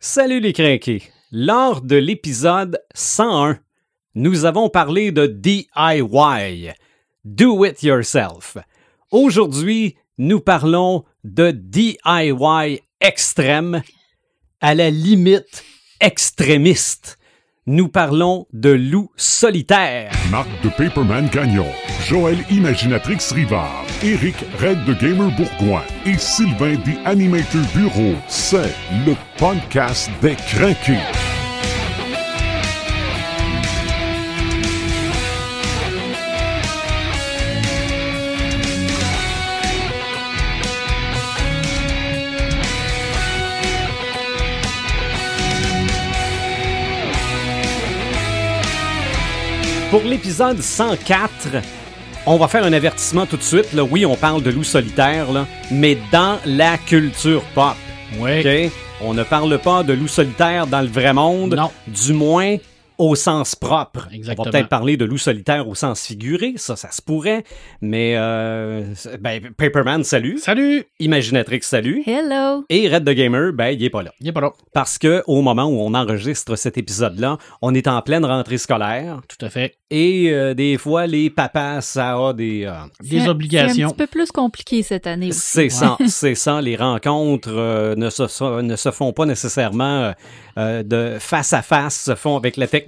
Salut 0.00 0.38
les 0.38 0.52
crinqués! 0.52 1.02
Lors 1.32 1.82
de 1.82 1.96
l'épisode 1.96 2.80
101, 2.94 3.58
nous 4.14 4.44
avons 4.44 4.68
parlé 4.68 5.10
de 5.10 5.26
DIY, 5.26 6.70
Do 7.24 7.64
It 7.64 7.82
Yourself. 7.82 8.58
Aujourd'hui, 9.10 9.96
nous 10.16 10.38
parlons 10.38 11.04
de 11.24 11.50
DIY 11.50 12.80
extrême, 13.00 13.82
à 14.60 14.76
la 14.76 14.90
limite 14.90 15.64
extrémiste. 16.00 17.17
Nous 17.70 17.88
parlons 17.88 18.46
de 18.54 18.70
loup 18.70 19.10
solitaire. 19.18 20.10
Marc 20.30 20.48
de 20.62 20.70
Paperman 20.70 21.28
Gagnon, 21.28 21.66
Joël 22.02 22.38
Imaginatrix 22.50 23.18
Rivard, 23.30 23.84
Eric 24.02 24.36
Red 24.58 24.86
de 24.86 24.94
Gamer 24.94 25.30
Bourgoin 25.36 25.82
et 26.06 26.16
Sylvain 26.16 26.76
des 26.86 26.96
Animator 27.04 27.60
Bureau. 27.76 28.14
C'est 28.26 28.74
le 29.04 29.14
podcast 29.36 30.10
des 30.22 30.34
craqués. 30.34 30.96
Pour 49.90 50.02
l'épisode 50.02 50.60
104, 50.60 51.30
on 52.26 52.36
va 52.36 52.46
faire 52.46 52.62
un 52.62 52.74
avertissement 52.74 53.24
tout 53.24 53.38
de 53.38 53.42
suite. 53.42 53.72
Là. 53.72 53.84
Oui, 53.84 54.04
on 54.04 54.16
parle 54.16 54.42
de 54.42 54.50
loup 54.50 54.62
solitaire, 54.62 55.32
là, 55.32 55.46
mais 55.70 55.96
dans 56.12 56.38
la 56.44 56.76
culture 56.76 57.42
pop. 57.54 57.74
Oui. 58.18 58.40
OK? 58.40 58.72
On 59.00 59.14
ne 59.14 59.22
parle 59.22 59.58
pas 59.58 59.82
de 59.84 59.94
loup 59.94 60.06
solitaire 60.06 60.66
dans 60.66 60.82
le 60.82 60.88
vrai 60.88 61.14
monde. 61.14 61.54
Non. 61.54 61.70
Du 61.86 62.12
moins 62.12 62.56
au 62.98 63.14
sens 63.14 63.54
propre. 63.54 64.08
Exactement. 64.12 64.42
On 64.42 64.50
va 64.50 64.50
peut-être 64.58 64.68
parler 64.68 64.96
de 64.96 65.04
loup 65.04 65.18
solitaire 65.18 65.68
au 65.68 65.74
sens 65.74 66.04
figuré, 66.06 66.54
ça, 66.56 66.76
ça 66.76 66.90
se 66.90 67.00
pourrait. 67.00 67.44
Mais, 67.80 68.14
euh, 68.16 68.82
ben, 69.20 69.40
Paperman, 69.56 70.02
salut. 70.04 70.38
Salut! 70.38 70.84
Imaginatrix, 71.00 71.60
salut. 71.62 72.02
Hello! 72.06 72.64
Et 72.68 72.88
Red 72.88 73.04
the 73.04 73.10
Gamer, 73.10 73.52
ben, 73.52 73.68
il 73.68 73.82
est 73.84 73.90
pas 73.90 74.02
là. 74.02 74.12
Il 74.20 74.28
est 74.28 74.32
pas 74.32 74.40
là. 74.40 74.52
Parce 74.72 74.98
que 74.98 75.22
au 75.26 75.42
moment 75.42 75.64
où 75.66 75.78
on 75.80 75.94
enregistre 75.94 76.56
cet 76.56 76.76
épisode-là, 76.76 77.38
on 77.62 77.74
est 77.74 77.86
en 77.86 78.02
pleine 78.02 78.24
rentrée 78.24 78.58
scolaire. 78.58 79.20
Tout 79.28 79.44
à 79.46 79.50
fait. 79.50 79.74
Et 79.90 80.30
euh, 80.32 80.52
des 80.54 80.76
fois, 80.76 81.06
les 81.06 81.30
papas, 81.30 81.80
ça 81.80 82.12
a 82.16 82.32
des... 82.34 82.64
euh, 82.66 82.72
Des 83.00 83.20
un- 83.20 83.28
obligations. 83.28 83.74
C'est 83.74 83.82
un 83.84 83.88
petit 83.88 83.94
peu 83.96 84.06
plus 84.06 84.30
compliqué 84.32 84.82
cette 84.82 85.06
année 85.06 85.28
aussi. 85.28 85.40
c'est 85.40 85.68
ça, 85.70 85.96
c'est 86.06 86.34
ça. 86.34 86.60
Les 86.60 86.76
rencontres 86.76 87.48
euh, 87.50 87.94
ne, 87.96 88.10
se, 88.10 88.60
ne 88.60 88.76
se 88.76 88.90
font 88.90 89.12
pas 89.12 89.24
nécessairement 89.24 90.12
euh, 90.58 90.82
de 90.82 91.16
face 91.18 91.52
à 91.52 91.62
face, 91.62 92.02
se 92.04 92.14
font 92.14 92.36
avec 92.36 92.56
la 92.56 92.66
technologie, 92.66 92.87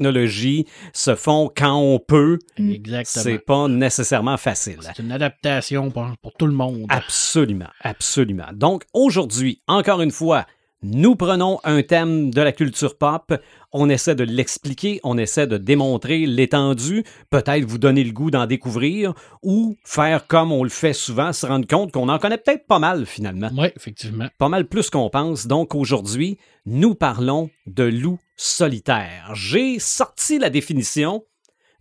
se 0.93 1.15
font 1.15 1.51
quand 1.55 1.77
on 1.77 1.98
peut. 1.98 2.39
Mm. 2.59 2.70
Exactement. 2.70 3.23
C'est 3.23 3.39
pas 3.39 3.69
nécessairement 3.69 4.37
facile. 4.37 4.79
C'est 4.83 5.03
une 5.03 5.12
adaptation 5.12 5.91
pour, 5.91 6.06
pour 6.23 6.33
tout 6.34 6.47
le 6.47 6.53
monde. 6.53 6.87
Absolument, 6.89 7.70
absolument. 7.83 8.48
Donc 8.53 8.84
aujourd'hui, 8.93 9.62
encore 9.67 10.03
une 10.03 10.11
fois, 10.11 10.47
nous 10.83 11.15
prenons 11.15 11.61
un 11.65 11.83
thème 11.83 12.33
de 12.33 12.41
la 12.41 12.53
culture 12.53 12.97
pop, 12.97 13.34
on 13.73 13.91
essaie 13.91 14.15
de 14.15 14.25
l'expliquer, 14.25 14.98
on 15.05 15.19
essaie 15.19 15.47
de 15.47 15.59
démontrer 15.59 16.25
l'étendue, 16.25 17.05
peut-être 17.28 17.65
vous 17.67 17.77
donner 17.77 18.03
le 18.03 18.12
goût 18.12 18.31
d'en 18.31 18.47
découvrir, 18.47 19.12
ou 19.43 19.77
faire 19.84 20.27
comme 20.27 20.53
on 20.53 20.62
le 20.65 20.71
fait 20.71 20.95
souvent, 20.95 21.34
se 21.34 21.45
rendre 21.45 21.67
compte 21.67 21.93
qu'on 21.93 22.09
en 22.09 22.19
connaît 22.19 22.39
peut-être 22.39 22.67
pas 22.67 22.78
mal 22.78 23.05
finalement. 23.05 23.51
Oui, 23.56 23.69
effectivement. 23.77 24.28
Pas 24.39 24.48
mal 24.48 24.67
plus 24.67 24.89
qu'on 24.89 25.11
pense. 25.11 25.47
Donc 25.47 25.75
aujourd'hui, 25.75 26.39
nous 26.65 26.95
parlons 26.95 27.51
de 27.67 27.84
loup 27.84 28.19
solitaire. 28.41 29.33
J'ai 29.35 29.79
sorti 29.79 30.39
la 30.39 30.49
définition 30.49 31.25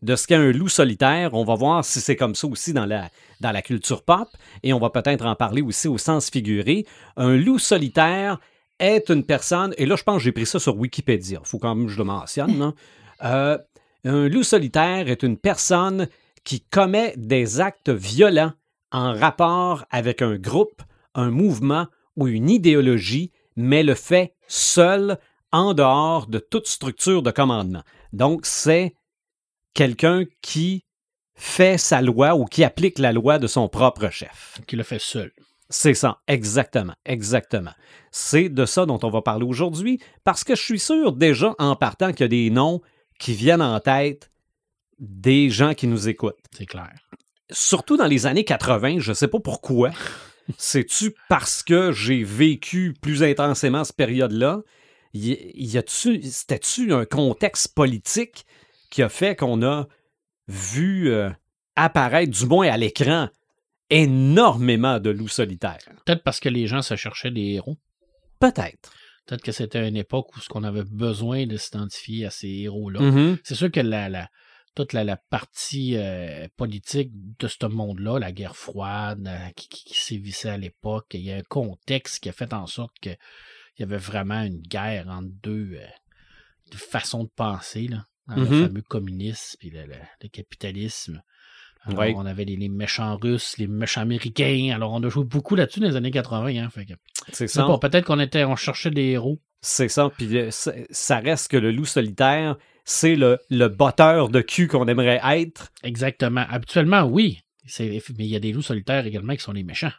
de 0.01 0.17
ce 0.17 0.27
qu'est 0.27 0.35
un 0.35 0.51
loup 0.51 0.67
solitaire. 0.67 1.33
On 1.33 1.45
va 1.45 1.55
voir 1.55 1.85
si 1.85 2.01
c'est 2.01 2.17
comme 2.17 2.35
ça 2.35 2.47
aussi 2.47 2.73
dans 2.73 2.85
la, 2.85 3.09
dans 3.39 3.53
la 3.53 3.61
culture 3.61 4.03
pop. 4.03 4.27
Et 4.63 4.73
on 4.73 4.79
va 4.79 4.89
peut-être 4.89 5.25
en 5.25 5.35
parler 5.35 5.61
aussi 5.61 5.87
au 5.87 5.97
sens 5.97 6.29
figuré. 6.29 6.85
Un 7.15 7.37
loup 7.37 7.59
solitaire 7.59 8.41
est 8.79 9.09
une 9.09 9.23
personne, 9.23 9.73
et 9.77 9.85
là 9.85 9.95
je 9.95 10.03
pense 10.03 10.17
que 10.17 10.23
j'ai 10.23 10.31
pris 10.33 10.45
ça 10.45 10.59
sur 10.59 10.77
Wikipédia, 10.77 11.39
il 11.41 11.47
faut 11.47 11.59
quand 11.59 11.75
même 11.75 11.87
que 11.87 11.91
je 11.91 11.97
le 11.97 12.05
mentionne. 12.05 12.59
là. 12.59 12.73
Euh, 13.21 13.57
un 14.05 14.29
loup 14.29 14.43
solitaire 14.43 15.09
est 15.09 15.23
une 15.23 15.35
personne 15.35 16.07
qui 16.45 16.61
commet 16.61 17.13
des 17.17 17.59
actes 17.59 17.89
violents 17.89 18.53
en 18.93 19.11
rapport 19.11 19.83
avec 19.91 20.21
un 20.21 20.37
groupe, 20.37 20.81
un 21.15 21.29
mouvement 21.29 21.87
ou 22.15 22.29
une 22.29 22.49
idéologie, 22.49 23.33
mais 23.57 23.83
le 23.83 23.93
fait 23.93 24.35
seul, 24.47 25.17
en 25.51 25.73
dehors 25.73 26.27
de 26.27 26.39
toute 26.39 26.67
structure 26.67 27.21
de 27.23 27.31
commandement. 27.31 27.83
Donc, 28.13 28.45
c'est 28.45 28.93
quelqu'un 29.73 30.23
qui 30.41 30.85
fait 31.35 31.77
sa 31.77 32.01
loi 32.01 32.35
ou 32.35 32.45
qui 32.45 32.63
applique 32.63 32.99
la 32.99 33.13
loi 33.13 33.39
de 33.39 33.47
son 33.47 33.69
propre 33.69 34.09
chef. 34.09 34.59
Qui 34.67 34.75
le 34.75 34.83
fait 34.83 34.99
seul. 34.99 35.31
C'est 35.69 35.93
ça, 35.93 36.19
exactement, 36.27 36.95
exactement. 37.05 37.73
C'est 38.11 38.49
de 38.49 38.65
ça 38.65 38.85
dont 38.85 38.99
on 39.03 39.09
va 39.09 39.21
parler 39.21 39.45
aujourd'hui, 39.45 39.99
parce 40.23 40.43
que 40.43 40.55
je 40.55 40.63
suis 40.63 40.79
sûr 40.79 41.13
déjà 41.13 41.53
en 41.59 41.75
partant 41.75 42.11
qu'il 42.11 42.21
y 42.21 42.23
a 42.23 42.27
des 42.27 42.49
noms 42.49 42.81
qui 43.19 43.33
viennent 43.33 43.61
en 43.61 43.79
tête 43.79 44.31
des 44.97 45.49
gens 45.49 45.73
qui 45.75 45.87
nous 45.87 46.09
écoutent 46.09 46.39
C'est 46.57 46.65
clair. 46.65 46.91
surtout 47.51 47.97
dans 47.97 48.07
les 48.07 48.25
années 48.25 48.43
80, 48.43 48.95
je 48.99 49.13
sais 49.13 49.27
pas 49.27 49.39
pourquoi. 49.39 49.91
C'est-tu 50.57 51.13
parce 51.29 51.61
que 51.61 51.91
j'ai 51.91 52.23
vécu 52.23 52.95
plus 52.99 53.21
intensément 53.21 53.83
cette 53.83 53.95
période-là? 53.95 54.61
Y, 55.13 55.51
y 55.55 55.77
a-tu, 55.77 56.21
c'était-tu 56.21 56.93
un 56.93 57.05
contexte 57.05 57.73
politique 57.73 58.45
qui 58.91 59.01
a 59.01 59.09
fait 59.09 59.35
qu'on 59.35 59.63
a 59.63 59.87
vu 60.47 61.09
euh, 61.11 61.29
apparaître, 61.75 62.31
du 62.31 62.45
moins 62.45 62.67
à 62.69 62.77
l'écran, 62.77 63.29
énormément 63.89 64.99
de 64.99 65.09
loups 65.09 65.27
solitaires? 65.27 65.79
Peut-être 66.05 66.23
parce 66.23 66.39
que 66.39 66.49
les 66.49 66.67
gens 66.67 66.81
se 66.81 66.95
cherchaient 66.95 67.31
des 67.31 67.53
héros. 67.53 67.77
Peut-être. 68.39 68.93
Peut-être 69.25 69.43
que 69.43 69.51
c'était 69.51 69.87
une 69.87 69.97
époque 69.97 70.35
où 70.35 70.39
ce 70.39 70.49
qu'on 70.49 70.63
avait 70.63 70.83
besoin 70.83 71.45
de 71.45 71.57
s'identifier 71.57 72.25
à 72.25 72.29
ces 72.31 72.47
héros-là. 72.49 72.99
Mhm. 73.01 73.37
C'est 73.43 73.55
sûr 73.55 73.71
que 73.71 73.79
la, 73.79 74.09
la- 74.09 74.29
toute 74.75 74.93
la, 74.93 75.03
la 75.03 75.17
partie 75.17 75.95
euh, 75.97 76.47
politique 76.55 77.11
de 77.13 77.47
ce 77.47 77.65
monde-là, 77.65 78.17
la 78.19 78.31
guerre 78.31 78.55
froide 78.55 79.27
euh, 79.27 79.49
qui, 79.55 79.67
qui- 79.67 79.83
qui 79.83 79.97
sévissait 79.99 80.49
à 80.49 80.57
l'époque, 80.57 81.07
il 81.13 81.21
y 81.21 81.31
a 81.31 81.35
un 81.37 81.41
contexte 81.43 82.21
qui 82.23 82.29
a 82.29 82.31
fait 82.31 82.53
en 82.53 82.65
sorte 82.67 82.93
qu'il 83.75 83.85
y 83.85 83.89
avait 83.89 83.97
vraiment 83.97 84.41
une 84.43 84.61
guerre 84.61 85.07
entre 85.09 85.29
deux, 85.43 85.71
euh, 85.73 85.85
deux 86.71 86.77
façons 86.77 87.23
de 87.23 87.29
penser, 87.35 87.87
là, 87.87 88.05
le 88.35 88.45
fameux 88.67 88.81
communisme 88.83 89.57
et 89.61 89.69
le, 89.71 89.85
le- 89.87 89.93
le 90.21 90.29
capitalisme. 90.29 91.21
Alors, 91.83 91.99
Ouais. 91.99 92.13
On 92.15 92.25
avait 92.25 92.45
les, 92.45 92.57
les 92.57 92.69
méchants 92.69 93.15
russes, 93.17 93.57
les 93.57 93.65
méchants 93.67 94.01
américains. 94.01 94.71
Alors, 94.75 94.91
on 94.93 95.01
a 95.01 95.09
joué 95.09 95.23
beaucoup 95.23 95.55
là-dessus 95.55 95.79
dans 95.79 95.87
les 95.87 95.95
années 95.95 96.11
80. 96.11 96.63
Hein, 96.65 96.69
C'est 97.31 97.47
ça. 97.47 97.65
peut-être 97.81 98.05
qu'on 98.05 98.19
était, 98.19 98.43
on 98.43 98.55
cherchait 98.57 98.91
des 98.91 99.05
héros. 99.11 99.39
C'est 99.61 99.87
ça. 99.87 100.09
Puis 100.15 100.37
euh, 100.37 100.51
ça- 100.51 101.19
reste 101.19 101.49
que 101.49 101.57
le 101.57 101.71
loup 101.71 101.85
solitaire, 101.85 102.57
c'est 102.85 103.15
le, 103.15 103.39
le 103.49 103.67
botteur 103.69 104.29
de 104.29 104.41
cul 104.41 104.67
qu'on 104.67 104.87
aimerait 104.87 105.21
être. 105.23 105.71
Exactement. 105.83 106.45
Habituellement, 106.49 107.03
oui. 107.03 107.39
Mais 107.79 108.01
il 108.19 108.25
y 108.25 108.35
a 108.35 108.39
des 108.39 108.51
loups 108.51 108.61
solitaires 108.61 109.05
également 109.05 109.35
qui 109.35 109.41
sont 109.41 109.53
les 109.53 109.63
méchants. 109.63 109.91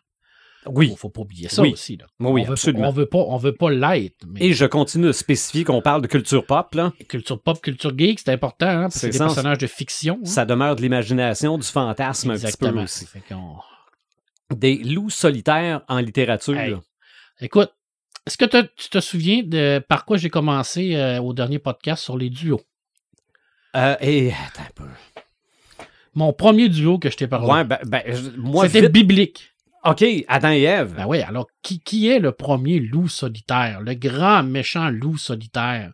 Oui. 0.67 0.91
Faut, 0.91 0.97
faut 0.97 1.09
pas 1.09 1.21
oublier 1.23 1.49
ça 1.49 1.63
Oui. 1.63 1.73
aussi. 1.73 1.97
Là. 1.97 2.05
Oui, 2.21 2.43
on 2.43 2.45
veut, 2.45 2.53
absolument. 2.53 2.89
On 2.89 2.93
veut 2.93 3.07
pas, 3.07 3.19
on 3.19 3.37
veut 3.39 3.55
pas 3.55 3.71
l'être. 3.71 4.27
Mais 4.29 4.41
Et 4.47 4.53
je 4.53 4.67
continue 4.67 5.07
de 5.07 5.13
spécifier 5.13 5.65
qu'on 5.65 5.81
parle 5.81 6.03
de 6.03 6.07
culture 6.07 6.45
pop, 6.45 6.75
là. 6.75 6.93
culture 7.09 7.41
pop, 7.41 7.61
culture 7.63 7.97
geek, 7.97 8.21
c'est 8.21 8.31
important. 8.33 8.67
Hein, 8.69 8.83
parce 8.83 8.97
C'est 8.97 9.09
des 9.11 9.19
personnages 9.19 9.59
de 9.59 9.67
fiction. 9.67 10.19
hein. 10.23 10.27
Ça 10.27 10.45
demeure 10.45 10.77
de 10.77 10.83
l'imagination, 10.83 11.57
du 11.57 11.67
fantasme 11.67 12.31
un 12.31 12.35
petit 12.35 12.41
peu 12.43 12.47
Exactement. 12.49 12.83
aussi. 12.83 13.07
Fait 13.07 13.23
qu'on- 13.29 13.57
Des 14.55 14.77
loups 14.79 15.11
solitaires 15.11 15.81
en 15.89 15.99
littérature. 15.99 16.59
Hey. 16.59 16.77
Écoute, 17.41 17.73
est-ce 18.27 18.37
que 18.37 18.45
te- 18.45 18.69
tu 18.77 18.91
te 18.91 19.01
souviens 19.01 19.43
de 19.43 19.79
par 19.89 20.05
quoi 20.05 20.19
j'ai 20.19 20.29
commencé 20.29 20.95
euh, 20.95 21.21
au 21.23 21.33
dernier 21.33 21.59
podcast 21.59 22.03
sur 22.05 22.19
les 22.19 22.29
duos? 22.29 22.61
Euh, 23.77 23.95
et 24.01 24.31
attends 24.33 24.63
un 24.63 24.73
peu. 24.75 24.85
Mon 26.15 26.33
premier 26.33 26.69
duo 26.69 26.99
que 26.99 27.09
je 27.09 27.17
t'ai 27.17 27.29
parlé. 27.29 27.47
Ouais, 27.51 27.65
ben, 27.65 27.79
ben, 27.87 28.03
moi, 28.37 28.67
C'était 28.67 28.83
vite- 28.83 28.93
biblique. 28.93 29.53
OK, 29.85 30.05
Adam 30.29 30.51
et 30.51 30.63
Ève. 30.63 30.95
Ben 30.95 31.07
oui, 31.07 31.23
alors 31.23 31.47
qui, 31.63 31.81
qui 31.81 32.09
est 32.09 32.19
le 32.19 32.33
premier 32.33 32.81
loup 32.81 33.09
solitaire? 33.09 33.81
Le 33.81 33.95
grand 33.95 34.43
méchant 34.43 34.91
loup 34.91 35.17
solitaire 35.17 35.93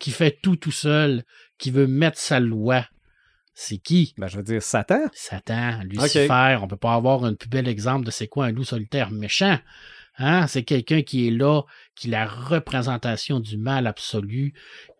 qui 0.00 0.10
fait 0.10 0.38
tout 0.42 0.56
tout 0.56 0.72
seul, 0.72 1.22
qui 1.58 1.70
veut 1.70 1.86
mettre 1.86 2.18
sa 2.18 2.40
loi. 2.40 2.84
C'est 3.54 3.78
qui? 3.78 4.14
Ben, 4.16 4.26
je 4.26 4.38
veux 4.38 4.42
dire 4.42 4.62
Satan. 4.62 5.06
Satan, 5.12 5.80
Lucifer. 5.84 6.58
On 6.60 6.66
peut 6.66 6.76
pas 6.76 6.94
avoir 6.94 7.24
un 7.24 7.34
plus 7.34 7.48
bel 7.48 7.68
exemple 7.68 8.06
de 8.06 8.10
c'est 8.10 8.26
quoi 8.26 8.46
un 8.46 8.52
loup 8.52 8.64
solitaire 8.64 9.10
méchant. 9.10 9.58
Hein? 10.20 10.46
C'est 10.46 10.62
quelqu'un 10.62 11.00
qui 11.02 11.26
est 11.26 11.30
là, 11.30 11.62
qui 11.96 12.08
est 12.08 12.10
la 12.10 12.26
représentation 12.26 13.40
du 13.40 13.56
mal 13.56 13.86
absolu, 13.86 14.52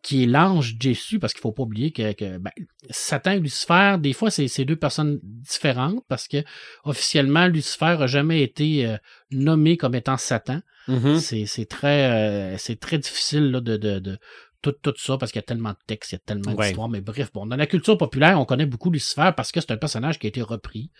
qui 0.02 0.24
est 0.24 0.26
l'ange 0.26 0.76
déçu, 0.76 1.18
parce 1.18 1.34
qu'il 1.34 1.42
faut 1.42 1.52
pas 1.52 1.62
oublier 1.62 1.92
que, 1.92 2.38
ben, 2.38 2.50
Satan 2.88 3.32
et 3.32 3.38
Lucifer, 3.38 3.96
des 3.98 4.14
fois, 4.14 4.30
c'est 4.30 4.64
deux 4.64 4.76
personnes 4.76 5.20
différentes, 5.22 6.02
parce 6.08 6.26
que 6.26 6.38
officiellement, 6.84 7.46
Lucifer 7.46 7.96
n'a 7.98 8.06
jamais 8.06 8.42
été 8.42 8.86
euh, 8.86 8.96
nommé 9.30 9.76
comme 9.76 9.94
étant 9.94 10.16
Satan. 10.16 10.62
Mm-hmm. 10.88 11.46
C'est 11.46 11.66
très, 11.66 12.10
euh, 12.10 12.58
c'est 12.58 12.80
très 12.80 12.98
difficile 12.98 13.50
là, 13.50 13.60
de, 13.60 13.76
de, 13.76 13.98
de 13.98 14.18
tout, 14.62 14.72
tout 14.72 14.94
ça 14.96 15.18
parce 15.18 15.32
qu'il 15.32 15.38
y 15.38 15.44
a 15.44 15.46
tellement 15.46 15.70
de 15.70 15.78
textes, 15.86 16.12
il 16.12 16.14
y 16.14 16.16
a 16.16 16.20
tellement 16.24 16.54
d'histoires. 16.54 16.88
Mais 16.88 17.02
bref, 17.02 17.30
bon, 17.32 17.46
dans 17.46 17.56
la 17.56 17.66
culture 17.66 17.98
populaire, 17.98 18.40
on 18.40 18.46
connaît 18.46 18.66
beaucoup 18.66 18.90
Lucifer 18.90 19.30
parce 19.36 19.52
que 19.52 19.60
c'est 19.60 19.70
un 19.70 19.76
personnage 19.76 20.18
qui 20.18 20.26
a 20.26 20.28
été 20.28 20.42
repris 20.42 20.90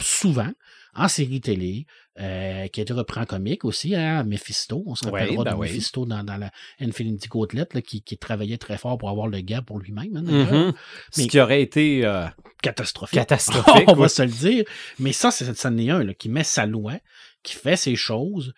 souvent 0.00 0.52
en 0.96 1.08
série 1.08 1.40
télé, 1.40 1.86
euh, 2.18 2.66
qui 2.68 2.80
a 2.80 2.82
été 2.82 2.92
repris 2.92 3.20
en 3.20 3.24
comique 3.26 3.64
aussi, 3.64 3.94
hein, 3.94 4.24
Mephisto. 4.24 4.82
On 4.86 4.94
se 4.94 5.04
rappellera 5.04 5.44
ben 5.44 5.52
de 5.52 5.56
oui. 5.58 5.68
Mephisto 5.68 6.06
dans, 6.06 6.24
dans 6.24 6.36
la 6.36 6.50
Infinity 6.80 7.28
Gauntlet, 7.28 7.66
là, 7.74 7.82
qui, 7.82 8.02
qui 8.02 8.16
travaillait 8.16 8.56
très 8.58 8.78
fort 8.78 8.96
pour 8.98 9.10
avoir 9.10 9.26
le 9.28 9.40
gars 9.40 9.62
pour 9.62 9.78
lui-même. 9.78 10.16
hein, 10.16 10.22
Mhm. 10.22 10.44
d'ailleurs. 10.46 10.74
Ce 11.12 11.20
Mais- 11.20 11.26
qui 11.28 11.38
aurait 11.40 11.62
été 11.62 12.04
euh, 12.04 12.26
Catastrophique. 12.62 13.18
catastrophique. 13.18 13.84
on 13.88 13.94
va 13.94 14.08
se 14.08 14.22
le 14.22 14.30
dire. 14.30 14.64
Mais 14.98 15.12
ça, 15.12 15.30
c'est 15.30 15.44
ça 15.54 15.70
est 15.70 15.90
un 15.90 16.02
là, 16.02 16.14
qui 16.14 16.28
met 16.28 16.44
sa 16.44 16.64
loi, 16.66 16.94
qui 17.42 17.54
fait 17.54 17.76
ses 17.76 17.96
choses, 17.96 18.54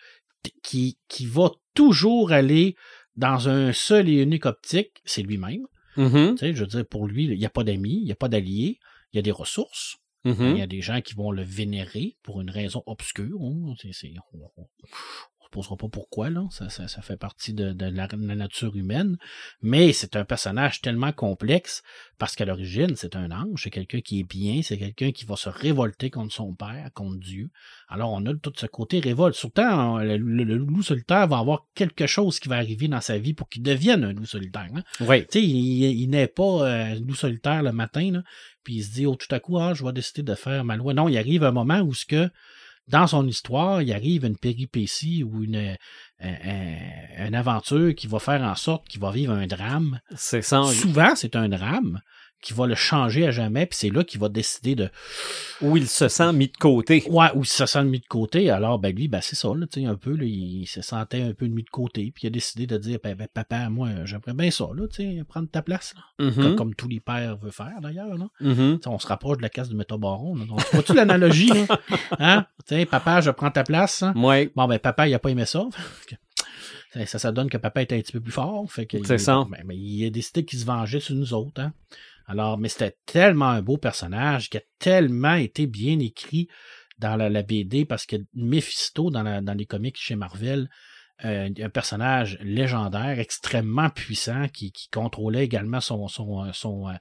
qui, 0.63 0.97
qui 1.09 1.25
va 1.25 1.51
toujours 1.73 2.31
aller 2.31 2.75
dans 3.15 3.49
un 3.49 3.73
seul 3.73 4.07
et 4.07 4.21
unique 4.21 4.45
optique, 4.45 5.01
c'est 5.03 5.21
lui-même. 5.21 5.65
Tu 5.95 6.03
sais, 6.37 6.53
je 6.53 6.61
veux 6.61 6.67
dire, 6.67 6.85
pour 6.89 7.07
lui, 7.07 7.25
il 7.25 7.37
n'y 7.37 7.45
a 7.45 7.49
pas 7.49 7.65
d'amis, 7.65 7.97
il 8.01 8.05
n'y 8.05 8.11
a 8.13 8.15
pas 8.15 8.29
d'alliés, 8.29 8.79
il 9.11 9.17
y 9.17 9.19
a 9.19 9.21
des 9.21 9.31
ressources. 9.31 9.97
Mhm. 10.25 10.35
Il 10.53 10.57
y 10.57 10.61
a 10.61 10.67
des 10.67 10.81
gens 10.81 11.01
qui 11.01 11.13
vont 11.15 11.31
le 11.31 11.43
vénérer 11.43 12.15
pour 12.23 12.41
une 12.41 12.49
raison 12.49 12.83
obscure. 12.85 13.37
hein. 13.41 13.53
On 13.55 13.71
ne 13.71 13.75
se 13.83 15.51
posera 15.51 15.77
pas 15.77 15.87
pourquoi, 15.89 16.29
là. 16.29 16.43
Ça, 16.51 16.69
ça, 16.69 16.87
ça 16.87 17.01
fait 17.01 17.17
partie 17.17 17.53
de, 17.55 17.73
de 17.73 17.85
la, 17.85 18.07
de 18.07 18.27
la 18.27 18.35
nature 18.35 18.75
humaine. 18.75 19.17
Mais 19.63 19.93
c'est 19.93 20.15
un 20.15 20.23
personnage 20.23 20.79
tellement 20.81 21.11
complexe 21.11 21.81
parce 22.19 22.35
qu'à 22.35 22.45
l'origine, 22.45 22.95
c'est 22.95 23.15
un 23.15 23.31
ange, 23.31 23.63
c'est 23.63 23.71
quelqu'un 23.71 24.01
qui 24.01 24.19
est 24.19 24.23
bien, 24.23 24.61
c'est 24.61 24.77
quelqu'un 24.77 25.11
qui 25.11 25.25
va 25.25 25.35
se 25.37 25.49
révolter 25.49 26.11
contre 26.11 26.33
son 26.35 26.53
père, 26.53 26.91
contre 26.93 27.17
Dieu. 27.19 27.49
Alors 27.87 28.11
on 28.11 28.23
a 28.27 28.35
tout 28.35 28.53
ce 28.55 28.67
côté 28.67 28.99
révolte. 28.99 29.35
Surtout, 29.35 29.61
hein, 29.61 30.03
le, 30.03 30.17
le- 30.17 30.43
le 30.43 30.57
loup 30.57 30.83
solitaire 30.83 31.25
va 31.27 31.39
avoir 31.39 31.65
quelque 31.73 32.05
chose 32.05 32.39
qui 32.39 32.47
va 32.47 32.57
arriver 32.57 32.87
dans 32.87 33.01
sa 33.01 33.17
vie 33.17 33.33
pour 33.33 33.49
qu'il 33.49 33.63
devienne 33.63 34.03
un 34.03 34.13
loup 34.13 34.25
solitaire. 34.25 34.67
hein. 34.75 34.83
Oui. 34.99 35.21
Tu 35.21 35.39
sais, 35.39 35.43
il, 35.43 35.83
il 36.01 36.09
n'est 36.09 36.27
pas 36.27 36.67
euh, 36.67 36.99
loup 36.99 37.15
solitaire 37.15 37.63
le 37.63 37.71
matin, 37.71 38.11
là, 38.11 38.23
puis 38.63 38.75
il 38.75 38.83
se 38.83 38.91
dit, 38.91 39.05
oh, 39.05 39.15
tout 39.15 39.33
à 39.33 39.39
coup, 39.39 39.57
ah, 39.59 39.73
je 39.73 39.83
vais 39.83 39.93
décider 39.93 40.23
de 40.23 40.35
faire 40.35 40.63
ma 40.63 40.75
loi. 40.77 40.93
Non, 40.93 41.07
il 41.09 41.17
arrive 41.17 41.43
un 41.43 41.51
moment 41.51 41.79
où 41.81 41.93
ce 41.93 42.05
que, 42.05 42.29
dans 42.87 43.07
son 43.07 43.27
histoire, 43.27 43.81
il 43.81 43.93
arrive 43.93 44.25
une 44.25 44.37
péripétie 44.37 45.23
ou 45.23 45.43
une, 45.43 45.75
un- 46.21 47.25
une 47.27 47.35
aventure 47.35 47.93
qui 47.95 48.07
va 48.07 48.19
faire 48.19 48.41
en 48.41 48.55
sorte 48.55 48.87
qu'il 48.87 48.99
va 48.99 49.11
vivre 49.11 49.33
un 49.33 49.47
drame. 49.47 49.99
C'est 50.15 50.41
ça. 50.41 50.63
Souvent, 50.63 51.15
c'est 51.15 51.35
un 51.35 51.49
drame 51.49 52.01
qui 52.41 52.53
va 52.53 52.67
le 52.67 52.75
changer 52.75 53.27
à 53.27 53.31
jamais, 53.31 53.65
puis 53.65 53.77
c'est 53.77 53.89
là 53.89 54.03
qu'il 54.03 54.19
va 54.19 54.29
décider 54.29 54.75
de, 54.75 54.89
Où 55.61 55.75
il 55.77 55.87
se 55.87 56.07
sent 56.07 56.31
mis 56.33 56.47
de 56.47 56.55
côté. 56.57 57.03
Ouais, 57.09 57.27
ou 57.35 57.41
il 57.43 57.47
se 57.47 57.65
sent 57.65 57.83
mis 57.83 57.99
de 57.99 58.05
côté. 58.07 58.49
Alors, 58.49 58.79
ben 58.79 58.95
lui, 58.95 59.07
ben 59.07 59.19
c'est 59.21 59.35
ça, 59.35 59.49
là, 59.49 59.65
tu 59.67 59.81
sais, 59.81 59.85
un 59.87 59.95
peu, 59.95 60.15
là, 60.15 60.23
il 60.25 60.65
se 60.67 60.81
sentait 60.81 61.21
un 61.21 61.33
peu 61.33 61.47
mis 61.47 61.63
de 61.63 61.69
côté, 61.69 62.11
puis 62.15 62.23
il 62.23 62.27
a 62.27 62.29
décidé 62.29 62.65
de 62.67 62.77
dire, 62.77 62.99
ben, 63.03 63.15
ben, 63.15 63.27
papa, 63.33 63.67
moi, 63.69 63.89
j'aimerais 64.05 64.33
bien 64.33 64.51
ça, 64.51 64.65
là, 64.73 64.87
tu 64.87 64.95
sais, 65.17 65.23
prendre 65.27 65.49
ta 65.49 65.61
place, 65.61 65.93
là. 65.95 66.25
Mhm, 66.27 66.33
Comme, 66.33 66.55
comme 66.55 66.75
tous 66.75 66.87
les 66.87 66.99
pères 66.99 67.35
veulent 67.37 67.51
faire, 67.51 67.79
d'ailleurs, 67.81 68.15
là. 68.17 68.27
Tu 68.39 68.53
sais, 68.55 68.87
on 68.87 68.99
se 68.99 69.07
rapproche 69.07 69.37
de 69.37 69.41
la 69.41 69.49
casse 69.49 69.69
du 69.69 69.75
métabaron, 69.75 70.35
vois-tu 70.73 70.93
l'analogie? 70.93 71.51
Hein? 72.19 72.45
Tu 72.67 72.75
sais, 72.75 72.85
papa, 72.85 73.21
je 73.21 73.31
prends 73.31 73.51
ta 73.51 73.63
place, 73.63 74.03
hein? 74.03 74.13
Ouais. 74.15 74.51
Bon, 74.55 74.67
ben, 74.67 74.79
papa, 74.79 75.07
il 75.07 75.13
a 75.13 75.19
pas 75.19 75.29
aimé 75.29 75.45
ça. 75.45 75.65
Ça, 76.91 77.05
ça, 77.05 77.19
ça 77.19 77.31
donne 77.31 77.49
que 77.51 77.57
papa 77.57 77.83
était 77.83 77.95
un 77.95 77.99
petit 78.01 78.11
peu 78.13 78.19
plus 78.19 78.31
fort. 78.31 78.65
Fait 78.71 78.87
que 78.87 78.97
C'est 79.05 79.13
il- 79.15 79.19
ça. 79.19 79.45
ben, 79.47 79.59
ben, 79.63 79.77
il 79.77 80.07
a 80.07 80.09
décidé 80.09 80.43
qu'il 80.43 80.57
se 80.57 80.65
vengeait 80.65 80.99
sur 80.99 81.13
nous 81.15 81.35
autres. 81.35 81.61
Hein? 81.61 81.71
Alors, 82.29 82.57
mais 82.57 82.69
c'était 82.69 82.95
tellement 83.05 83.49
un 83.49 83.61
beau 83.61 83.77
personnage 83.77 84.49
qui 84.49 84.57
a 84.57 84.61
tellement 84.77 85.33
été 85.33 85.67
bien 85.67 85.99
écrit 85.99 86.47
dans 86.99 87.15
la, 87.17 87.29
la 87.29 87.43
BD 87.43 87.85
parce 87.85 88.05
que 88.05 88.15
Mephisto, 88.35 89.09
dans, 89.09 89.23
la- 89.23 89.41
dans 89.41 89.53
les 89.55 89.65
comics 89.65 89.97
chez 89.99 90.15
Marvel, 90.15 90.69
euh, 91.25 91.49
un 91.59 91.69
personnage 91.69 92.37
légendaire, 92.41 93.19
extrêmement 93.19 93.89
puissant, 93.89 94.47
qui, 94.47 94.71
qui 94.71 94.87
contrôlait 94.89 95.43
également 95.43 95.81
son, 95.81 96.07
son, 96.07 96.45
euh, 96.45 96.51
son, 96.53 96.87
euh, 96.87 96.93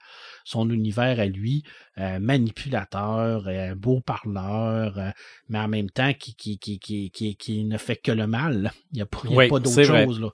son 0.45 0.69
univers 0.71 1.21
à 1.21 1.27
lui, 1.27 1.63
euh, 1.99 2.19
manipulateur, 2.19 3.47
euh, 3.47 3.75
beau 3.77 4.01
parleur, 4.01 5.13
mais 5.49 5.59
en 5.61 5.69
même 5.69 5.91
temps 5.91 6.15
qui, 6.15 6.35
qui, 6.35 6.59
qui, 6.59 6.81
qui, 6.81 7.11
qui, 7.13 7.37
qui 7.37 7.65
ne 7.65 7.79
fait 7.79 7.97
que 7.97 8.11
le 8.11 8.27
mal. 8.27 8.73
Il 8.93 8.97
n'y 8.97 9.03
a 9.03 9.07
pas, 9.07 9.21
il 9.25 9.31
y 9.31 9.35
a 9.35 9.37
Oui, 9.37 9.49
pas 9.49 9.61
d'autre 9.61 9.83
vrai. 9.85 10.05
chose. 10.05 10.21
Là. 10.21 10.31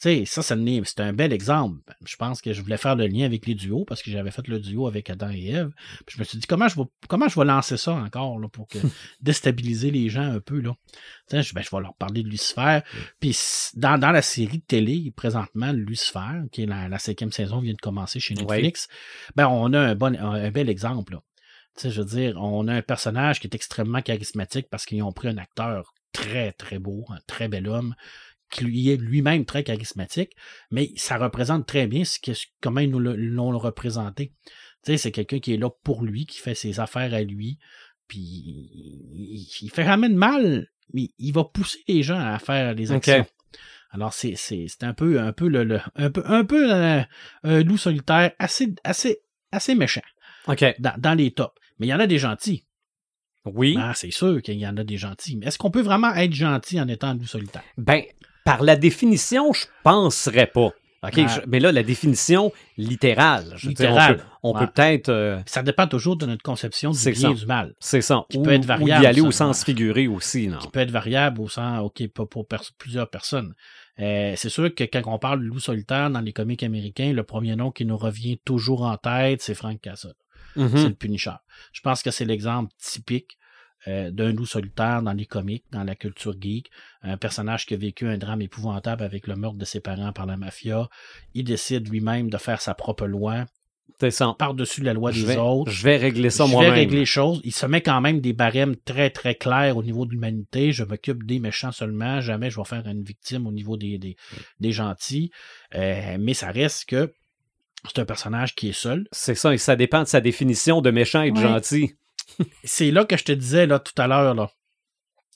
Tu 0.00 0.10
sais, 0.10 0.24
ça, 0.26 0.42
c'est 0.42 1.00
un 1.00 1.12
bel 1.14 1.32
exemple. 1.32 1.80
Je 2.04 2.16
pense 2.16 2.42
que 2.42 2.52
je 2.52 2.60
voulais 2.60 2.76
faire 2.76 2.96
le 2.96 3.06
lien 3.06 3.24
avec 3.24 3.46
les 3.46 3.54
duos 3.54 3.86
parce 3.86 4.02
que 4.02 4.10
j'avais 4.10 4.30
fait 4.30 4.46
le 4.46 4.60
duo 4.60 4.86
avec 4.86 5.08
Adam 5.08 5.30
et 5.30 5.46
Ève. 5.46 5.70
Puis 6.04 6.16
je 6.16 6.18
me 6.20 6.24
suis 6.24 6.36
dit, 6.38 6.46
comment 6.46 6.68
je 6.68 6.76
vais, 6.76 6.86
comment 7.08 7.28
je 7.28 7.40
vais 7.40 7.46
lancer 7.46 7.78
ça 7.78 7.92
encore 7.92 8.38
là, 8.38 8.48
pour 8.48 8.68
que, 8.68 8.78
déstabiliser 9.22 9.90
les 9.90 10.10
gens 10.10 10.30
un 10.30 10.40
peu. 10.40 10.60
Là? 10.60 10.74
Tu 11.28 11.36
sais, 11.36 11.42
je, 11.42 11.54
ben, 11.54 11.62
je 11.62 11.74
vais 11.74 11.82
leur 11.82 11.94
parler 11.94 12.22
de 12.22 12.28
Lucifer. 12.28 12.80
Puis 13.20 13.34
dans, 13.74 13.98
dans 13.98 14.10
la 14.10 14.20
série 14.20 14.58
de 14.58 14.64
télé, 14.64 15.12
présentement, 15.16 15.72
Lucifer, 15.72 16.42
qui 16.52 16.64
est 16.64 16.66
la, 16.66 16.88
la 16.88 16.98
cinquième 16.98 17.32
saison, 17.32 17.60
vient 17.60 17.72
de 17.72 17.80
commencer 17.80 18.20
chez 18.20 18.34
Netflix, 18.34 18.88
ben, 19.34 19.48
on 19.48 19.72
a 19.72 19.80
un, 19.80 19.94
bon, 19.94 20.14
un, 20.14 20.32
un 20.32 20.50
bel 20.50 20.68
exemple. 20.68 21.14
là. 21.14 21.22
Tu 21.76 21.82
sais, 21.82 21.90
je 21.90 22.00
veux 22.00 22.06
dire, 22.06 22.36
on 22.38 22.68
a 22.68 22.74
un 22.74 22.82
personnage 22.82 23.40
qui 23.40 23.46
est 23.46 23.54
extrêmement 23.54 24.00
charismatique 24.02 24.68
parce 24.70 24.84
qu'ils 24.84 25.02
ont 25.02 25.12
pris 25.12 25.28
un 25.28 25.36
acteur 25.36 25.94
très, 26.12 26.52
très 26.52 26.78
beau, 26.78 27.04
un 27.10 27.18
très 27.26 27.48
bel 27.48 27.68
homme, 27.68 27.94
qui 28.50 28.64
lui 28.64 28.90
est 28.90 28.96
lui-même 28.96 29.44
très 29.44 29.64
charismatique, 29.64 30.32
mais 30.70 30.90
ça 30.96 31.16
représente 31.18 31.66
très 31.66 31.86
bien 31.86 32.04
ce 32.04 32.18
que, 32.18 32.32
comment 32.60 32.80
ils 32.80 32.90
nous 32.90 32.98
l'ont 33.00 33.58
représenté. 33.58 34.32
Tu 34.84 34.92
sais, 34.92 34.98
c'est 34.98 35.12
quelqu'un 35.12 35.40
qui 35.40 35.54
est 35.54 35.56
là 35.58 35.68
pour 35.82 36.04
lui, 36.04 36.26
qui 36.26 36.38
fait 36.38 36.54
ses 36.54 36.78
affaires 36.80 37.12
à 37.12 37.22
lui, 37.22 37.58
puis 38.06 38.20
il, 38.20 39.48
il 39.62 39.70
fait 39.70 39.84
jamais 39.84 40.08
de 40.08 40.14
mal, 40.14 40.68
mais 40.92 41.10
il 41.18 41.32
va 41.32 41.44
pousser 41.44 41.80
les 41.88 42.02
gens 42.02 42.20
à 42.20 42.38
faire 42.38 42.74
les 42.74 42.92
Ok. 42.92 43.08
actions. 43.08 43.26
Alors, 43.90 44.12
c'est, 44.12 44.34
un 44.82 44.94
peu, 44.94 45.20
un 45.20 45.32
peu 45.32 45.48
le, 45.48 45.64
le- 45.64 45.80
un 45.94 46.10
peu, 46.10 46.22
un 46.26 46.44
peu 46.44 46.72
euh, 46.72 47.02
un 47.44 47.62
loup 47.62 47.78
solitaire 47.78 48.32
assez, 48.38 48.74
assez, 48.84 49.20
assez 49.52 49.74
méchant 49.74 50.02
OK. 50.48 50.64
dans, 50.78 50.94
dans 50.98 51.14
les 51.14 51.30
tops. 51.32 51.54
Mais 51.78 51.86
il 51.86 51.90
y 51.90 51.94
en 51.94 52.00
a 52.00 52.06
des 52.06 52.18
gentils. 52.18 52.64
Oui. 53.44 53.76
Ah, 53.78 53.92
c'est 53.94 54.10
sûr 54.10 54.42
qu'il 54.42 54.58
y 54.58 54.66
en 54.66 54.76
a 54.76 54.84
des 54.84 54.96
gentils. 54.96 55.36
Mais 55.36 55.46
est-ce 55.46 55.56
qu'on 55.58 55.70
peut 55.70 55.80
vraiment 55.82 56.12
être 56.14 56.32
gentil 56.32 56.80
en 56.80 56.88
étant 56.88 57.08
un 57.08 57.14
loup 57.14 57.26
solitaire? 57.26 57.62
Ben, 57.78 58.02
par 58.46 58.62
la 58.62 58.76
définition, 58.76 59.52
je 59.52 59.66
penserais 59.82 60.46
pas. 60.46 60.70
OK, 61.02 61.12
Ouais. 61.18 61.28
je- 61.28 61.40
mais 61.46 61.60
là, 61.60 61.70
la 61.72 61.82
définition 61.82 62.52
littérale. 62.78 63.52
Je 63.56 63.68
veux 63.68 63.74
dire, 63.74 63.90
Littérale, 63.90 64.12
on 64.12 64.16
peut, 64.16 64.22
on 64.42 64.52
ouais. 64.60 64.66
peut 64.66 64.72
peut-être. 64.72 65.08
euh, 65.10 65.38
Ça 65.46 65.62
dépend 65.62 65.86
toujours 65.86 66.16
de 66.16 66.26
notre 66.26 66.42
conception 66.42 66.90
du 66.90 67.10
bien 67.12 67.30
et 67.30 67.34
du 67.34 67.46
mal. 67.46 67.74
c'est 67.78 68.00
ça. 68.00 68.24
Qui 68.30 68.38
ou, 68.38 68.42
peut 68.42 68.52
être 68.52 68.64
ou 68.64 68.66
variable, 68.68 69.00
d'y 69.02 69.06
aller 69.06 69.20
ça, 69.20 69.26
au 69.28 69.30
sens 69.30 69.64
figuré 69.64 70.08
aussi, 70.08 70.48
non? 70.48 70.58
qui 70.58 70.68
peut 70.68 70.80
être 70.80 70.90
variable 70.90 71.40
au 71.42 71.48
sens, 71.48 71.80
OK, 71.84 72.06
pas 72.08 72.26
pour 72.26 72.46
pers- 72.48 72.72
plusieurs 72.78 73.08
personnes. 73.10 73.54
Euh, 74.00 74.32
c'est 74.36 74.48
sûr 74.48 74.74
que 74.74 74.84
quand 74.84 75.02
on 75.06 75.18
parle 75.18 75.40
de 75.40 75.44
loup 75.46 75.60
solitaire 75.60 76.10
dans 76.10 76.20
les 76.20 76.32
comics 76.32 76.62
américains, 76.62 77.12
le 77.12 77.22
premier 77.22 77.56
nom 77.56 77.70
qui 77.70 77.84
nous 77.84 77.96
revient 77.98 78.38
toujours 78.44 78.82
en 78.82 78.96
tête, 78.96 79.42
c'est 79.42 79.54
Frank 79.54 79.80
Castle. 79.80 80.14
Mhm. 80.56 80.70
C'est 80.74 80.88
le 80.88 80.94
Punisher. 80.94 81.32
Je 81.72 81.80
pense 81.82 82.02
que 82.02 82.10
c'est 82.10 82.24
l'exemple 82.24 82.72
typique 82.82 83.38
euh, 83.88 84.10
d'un 84.10 84.32
loup 84.32 84.46
solitaire 84.46 85.02
dans 85.02 85.12
les 85.12 85.26
comics, 85.26 85.64
dans 85.72 85.84
la 85.84 85.94
culture 85.94 86.34
geek. 86.40 86.70
Un 87.02 87.16
personnage 87.16 87.66
qui 87.66 87.74
a 87.74 87.76
vécu 87.76 88.06
un 88.08 88.18
drame 88.18 88.42
épouvantable 88.42 89.02
avec 89.04 89.26
le 89.26 89.36
meurtre 89.36 89.58
de 89.58 89.64
ses 89.64 89.80
parents 89.80 90.12
par 90.12 90.26
la 90.26 90.36
mafia. 90.36 90.88
Il 91.34 91.44
décide 91.44 91.88
lui-même 91.88 92.30
de 92.30 92.36
faire 92.38 92.60
sa 92.60 92.74
propre 92.74 93.06
loi 93.06 93.44
C'est 94.00 94.10
ça. 94.10 94.34
par-dessus 94.38 94.82
la 94.82 94.92
loi 94.92 95.10
Je 95.12 95.20
des 95.20 95.26
vais, 95.34 95.36
autres. 95.38 95.70
je 95.70 95.84
vais 95.84 95.96
régler 95.96 96.30
ça 96.30 96.44
je 96.44 96.48
vais 96.50 96.54
moi-même. 96.56 96.72
régler 96.74 96.98
les 97.00 97.06
choses. 97.06 97.40
Il 97.44 97.52
se 97.52 97.64
met 97.66 97.80
quand 97.80 98.00
même 98.00 98.20
des 98.20 98.32
barèmes 98.32 98.74
très, 98.76 99.10
très 99.10 99.34
clairs 99.36 99.76
au 99.76 99.82
niveau 99.82 100.04
de 100.04 100.10
l'humanité. 100.10 100.72
Je 100.72 100.82
m'occupe 100.84 101.24
des 101.24 101.38
méchants 101.38 101.72
seulement. 101.72 102.20
Jamais 102.20 102.50
je 102.50 102.58
vais 102.58 102.64
faire 102.64 102.86
une 102.86 103.02
victime 103.04 103.46
au 103.46 103.52
niveau 103.52 103.76
des, 103.76 103.98
des, 103.98 104.16
des 104.60 104.72
gentils. 104.72 105.30
Euh, 105.74 106.16
mais 106.18 106.34
ça 106.34 106.50
reste 106.50 106.88
que 106.88 107.12
c'est 107.86 108.00
un 108.00 108.04
personnage 108.04 108.54
qui 108.56 108.70
est 108.70 108.72
seul. 108.76 109.06
C'est 109.12 109.36
ça, 109.36 109.54
et 109.54 109.58
ça 109.58 109.76
dépend 109.76 110.00
de 110.02 110.08
sa 110.08 110.20
définition 110.20 110.80
de 110.80 110.90
méchant 110.90 111.22
et 111.22 111.30
de 111.30 111.36
Ouais. 111.36 111.42
gentil. 111.42 111.94
C'est 112.64 112.90
là 112.90 113.04
que 113.04 113.16
je 113.16 113.24
te 113.24 113.32
disais 113.32 113.66
là, 113.66 113.78
tout 113.78 114.00
à 114.00 114.06
l'heure, 114.06 114.34
là. 114.34 114.50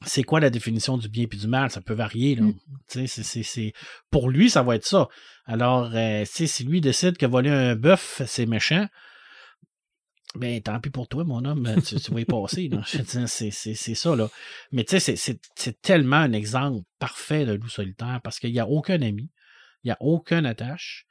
C'est 0.07 0.23
quoi 0.23 0.41
la 0.41 0.49
définition 0.51 0.97
du 0.97 1.09
bien 1.11 1.25
et 1.31 1.37
du 1.37 1.47
mal? 1.47 1.71
Ça 1.71 1.83
peut 1.83 1.93
varier. 1.95 2.35
Là. 2.37 2.43
Mm. 2.45 2.55
C'est- 2.89 3.07
c'est- 3.07 3.43
c'est- 3.43 3.73
Pour 4.11 4.31
lui, 4.31 4.49
ça 4.49 4.63
va 4.63 4.77
être 4.77 4.87
ça. 4.87 5.09
Alors, 5.45 5.91
euh, 5.95 6.25
si 6.25 6.65
lui 6.65 6.81
décide 6.81 7.19
que 7.19 7.27
voler 7.27 7.51
un 7.51 7.77
bœuf, 7.77 8.23
c'est 8.27 8.47
méchant, 8.47 8.89
ben 10.37 10.61
tant 10.63 10.81
pis 10.81 10.91
pour 10.91 11.09
toi, 11.09 11.25
mon 11.25 11.45
homme, 11.45 11.69
tu, 11.87 11.97
tu 12.01 12.13
vas 12.15 12.21
y 12.21 12.25
passer. 12.25 12.69
là. 12.69 12.83
Je 12.87 12.99
veux 12.99 13.05
dire, 13.05 13.29
C'est 13.29 13.51
c'est- 13.51 13.75
c'est 13.75 13.95
ça, 13.95 14.15
là. 14.17 14.31
Mais 14.73 14.85
tu 14.85 14.93
sais, 14.93 15.01
c'est- 15.01 15.17
c'est 15.17 15.41
c'est 15.57 15.81
tellement 15.83 16.17
un 16.17 16.33
exemple 16.33 16.83
parfait 16.99 17.45
de 17.45 17.53
loup 17.53 17.69
solitaire 17.69 18.21
parce 18.23 18.39
qu'il 18.39 18.53
n'y 18.53 18.61
a 18.61 18.67
aucun 18.69 19.03
ami, 19.03 19.29
il 19.85 19.89
n'y 19.89 19.91
a 19.91 19.97
aucune 20.01 20.47
attache. 20.47 21.07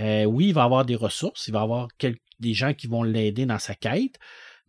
Euh, 0.00 0.24
oui, 0.24 0.48
il 0.48 0.54
va 0.54 0.64
avoir 0.64 0.84
des 0.86 0.96
ressources, 0.96 1.46
il 1.48 1.52
va 1.52 1.60
avoir 1.60 1.88
des 2.40 2.54
gens 2.54 2.72
qui 2.72 2.86
vont 2.86 3.02
l'aider 3.02 3.44
dans 3.44 3.58
sa 3.58 3.74
quête, 3.74 4.18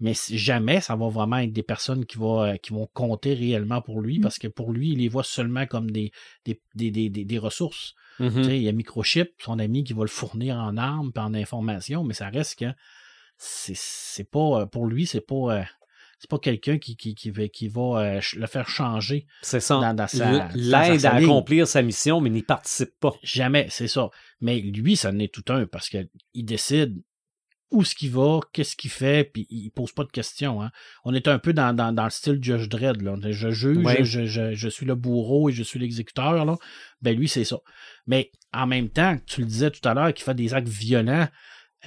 mais 0.04 0.14
jamais 0.30 0.82
ça 0.82 0.96
va 0.96 1.08
vraiment 1.10 1.38
être 1.38 1.52
des 1.54 1.64
personnes 1.64 2.06
qui, 2.06 2.18
vont, 2.20 2.42
euh, 2.44 2.56
qui 2.58 2.72
vont 2.74 2.88
compter 2.94 3.34
réellement 3.34 3.82
pour 3.82 4.02
lui, 4.02 4.20
parce 4.20 4.38
que 4.38 4.48
pour 4.48 4.72
lui, 4.72 4.90
il 4.92 5.00
les 5.00 5.08
voit 5.08 5.24
seulement 5.24 5.66
comme 5.66 5.90
des, 5.90 6.12
des, 6.46 6.62
des, 6.76 6.92
des, 6.92 7.10
des 7.10 7.38
ressources. 7.40 7.96
Mhm. 8.20 8.44
Sais, 8.44 8.58
Il 8.58 8.64
y 8.64 8.70
a 8.70 8.72
Microchip, 8.74 9.30
son 9.40 9.58
ami 9.58 9.84
qui 9.84 9.94
va 9.94 10.02
le 10.04 10.08
fournir 10.08 10.58
en 10.58 10.78
armes 10.78 11.12
et 11.16 11.20
en 11.20 11.34
information, 11.34 12.04
mais 12.04 12.14
ça 12.14 12.30
reste 12.30 12.60
que 12.60 12.66
c'est 13.38 14.30
pas 14.30 14.62
euh, 14.62 14.66
pour 14.68 14.86
lui, 14.86 15.06
c'est 15.08 15.22
pas 15.22 15.58
euh, 15.60 15.64
c'est 16.20 16.30
pas 16.30 16.40
quelqu'un 16.40 16.78
qui, 16.78 16.96
qui, 16.96 17.16
qui 17.16 17.32
va, 17.32 17.48
qui 17.50 17.68
va 17.68 18.20
le 18.36 18.48
faire 18.48 18.70
changer. 18.70 19.26
C'est 19.42 19.60
ça. 19.60 19.94
Dans- 19.94 20.08
sa- 20.08 20.48
L'aide 20.56 21.06
à 21.06 21.20
ligne. 21.20 21.26
accomplir 21.30 21.68
sa 21.68 21.82
mission, 21.82 22.22
mais 22.22 22.30
n'y 22.30 22.44
participe 22.44 22.92
pas. 23.02 23.12
Jamais, 23.24 23.68
c'est 23.70 23.90
ça. 23.90 24.10
Mais 24.40 24.60
lui, 24.62 24.96
ça 24.96 25.10
en 25.10 25.20
est 25.20 25.34
tout 25.34 25.44
un 25.50 25.66
parce 25.66 25.90
qu'il 25.90 26.08
décide 26.36 27.02
où 27.72 27.84
ce 27.84 27.96
qu'il 27.96 28.12
va, 28.12 28.40
qu'est-ce 28.54 28.76
qu'il 28.76 28.92
fait, 28.92 29.24
puis 29.24 29.48
il 29.50 29.72
pose 29.72 29.92
pas 29.92 30.04
de 30.04 30.12
questions. 30.12 30.62
Hein. 30.62 30.70
On 31.06 31.14
est 31.14 31.28
un 31.28 31.40
peu 31.40 31.54
dans, 31.54 31.76
dans, 31.76 31.92
dans 31.92 32.04
le 32.04 32.10
style 32.12 32.38
Judge 32.42 32.68
Dredd. 32.70 33.02
Là. 33.02 33.16
Je 33.32 33.50
juge, 33.50 33.78
Ouais. 33.84 34.04
je, 34.04 34.26
je, 34.26 34.54
je 34.54 34.70
suis 34.70 34.86
le 34.86 34.94
bourreau 34.96 35.50
et 35.50 35.52
je 35.54 35.64
suis 35.64 35.80
l'exécuteur. 35.80 36.46
Là. 36.46 36.56
Ben 37.02 37.18
lui, 37.18 37.28
c'est 37.28 37.44
ça. 37.46 37.58
Mais 38.06 38.30
en 38.54 38.68
même 38.68 38.90
temps, 38.90 39.18
tu 39.26 39.42
le 39.42 39.48
disais 39.48 39.72
tout 39.72 39.88
à 39.90 39.94
l'heure, 39.96 40.14
qu'il 40.14 40.24
fait 40.24 40.36
des 40.36 40.54
actes 40.54 40.68
violents. 40.70 41.28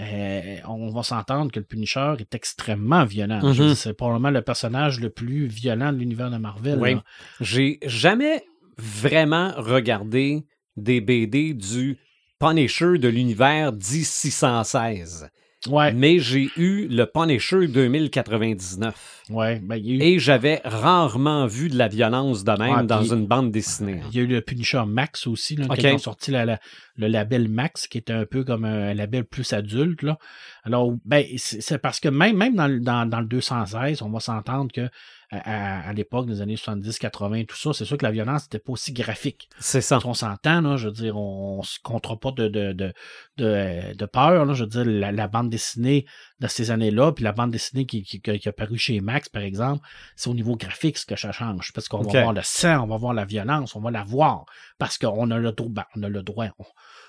euh, 0.00 0.56
on 0.66 0.90
va 0.90 1.02
s'entendre 1.04 1.50
que 1.52 1.61
le 1.61 1.64
Punisher 1.64 2.14
est 2.18 2.35
extrêmement 2.35 3.04
violent. 3.04 3.40
Mhm. 3.42 3.52
dire, 3.52 3.76
C'est 3.76 3.95
probablement 3.95 4.30
le 4.30 4.42
personnage 4.42 4.99
le 5.00 5.09
plus 5.11 5.47
violent 5.47 5.92
de 5.92 5.99
l'univers 5.99 6.30
de 6.30 6.37
Marvel. 6.38 6.78
Oui. 6.80 6.97
J'ai 7.40 7.78
jamais 7.87 8.45
vraiment 8.76 9.52
regardé 9.56 10.45
des 10.76 11.00
BD 11.00 11.54
du 11.54 11.97
Punisher 12.38 12.99
de 12.99 13.09
l'univers 13.09 13.73
1616. 13.73 15.30
Ouais, 15.68 15.92
Mais 15.92 16.18
j'ai 16.18 16.50
eu 16.56 16.87
le 16.88 17.04
Punisher 17.06 17.66
2099. 17.68 19.23
ouais. 19.30 19.61
Ben, 19.62 19.75
a 19.75 19.78
eu 19.78 20.00
Et 20.00 20.18
j'avais 20.18 20.61
rarement 20.64 21.46
vu 21.46 21.68
de 21.68 21.76
la 21.76 21.88
violence 21.88 22.44
de 22.44 22.52
même 22.52 22.87
dans 22.87 23.00
puis- 23.00 23.08
une 23.12 23.26
bande 23.26 23.50
dessinée. 23.50 24.00
Il 24.11 24.16
y 24.16 24.20
a 24.20 24.23
eu 24.23 24.26
le 24.26 24.40
Punisher 24.40 24.82
Max 24.87 25.26
aussi, 25.26 25.56
là, 25.56 25.66
qui 25.76 25.87
ont 25.87 25.99
sorti 25.99 26.30
la- 26.30 26.44
la- 26.44 26.61
le 26.96 27.08
label 27.08 27.49
Max, 27.49 27.87
qui 27.87 27.99
était 27.99 28.12
un 28.12 28.25
peu 28.26 28.44
comme 28.44 28.64
un 28.64 28.94
label 28.94 29.25
plus 29.25 29.52
adulte. 29.52 30.02
Là. 30.02 30.18
Alors, 30.64 30.94
ben, 31.04 31.25
c'est 31.37 31.78
parce 31.78 32.00
que 32.00 32.08
même, 32.08 32.37
même 32.37 32.54
dans, 32.54 32.68
dans, 32.82 33.06
dans 33.08 33.20
le 33.20 33.26
216, 33.26 34.02
on 34.02 34.11
va 34.11 34.20
s'entendre 34.20 34.70
que 34.73 34.88
à, 35.30 35.92
l'époque 35.92 36.26
des 36.26 36.40
années 36.40 36.56
70, 36.56 36.99
80, 36.99 37.45
tout 37.45 37.56
ça, 37.56 37.73
c'est 37.73 37.85
sûr 37.85 37.97
que 37.97 38.04
la 38.04 38.12
violence 38.12 38.45
n'était 38.45 38.61
pas 38.61 38.73
aussi 38.73 38.92
graphique. 38.92 39.49
C'est 39.59 39.80
ça. 39.80 39.99
On 40.04 40.14
s'entend, 40.14 40.61
là, 40.61 40.76
je 40.76 40.87
veux 40.87 40.92
dire, 40.92 41.16
on, 41.16 41.59
on 41.59 41.62
se 41.62 41.78
comptera 41.83 42.16
pas 42.18 42.30
de, 42.30 42.49
de, 42.49 42.73
de, 42.73 42.92
de, 43.37 43.95
de 43.95 44.06
peur. 44.06 44.45
Là, 44.45 44.54
je 44.54 44.62
veux 44.64 44.71
dire, 44.71 44.85
la, 44.85 45.11
la 45.11 45.26
bande 45.28 45.50
dessinée 45.50 46.06
de 46.40 46.47
ces 46.47 46.71
années-là, 46.71 47.12
puis 47.12 47.25
la 47.25 47.33
bande 47.33 47.50
dessinée 47.50 47.87
qui, 47.87 48.02
qui, 48.04 48.21
qui 48.21 48.49
a 48.49 48.52
paru 48.52 48.78
chez 48.78 49.00
Max, 49.00 49.28
par 49.28 49.42
exemple, 49.42 49.87
c'est 50.14 50.30
au 50.30 50.35
niveau 50.35 50.56
graphique 50.56 50.99
ce 50.99 51.06
que 51.06 51.16
ça 51.16 51.33
change. 51.33 51.73
Parce 51.73 51.88
qu'on 51.88 52.02
va 52.02 52.21
voir 52.21 52.33
le 52.33 52.42
sang, 52.42 52.85
on 52.85 52.87
va 52.87 52.97
voir 52.97 53.14
la 53.14 53.25
violence, 53.25 53.75
on 53.75 53.80
va 53.80 53.90
la 53.90 54.04
voir. 54.04 54.45
Parce 54.78 54.97
qu'on 54.99 55.30
a 55.30 55.38
le 55.38 55.52
droit. 55.52 55.71
ben, 55.71 55.85
on 55.97 56.02
a 56.04 56.09
le 56.09 56.23
droit. 56.23 56.47
On- 56.59 56.64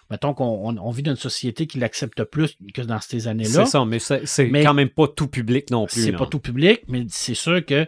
mettons 0.09 0.33
qu'on 0.33 0.45
on, 0.45 0.77
on 0.77 0.91
vit 0.91 1.03
dans 1.03 1.11
une 1.11 1.17
société 1.17 1.67
qui 1.67 1.79
l'accepte 1.79 2.23
plus 2.23 2.55
que 2.73 2.81
dans 2.81 2.99
ces 2.99 3.27
années-là. 3.27 3.65
C'est 3.65 3.71
ça, 3.71 3.85
mais 3.85 3.99
c'est 3.99 4.49
quand 4.63 4.73
même 4.73 4.89
pas 4.89 5.07
tout 5.07 5.27
public 5.27 5.69
non 5.69 5.85
plus. 5.85 6.01
C'est 6.01 6.11
pas 6.13 6.25
tout 6.25 6.39
public, 6.39 6.81
mais 6.87 7.05
c'est 7.09 7.33
sûr 7.35 7.63
que 7.65 7.87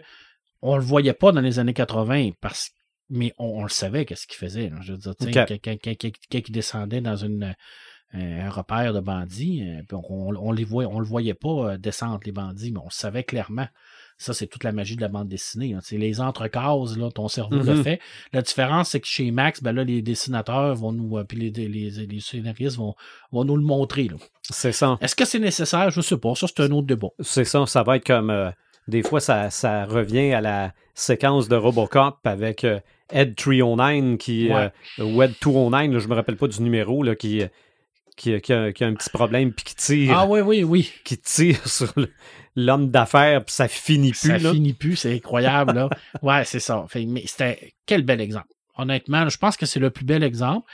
on 0.62 0.76
le 0.76 0.82
voyait 0.82 1.12
pas 1.14 1.32
dans 1.32 1.40
les 1.40 1.58
années 1.58 1.74
80 1.74 2.30
parce 2.40 2.70
mais 3.12 3.32
on, 3.38 3.46
on 3.60 3.62
le 3.64 3.68
savait 3.70 4.04
qu'est-ce 4.04 4.26
qu'il 4.28 4.36
faisait. 4.38 4.70
Je 4.82 4.92
veux 4.92 4.98
dire, 4.98 5.16
tu 5.16 5.32
sais, 5.32 5.42
Ok. 5.42 5.60
quelqu'un 5.60 6.40
qui 6.42 6.52
descendait 6.52 7.00
dans 7.00 7.16
une 7.16 7.56
euh, 8.14 8.46
un 8.46 8.50
repère 8.50 8.92
de 8.92 8.98
bandits, 9.00 9.62
euh, 9.68 9.82
puis 9.88 9.96
on, 10.08 10.28
on 10.30 10.52
les 10.52 10.64
voyait, 10.64 10.88
on 10.92 10.98
le 11.00 11.06
voyait 11.06 11.34
pas 11.34 11.72
euh, 11.72 11.76
descendre 11.78 12.20
les 12.24 12.32
bandits, 12.32 12.72
mais 12.72 12.78
on 12.80 12.84
le 12.86 12.90
savait 12.92 13.22
clairement. 13.24 13.66
Ça, 14.18 14.34
c'est 14.34 14.48
toute 14.48 14.64
la 14.64 14.72
magie 14.72 14.96
de 14.96 15.00
la 15.00 15.08
bande 15.08 15.28
dessinée. 15.28 15.74
hein. 15.74 15.78
C'est 15.82 15.96
les 15.96 16.20
entrecases, 16.20 16.98
là, 16.98 17.10
ton 17.10 17.28
cerveau 17.28 17.56
le 17.62 17.74
Mhm. 17.76 17.82
fait. 17.84 18.00
La 18.32 18.42
différence, 18.42 18.90
c'est 18.90 19.00
que 19.00 19.06
chez 19.06 19.30
Max, 19.30 19.62
ben 19.62 19.72
là, 19.72 19.82
les 19.84 20.02
dessinateurs 20.02 20.74
vont 20.74 20.92
nous, 20.92 21.18
euh, 21.18 21.24
puis 21.24 21.38
les, 21.38 21.50
les, 21.50 21.90
les 21.90 22.20
scénaristes 22.20 22.76
vont, 22.76 22.94
vont 23.32 23.44
nous 23.44 23.56
le 23.56 23.62
montrer. 23.64 24.08
C'est 24.42 24.72
ça. 24.72 24.98
Est-ce 25.00 25.14
que 25.16 25.24
c'est 25.24 25.38
nécessaire? 25.38 25.90
Je 25.90 26.00
sais 26.00 26.18
pas. 26.18 26.34
Ça, 26.34 26.46
c'est 26.48 26.60
un 26.64 26.70
autre 26.72 26.86
débat. 26.88 27.08
C'est 27.20 27.44
ça, 27.44 27.64
ça 27.66 27.82
va 27.84 27.96
être 27.96 28.06
comme. 28.06 28.30
euh, 28.30 28.50
des 28.88 29.02
fois, 29.02 29.20
ça, 29.20 29.50
ça 29.50 29.84
revient 29.84 30.32
à 30.32 30.40
la 30.40 30.72
séquence 30.94 31.48
de 31.48 31.56
Robocop 31.56 32.18
avec 32.24 32.64
euh, 32.64 32.80
Ed 33.12 33.34
309 33.36 34.18
qui. 34.18 34.48
Ouais. 34.50 34.70
euh, 34.98 35.04
ou 35.04 35.22
Ed 35.22 35.34
209, 35.42 35.92
là, 35.92 35.98
je 35.98 36.08
me 36.08 36.14
rappelle 36.14 36.36
pas 36.36 36.48
du 36.48 36.62
numéro, 36.62 37.02
là, 37.02 37.14
qui, 37.14 37.42
qui, 38.16 38.40
qui 38.40 38.52
a, 38.52 38.72
qui 38.72 38.84
a 38.84 38.86
un 38.86 38.94
petit 38.94 39.10
problème 39.10 39.52
puis 39.52 39.64
qui 39.64 39.74
tire, 39.76 40.18
Ah 40.18 40.26
oui, 40.26 40.40
oui, 40.40 40.64
oui. 40.64 40.92
qui 41.04 41.18
tire 41.18 41.66
sur 41.68 41.92
l'homme 42.56 42.90
d'affaires 42.90 43.44
puis 43.44 43.54
ça 43.54 43.68
finit 43.68 44.10
plus. 44.10 44.28
ça 44.28 44.38
là. 44.38 44.52
finit 44.52 44.72
plus, 44.74 44.96
c'est 44.96 45.14
incroyable, 45.14 45.72
là. 45.74 45.88
ouais, 46.22 46.44
c'est 46.44 46.60
ça. 46.60 46.84
Fait, 46.88 47.06
mais 47.06 47.22
c'était 47.26 47.74
quel 47.86 48.02
bel 48.02 48.20
exemple. 48.20 48.48
Honnêtement, 48.76 49.28
je 49.28 49.36
pense 49.36 49.56
que 49.56 49.66
c'est 49.66 49.80
le 49.80 49.90
plus 49.90 50.04
bel 50.04 50.22
exemple. 50.22 50.70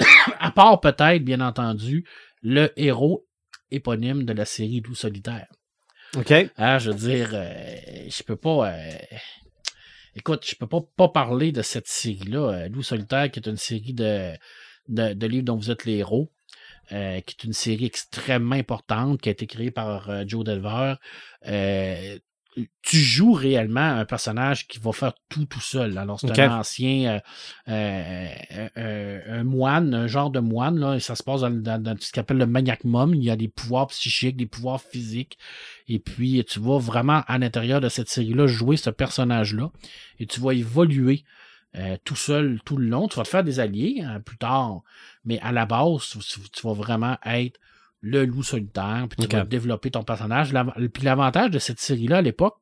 à 0.40 0.50
part 0.50 0.80
peut-être, 0.80 1.22
bien 1.24 1.40
entendu, 1.40 2.04
le 2.42 2.72
héros 2.76 3.26
éponyme 3.70 4.24
de 4.24 4.32
la 4.32 4.44
série 4.44 4.80
Loup 4.80 4.94
solitaire. 4.94 5.46
Ah, 6.56 6.78
je 6.78 6.90
veux 6.90 6.96
dire, 6.96 7.30
euh, 7.34 8.08
je 8.08 8.22
peux 8.22 8.36
pas. 8.36 8.70
euh, 8.72 8.90
écoute, 10.16 10.44
je 10.48 10.54
peux 10.56 10.66
pas, 10.66 10.80
pas 10.96 11.08
parler 11.08 11.52
de 11.52 11.62
cette 11.62 11.88
série-là. 11.88 12.64
euh, 12.64 12.68
Loup 12.68 12.82
solitaire, 12.82 13.30
qui 13.30 13.40
est 13.40 13.46
une 13.48 13.56
série 13.56 13.94
de, 13.94 14.32
de, 14.88 15.12
de 15.14 15.26
livres 15.26 15.44
dont 15.44 15.56
vous 15.56 15.70
êtes 15.70 15.84
les 15.84 15.96
héros. 15.98 16.30
euh, 16.92 17.20
qui 17.22 17.36
est 17.38 17.44
une 17.44 17.52
série 17.54 17.86
extrêmement 17.86 18.56
importante, 18.56 19.20
qui 19.22 19.28
a 19.30 19.32
été 19.32 19.46
créée 19.46 19.70
par 19.72 20.10
euh, 20.10 20.24
Joe 20.26 20.44
Delver. 20.44 20.96
Euh, 21.46 22.18
tu 22.82 22.96
joues 22.98 23.32
réellement 23.32 23.80
un 23.80 24.04
personnage 24.04 24.68
qui 24.68 24.78
va 24.78 24.92
faire 24.92 25.12
tout 25.28 25.44
tout 25.46 25.60
seul. 25.60 25.98
Alors, 25.98 26.20
c'est 26.20 26.28
un 26.46 26.58
ancien, 26.60 27.14
euh, 27.14 27.20
euh, 27.72 28.28
euh, 28.76 29.40
un 29.40 29.44
moine, 29.44 29.94
un 29.94 30.06
genre 30.06 30.30
de 30.30 30.40
moine. 30.40 30.78
Là, 30.78 30.94
et 30.94 31.00
ça 31.00 31.16
se 31.16 31.22
passe 31.22 31.40
dans, 31.40 31.50
dans- 31.50 31.82
dans 31.82 31.96
ce 32.00 32.12
qu'on 32.12 32.20
appelle 32.20 32.38
le 32.38 32.46
maniac 32.46 32.84
mom. 32.84 33.14
Il 33.14 33.24
y 33.24 33.30
a 33.30 33.36
des 33.36 33.48
pouvoirs 33.48 33.88
psychiques, 33.88 34.36
des 34.36 34.46
pouvoirs 34.46 34.80
physiques. 34.80 35.38
Et 35.88 35.98
puis, 35.98 36.44
tu 36.44 36.60
vas 36.60 36.78
vraiment, 36.78 37.22
à 37.26 37.38
l'intérieur 37.38 37.80
de 37.80 37.88
cette 37.88 38.08
série-là, 38.08 38.46
jouer 38.46 38.76
ce 38.76 38.90
personnage-là. 38.90 39.70
Et 40.18 40.26
tu 40.26 40.40
vas 40.40 40.52
évoluer 40.52 41.24
euh, 41.76 41.96
tout 42.04 42.16
seul 42.16 42.60
tout 42.64 42.76
le 42.76 42.86
long. 42.86 43.08
Tu 43.08 43.16
vas 43.16 43.24
te 43.24 43.28
faire 43.28 43.42
des 43.44 43.58
alliés 43.58 44.00
hein, 44.04 44.20
plus 44.20 44.36
tard. 44.36 44.82
Mais 45.24 45.40
à 45.40 45.50
la 45.50 45.66
base, 45.66 46.08
tu, 46.08 46.40
tu 46.52 46.66
vas 46.66 46.74
vraiment 46.74 47.16
être 47.26 47.58
le 48.06 48.26
loup 48.26 48.42
solitaire, 48.42 49.06
puis 49.08 49.26
tu 49.26 49.34
vas 49.34 49.44
développer 49.44 49.90
ton 49.90 50.02
personnage. 50.04 50.52
Puis 50.92 51.02
l'avantage 51.04 51.50
de 51.50 51.58
cette 51.58 51.80
série-là 51.80 52.18
à 52.18 52.22
l'époque, 52.22 52.56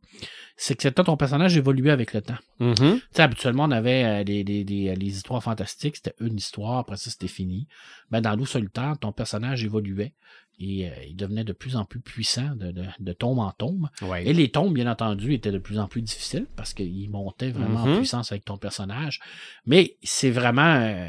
c'est 0.56 0.76
que 0.76 0.88
ton 0.88 1.16
personnage 1.16 1.56
évoluait 1.56 1.90
avec 1.90 2.12
le 2.14 2.20
temps. 2.22 2.37
Mhm. 2.61 2.75
Tu 2.76 3.00
sais, 3.11 3.22
habituellement, 3.22 3.64
on 3.64 3.70
avait 3.72 4.04
euh, 4.04 4.25
des- 4.25 4.44
les 4.44 5.06
histoires 5.16 5.42
fantastiques, 5.42 5.96
c'était 5.96 6.14
une 6.20 6.37
histoire, 6.37 6.78
après 6.78 6.96
ça, 6.96 7.11
c'était 7.11 7.26
fini. 7.26 7.66
Ben, 8.11 8.20
dans 8.20 8.37
Loup 8.37 8.46
solitaire, 8.46 8.94
ton 9.00 9.11
personnage 9.12 9.64
évoluait 9.64 10.12
et 10.61 10.87
euh, 10.88 10.92
il 11.08 11.16
devenait 11.16 11.42
de 11.44 11.52
plus 11.54 11.75
en 11.75 11.84
plus 11.84 11.99
puissant 12.00 12.54
de, 12.54 12.70
de, 12.70 12.84
de 13.00 13.12
tombe 13.12 13.38
en 13.40 13.50
tombe. 13.50 13.88
Ouais. 14.02 14.25
Et 14.28 14.32
les 14.34 14.50
tombes, 14.50 14.75
bien 14.75 14.87
entendu, 14.88 15.32
étaient 15.32 15.50
de 15.50 15.58
plus 15.58 15.78
en 15.80 15.88
plus 15.88 16.02
difficiles 16.02 16.46
parce 16.54 16.72
qu'ils 16.75 17.11
montaient 17.11 17.50
vraiment 17.50 17.80
en 17.82 17.87
Mhm. 17.88 17.96
puissance 17.96 18.30
avec 18.30 18.44
ton 18.44 18.58
personnage. 18.58 19.18
Mais 19.66 19.96
c'est 20.04 20.30
vraiment 20.30 20.76
euh, 20.76 21.08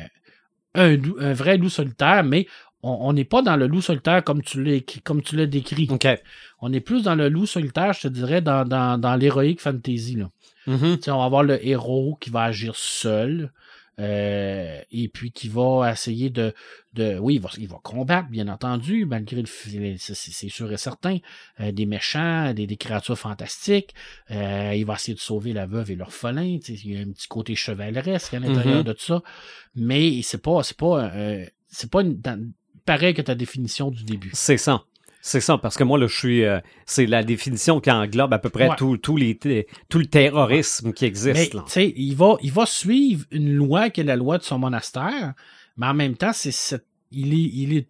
un 0.76 1.34
vrai 1.34 1.58
loup 1.58 1.70
solitaire, 1.70 2.24
mais 2.24 2.48
on 2.84 3.14
n'est 3.14 3.24
pas 3.26 3.42
dans 3.42 3.56
le 3.56 3.66
loup 3.68 3.82
solitaire 3.82 4.24
comme 4.24 4.42
tu 4.44 4.62
l'as 4.64 4.82
comme 5.04 5.22
tu 5.22 5.36
l'as 5.38 5.46
décrit. 5.48 5.88
On 6.60 6.72
est 6.74 6.82
plus 6.82 7.04
dans 7.04 7.16
le 7.16 7.30
loup 7.30 7.46
solitaire, 7.46 7.94
je 7.94 8.02
te 8.02 8.08
dirais, 8.10 8.42
dans, 8.42 8.66
dans, 8.66 8.98
dans 8.98 9.16
l'héroïque 9.16 9.62
fantasy. 9.62 10.16
Là. 10.16 10.30
Tu 10.98 11.02
sais, 11.04 11.12
on 11.12 11.18
va 11.20 11.26
avoir 11.26 11.44
le 11.44 11.66
héros 11.66 12.18
qui 12.22 12.30
va 12.30 12.44
agir 12.44 12.76
seul. 12.76 13.52
euh, 14.00 14.82
et 14.92 15.08
puis 15.08 15.32
qui 15.32 15.50
va 15.50 15.92
essayer 15.92 16.30
de, 16.32 16.54
de 16.94 17.18
oui, 17.20 17.36
il 17.36 17.42
va, 17.42 17.50
il 17.60 17.68
va 17.68 17.78
combattre, 17.84 18.28
bien 18.30 18.48
entendu, 18.48 19.06
malgré 19.06 19.42
le, 19.42 19.48
c'est 19.48 20.50
sûr 20.50 20.72
et 20.72 20.78
certain, 20.78 21.20
euh, 21.60 21.72
des 21.72 21.86
méchants, 21.86 22.54
des, 22.54 22.66
des 22.66 22.78
créatures 22.78 23.18
fantastiques. 23.20 23.94
Euh, 24.32 24.74
il 24.76 24.86
va 24.86 24.96
essayer 24.96 25.14
de 25.14 25.20
sauver 25.20 25.54
la 25.54 25.68
veuve 25.68 25.92
et 25.92 25.96
l'orphelin. 25.96 26.58
Il 26.68 26.92
y 26.92 26.98
a 26.98 27.02
un 27.02 27.12
petit 27.12 27.28
côté 27.28 27.56
chevaleresque 27.56 28.34
à 28.34 28.40
l'intérieur 28.40 28.78
Mhm. 28.80 28.84
de 28.84 28.94
tout 28.94 29.04
ça. 29.06 29.22
Mais 29.76 30.22
c'est 30.24 30.42
pas, 30.42 30.64
c'est 30.64 30.78
pas, 30.78 31.12
euh, 31.14 31.46
c'est 31.70 31.92
pas 31.92 32.02
une- 32.02 32.20
dans- 32.20 32.52
pareil 32.86 33.14
que 33.14 33.22
ta 33.22 33.36
définition 33.36 33.92
du 33.92 34.04
début. 34.04 34.30
C'est 34.34 34.58
ça. 34.58 34.84
C'est 35.26 35.40
ça, 35.40 35.58
parce 35.58 35.78
que 35.78 35.86
moi, 35.86 35.98
là, 35.98 36.06
je 36.08 36.18
suis. 36.18 36.44
euh, 36.44 36.60
c'est 36.86 37.06
la 37.06 37.24
définition 37.24 37.80
qui 37.80 37.90
englobe 37.90 38.34
à 38.34 38.40
peu 38.40 38.50
près 38.50 38.68
Ouais. 38.70 38.76
tout, 38.76 38.98
tout 38.98 39.16
les, 39.16 39.38
tout 39.88 40.00
le 40.00 40.06
terrorisme 40.06 40.92
qui 40.92 41.06
existe. 41.06 41.56
il 41.78 42.14
va, 42.16 42.36
il 42.42 42.52
va 42.52 42.66
suivre 42.66 43.26
une 43.32 43.54
loi 43.54 43.90
qui 43.90 44.02
est 44.02 44.04
la 44.04 44.18
loi 44.18 44.38
de 44.38 44.44
son 44.44 44.60
monastère, 44.60 45.34
mais 45.78 45.88
en 45.88 45.94
même 45.94 46.16
temps, 46.18 46.34
c'est 46.34 46.52
cette- 46.52 46.86
il 47.12 47.34
est, 47.34 47.38
il 47.54 47.78
est, 47.78 47.88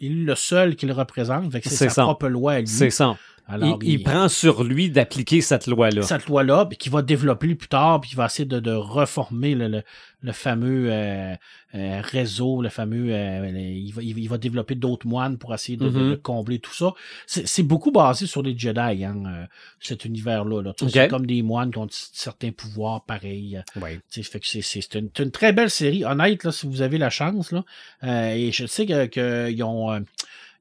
il 0.00 0.22
est 0.22 0.24
le 0.24 0.34
seul 0.34 0.74
qui 0.74 0.86
le 0.86 0.94
représente, 0.94 1.52
c'est 1.52 1.62
C'est 1.68 1.88
sa 1.88 1.90
ça. 1.90 2.02
propre 2.04 2.28
loi 2.28 2.52
à 2.54 2.60
lui. 2.60 2.66
C'est 2.66 2.88
ça. 2.88 3.14
Alors, 3.50 3.78
il, 3.82 3.90
il 3.90 4.02
prend 4.02 4.28
sur 4.28 4.62
lui 4.64 4.90
d'appliquer 4.90 5.40
cette 5.40 5.66
loi-là. 5.66 6.02
cette 6.02 6.26
loi-là, 6.26 6.66
puis 6.66 6.78
qu'il 6.78 6.92
va 6.92 7.02
développer 7.02 7.54
plus 7.54 7.68
tard, 7.68 8.00
puis 8.00 8.10
qu'il 8.10 8.16
va 8.18 8.26
essayer 8.26 8.44
de, 8.46 8.60
de 8.60 8.72
reformer 8.72 9.54
le, 9.54 9.68
le, 9.68 9.82
le 10.22 10.32
fameux 10.32 10.88
euh, 10.92 11.34
euh, 11.74 12.00
réseau, 12.02 12.62
le 12.62 12.68
fameux. 12.68 13.12
euh, 13.14 13.48
il, 13.48 13.92
va, 13.92 14.02
il 14.02 14.14
va- 14.14 14.20
il 14.20 14.28
va 14.28 14.38
développer 14.38 14.74
d'autres 14.74 15.06
moines 15.06 15.36
pour 15.38 15.52
essayer 15.54 15.76
de, 15.76 15.88
de- 15.88 15.98
Mhm. 16.00 16.10
de 16.10 16.14
combler 16.16 16.58
tout 16.58 16.74
ça. 16.74 16.92
C'est 17.26 17.62
beaucoup 17.62 17.90
basé 17.90 18.26
sur 18.26 18.42
les 18.42 18.56
Jedi, 18.56 19.04
hein, 19.04 19.22
euh, 19.26 19.44
cet 19.80 20.04
univers-là. 20.04 20.62
là. 20.62 20.72
Tu 20.74 20.84
sais, 20.84 20.90
Ok. 20.90 20.92
C'est 21.04 21.08
comme 21.08 21.26
des 21.26 21.42
moines 21.42 21.70
qui 21.72 21.78
ont 21.78 21.88
certains 21.90 22.50
pouvoirs 22.52 23.02
pareils. 23.04 23.56
euh, 23.76 23.80
Ouais. 23.80 24.00
c'est- 24.08 24.94
une, 24.94 25.10
une 25.18 25.30
très 25.30 25.52
belle 25.52 25.70
série. 25.70 26.04
Honnête, 26.04 26.44
là, 26.44 26.52
si 26.52 26.66
vous 26.66 26.82
avez 26.82 26.98
la 26.98 27.10
chance. 27.10 27.52
Là, 27.52 27.64
euh, 28.04 28.34
et 28.34 28.52
je 28.52 28.66
sais 28.66 28.86
que, 28.86 29.06
que 29.06 29.50
ils 29.50 29.62
ont, 29.62 29.90
euh, 29.92 30.00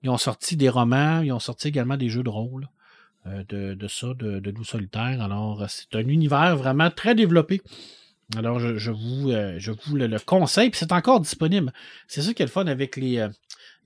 ils 0.03 0.09
ont 0.09 0.17
sorti 0.17 0.55
des 0.55 0.69
romans, 0.69 1.21
ils 1.21 1.31
ont 1.31 1.39
sorti 1.39 1.67
également 1.67 1.97
des 1.97 2.09
jeux 2.09 2.23
de 2.23 2.29
rôle 2.29 2.67
de, 3.25 3.73
de 3.73 3.87
ça, 3.87 4.07
de, 4.15 4.39
de 4.39 4.51
Loup 4.51 4.63
solitaire. 4.63 5.21
Alors, 5.21 5.61
euh, 5.63 5.65
c'est 5.67 5.93
un 5.95 6.07
univers 6.07 6.55
vraiment 6.57 6.89
très 6.89 7.15
développé. 7.15 7.61
Alors, 8.37 8.59
je, 8.59 8.77
je 8.77 8.91
vous, 8.91 9.31
euh, 9.31 9.55
je 9.57 9.71
vous 9.71 9.95
le, 9.95 10.05
le 10.07 10.19
conseille, 10.19 10.69
puis 10.69 10.77
c'est 10.79 10.91
encore 10.91 11.19
disponible. 11.19 11.73
C'est 12.07 12.21
ça 12.21 12.33
qui 12.33 12.43
est 12.43 12.45
le 12.45 12.51
fun 12.51 12.67
avec 12.67 12.95
les, 12.95 13.17
euh, 13.17 13.29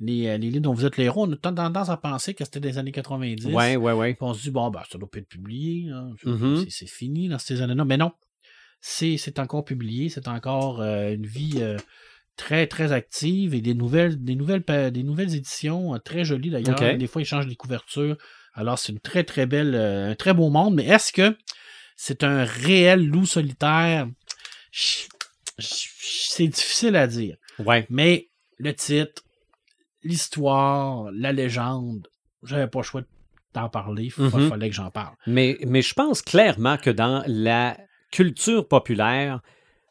les, 0.02 0.28
euh, 0.28 0.38
les 0.38 0.50
livres 0.50 0.64
dont 0.64 0.74
vous 0.74 0.86
êtes 0.86 0.98
les 0.98 1.06
héros. 1.06 1.26
On 1.28 1.32
a 1.32 1.38
tendance 1.38 1.90
à 1.90 1.96
penser 1.98 2.34
que 2.34 2.44
c'était 2.44 2.60
des 2.60 2.78
années 2.78 2.92
90. 2.92 3.46
Ouais, 3.48 3.78
ouais, 3.78 3.94
ouais. 3.94 4.14
Puis 4.14 4.18
on 4.24 4.34
se 4.34 4.42
dit, 4.44 4.52
bon, 4.52 4.70
ben, 4.70 4.82
ça 4.92 4.98
doit 4.98 5.10
pas 5.10 5.20
être 5.20 5.30
publié. 5.30 5.90
hein. 5.92 6.12
C'est- 6.22 6.30
Mhm. 6.30 6.66
c'est- 6.70 6.88
fini 6.88 7.30
dans 7.30 7.40
ces 7.40 7.62
années-là. 7.62 7.86
Mais 7.86 7.96
non, 7.98 8.12
c'est 8.82 9.40
encore 9.40 9.64
publié. 9.64 10.10
C'est 10.10 10.28
encore 10.28 10.82
euh, 10.82 11.14
une 11.14 11.26
vie 11.26 11.54
euh, 11.62 11.78
très, 12.36 12.68
très 12.68 12.92
active 12.92 13.54
et 13.54 13.62
des 13.62 13.74
nouvelles, 13.76 14.22
des 14.22 14.36
nouvelles, 14.36 14.64
des 14.92 15.04
nouvelles 15.04 15.36
éditions 15.36 15.96
euh, 15.96 16.00
très 16.00 16.26
jolies 16.26 16.50
d'ailleurs. 16.50 16.76
Des 16.98 17.08
fois, 17.08 17.22
ils 17.22 17.26
changent 17.26 17.48
les 17.48 17.56
couvertures. 17.56 18.18
Alors, 18.54 18.78
c'est 18.80 18.92
une 18.92 19.00
très, 19.00 19.24
très 19.24 19.46
belle, 19.46 19.74
euh, 19.76 20.12
un 20.12 20.16
très 20.16 20.34
beau 20.34 20.50
monde. 20.50 20.76
Mais 20.76 20.86
est-ce 20.86 21.12
que 21.12 21.36
c'est 21.96 22.24
un 22.24 22.44
réel 22.44 23.06
loup 23.06 23.26
solitaire? 23.26 24.08
C'est 25.60 26.48
difficile 26.48 26.96
à 26.96 27.08
dire. 27.08 27.38
Ouais. 27.60 27.86
Mais 27.90 28.30
le 28.58 28.74
titre, 28.74 29.24
l'histoire, 30.04 31.10
la 31.14 31.32
légende, 31.32 32.08
j'avais 32.44 32.68
pas 32.68 32.80
le 32.80 32.84
choix 32.84 33.02
d'en 33.54 33.70
parler. 33.70 34.12
Il 34.18 34.24
Mhm. 34.24 34.50
fallait 34.50 34.70
que 34.70 34.76
j'en 34.76 34.90
parle. 34.92 35.16
Mais, 35.28 35.58
mais 35.68 35.82
je 35.82 35.94
pense 35.94 36.22
clairement 36.22 36.78
que 36.78 36.90
dans 36.90 37.24
la 37.28 37.78
culture 38.12 38.68
populaire, 38.68 39.42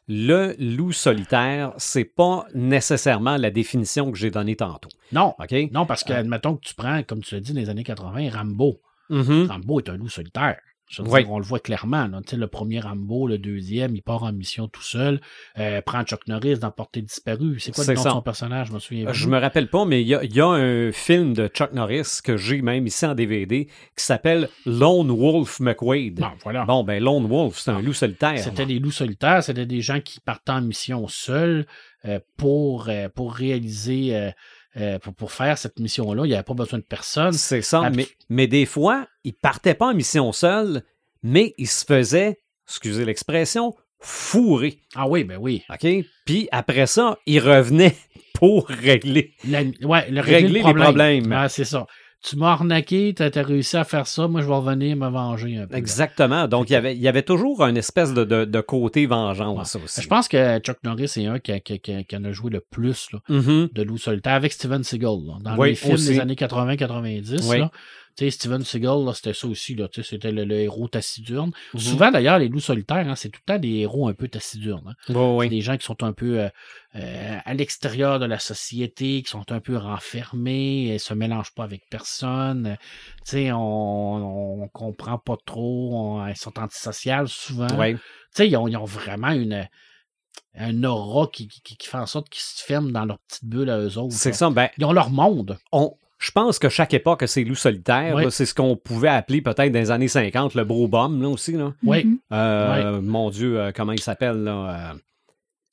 le 0.07 0.53
loup 0.59 0.91
solitaire, 0.91 1.71
c'est 1.77 2.03
pas 2.03 2.45
nécessairement 2.53 3.37
la 3.37 3.51
définition 3.51 4.11
que 4.11 4.17
j'ai 4.17 4.31
donnée 4.31 4.55
tantôt. 4.55 4.89
Non, 5.11 5.33
OK? 5.39 5.55
non, 5.71 5.85
parce 5.85 6.03
que, 6.03 6.11
Euh. 6.13 6.17
admettons 6.19 6.55
que 6.55 6.61
tu 6.65 6.75
prends, 6.75 7.03
comme 7.03 7.21
tu 7.21 7.35
l'as 7.35 7.41
dit, 7.41 7.53
dans 7.53 7.59
les 7.61 7.69
années 7.69 7.83
80, 7.83 8.29
Rambo. 8.31 8.81
Mhm. 9.09 9.47
Rambo 9.49 9.79
est 9.79 9.89
un 9.89 9.97
loup 9.97 10.09
solitaire. 10.09 10.59
Je 10.89 11.01
veux 11.01 11.09
Oui. 11.09 11.21
dire, 11.23 11.31
on 11.31 11.39
le 11.39 11.45
voit 11.45 11.59
clairement. 11.59 12.07
là. 12.07 12.19
Le 12.33 12.47
premier 12.47 12.79
Rambo, 12.79 13.27
le 13.27 13.37
deuxième, 13.37 13.95
il 13.95 14.01
part 14.03 14.23
en 14.23 14.31
mission 14.33 14.67
tout 14.67 14.81
seul. 14.83 15.21
Euh, 15.57 15.81
prend 15.81 16.03
Chuck 16.03 16.27
Norris 16.27 16.59
dans 16.59 16.69
Portée 16.71 17.01
disparue. 17.01 17.59
C'est 17.59 17.73
quoi 17.73 17.83
le 17.85 17.93
nom 17.95 18.03
de 18.03 18.09
son 18.09 18.21
personnage? 18.21 18.67
Je 18.67 18.73
me 18.73 18.79
souviens 18.79 19.11
Je 19.11 19.23
plus. 19.23 19.31
me 19.31 19.39
rappelle 19.39 19.69
pas, 19.69 19.85
mais 19.85 20.01
il 20.01 20.07
y 20.07 20.13
a, 20.13 20.23
il 20.23 20.35
y 20.35 20.41
a 20.41 20.47
un 20.47 20.91
film 20.91 21.33
de 21.33 21.47
Chuck 21.47 21.71
Norris 21.73 22.19
que 22.23 22.37
j'ai 22.37 22.61
même 22.61 22.85
ici 22.85 23.05
en 23.05 23.15
DVD 23.15 23.65
qui 23.97 24.03
s'appelle 24.03 24.49
Lone 24.65 25.09
Wolf 25.09 25.59
McQuaid. 25.61 26.19
Bon, 26.19 26.27
voilà. 26.43 26.65
Bon, 26.65 26.83
ben 26.83 27.01
Lone 27.01 27.25
Wolf, 27.27 27.57
c'est 27.57 27.71
un 27.71 27.81
loup 27.81 27.93
solitaire. 27.93 28.37
C'était 28.39 28.65
des 28.65 28.79
loups 28.79 28.91
solitaires, 28.91 29.43
c'était 29.43 29.65
des 29.65 29.81
gens 29.81 29.99
qui 30.01 30.19
partaient 30.19 30.51
en 30.51 30.61
mission 30.61 31.07
seuls 31.07 31.65
euh, 32.05 32.19
pour, 32.37 32.89
euh, 32.89 33.07
pour 33.09 33.33
réaliser, 33.33 34.31
euh, 34.77 34.99
pour, 34.99 35.13
pour 35.13 35.31
faire 35.31 35.57
cette 35.57 35.79
mission-là. 35.79 36.25
Il 36.25 36.29
n'y 36.29 36.33
avait 36.33 36.43
pas 36.43 36.53
besoin 36.53 36.79
de 36.79 36.83
personne. 36.83 37.33
C'est 37.33 37.61
ça, 37.61 37.89
mais, 37.93 38.07
mais 38.29 38.47
des 38.47 38.65
fois, 38.65 39.07
il 39.23 39.33
partait 39.33 39.73
pas 39.75 39.87
en 39.87 39.93
mission 39.93 40.31
seul, 40.31 40.83
mais 41.21 41.53
il 41.57 41.67
se 41.67 41.85
faisait, 41.85 42.39
excusez 42.67 43.05
l'expression, 43.05 43.73
fourrer. 43.99 44.79
Ah 44.95 45.07
oui, 45.07 45.23
ben 45.23 45.37
oui. 45.39 45.63
OK? 45.69 45.87
Puis 46.25 46.49
après 46.51 46.87
ça, 46.87 47.17
il 47.25 47.39
revenait 47.39 47.95
pour 48.33 48.67
régler. 48.67 49.33
La- 49.47 49.61
ouais, 49.61 50.09
le 50.11 50.19
Régler 50.21 50.35
régler 50.35 50.47
les 50.49 50.53
le 50.59 50.61
problème. 50.63 50.83
problèmes. 50.85 51.31
Ouais, 51.31 51.49
c'est 51.49 51.65
ça. 51.65 51.85
Tu 52.25 52.37
m'as 52.37 52.51
arnaqué, 52.53 53.13
tu 53.13 53.21
as, 53.21 53.43
réussi 53.43 53.75
à 53.75 53.83
faire 53.83 54.07
ça, 54.07 54.29
moi 54.29 54.41
je 54.41 54.47
vais 54.47 54.53
revenir 54.55 54.95
me 54.95 55.09
venger 55.09 55.57
un 55.57 55.67
peu. 55.67 55.75
Exactement. 55.75 56.47
Donc, 56.47 56.69
il 56.69 56.73
y 56.73 56.75
avait, 56.77 56.95
il 56.95 57.01
y 57.01 57.09
avait 57.09 57.21
toujours 57.23 57.61
une 57.65 57.75
espèce 57.75 58.13
de, 58.13 58.23
de- 58.23 58.45
de 58.45 58.61
côté 58.61 59.05
vengeance 59.05 59.75
aussi. 59.75 60.01
Je 60.01 60.07
pense 60.07 60.29
que 60.29 60.57
Chuck 60.59 60.77
Norris 60.85 61.11
est 61.17 61.25
un 61.25 61.39
qui, 61.39 61.51
a- 61.51 61.59
qui 61.59 61.79
qui 61.81 62.15
en 62.15 62.23
a 62.23 62.31
joué 62.31 62.49
le 62.49 62.61
plus 62.61 63.09
là, 63.11 63.19
Mhm. 63.27 63.69
de 63.73 63.83
loup 63.83 63.97
solitaire 63.97 64.33
avec 64.35 64.53
Steven 64.53 64.83
Seagal. 64.85 65.09
là. 65.27 65.33
Dans 65.41 65.57
Oui, 65.57 65.69
les 65.71 65.75
films 65.75 65.95
aussi. 65.95 66.07
des 66.11 66.19
années 66.21 66.35
80-90, 66.35 67.41
Oui. 67.49 67.57
Sais, 68.17 68.31
Steven 68.31 68.63
Seagal, 68.63 69.03
là, 69.05 69.13
c'était 69.13 69.33
ça 69.33 69.47
aussi. 69.47 69.75
Là, 69.75 69.87
c'était 69.91 70.31
le, 70.31 70.45
le 70.45 70.55
héros 70.61 70.87
taciturne. 70.87 71.51
Mhm. 71.73 71.79
Souvent, 71.79 72.11
d'ailleurs, 72.11 72.39
les 72.39 72.47
loups 72.49 72.59
solitaires, 72.59 73.07
hein, 73.07 73.15
c'est 73.15 73.29
tout 73.29 73.39
le 73.47 73.53
temps 73.53 73.59
des 73.59 73.69
héros 73.79 74.07
un 74.07 74.13
peu 74.13 74.27
taciturnes. 74.27 74.95
hein. 75.09 75.13
Oui. 75.13 75.49
des 75.49 75.61
gens 75.61 75.77
qui 75.77 75.85
sont 75.85 76.03
un 76.03 76.13
peu 76.13 76.39
euh, 76.41 76.49
euh, 76.95 77.37
à 77.43 77.53
l'extérieur 77.53 78.19
de 78.19 78.25
la 78.25 78.39
société, 78.39 79.23
qui 79.23 79.29
sont 79.29 79.51
un 79.51 79.59
peu 79.59 79.77
renfermés, 79.77 80.93
et 80.93 80.99
se 80.99 81.13
mélangent 81.13 81.53
pas 81.53 81.63
avec 81.63 81.81
personne. 81.89 82.77
Tu 83.25 83.31
sais, 83.31 83.51
on, 83.51 84.63
on 84.63 84.67
comprend 84.69 85.17
pas 85.17 85.35
trop, 85.45 85.91
on- 85.93 86.27
ils 86.27 86.35
sont 86.37 86.57
antisociales 86.59 87.27
souvent. 87.27 87.67
Oui. 87.77 87.93
Tu 87.95 87.99
sais, 88.35 88.49
ils 88.49 88.55
ont, 88.57 88.67
ils 88.67 88.77
ont 88.77 88.85
vraiment 88.85 89.31
une 89.31 89.67
un 90.55 90.83
aura 90.83 91.27
qui, 91.33 91.47
qui, 91.47 91.77
qui 91.77 91.87
fait 91.87 91.97
en 91.97 92.05
sorte 92.05 92.29
qu'ils 92.29 92.41
se 92.43 92.63
ferment 92.63 92.91
dans 92.91 93.05
leur 93.05 93.17
petite 93.27 93.45
bulle 93.45 93.69
à 93.71 93.79
eux 93.79 93.97
autres. 93.97 94.13
C'est 94.13 94.33
ça. 94.33 94.49
Ben, 94.51 94.69
Ils 94.77 94.85
ont 94.85 94.91
leur 94.93 95.09
monde. 95.09 95.57
on, 95.71 95.95
je 96.23 96.31
pense 96.31 96.57
que 96.57 96.69
chaque 96.69 96.93
époque 96.93 97.21
a 97.23 97.27
ses 97.27 97.43
loups 97.43 97.53
solitaires. 97.55 98.15
Oui. 98.15 98.23
C'est 98.29 98.45
ce 98.45 98.53
qu'on 98.53 98.77
pouvait 98.77 99.09
appeler 99.09 99.41
peut-être 99.41 99.73
dans 99.73 99.79
les 99.79 99.91
années 99.91 100.07
50 100.07 100.55
le 100.55 100.63
bro 100.63 100.87
bum, 100.87 101.21
là 101.21 101.27
aussi. 101.27 101.51
Là. 101.51 101.73
Oui. 101.83 102.05
Mhm. 102.05 102.19
Euh, 102.31 103.01
Mon 103.01 103.29
Dieu, 103.29 103.59
euh, 103.59 103.71
comment 103.75 103.91
il 103.91 103.99
s'appelle, 103.99 104.37
là, 104.43 104.91
euh, 104.93 104.97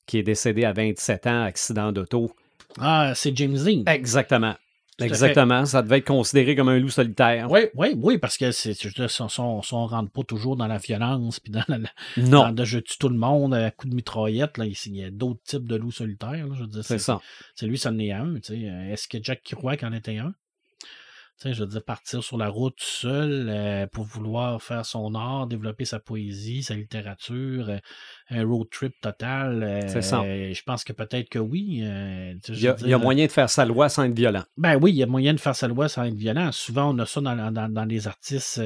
qui 0.05 0.17
est 0.17 0.23
décédé 0.23 0.65
à 0.65 0.73
27 0.73 1.25
ans, 1.27 1.43
accident 1.43 1.93
d'auto. 1.93 2.35
Ah, 2.77 3.13
c'est 3.15 3.35
James 3.37 3.55
Dean. 3.55 3.83
Exactement. 3.89 4.55
Exactement. 4.99 5.65
Ça 5.65 5.81
devait 5.81 5.99
être 5.99 6.07
considéré 6.07 6.55
comme 6.55 6.67
un 6.67 6.79
loup 6.79 6.89
solitaire. 6.89 7.49
Oui, 7.49 7.61
oui, 7.75 7.93
oui, 7.95 8.17
parce 8.17 8.37
que 8.37 8.51
c'est, 8.51 8.73
on, 9.39 9.61
on- 9.71 9.85
rentre 9.85 10.11
pas 10.11 10.23
toujours 10.23 10.57
dans 10.57 10.67
la 10.67 10.77
violence, 10.77 11.39
puis 11.39 11.51
dans 11.51 11.63
la, 11.69 11.77
Non, 12.17 12.51
dans 12.51 12.65
je 12.65 12.79
tue 12.79 12.97
tout 12.99 13.09
le 13.09 13.15
monde 13.17 13.53
à 13.53 13.71
coup 13.71 13.87
de 13.87 13.95
mitraillette, 13.95 14.57
là, 14.57 14.65
il 14.65 14.75
il 14.87 14.95
y 14.97 15.03
a 15.03 15.09
d'autres 15.11 15.41
types 15.43 15.65
de 15.65 15.75
loups 15.77 15.91
solitaires. 15.91 16.45
là, 16.45 16.53
je 16.53 16.61
veux 16.61 16.67
dire, 16.67 16.83
c'est 16.83 16.99
ça. 16.99 17.19
C'est 17.55 17.67
lui, 17.67 17.77
ça 17.77 17.89
en 17.89 17.99
est 17.99 18.11
un. 18.11 18.35
tu 18.35 18.53
sais. 18.53 18.59
Est-ce 18.91 19.07
que 19.07 19.17
Jack 19.21 19.41
Kerouac 19.43 19.83
en 19.83 19.93
était 19.93 20.17
un? 20.17 20.33
Je 21.45 21.61
veux 21.61 21.67
dire, 21.67 21.83
partir 21.83 22.23
sur 22.23 22.37
la 22.37 22.49
route 22.49 22.79
seul 22.79 23.47
euh, 23.49 23.87
pour 23.87 24.03
vouloir 24.03 24.61
faire 24.61 24.85
son 24.85 25.15
art, 25.15 25.47
développer 25.47 25.85
sa 25.85 25.99
poésie, 25.99 26.63
sa 26.63 26.75
littérature, 26.75 27.69
euh, 27.69 27.77
un 28.29 28.45
road 28.45 28.67
trip 28.69 28.93
total. 29.01 29.63
euh, 29.63 29.79
C'est 29.87 30.01
ça. 30.01 30.21
euh, 30.21 30.53
je 30.53 30.63
pense 30.63 30.83
que 30.83 30.93
peut-être 30.93 31.29
que 31.29 31.39
oui. 31.39 31.81
euh, 31.83 32.33
Il 32.49 32.59
y, 32.61 32.67
a, 32.67 32.75
y 32.81 32.93
a 32.93 32.97
moyen 32.97 33.25
de 33.25 33.31
faire 33.31 33.49
sa 33.49 33.65
loi 33.65 33.89
sans 33.89 34.03
être 34.03 34.13
violent. 34.15 34.43
Ben 34.57 34.75
oui, 34.81 34.91
il 34.91 34.97
y 34.97 35.03
a 35.03 35.07
moyen 35.07 35.33
de 35.33 35.39
faire 35.39 35.55
sa 35.55 35.67
loi 35.67 35.89
sans 35.89 36.03
être 36.05 36.13
violent. 36.15 36.51
Souvent, 36.51 36.93
on 36.93 36.99
a 36.99 37.05
ça 37.05 37.21
dans, 37.21 37.51
dans, 37.51 37.69
dans 37.71 37.85
les 37.85 38.07
artistes. 38.07 38.59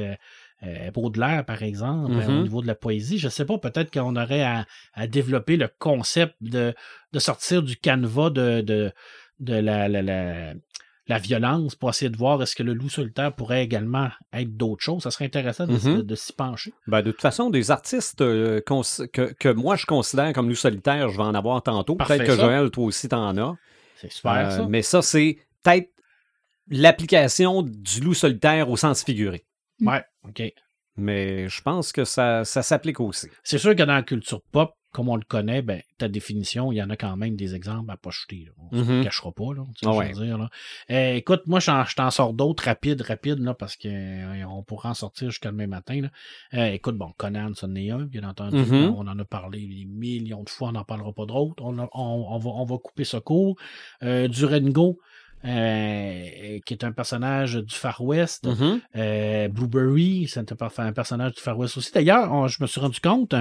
Euh, 0.64 0.90
Baudelaire, 0.94 1.46
par 1.46 1.62
exemple, 1.64 2.14
Mhm. 2.14 2.20
euh, 2.22 2.40
au 2.40 2.44
niveau 2.44 2.62
de 2.62 2.68
la 2.68 2.76
poésie. 2.76 3.20
Je 3.20 3.30
sais 3.30 3.46
pas, 3.46 3.58
peut-être 3.58 3.92
qu'on 3.92 4.16
aurait 4.16 4.42
à, 4.42 4.66
à 4.94 5.06
développer 5.06 5.58
le 5.58 5.68
concept 5.80 6.34
de, 6.42 6.74
de 7.12 7.20
sortir 7.20 7.62
du 7.62 7.76
canevas 7.76 8.30
de, 8.32 8.62
de, 8.62 8.92
de 9.42 9.54
la, 9.54 9.88
la, 9.90 10.02
la, 10.02 10.54
la 11.08 11.20
violence 11.20 11.76
pour 11.76 11.90
essayer 11.90 12.10
de 12.10 12.18
voir 12.18 12.42
est-ce 12.42 12.56
que 12.56 12.64
le 12.64 12.74
loup 12.74 12.90
solitaire 12.90 13.32
pourrait 13.34 13.64
également 13.64 14.10
être 14.34 14.58
d'autres 14.58 14.82
choses. 14.84 15.04
Ça 15.04 15.12
serait 15.12 15.26
intéressant 15.26 15.68
de, 15.68 15.74
Mhm. 15.74 15.98
de- 15.98 16.02
de 16.02 16.16
s'y 16.16 16.34
pencher. 16.34 16.74
Ben, 16.88 17.02
de 17.04 17.12
toute 17.12 17.22
façon, 17.22 17.50
des 17.52 17.70
artistes 17.70 18.22
euh, 18.22 18.60
que, 18.62 19.32
que 19.34 19.50
moi 19.50 19.76
je 19.76 19.86
considère 19.86 20.34
comme 20.34 20.50
loup 20.50 20.56
solitaire, 20.56 21.10
je 21.10 21.18
vais 21.18 21.24
en 21.24 21.36
avoir 21.36 21.62
tantôt. 21.62 21.96
Peut-être 21.96 22.24
que 22.24 22.36
ça. 22.36 22.42
Joël, 22.46 22.72
toi 22.72 22.86
aussi, 22.86 23.08
t'en 23.08 23.38
as. 23.38 23.56
C'est 23.98 24.12
super, 24.12 24.48
Euh, 24.48 24.50
ça. 24.50 24.66
mais 24.68 24.82
ça, 24.82 25.02
c'est 25.04 25.38
peut-être 25.64 25.90
l'application 26.70 27.62
du 27.62 28.02
loup 28.02 28.14
solitaire 28.14 28.70
au 28.70 28.78
sens 28.78 29.04
figuré. 29.04 29.46
Ouais, 29.82 30.04
OK. 30.28 30.42
Mais 30.98 31.48
je 31.50 31.62
pense 31.62 31.92
que 31.92 32.06
ça, 32.06 32.46
ça 32.46 32.64
s'applique 32.64 33.00
aussi. 33.00 33.28
C'est 33.44 33.58
sûr 33.58 33.76
que 33.76 33.84
dans 33.84 33.94
la 33.94 34.02
culture 34.04 34.42
pop, 34.52 34.74
comme 34.96 35.10
on 35.10 35.18
le 35.18 35.26
connaît, 35.28 35.62
ben, 35.62 35.82
ta 35.98 36.08
définition, 36.08 36.72
il 36.72 36.78
y 36.78 36.82
en 36.82 36.90
a 36.90 36.96
quand 36.96 37.18
même 37.18 37.36
des 37.36 37.54
exemples 37.54 37.92
à 37.92 37.98
pas 37.98 38.12
jeter. 38.12 38.46
là. 38.46 38.52
On 38.72 38.76
ne 38.78 38.82
Mhm. 38.84 39.04
cachera 39.04 39.32
pas. 39.34 39.54
Là, 39.54 39.64
Ah 39.68 39.74
je 39.82 39.88
ouais. 39.90 40.14
veux 40.14 40.26
dire, 40.26 40.38
là. 40.38 40.50
Euh, 40.90 41.16
écoute, 41.16 41.42
moi, 41.48 41.60
je 41.60 41.96
t'en- 41.96 42.10
sors 42.12 42.32
d'autres 42.34 42.64
rapides, 42.64 43.02
rapides, 43.02 43.40
là, 43.40 43.54
parce 43.54 43.76
qu'on 43.76 44.64
pourra 44.66 44.92
en 44.92 44.94
sortir 44.94 45.30
jusqu'à 45.32 45.52
demain 45.52 45.68
matin. 45.68 46.00
Là. 46.04 46.10
Euh, 46.54 46.72
écoute, 46.72 46.98
bon, 46.98 47.12
Conan, 47.18 47.54
ça 47.56 47.68
en 47.68 47.76
est 47.76 47.90
un, 47.92 48.06
bien 48.06 48.24
entendu. 48.24 48.56
Mhm. 48.56 48.96
On 48.98 49.06
en 49.08 49.20
a 49.20 49.26
parlé 49.26 49.60
des 49.68 49.84
millions 49.86 50.44
de 50.44 50.50
fois, 50.50 50.70
on 50.70 50.72
n'en 50.72 50.86
parlera 50.86 51.12
pas 51.12 51.26
d'autres. 51.26 51.62
On, 51.62 51.78
a- 51.78 51.90
on, 51.94 52.26
on 52.30 52.38
va, 52.38 52.50
on 52.52 52.64
va 52.64 52.78
couper 52.78 53.04
ce 53.04 53.18
cours. 53.18 53.58
Euh, 54.02 54.30
Durango, 54.30 54.98
euh, 55.44 56.60
qui 56.66 56.74
est 56.74 56.84
un 56.84 56.92
personnage 56.92 57.56
du 57.56 57.76
Far 57.76 58.02
West. 58.02 58.46
Mhm. 58.48 58.82
Euh, 58.96 59.48
Blueberry, 59.48 60.28
c'est 60.28 60.40
un, 60.52 60.56
per- 60.56 60.68
un 60.78 60.94
personnage 60.94 61.34
du 61.36 61.42
Far 61.42 61.58
West 61.58 61.78
aussi. 61.78 61.92
D'ailleurs, 61.94 62.48
je 62.48 62.62
me 62.62 62.68
suis 62.68 62.80
rendu 62.82 63.00
compte, 63.00 63.36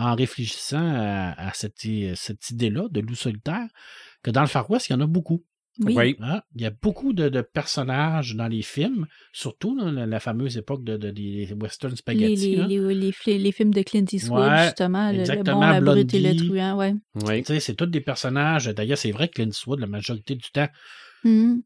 en 0.00 0.14
réfléchissant 0.14 0.84
à, 0.84 1.32
à 1.48 1.52
cette, 1.54 1.84
i- 1.84 2.12
cette 2.14 2.50
idée-là 2.50 2.88
de 2.90 3.00
loup 3.00 3.14
solitaire, 3.14 3.66
que 4.22 4.30
dans 4.30 4.40
le 4.42 4.46
Far 4.46 4.70
West, 4.70 4.88
il 4.88 4.92
y 4.92 4.96
en 4.96 5.00
a 5.00 5.06
beaucoup. 5.06 5.44
Oui. 5.80 5.94
Oui. 5.96 6.16
Hein? 6.20 6.40
Il 6.56 6.62
y 6.62 6.66
a 6.66 6.70
beaucoup 6.82 7.12
de, 7.12 7.28
de 7.28 7.40
personnages 7.40 8.34
dans 8.34 8.48
les 8.48 8.62
films, 8.62 9.06
surtout 9.32 9.76
dans 9.78 9.92
la, 9.92 10.06
la 10.06 10.18
fameuse 10.18 10.56
époque 10.56 10.82
de, 10.82 10.96
de- 10.96 11.10
des 11.12 11.52
western 11.60 11.94
spaghetti. 11.94 12.56
les, 12.56 12.60
hein. 12.60 12.66
les, 12.66 12.94
les, 12.94 13.12
fi- 13.12 13.38
les 13.38 13.52
films 13.52 13.72
de 13.72 13.82
Clint 13.82 14.04
Eastwood, 14.12 14.40
Ouais, 14.50 14.64
justement. 14.64 15.10
le- 15.10 15.18
Le, 15.18 15.20
exactement, 15.20 15.60
bon, 15.60 15.66
la 15.68 15.80
brute 15.80 16.12
et 16.14 16.20
le 16.20 16.34
truand, 16.36 16.76
ouais. 16.76 16.94
Oui. 17.24 17.42
Tu 17.44 17.52
sais, 17.54 17.60
C'est 17.60 17.74
tous 17.74 17.86
des 17.86 18.00
personnages. 18.00 18.66
D'ailleurs, 18.66 18.98
c'est 18.98 19.12
vrai 19.12 19.28
que 19.28 19.34
Clint 19.34 19.50
Eastwood, 19.50 19.78
la 19.78 19.86
majorité 19.86 20.34
du 20.34 20.50
temps. 20.52 20.68
Mhm. 21.24 21.62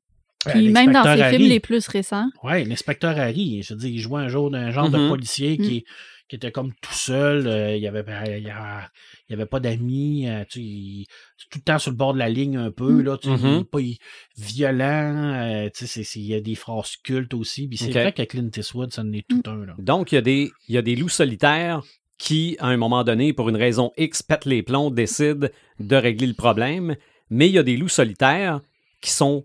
euh, 0.47 0.51
Puis 0.51 0.69
même 0.71 0.93
dans 0.93 1.05
ses 1.05 1.31
films 1.31 1.49
les 1.49 1.61
plus 1.61 1.87
récents. 1.89 2.29
Oui, 2.43 2.65
l'inspecteur 2.67 3.19
Harry, 3.19 3.63
je 3.63 3.73
veux 3.73 3.81
dire, 3.81 3.91
il 3.91 3.99
jouait 3.99 4.21
un 4.23 4.29
jour 4.29 4.51
d'un 4.51 4.71
genre 4.73 4.91
de 4.91 4.99
Mhm. 4.99 5.09
policier 5.09 5.57
qui, 5.57 5.85
qui 6.33 6.37
était 6.37 6.51
comme 6.51 6.73
tout 6.81 6.95
seul. 6.95 7.47
euh, 7.47 7.77
il 7.77 7.81
n'y 7.83 7.87
avait, 7.87 8.03
il 8.39 8.39
il 8.39 9.31
y 9.31 9.35
avait 9.35 9.45
pas 9.45 9.61
d'amis. 9.61 10.27
euh, 10.27 10.45
tu 10.49 10.61
sais, 10.61 10.65
il- 10.65 11.07
tout 11.51 11.59
le 11.59 11.63
temps 11.63 11.79
sur 11.79 11.91
le 11.91 11.97
bord 11.99 12.15
de 12.15 12.19
la 12.19 12.31
ligne 12.31 12.57
un 12.57 12.71
peu. 12.71 13.03
Là, 13.03 13.19
tu 13.19 13.29
sais, 13.29 13.35
il 13.43 13.61
est 13.61 13.65
pas 13.65 13.81
il- 13.81 13.99
violent. 14.39 15.35
euh, 15.67 15.69
il 16.15 16.23
y 16.27 16.35
a 16.35 16.41
des 16.41 16.55
phrases 16.55 16.97
cultes 16.97 17.35
aussi. 17.35 17.69
Puis 17.69 17.77
c'est 17.77 17.91
vrai 18.01 18.13
que 18.13 18.23
Clint 18.23 18.49
Eastwood, 18.57 18.95
ça 18.95 19.03
en 19.03 19.13
est 19.13 19.27
tout 19.29 19.43
un. 19.45 19.67
Là. 19.67 19.75
Donc, 19.79 20.13
il 20.13 20.15
y, 20.15 20.19
a 20.19 20.23
des, 20.23 20.51
il 20.69 20.75
y 20.75 20.79
a 20.79 20.83
des 20.83 20.97
loups 20.97 21.11
solitaires 21.11 21.83
qui, 22.19 22.57
à 22.61 22.69
un 22.69 22.79
moment 22.79 23.05
donné, 23.05 23.35
pour 23.35 23.51
une 23.51 23.57
raison 23.57 23.93
X, 23.99 24.23
pètent 24.23 24.47
les 24.47 24.63
plombs, 24.63 24.91
décident 24.91 25.49
de 25.81 25.97
régler 25.97 26.29
le 26.29 26.35
problème. 26.35 26.97
Mais 27.29 27.49
il 27.49 27.53
y 27.53 27.59
a 27.59 27.63
des 27.63 27.77
loups 27.77 27.89
solitaires 27.89 28.61
qui 29.03 29.11
sont 29.11 29.45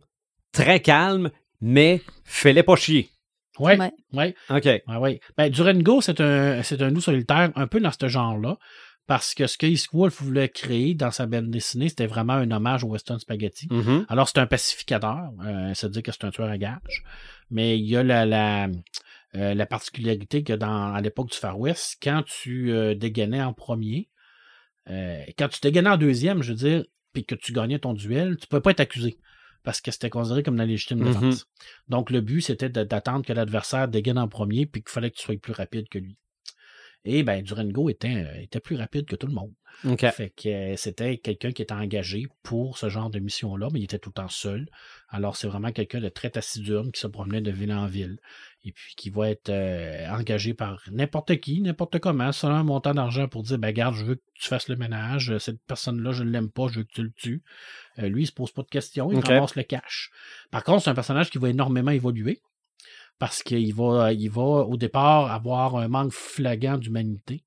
très 0.54 0.80
calmes, 0.80 1.32
mais 1.60 2.02
fais-les 2.24 2.64
pas 2.64 2.78
chier. 2.78 3.10
Oui, 3.60 3.76
Ouais. 3.76 3.92
oui. 4.14 4.36
OK. 4.50 4.66
Ouais, 4.66 4.98
ouais. 5.00 5.20
Ben, 5.38 5.50
Durango, 5.50 6.02
c'est 6.02 6.20
un, 6.22 6.62
c'est 6.64 6.82
un 6.82 6.90
loup 6.90 7.02
solitaire 7.02 7.52
un 7.56 7.68
peu 7.68 7.80
dans 7.80 7.92
ce 7.92 8.08
genre-là. 8.08 8.58
Parce 9.08 9.34
que 9.34 9.48
ce 9.48 9.58
que 9.58 9.66
Eastwood 9.66 10.12
voulait 10.12 10.50
créer 10.50 10.94
dans 10.94 11.12
sa 11.12 11.28
bande 11.28 11.50
dessinée, 11.50 11.88
c'était 11.88 12.08
vraiment 12.08 12.34
un 12.34 12.52
hommage 12.52 12.84
au 12.84 12.88
Western 12.88 13.20
Spaghetti. 13.20 13.68
Mhm. 13.72 14.06
Alors, 14.10 14.28
c'est 14.28 14.40
un 14.40 14.48
pacificateur, 14.48 15.30
euh, 15.46 15.74
c'est-à-dire 15.74 16.04
que 16.04 16.12
c'est 16.12 16.26
un 16.26 16.30
tueur 16.32 16.50
à 16.50 16.58
gages. 16.58 17.04
Mais 17.50 17.80
il 17.80 17.86
y 17.86 17.96
a 17.96 18.04
la, 18.04 18.26
la, 18.26 18.68
euh, 19.36 19.54
la 19.54 19.66
particularité 19.66 20.44
que 20.44 20.52
dans, 20.52 20.94
à 20.94 21.00
l'époque 21.00 21.32
du 21.32 21.38
Far 21.38 21.58
West, 21.58 22.00
quand 22.04 22.22
tu 22.26 22.74
euh, 22.74 22.96
dégainais 22.96 23.42
en 23.42 23.54
premier, 23.54 24.10
euh, 24.90 25.22
quand 25.40 25.48
tu 25.48 25.60
dégainais 25.62 25.90
en 25.90 25.98
deuxième, 25.98 26.44
je 26.44 26.52
veux 26.52 26.58
dire, 26.58 26.84
puis 27.14 27.24
que 27.26 27.36
tu 27.36 27.54
gagnais 27.54 27.80
ton 27.80 27.94
duel, 27.94 28.36
tu 28.36 28.44
ne 28.44 28.48
pouvais 28.50 28.62
pas 28.62 28.72
être 28.72 28.82
accusé. 28.82 29.18
Parce 29.68 29.82
que 29.82 29.92
c'était 29.92 30.10
considéré 30.10 30.44
comme 30.44 30.56
la 30.56 30.66
légitime 30.66 31.00
Mhm. 31.00 31.06
défense. 31.12 31.46
Donc, 31.90 32.10
le 32.10 32.22
but, 32.22 32.40
c'était 32.40 32.70
d'attendre 32.70 33.26
que 33.26 33.34
l'adversaire 33.34 33.90
dégaine 33.90 34.18
en 34.18 34.30
premier, 34.30 34.66
puis 34.66 34.82
qu'il 34.82 34.90
fallait 34.90 35.12
que 35.12 35.18
tu 35.18 35.24
sois 35.24 35.36
plus 35.36 35.52
rapide 35.52 35.90
que 35.90 36.00
lui. 36.00 36.16
Et 37.06 37.24
ben, 37.24 37.42
Durango 37.42 37.90
était, 37.90 38.26
euh, 38.26 38.42
était 38.42 38.60
plus 38.60 38.76
rapide 38.76 39.06
que 39.06 39.16
tout 39.16 39.28
le 39.28 39.34
monde. 39.34 39.54
OK. 39.86 40.06
Fait 40.12 40.30
que 40.36 40.50
euh, 40.50 40.76
c'était 40.76 41.18
quelqu'un 41.20 41.52
qui 41.52 41.62
était 41.62 41.74
engagé 41.74 42.28
pour 42.42 42.78
ce 42.78 42.90
genre 42.90 43.10
de 43.10 43.20
mission-là, 43.20 43.70
mais 43.72 43.80
il 43.80 43.84
était 43.84 44.00
tout 44.00 44.10
le 44.10 44.22
temps 44.22 44.28
seul. 44.28 44.68
Alors, 45.10 45.36
c'est 45.36 45.48
vraiment 45.48 45.72
quelqu'un 45.72 46.02
de 46.02 46.10
très 46.10 46.32
taciturne 46.32 46.92
qui 46.92 47.00
se 47.00 47.08
promenait 47.08 47.42
de 47.42 47.52
ville 47.52 47.72
en 47.72 47.86
ville. 47.86 48.18
Et 48.66 48.72
puis 48.74 48.96
qui 48.98 49.10
va 49.10 49.30
être 49.30 49.50
euh, 49.50 50.10
engagé 50.10 50.54
par 50.54 50.82
n'importe 50.92 51.38
qui, 51.40 51.62
n'importe 51.62 52.00
comment, 52.00 52.32
selon 52.32 52.56
un 52.56 52.64
montant 52.64 52.94
d'argent 52.94 53.28
pour 53.28 53.44
dire 53.44 53.60
ben 53.60 53.72
garde, 53.72 53.96
je 53.96 54.04
veux 54.04 54.16
que 54.16 54.24
tu 54.34 54.48
fasses 54.48 54.68
le 54.68 54.76
ménage, 54.76 55.38
cette 55.38 55.62
personne-là, 55.68 56.12
je 56.12 56.24
ne 56.24 56.32
l'aime 56.32 56.50
pas, 56.50 56.68
je 56.68 56.80
veux 56.80 56.84
que 56.84 56.92
tu 56.94 57.04
le 57.04 57.12
tues. 57.12 57.44
Euh, 58.00 58.10
lui, 58.10 58.24
il 58.24 58.28
se 58.28 58.34
pose 58.34 58.52
pas 58.52 58.64
de 58.64 58.68
questions, 58.68 59.12
il 59.12 59.20
Ok. 59.20 59.28
ramasse 59.28 59.56
le 59.56 59.64
cash. 59.64 60.10
Par 60.52 60.64
contre, 60.64 60.84
c'est 60.84 60.90
un 60.90 60.96
personnage 60.96 61.30
qui 61.30 61.38
va 61.38 61.50
énormément 61.50 61.92
évoluer. 61.92 62.42
Parce 63.20 63.42
qu'il 63.44 63.74
va, 63.74 64.14
il 64.14 64.30
va 64.30 64.42
au 64.42 64.78
départ 64.78 65.32
avoir 65.32 65.76
un 65.78 65.88
manque 65.88 66.12
flagrant 66.14 66.78
d'humanité 66.78 67.44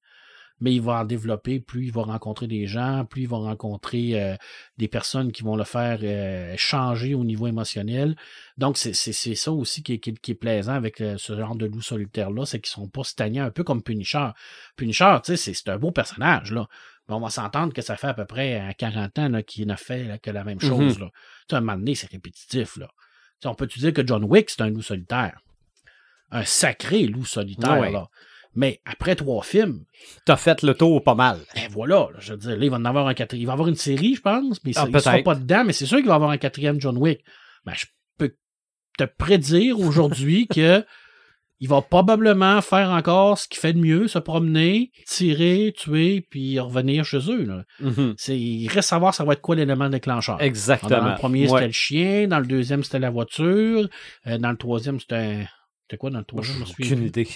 mais 0.63 0.75
il 0.75 0.83
va 0.83 1.01
en 1.01 1.05
développer, 1.07 1.59
plus 1.59 1.87
il 1.87 1.91
va 1.93 2.03
rencontrer 2.03 2.47
des 2.47 2.67
gens, 2.67 3.07
plus 3.07 3.23
il 3.23 3.29
va 3.29 3.39
rencontrer 3.39 4.23
euh, 4.23 4.37
des 4.77 4.89
personnes 4.89 5.33
qui 5.33 5.43
vont 5.43 5.57
le 5.57 5.65
faire 5.65 6.01
euh, 6.03 6.55
changer 6.59 7.15
au 7.15 7.25
niveau 7.25 7.47
émotionnel. 7.47 8.15
Donc, 8.59 8.77
c'est 8.77 8.93
c'est- 8.93 9.15
c'est 9.15 9.35
ça 9.35 9.53
aussi 9.53 9.83
qui 9.83 9.95
est, 9.95 9.99
qui 10.01 10.11
est- 10.11 10.21
qui 10.21 10.33
est 10.33 10.35
plaisant 10.35 10.75
avec 10.75 11.01
euh, 11.01 11.17
ce 11.17 11.35
genre 11.35 11.57
de 11.57 11.65
loup 11.65 11.81
solitaire-là, 11.81 12.45
c'est 12.45 12.61
qu'ils 12.61 12.71
sont 12.73 12.89
pas 12.91 13.05
stagnants, 13.05 13.45
un 13.47 13.51
peu 13.51 13.65
comme 13.65 13.83
Punisher. 13.83 14.29
Punisher, 14.77 15.17
tu 15.25 15.29
sais, 15.29 15.37
c'est- 15.39 15.55
c'est 15.55 15.71
un 15.71 15.79
beau 15.79 15.93
personnage, 15.93 16.53
là. 16.53 16.67
Mais 17.09 17.15
on 17.15 17.21
va 17.21 17.31
s'entendre 17.31 17.73
que 17.73 17.81
ça 17.81 17.97
fait 17.97 18.09
à 18.09 18.15
peu 18.15 18.27
près 18.27 18.61
euh, 18.61 18.73
40 18.77 19.19
ans 19.19 19.31
là, 19.31 19.43
qu'il 19.43 19.67
n'a 19.67 19.79
fait 19.79 20.05
là, 20.05 20.19
que 20.19 20.31
la 20.31 20.45
même 20.45 20.61
chose. 20.61 20.99
là. 21.01 21.07
Tu 21.09 21.21
sais, 21.49 21.55
à 21.55 21.59
un 21.59 21.61
moment 21.63 21.79
donné, 21.79 21.95
c'est 21.95 22.11
répétitif, 22.11 22.77
là. 22.77 22.89
Tu 22.89 23.45
sais, 23.45 23.49
on 23.49 23.55
peut-tu 23.55 23.79
dire 23.79 23.95
que 23.95 24.07
John 24.07 24.25
Wick, 24.25 24.51
c'est 24.51 24.61
un 24.61 24.69
loup 24.69 24.83
solitaire? 24.83 25.41
Un 26.31 26.45
sacré 26.45 27.07
loup 27.07 27.25
solitaire, 27.25 27.79
Ouais. 27.81 27.93
là. 27.93 28.09
Mais 28.55 28.81
après 28.85 29.15
trois 29.15 29.43
films, 29.45 29.85
T'as 30.25 30.37
fait 30.37 30.63
le 30.63 30.75
tour 30.75 31.05
pas 31.05 31.15
mal. 31.15 31.39
ben 31.55 31.69
voilà, 31.71 32.09
là, 32.13 32.19
je 32.19 32.33
veux 32.33 32.39
dire, 32.39 32.51
là, 32.57 32.65
il 32.65 32.71
va 32.71 32.79
en 32.79 32.85
avoir 32.85 33.07
un 33.07 33.15
quatrième. 33.15 33.43
Il 33.43 33.47
va 33.47 33.53
avoir 33.53 33.69
une 33.69 33.77
série, 33.77 34.17
je 34.17 34.21
pense, 34.21 34.59
mais 34.65 34.73
Ah, 34.75 34.81
ça, 34.83 34.89
il 34.93 35.01
sera 35.01 35.19
pas 35.21 35.35
dedans, 35.37 35.63
mais 35.65 35.73
c'est 35.73 35.87
sûr 35.87 35.99
qu'il 35.99 36.07
va 36.09 36.15
y 36.15 36.17
avoir 36.17 36.31
un 36.31 36.37
quatrième 36.39 36.81
John 36.81 36.97
Wick. 36.97 37.21
Ben, 37.65 37.75
je 37.77 37.87
peux 38.19 38.35
te 38.99 39.05
prédire 39.05 39.79
aujourd'hui 39.79 40.47
que 40.55 40.85
il 41.63 41.69
va 41.69 41.83
probablement 41.83 42.61
faire 42.63 42.89
encore 42.89 43.37
ce 43.39 43.47
qu'il 43.47 43.61
fait 43.61 43.75
de 43.75 43.79
mieux, 43.79 44.09
se 44.09 44.19
promener, 44.19 44.91
tirer, 45.07 45.75
tuer, 45.77 46.27
puis 46.31 46.59
revenir 46.59 47.05
chez 47.05 47.19
eux. 47.31 47.45
Là. 47.45 47.65
Mhm. 47.81 48.15
C'est, 48.17 48.37
il 48.39 48.67
reste 48.69 48.79
à 48.79 48.83
savoir 48.97 49.15
ça 49.15 49.25
va 49.25 49.35
être 49.35 49.43
quoi 49.43 49.55
l'élément 49.57 49.91
déclencheur. 49.91 50.41
Exactement. 50.41 50.89
Dans 51.03 51.09
le 51.11 51.15
premier, 51.17 51.43
Ouais. 51.43 51.49
c'était 51.49 51.67
le 51.67 51.73
chien. 51.73 52.29
Dans 52.29 52.39
le 52.41 52.47
deuxième, 52.47 52.83
c'était 52.83 52.99
la 52.99 53.11
voiture. 53.11 53.89
Euh, 54.27 54.39
dans 54.39 54.51
le 54.51 54.57
troisième, 54.57 54.99
c'était 55.01 55.15
un... 55.17 55.45
C'était 55.91 55.99
quoi 55.99 56.11
dans 56.11 56.21
le 56.21 56.25
troisième? 56.25 56.55
Je 56.57 56.61
me 56.61 56.65
souviens 56.67 56.87
Aucune 56.87 56.99
plus. 56.99 57.09
idée. 57.09 57.29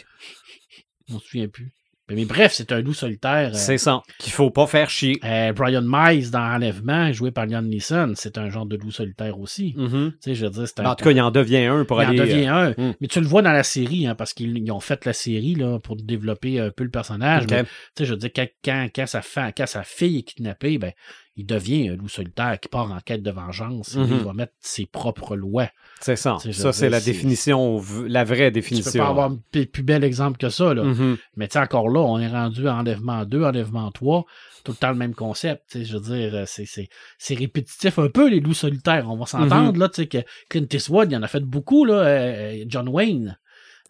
Je 1.09 1.15
me 1.15 1.19
souviens 1.19 1.49
plus. 1.49 1.73
Mais, 2.11 2.27
bref, 2.27 2.53
c'est 2.55 2.71
un 2.71 2.83
loup 2.83 2.93
solitaire. 2.93 3.49
euh, 3.55 3.57
C'est 3.59 3.79
ça. 3.79 4.03
Qu'il 4.19 4.31
faut 4.33 4.51
pas 4.51 4.67
faire 4.67 4.91
chier. 4.91 5.19
euh, 5.25 5.55
Brian 5.55 5.83
Mize 5.83 6.31
dans 6.31 6.39
Enlèvement, 6.43 7.11
joué 7.13 7.31
par 7.31 7.47
Liam 7.47 7.67
Neeson, 7.67 8.13
c'est 8.15 8.37
un 8.37 8.51
genre 8.51 8.67
de 8.67 8.77
loup 8.77 8.91
solitaire 8.91 9.41
aussi. 9.41 9.73
Mhm. 9.75 10.13
Tu 10.13 10.19
sais, 10.21 10.35
je 10.35 10.45
veux 10.45 10.51
dire, 10.53 10.69
c'est 10.69 10.81
un. 10.81 10.83
Ben, 10.85 10.91
En 10.91 10.95
tout 10.97 11.05
cas, 11.05 11.11
il 11.13 11.21
en 11.23 11.31
devient 11.31 11.65
un 11.65 11.85
pour 11.87 12.01
il 12.03 12.07
en 12.07 12.09
aller. 12.11 12.19
devient 12.19 12.47
un. 12.47 12.71
hmm. 12.73 12.93
Mais 13.01 13.09
tu 13.09 13.21
le 13.21 13.27
vois 13.27 13.41
dans 13.41 13.53
la 13.53 13.63
série, 13.63 14.07
hein, 14.07 14.15
parce 14.15 14.35
qu'ils 14.35 14.57
ils 14.59 14.71
ont 14.71 14.81
fait 14.81 15.03
la 15.07 15.15
série 15.15 15.55
là, 15.55 15.79
pour 15.81 15.97
développer 15.97 16.61
un 16.61 16.71
peu 16.71 16.85
le 16.85 16.91
personnage. 16.91 17.47
Mais, 17.51 17.65
tu 17.65 17.71
sais, 17.97 18.05
je 18.05 18.11
veux 18.13 18.19
dire, 18.19 18.31
quand, 18.37 18.47
quand, 18.63 18.89
quand 18.95 19.07
sa, 19.07 19.23
quand 19.53 19.67
sa 19.67 19.83
fille 19.83 20.19
est 20.19 20.23
kidnappée, 20.25 20.77
ben, 20.77 20.93
il 21.37 21.47
devient 21.47 21.89
un 21.89 21.97
loup 21.97 22.09
solitaire 22.09 22.59
qui 22.61 22.69
part 22.69 22.91
en 22.93 23.01
quête 23.01 23.23
de 23.23 23.31
vengeance. 23.31 23.97
et 23.97 23.99
Mhm. 23.99 24.09
Il 24.19 24.25
va 24.25 24.33
mettre 24.33 24.53
ses 24.61 24.87
propres 24.87 25.37
lois. 25.37 25.69
C'est 26.01 26.17
ça. 26.17 26.37
Ça, 26.53 26.73
c'est 26.73 26.91
la 26.91 27.01
définition, 27.01 27.83
la 28.07 28.25
vraie 28.25 28.37
Tu 28.37 28.45
peux 28.45 28.51
définition. 28.51 29.03
pas 29.05 29.09
avoir 29.11 29.31
un 29.33 29.39
plus 29.73 29.83
bel 29.83 30.05
exemple 30.05 30.39
que 30.39 30.49
ça. 30.49 30.75
Là. 30.75 30.85
Mhm. 30.85 31.17
Mais 31.37 31.57
encore 31.57 31.89
là, 31.89 32.01
on 32.01 32.19
est 32.19 32.29
rendu 32.29 32.69
à 32.69 32.75
enlèvement 32.77 33.25
2, 33.25 33.43
enlèvement 33.45 33.91
3, 33.91 34.25
tout 34.65 34.73
le 34.73 34.77
temps 34.77 34.91
le 34.91 34.97
même 34.97 35.15
concept. 35.15 35.83
Je 35.83 35.97
veux 35.97 36.03
dire, 36.17 36.35
euh, 36.35 36.45
c'est, 36.47 37.35
répétitif 37.35 37.99
un 37.99 38.09
peu, 38.09 38.29
les 38.29 38.41
loups 38.41 38.55
solitaires. 38.55 39.07
On 39.11 39.17
va 39.17 39.27
s'entendre, 39.27 39.79
là, 39.79 39.89
tu 39.89 40.03
sais, 40.03 40.07
que 40.09 40.19
Clint 40.49 40.67
Eastwood, 40.73 41.11
il 41.11 41.17
en 41.17 41.23
a 41.23 41.29
fait 41.29 41.41
beaucoup, 41.45 41.85
là, 41.85 41.95
euh, 41.95 42.65
John 42.69 42.89
Wayne. 42.89 43.39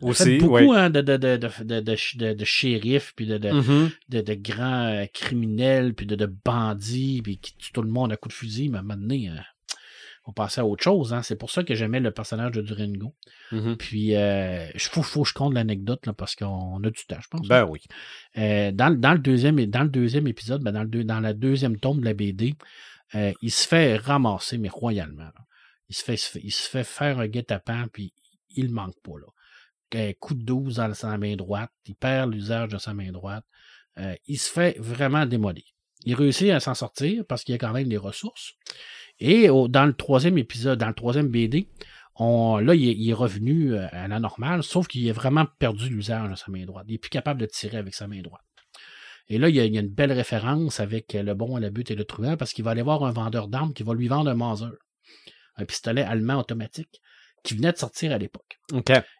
Fait 0.00 0.06
Aussi, 0.06 0.38
beaucoup 0.38 0.54
ouais. 0.54 0.76
hein, 0.76 0.90
de, 0.90 1.00
de, 1.00 1.16
de, 1.16 1.36
de, 1.36 1.80
de, 1.80 2.32
de, 2.34 2.44
shérifs, 2.44 3.12
puis 3.14 3.26
de, 3.26 3.38
de, 3.38 3.50
Mhm. 3.50 3.90
de, 4.08 4.20
de 4.20 4.34
grands 4.34 4.86
euh, 4.92 5.06
criminels, 5.12 5.94
puis 5.94 6.04
de, 6.06 6.16
de 6.16 6.26
bandits, 6.26 7.20
puis 7.22 7.38
qui 7.38 7.56
tuent 7.56 7.72
tout 7.72 7.82
le 7.82 7.90
monde 7.90 8.12
à 8.12 8.16
coups 8.16 8.34
de 8.34 8.38
fusil. 8.38 8.68
Mais 8.68 8.78
à 8.78 8.80
un 8.80 8.82
moment 8.82 9.00
donné, 9.00 9.30
euh, 9.30 9.34
on 10.26 10.32
passait 10.32 10.60
à 10.60 10.66
autre 10.66 10.82
chose. 10.82 11.12
Hein. 11.12 11.22
C'est 11.22 11.36
pour 11.36 11.50
ça 11.50 11.62
que 11.62 11.74
j'aimais 11.74 12.00
le 12.00 12.10
personnage 12.10 12.52
de 12.52 12.62
Durango. 12.62 13.14
Mhm. 13.52 13.76
Puis, 13.76 14.12
il 14.14 14.72
faut, 14.80 15.02
faut 15.02 15.22
que 15.22 15.28
je 15.28 15.34
compte 15.34 15.54
l'anecdote, 15.54 16.02
parce 16.16 16.34
qu'on 16.34 16.82
a 16.82 16.90
du 16.90 17.04
temps, 17.06 17.20
je 17.22 17.28
pense. 17.28 17.46
Ben 17.46 17.64
oui. 17.64 17.80
Euh, 18.36 18.72
dans, 18.72 18.88
le- 18.88 18.96
dans 18.96 19.12
le 19.12 19.18
deuxième, 19.20 19.64
dans 19.66 19.82
le 19.84 19.90
deuxième 19.90 20.26
épisode, 20.26 20.62
ben, 20.62 20.72
dans, 20.72 20.82
le 20.82 20.88
deux- 20.88 21.04
dans 21.04 21.20
la 21.20 21.34
deuxième 21.34 21.78
tome 21.78 22.00
de 22.00 22.04
la 22.06 22.14
BD, 22.14 22.54
euh, 23.14 23.32
il 23.42 23.50
se 23.52 23.68
fait 23.68 23.96
ramasser, 23.96 24.58
mais 24.58 24.68
royalement. 24.70 25.22
là. 25.22 25.34
Il 25.88 25.94
se 25.94 26.02
fait, 26.02 26.14
il 26.14 26.18
se 26.18 26.30
fait- 26.30 26.40
il 26.42 26.50
se 26.50 26.68
fait 26.68 26.84
faire 26.84 27.20
un 27.20 27.28
guet-apens, 27.28 27.86
puis 27.92 28.12
il 28.56 28.70
manque 28.72 28.98
pas. 29.04 29.12
Là. 29.20 29.26
Coup 30.18 30.34
de 30.34 30.42
12 30.42 30.76
dans 30.76 30.94
sa 30.94 31.16
main 31.18 31.36
droite, 31.36 31.70
il 31.86 31.94
perd 31.94 32.32
l'usage 32.32 32.68
de 32.68 32.78
sa 32.78 32.94
main 32.94 33.12
droite. 33.12 33.44
Euh, 33.98 34.14
il 34.26 34.38
se 34.38 34.50
fait 34.50 34.76
vraiment 34.80 35.24
démolir. 35.24 35.64
Il 36.04 36.14
réussit 36.14 36.50
à 36.50 36.60
s'en 36.60 36.74
sortir 36.74 37.24
parce 37.28 37.44
qu'il 37.44 37.54
a 37.54 37.58
quand 37.58 37.72
même 37.72 37.88
des 37.88 37.96
ressources. 37.96 38.54
Et 39.20 39.46
dans 39.46 39.86
le 39.86 39.94
troisième 39.94 40.36
épisode, 40.38 40.80
dans 40.80 40.88
le 40.88 40.94
troisième 40.94 41.28
BD, 41.28 41.68
là, 42.18 42.74
il 42.74 43.08
est, 43.08 43.12
revenu 43.12 43.74
euh, 43.74 43.86
à 43.92 44.08
la 44.08 44.20
normale, 44.20 44.62
sauf 44.62 44.86
qu'il 44.86 45.08
a 45.08 45.12
vraiment 45.12 45.46
perdu 45.58 45.88
l'usage 45.88 46.30
de 46.30 46.34
sa 46.34 46.50
main 46.50 46.64
droite. 46.64 46.84
Il 46.88 46.92
n'est 46.92 46.98
plus 46.98 47.10
capable 47.10 47.40
de 47.40 47.46
tirer 47.46 47.76
avec 47.76 47.94
sa 47.94 48.06
main 48.06 48.20
droite. 48.22 48.42
Et 49.28 49.38
là, 49.38 49.48
il 49.48 49.56
y, 49.56 49.60
a, 49.60 49.64
il 49.64 49.74
y 49.74 49.78
a 49.78 49.80
une 49.80 49.88
belle 49.88 50.12
référence 50.12 50.80
avec 50.80 51.14
euh, 51.14 51.22
le 51.22 51.34
bon, 51.34 51.56
la 51.56 51.70
butte 51.70 51.90
et 51.90 51.94
le 51.94 52.04
truand, 52.04 52.36
parce 52.36 52.52
qu'il 52.52 52.64
va 52.64 52.72
aller 52.72 52.82
voir 52.82 53.04
un 53.04 53.12
vendeur 53.12 53.48
d'armes 53.48 53.72
qui 53.72 53.82
va 53.82 53.94
lui 53.94 54.08
vendre 54.08 54.30
un 54.30 54.34
Mauser, 54.34 54.66
un 55.56 55.64
pistolet 55.64 56.02
allemand 56.02 56.38
automatique, 56.38 57.00
qui 57.44 57.54
venait 57.54 57.72
de 57.72 57.76
sortir 57.76 58.10
à 58.10 58.18
l'époque. 58.18 58.58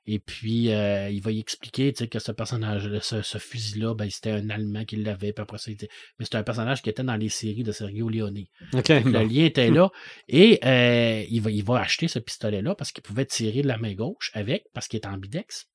Et 0.07 0.19
puis, 0.19 0.73
euh, 0.73 1.11
il 1.11 1.21
va 1.21 1.31
y 1.31 1.39
expliquer 1.39 1.93
que 1.93 2.19
ce 2.19 2.33
personnage, 2.33 2.91
ce, 3.01 3.23
ce 3.23 3.39
fusil-là, 3.39 3.95
ben, 3.95 4.09
c'était 4.11 4.31
un 4.31 4.49
Allemand 4.49 4.85
qui 4.85 4.97
l'avait, 4.97 5.33
puis 5.33 5.43
après 5.43 5.59
ça, 5.59 5.71
il 5.71 5.77
mais 6.19 6.25
c'était 6.25 6.39
un 6.39 6.43
personnage 6.43 6.83
qui 6.83 6.91
était 6.91 7.03
dans 7.03 7.17
les 7.17 7.29
séries 7.29 7.63
de 7.63 7.71
Sergio 7.71 8.09
Leone. 8.09 8.45
Le 8.73 9.25
lien 9.25 9.45
était 9.45 9.71
là. 9.71 9.91
Et 10.29 10.59
euh, 10.65 11.25
il, 11.29 11.41
va, 11.43 11.51
il 11.51 11.63
va 11.63 11.81
acheter 11.81 12.09
ce 12.09 12.19
pistolet-là 12.19 12.75
parce 12.75 12.93
qu'il 12.93 13.03
pouvait 13.03 13.27
tirer 13.27 13.63
de 13.63 13.69
la 13.69 13.77
main 13.77 13.95
gauche 13.95 14.31
avec, 14.35 14.65
parce 14.73 14.89
qu'il 14.89 14.99
est 14.99 15.07
ambidex. 15.07 15.69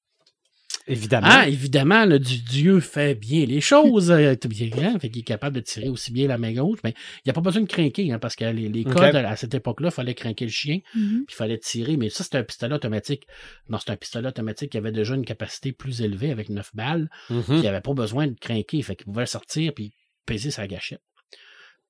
Évidemment. 0.90 1.28
Ah, 1.30 1.48
évidemment, 1.48 2.06
le 2.06 2.20
du- 2.20 2.40
Dieu 2.40 2.80
fait 2.80 3.16
bien 3.16 3.46
les 3.46 3.62
choses. 3.62 4.12
euh, 4.12 4.36
tout 4.36 4.48
bien, 4.50 4.70
hein, 4.82 5.00
fait 5.00 5.10
qu'il 5.10 5.22
est 5.22 5.24
capable 5.24 5.56
de 5.56 5.62
tirer 5.62 5.88
aussi 5.90 6.12
bien 6.12 6.28
la 6.28 6.38
main 6.38 6.52
gauche. 6.54 6.80
Mais 6.84 6.94
il 7.18 7.22
n'y 7.28 7.30
a 7.30 7.34
pas 7.34 7.42
besoin 7.42 7.62
de 7.62 7.68
craquer, 7.68 8.12
hein, 8.12 8.20
parce 8.20 8.36
que 8.36 8.46
les, 8.46 8.70
les 8.70 8.84
codes 8.84 9.16
à 9.16 9.36
cette 9.36 9.54
époque-là, 9.54 9.90
il 9.90 9.94
fallait 9.94 10.14
craquer 10.16 10.46
le 10.46 10.52
chien, 10.52 10.80
Mhm. 10.96 11.26
puis 11.26 11.34
il 11.34 11.36
fallait 11.36 11.58
tirer. 11.60 11.98
Mais 11.98 12.10
ça, 12.10 12.24
c'était 12.24 12.38
un 12.40 12.44
pistolet 12.44 12.76
automatique. 12.76 13.26
Non, 13.70 13.78
c'est 13.84 13.92
un 13.92 13.96
pistolet 13.98 14.28
automatique 14.28 14.72
qui 14.72 14.78
avait 14.78 14.92
déjà 14.92 15.16
une 15.16 15.26
capacité 15.26 15.72
plus 15.72 16.02
élevée 16.02 16.32
avec 16.32 16.50
9 16.50 16.72
balles. 16.76 17.10
Mhm. 17.30 17.44
Il 17.50 17.68
avait 17.68 17.82
pas 17.82 17.94
besoin 17.94 18.28
de 18.28 18.36
craquer. 18.40 18.82
Fait 18.82 18.96
qu'il 18.96 19.06
pouvait 19.06 19.26
sortir 19.26 19.74
puis 19.74 19.94
peser 20.26 20.52
sa 20.52 20.68
gâchette. 20.68 21.02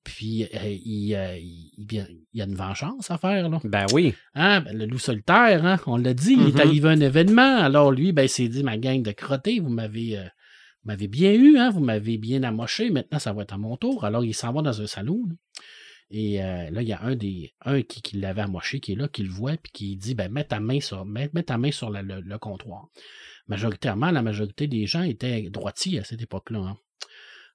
Puis 0.04 0.44
euh, 0.44 0.76
il, 0.84 1.14
euh, 1.14 1.36
il, 1.38 2.06
y 2.32 2.40
a 2.40 2.44
une 2.44 2.54
vengeance 2.54 3.10
à 3.10 3.18
faire, 3.18 3.48
là. 3.48 3.60
Ben 3.64 3.86
oui. 3.92 4.14
Hein, 4.34 4.62
ben, 4.62 4.76
le 4.76 4.86
loup 4.86 4.98
solitaire, 4.98 5.64
hein, 5.66 5.78
on 5.86 5.96
l'a 5.98 6.14
dit, 6.14 6.32
il 6.32 6.38
Mhm. 6.40 6.46
est 6.48 6.60
arrivé 6.60 6.88
un 6.88 7.00
événement. 7.00 7.56
Alors 7.58 7.92
lui, 7.92 8.12
ben, 8.12 8.22
il 8.22 8.28
s'est 8.28 8.48
dit, 8.48 8.62
ma 8.62 8.78
gang 8.78 9.02
de 9.02 9.12
crottés, 9.12 9.60
vous 9.60 9.68
m'avez 9.68 10.18
euh, 10.18 10.22
vous 10.82 10.88
m'avez 10.88 11.08
bien 11.08 11.32
eu, 11.34 11.58
hein, 11.58 11.68
vous 11.70 11.80
m'avez 11.80 12.16
bien 12.16 12.42
amoché, 12.42 12.88
maintenant 12.90 13.18
ça 13.18 13.34
va 13.34 13.42
être 13.42 13.52
à 13.52 13.58
mon 13.58 13.76
tour. 13.76 14.04
Alors 14.06 14.24
il 14.24 14.32
s'en 14.34 14.52
va 14.52 14.62
dans 14.62 14.80
un 14.80 14.86
salon. 14.86 15.22
là. 15.28 15.34
Et 16.12 16.38
là, 16.38 16.82
il 16.82 16.88
y 16.88 16.92
a 16.92 17.02
un 17.02 17.14
des 17.14 17.54
un 17.64 17.82
qui, 17.82 18.02
qui 18.02 18.16
l'avait 18.16 18.40
amoché, 18.40 18.80
qui 18.80 18.92
est 18.92 18.96
là, 18.96 19.06
qui 19.06 19.22
le 19.22 19.28
voit, 19.30 19.56
puis 19.58 19.70
qui 19.72 19.96
dit 19.96 20.14
ben, 20.16 20.28
mets 20.32 20.42
ta 20.42 20.58
main 20.58 20.80
sur, 20.80 21.04
mets, 21.04 21.30
mets 21.34 21.44
ta 21.44 21.56
main 21.56 21.70
sur 21.70 21.88
la- 21.90 22.02
le, 22.02 22.20
le 22.20 22.38
comptoir. 22.38 22.88
Majoritairement, 23.46 24.10
la 24.10 24.22
majorité 24.22 24.66
des 24.66 24.86
gens 24.86 25.02
étaient 25.02 25.50
droitiers 25.50 26.00
à 26.00 26.04
cette 26.04 26.20
époque-là. 26.22 26.58
hein. 26.60 26.76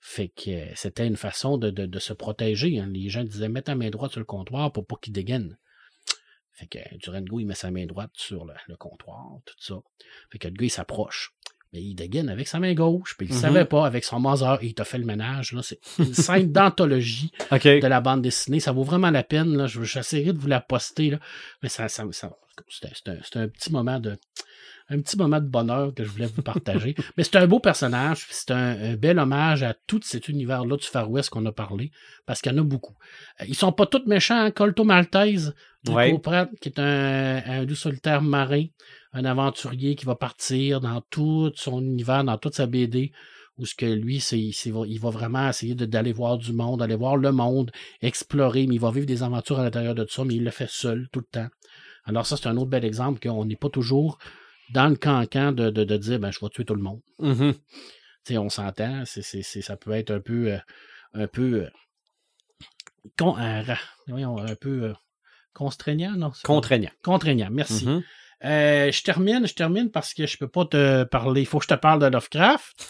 Fait 0.02 0.28
que 0.30 0.50
euh, 0.52 0.66
c'était 0.76 1.08
une 1.08 1.18
façon 1.18 1.58
de, 1.58 1.70
de- 1.72 1.86
de 1.88 2.00
se 2.00 2.14
protéger. 2.14 2.80
hein. 2.80 2.88
Les 2.92 3.10
gens 3.10 3.24
disaient 3.24 3.50
mets 3.50 3.62
ta 3.64 3.76
main 3.76 3.90
droite 3.90 4.12
sur 4.12 4.20
le 4.20 4.26
comptoir 4.26 4.72
pour 4.72 4.86
pas 4.86 4.96
qu'il 5.02 5.14
dégaine. 5.14 5.58
Fait 6.54 6.68
que 6.68 6.78
euh, 6.78 6.98
Durango, 7.02 7.40
il 7.40 7.46
met 7.46 7.56
sa 7.56 7.72
main 7.72 7.86
droite 7.86 8.12
sur 8.14 8.46
le, 8.46 8.54
le 8.68 8.76
comptoir, 8.78 9.26
tout 9.46 9.56
ça. 9.60 9.76
Fait 10.32 10.38
que 10.40 10.48
le 10.48 10.54
gars, 10.54 10.66
il 10.66 10.70
s'approche. 10.70 11.34
Mais 11.74 11.82
il 11.82 11.96
dégaine 11.96 12.30
avec 12.30 12.48
sa 12.48 12.60
main 12.60 12.74
gauche, 12.74 13.16
puis 13.18 13.28
il 13.28 13.32
ne 13.32 13.36
Mhm. 13.36 13.42
savait 13.42 13.66
pas, 13.66 13.86
avec 13.86 14.06
son 14.06 14.20
et 14.64 14.68
il 14.68 14.74
t'a 14.76 14.86
fait 14.86 14.98
le 15.00 15.04
ménage. 15.06 15.52
là. 15.52 15.62
C'est 15.62 15.80
une 16.00 16.14
scène 16.14 16.52
d'anthologie 16.54 17.32
de 17.82 17.88
la 17.88 18.00
bande 18.00 18.22
dessinée. 18.22 18.62
Ça 18.62 18.72
vaut 18.72 18.84
vraiment 18.84 19.10
la 19.12 19.24
peine. 19.24 19.58
Là. 19.58 19.68
Je 19.68 19.82
j'essaierai 19.84 20.32
de 20.32 20.38
vous 20.38 20.48
la 20.48 20.62
poster. 20.62 21.10
Là. 21.10 21.20
Mais 21.62 21.68
ça, 21.70 21.90
ça, 21.90 22.06
un, 23.10 23.18
c'était 23.24 23.40
un 23.40 23.50
petit 23.50 23.72
moment 23.74 24.00
de. 24.00 24.16
Un 24.90 25.02
petit 25.02 25.18
moment 25.18 25.40
de 25.40 25.48
bonheur 25.48 25.94
que 25.96 26.04
je 26.04 26.10
voulais 26.10 26.28
vous 26.28 26.44
partager. 26.44 26.94
Mais 27.18 27.24
c'est 27.24 27.38
un 27.38 27.48
beau 27.48 27.60
personnage. 27.60 28.28
C'est 28.30 28.52
un, 28.52 28.92
un 28.92 28.96
bel 28.96 29.18
hommage 29.18 29.64
à 29.64 29.74
tout 29.88 30.00
cet 30.04 30.28
univers-là 30.30 30.78
du 30.78 30.86
Far 30.86 31.10
West 31.10 31.32
qu'on 31.32 31.46
a 31.48 31.52
parlé. 31.52 31.92
Parce 32.28 32.42
qu'il 32.42 32.52
y 32.52 32.56
en 32.56 32.60
a 32.60 32.64
beaucoup. 32.64 32.94
Euh, 33.42 33.46
Ils 33.48 33.56
sont 33.56 33.72
pas 33.72 33.88
tous 33.88 34.06
méchants. 34.06 34.38
hein. 34.40 34.52
Colto 34.52 34.84
Maltese, 34.84 35.56
du 35.84 35.92
Ouais. 35.92 36.18
Pratt, 36.20 36.50
qui 36.62 36.70
est 36.70 36.80
un, 36.80 37.42
un 37.46 37.66
loup 37.66 37.74
solitaire 37.76 38.22
marin, 38.22 38.66
un 39.14 39.26
aventurier 39.26 39.96
qui 39.96 40.06
va 40.06 40.16
partir 40.16 40.82
dans 40.82 41.02
tout 41.10 41.52
son 41.56 41.82
univers, 41.82 42.24
dans 42.24 42.38
toute 42.38 42.54
sa 42.56 42.68
BD, 42.68 43.12
où 43.58 43.66
ce 43.66 43.74
que 43.74 43.86
lui, 43.86 44.20
c'est, 44.20 44.38
il 44.40 45.00
va 45.00 45.10
vraiment 45.10 45.48
essayer 45.50 45.74
d'aller 45.76 46.12
voir 46.12 46.38
du 46.38 46.52
monde, 46.54 46.82
aller 46.82 46.96
voir 46.96 47.16
le 47.18 47.32
monde, 47.32 47.72
explorer, 48.02 48.68
mais 48.68 48.76
il 48.76 48.82
va 48.82 48.92
vivre 48.92 49.06
des 49.08 49.24
aventures 49.24 49.60
à 49.60 49.64
l'intérieur 49.64 49.96
de 49.96 50.04
tout 50.04 50.14
ça, 50.14 50.26
mais 50.26 50.36
il 50.36 50.44
le 50.44 50.52
fait 50.52 50.70
seul 50.70 51.08
tout 51.12 51.22
le 51.22 51.26
temps. 51.32 51.48
Alors 52.04 52.26
ça, 52.28 52.36
c'est 52.38 52.48
un 52.48 52.58
autre 52.58 52.70
bel 52.70 52.84
exemple 52.86 53.20
qu'on 53.26 53.46
n'est 53.46 53.56
pas 53.56 53.70
toujours 53.70 54.18
dans 54.74 54.88
le 54.88 54.96
cancan 54.96 55.52
de, 55.52 55.70
de, 55.70 55.84
de 55.84 55.98
dire 55.98 56.20
ben, 56.20 56.32
je 56.32 56.40
vais 56.40 56.50
tuer 56.50 56.66
tout 56.66 56.76
le 56.76 56.82
monde. 56.82 57.02
Mhm. 57.20 57.54
Sais, 58.24 58.38
on 58.38 58.50
s'entend, 58.50 59.04
ça 59.06 59.78
peut 59.78 59.92
être 59.92 60.12
un 60.12 60.20
peu 60.20 60.54
euh, 60.54 60.58
un 61.14 61.28
peu 61.28 61.66
euh, 61.66 61.70
con- 63.18 63.38
euh, 63.38 63.64
voyons, 64.08 64.38
un 64.40 64.56
peu 64.56 64.94
constreignant, 65.54 66.14
non? 66.18 66.32
Contraignant. 66.44 66.92
Contraignant, 67.04 67.50
merci. 67.52 67.86
Mhm. 67.86 68.04
Euh, 68.46 68.92
je 68.92 69.02
termine, 69.02 69.48
je 69.48 69.54
termine 69.56 69.90
parce 69.90 70.14
que 70.14 70.26
je 70.28 70.38
peux 70.38 70.48
pas 70.48 70.66
te 70.66 71.04
parler. 71.06 71.42
Il 71.42 71.48
faut 71.48 71.58
que 71.58 71.64
je 71.66 71.70
te 71.70 71.80
parle 71.80 72.00
de 72.00 72.06
Lovecraft, 72.06 72.90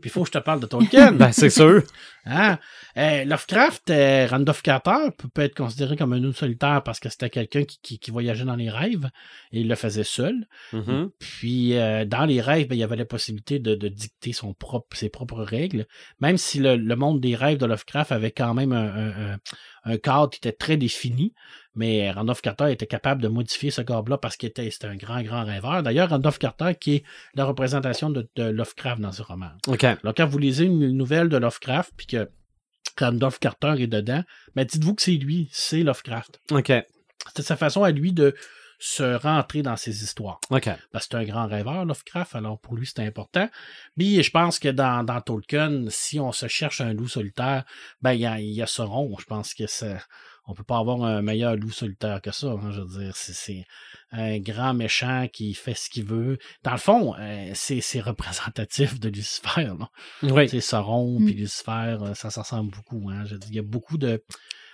il 0.04 0.10
faut 0.10 0.22
que 0.22 0.28
je 0.28 0.32
te 0.32 0.38
parle 0.38 0.60
de 0.60 0.66
Tolkien. 0.66 1.12
Ben, 1.12 1.32
c'est 1.32 1.50
sûr. 1.50 1.82
Hein? 2.28 2.58
Euh, 2.96 3.24
Lovecraft, 3.24 3.88
euh, 3.90 4.26
Randolph 4.28 4.60
Carter 4.60 5.10
peut, 5.16 5.42
être 5.42 5.54
considéré 5.54 5.96
comme 5.96 6.12
un 6.12 6.18
loup 6.18 6.32
solitaire 6.32 6.82
parce 6.82 6.98
que 6.98 7.08
c'était 7.08 7.30
quelqu'un 7.30 7.62
qui, 7.62 7.78
qui- 7.80 7.98
qui 8.00 8.10
voyageait 8.10 8.44
dans 8.44 8.56
les 8.56 8.68
rêves 8.68 9.08
et 9.52 9.60
il 9.60 9.68
le 9.68 9.76
faisait 9.76 10.02
seul. 10.02 10.34
Mhm. 10.72 11.10
Puis 11.20 11.78
euh, 11.78 12.04
dans 12.04 12.24
les 12.24 12.40
rêves, 12.40 12.66
ben, 12.66 12.74
il 12.74 12.80
y 12.80 12.82
avait 12.82 12.96
la 12.96 13.04
possibilité 13.04 13.60
de, 13.60 13.76
de 13.76 13.86
dicter 13.86 14.32
son 14.32 14.54
propre, 14.54 14.96
ses 14.96 15.08
propres 15.08 15.44
règles, 15.44 15.86
même 16.20 16.36
si 16.36 16.58
le, 16.58 16.74
le 16.74 16.96
monde 16.96 17.20
des 17.20 17.36
rêves 17.36 17.58
de 17.58 17.66
Lovecraft 17.66 18.10
avait 18.10 18.32
quand 18.32 18.54
même 18.54 18.72
un, 18.72 18.86
un- 18.92 19.32
un- 19.34 19.38
un 19.84 19.96
cadre 19.98 20.30
qui 20.30 20.38
était 20.38 20.50
très 20.50 20.76
défini. 20.76 21.32
Mais 21.76 22.10
Randolph 22.10 22.40
Carter 22.40 22.72
était 22.72 22.86
capable 22.86 23.22
de 23.22 23.28
modifier 23.28 23.70
ce 23.70 23.82
cadre-là 23.82 24.18
parce 24.18 24.36
qu'il 24.36 24.48
était 24.48 24.70
c'était 24.70 24.86
un 24.86 24.96
grand, 24.96 25.22
grand 25.22 25.44
rêveur. 25.44 25.82
D'ailleurs, 25.82 26.08
Randolph 26.08 26.38
Carter, 26.38 26.74
qui 26.74 26.96
est 26.96 27.04
la 27.34 27.44
représentation 27.44 28.10
de, 28.10 28.28
de 28.36 28.44
Lovecraft 28.44 29.00
dans 29.00 29.12
ce 29.12 29.22
roman. 29.22 29.50
OK. 29.68 29.84
Alors, 29.84 30.14
quand 30.16 30.26
vous 30.26 30.38
lisez 30.38 30.64
une 30.64 30.90
nouvelle 30.90 31.28
de 31.28 31.36
Lovecraft, 31.36 31.92
puis 31.96 32.06
que 32.06 32.28
Randolph 32.98 33.38
Carter 33.38 33.74
est 33.78 33.86
dedans, 33.86 34.22
ben 34.54 34.64
dites-vous 34.64 34.94
que 34.94 35.02
c'est 35.02 35.12
lui, 35.12 35.48
c'est 35.52 35.82
Lovecraft. 35.82 36.40
OK. 36.50 36.72
C'est 37.34 37.42
sa 37.42 37.56
façon 37.56 37.82
à 37.82 37.90
lui 37.90 38.12
de 38.12 38.34
se 38.78 39.16
rentrer 39.16 39.62
dans 39.62 39.76
ses 39.76 40.02
histoires. 40.02 40.40
OK. 40.50 40.68
Parce 40.92 41.06
que 41.06 41.12
c'est 41.12 41.16
un 41.16 41.24
grand 41.24 41.46
rêveur, 41.46 41.84
Lovecraft, 41.84 42.34
alors 42.36 42.58
pour 42.58 42.74
lui, 42.74 42.86
c'est 42.86 43.04
important. 43.04 43.48
Puis 43.96 44.22
je 44.22 44.30
pense 44.30 44.58
que 44.58 44.68
dans, 44.68 45.04
dans 45.04 45.20
Tolkien, 45.20 45.84
si 45.88 46.20
on 46.20 46.32
se 46.32 46.46
cherche 46.48 46.80
un 46.80 46.92
loup 46.92 47.08
solitaire, 47.08 47.64
ben 48.02 48.12
il 48.12 48.20
y 48.20 48.54
y 48.54 48.62
a 48.62 48.66
Sauron. 48.66 49.14
Je 49.18 49.24
pense 49.24 49.54
que 49.54 49.66
c'est. 49.66 49.96
On 50.48 50.54
peut 50.54 50.62
pas 50.64 50.78
avoir 50.78 51.02
un 51.02 51.22
meilleur 51.22 51.56
loup 51.56 51.70
solitaire 51.70 52.20
que 52.22 52.30
ça. 52.30 52.46
hein, 52.48 52.70
je 52.70 52.80
veux 52.80 53.04
dire, 53.04 53.16
c'est- 53.16 53.32
c'est 53.32 53.64
un 54.12 54.38
grand 54.38 54.74
méchant 54.74 55.26
qui 55.32 55.54
fait 55.54 55.74
ce 55.74 55.90
qu'il 55.90 56.04
veut. 56.04 56.38
Dans 56.62 56.70
le 56.72 56.78
fond, 56.78 57.14
euh, 57.18 57.50
c'est 57.54 57.80
c'est 57.80 58.00
représentatif 58.00 59.00
de 59.00 59.08
Lucifer. 59.08 59.64
là. 59.78 59.88
Oui. 60.22 60.48
C'est 60.48 60.60
Sauron 60.60 61.18
Mm. 61.18 61.24
puis 61.24 61.34
Lucifer, 61.34 61.96
euh, 62.00 62.14
ça, 62.14 62.30
ça 62.30 62.42
ressemble 62.42 62.70
beaucoup. 62.70 63.10
Hein. 63.10 63.24
Je 63.26 63.34
veux 63.34 63.38
dire, 63.40 63.48
il 63.50 63.56
y 63.56 63.58
a 63.58 63.62
beaucoup 63.62 63.98
de, 63.98 64.22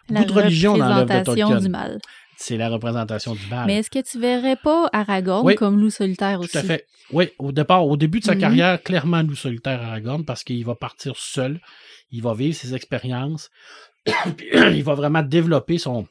beaucoup 0.09 0.25
de 0.25 0.33
religion 0.33 0.77
dans 0.77 0.89
l'œuvre 0.89 0.97
de 1.01 1.03
représentation 1.15 1.49
Tolkien. 1.49 1.61
du 1.63 1.69
mal. 1.71 1.99
C'est 2.37 2.57
la 2.57 2.69
représentation 2.71 3.35
du 3.35 3.47
mal. 3.47 3.67
Mais 3.67 3.77
est-ce 3.79 3.91
que 3.91 4.01
tu 4.03 4.19
verrais 4.19 4.57
pas 4.57 4.89
Aragorn 4.93 5.47
Oui. 5.47 5.55
comme 5.55 5.79
loup 5.81 5.91
solitaire 5.91 6.41
aussi? 6.41 6.53
Tout 6.53 6.59
à 6.59 6.63
fait. 6.63 6.87
Oui, 7.13 7.31
au 7.39 7.53
départ, 7.53 7.87
au 7.87 7.97
début 7.97 8.21
de 8.21 8.25
sa 8.25 8.35
Mhm. 8.35 8.41
carrière, 8.41 8.83
clairement 8.83 9.23
loup 9.23 9.37
solitaire 9.37 9.81
Aragorn 9.83 10.25
parce 10.25 10.43
qu'il 10.43 10.65
va 10.65 10.75
partir 10.75 11.17
seul. 11.17 11.61
Il 12.11 12.21
va 12.23 12.35
vivre 12.35 12.55
ses 12.57 12.75
expériences. 12.75 13.49
Puis, 14.37 14.49
il 14.53 14.83
va 14.85 14.95
vraiment 14.95 15.23
développer 15.23 15.79
son, 15.79 16.07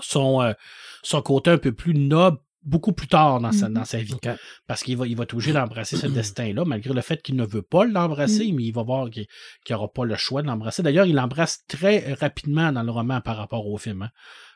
son, 0.00 0.42
euh, 0.42 0.52
son 1.02 1.22
côté 1.22 1.50
un 1.50 1.58
peu 1.58 1.72
plus 1.72 1.94
noble 1.94 2.38
beaucoup 2.62 2.92
plus 2.92 3.06
tard 3.08 3.40
dans 3.40 3.52
sa, 3.52 3.68
Mhm. 3.68 3.74
dans 3.74 3.84
sa 3.84 3.98
vie. 3.98 4.16
Parce 4.66 4.82
qu'il 4.82 4.96
va, 4.96 5.06
il 5.06 5.16
va 5.16 5.22
être 5.22 5.32
obligé 5.32 5.52
d'embrasser 5.52 5.96
ce 5.96 6.06
destin-là, 6.22 6.64
malgré 6.66 6.92
le 6.92 7.00
fait 7.00 7.22
qu'il 7.22 7.36
ne 7.36 7.46
veut 7.46 7.62
pas 7.62 7.84
l'embrasser, 7.84 8.52
mais 8.52 8.64
il 8.64 8.72
va 8.72 8.82
voir 8.82 9.08
qu'il 9.08 9.26
n'aura 9.70 9.88
pas 9.90 10.04
le 10.04 10.16
choix 10.16 10.42
de 10.42 10.48
l'embrasser. 10.48 10.82
D'ailleurs, 10.82 11.06
il 11.06 11.14
l'embrasse 11.14 11.64
très 11.66 12.12
rapidement 12.14 12.70
dans 12.72 12.82
le 12.82 12.90
roman 12.90 13.20
par 13.20 13.36
rapport 13.36 13.66
au 13.66 13.78
film. 13.78 14.02
hein. 14.02 14.10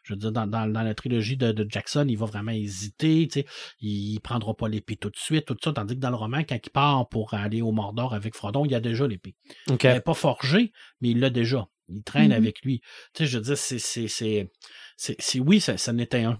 Je 0.04 0.14
veux 0.14 0.18
dire, 0.18 0.32
dans, 0.32 0.48
dans, 0.48 0.66
dans 0.66 0.82
la 0.82 0.94
trilogie 0.96 1.36
de, 1.36 1.52
de 1.52 1.64
Jackson, 1.70 2.04
il 2.08 2.18
va 2.18 2.26
vraiment 2.26 2.50
hésiter, 2.50 3.28
tu 3.30 3.40
sais, 3.42 3.46
il 3.80 4.18
prendra 4.20 4.52
pas 4.52 4.66
l'épée 4.68 4.96
tout 4.96 5.10
de 5.10 5.16
suite, 5.16 5.44
tout 5.46 5.56
ça, 5.62 5.72
tandis 5.72 5.94
que 5.94 6.00
dans 6.00 6.10
le 6.10 6.16
roman, 6.16 6.38
quand 6.42 6.58
il 6.62 6.70
part 6.70 7.08
pour 7.08 7.34
aller 7.34 7.62
au 7.62 7.70
Mordor 7.70 8.12
avec 8.12 8.34
Frodon, 8.34 8.64
il 8.66 8.74
a 8.74 8.80
déjà 8.80 9.06
l'épée. 9.06 9.36
OK. 9.70 9.84
Elle 9.84 9.94
n'est 9.94 10.00
pas 10.00 10.14
forgée, 10.14 10.72
mais 11.00 11.10
il 11.10 11.20
l'a 11.20 11.30
déjà. 11.30 11.68
Il 11.94 12.02
traîne 12.02 12.28
Mhm. 12.30 12.32
avec 12.36 12.62
lui. 12.62 12.80
Tu 13.14 13.24
sais, 13.24 13.26
je 13.26 13.38
veux 13.38 13.44
dire, 13.44 13.58
c'est, 13.58 13.78
c'est, 13.78 14.08
c'est, 14.08 14.50
c'est, 14.96 15.16
c'est- 15.20 15.40
oui, 15.40 15.60
ça, 15.60 15.76
ça 15.76 15.92
n'était 15.92 16.22
un. 16.24 16.38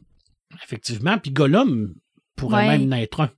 Effectivement. 0.64 1.18
Puis 1.18 1.30
Gollum 1.30 1.94
pourrait 2.36 2.66
Ouais. 2.68 2.78
même 2.78 2.88
n'être 2.88 3.20
un. 3.20 3.30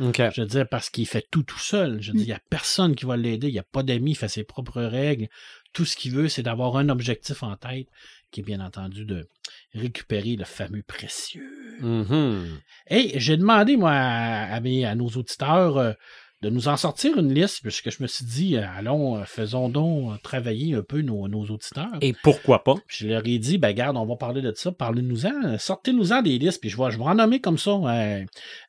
OK. 0.00 0.20
Je 0.34 0.40
veux 0.40 0.48
dire, 0.48 0.66
parce 0.68 0.90
qu'il 0.90 1.06
fait 1.06 1.24
tout 1.30 1.44
tout 1.44 1.60
seul. 1.60 2.02
Je 2.02 2.10
veux 2.10 2.18
dire, 2.18 2.26
il 2.26 2.30
n'y 2.30 2.32
a 2.34 2.40
personne 2.50 2.96
qui 2.96 3.04
va 3.04 3.16
l'aider. 3.16 3.46
Il 3.46 3.52
n'y 3.52 3.58
a 3.60 3.62
pas 3.70 3.84
d'amis. 3.84 4.12
Il 4.12 4.16
fait 4.16 4.26
ses 4.28 4.42
propres 4.42 4.82
règles. 4.82 5.28
Tout 5.72 5.84
ce 5.84 5.94
qu'il 5.96 6.10
veut, 6.12 6.28
c'est 6.28 6.42
d'avoir 6.42 6.76
un 6.76 6.88
objectif 6.88 7.44
en 7.44 7.54
tête, 7.56 7.86
qui 8.32 8.40
est 8.40 8.42
bien 8.42 8.58
entendu 8.58 9.04
de 9.04 9.28
récupérer 9.74 10.34
le 10.34 10.44
fameux 10.44 10.82
précieux. 10.82 11.78
Mhm. 11.80 12.58
Hey, 12.88 13.12
j'ai 13.20 13.36
demandé, 13.36 13.76
moi, 13.76 13.92
à, 13.92 14.54
à 14.56 14.60
mes- 14.60 14.84
à 14.84 14.96
nos 14.96 15.06
auditeurs 15.08 15.76
euh, 15.76 15.92
de 16.46 16.54
nous 16.54 16.68
en 16.68 16.76
sortir 16.76 17.18
une 17.18 17.34
liste, 17.34 17.60
puisque 17.62 17.90
je 17.90 18.00
me 18.00 18.06
suis 18.06 18.24
dit, 18.24 18.56
euh, 18.56 18.62
allons, 18.78 19.16
euh, 19.16 19.24
faisons 19.24 19.68
donc 19.68 20.12
euh, 20.12 20.16
travailler 20.22 20.74
un 20.76 20.82
peu 20.82 21.00
nos, 21.02 21.26
nos 21.26 21.42
auditeurs. 21.46 21.88
Et 22.00 22.14
pourquoi 22.22 22.62
pas? 22.62 22.74
Puis 22.86 22.98
je 23.00 23.08
leur 23.08 23.26
ai 23.26 23.38
dit, 23.38 23.58
ben 23.58 23.72
garde, 23.72 23.96
on 23.96 24.06
va 24.06 24.14
parler 24.14 24.42
de 24.42 24.52
ça, 24.54 24.70
parlez-nous-en, 24.70 25.58
sortez-nous-en 25.58 26.22
des 26.22 26.38
listes, 26.38 26.60
puis 26.60 26.70
je 26.70 26.76
vais, 26.76 26.90
je 26.92 26.98
vais 26.98 27.04
en 27.04 27.16
nommer 27.16 27.40
comme 27.40 27.58
ça. 27.58 27.70
euh, 27.72 28.24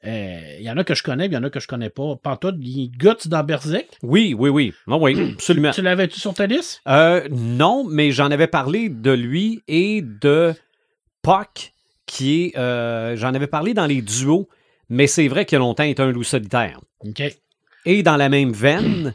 euh, 0.06 0.56
Il 0.60 0.64
y 0.66 0.72
en 0.72 0.78
a 0.78 0.84
que 0.84 0.96
je 0.96 1.04
connais, 1.04 1.26
puis 1.28 1.34
il 1.36 1.40
y 1.40 1.40
en 1.40 1.44
a 1.44 1.50
que 1.52 1.60
je 1.60 1.68
connais 1.68 1.92
pas. 1.92 2.16
Pantoute, 2.16 2.58
Guts 2.60 3.28
dans 3.28 3.44
Berserk, 3.44 3.88
Oui, 4.02 4.34
oui, 4.38 4.50
oui. 4.50 4.74
Ah 4.88 4.98
oui, 4.98 5.34
absolument. 5.34 5.70
tu 5.72 5.84
l'avais-tu 5.84 6.20
sur 6.20 6.34
ta 6.34 6.48
liste? 6.48 6.82
Euh, 6.88 7.28
non, 7.30 7.84
mais 7.88 8.10
j'en 8.12 8.32
avais 8.32 8.48
parlé 8.48 8.90
de 8.90 9.12
lui 9.12 9.62
et 9.68 10.02
de 10.02 10.54
Puck, 11.22 11.74
qui 12.06 12.46
est. 12.56 13.18
j'en 13.18 13.34
avais 13.36 13.48
parlé 13.48 13.74
dans 13.74 13.86
les 13.86 14.02
duos, 14.02 14.48
mais 14.90 15.06
c'est 15.08 15.28
vrai 15.28 15.46
qu'il 15.46 15.58
y 15.58 15.58
a 15.58 15.60
longtemps 15.60 15.84
été 15.84 16.02
un 16.02 16.12
loup 16.12 16.24
solitaire. 16.24 16.80
OK. 17.02 17.22
Et 17.88 18.04
dans 18.04 18.18
la 18.18 18.28
même 18.28 18.52
veine, 18.52 19.14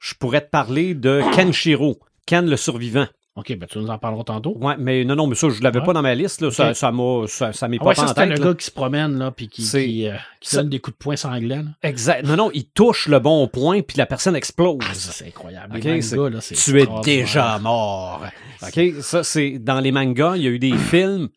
je 0.00 0.14
pourrais 0.14 0.40
te 0.40 0.48
parler 0.48 0.94
de 0.94 1.20
Kenshiro, 1.36 1.98
Ken 2.26 2.48
le 2.48 2.56
survivant. 2.56 3.06
OK, 3.36 3.54
ben 3.58 3.66
tu 3.68 3.78
nous 3.78 3.88
en 3.90 3.98
parleras 3.98 4.24
tantôt. 4.24 4.56
Ouais, 4.60 4.76
mais 4.78 5.04
non, 5.04 5.14
non, 5.16 5.26
mais 5.26 5.34
ça, 5.34 5.48
je 5.50 5.60
l'avais 5.60 5.80
Ouais. 5.80 5.84
pas 5.84 5.92
dans 5.92 6.00
ma 6.00 6.14
liste. 6.14 6.40
Là. 6.40 6.50
Ça, 6.50 6.70
Ok. 6.70 6.76
ça 6.76 6.90
m'a, 6.90 7.24
ça, 7.26 7.52
ça 7.52 7.68
m'est 7.68 7.78
Ah 7.80 7.84
ouais, 7.84 7.94
pas 7.94 8.00
ça, 8.00 8.04
en 8.04 8.08
c'était 8.08 8.20
tête. 8.28 8.38
le 8.38 8.44
là. 8.44 8.50
gars 8.50 8.54
qui 8.56 8.64
se 8.64 8.70
promène, 8.70 9.18
là, 9.18 9.30
puis 9.30 9.48
qui, 9.48 9.62
C'est- 9.62 9.84
qui, 9.84 10.08
euh, 10.08 10.14
qui 10.40 10.48
ça- 10.50 10.58
donne 10.58 10.70
des 10.70 10.78
coups 10.78 10.96
de 10.96 11.02
poing 11.02 11.16
sanglants. 11.16 11.64
là. 11.64 11.70
Exact. 11.82 12.24
Non, 12.24 12.36
non, 12.36 12.50
il 12.54 12.64
touche 12.64 13.08
le 13.08 13.18
bon 13.18 13.46
point, 13.48 13.82
puis 13.82 13.98
la 13.98 14.06
personne 14.06 14.36
explose. 14.36 14.78
Ah, 14.88 14.94
ça, 14.94 15.12
c'est 15.12 15.26
incroyable. 15.26 15.76
Les 15.78 16.00
c'est- 16.00 16.16
là, 16.16 16.40
c'est 16.40 16.54
tu 16.54 16.80
es 16.80 16.86
déjà 17.02 17.58
mort. 17.58 18.24
OK? 18.62 18.80
Ça, 19.02 19.22
c'est 19.24 19.58
dans 19.58 19.80
les 19.80 19.90
mangas, 19.92 20.36
il 20.36 20.42
y 20.44 20.46
a 20.46 20.50
eu 20.50 20.58
des 20.60 20.72
films 20.78 21.28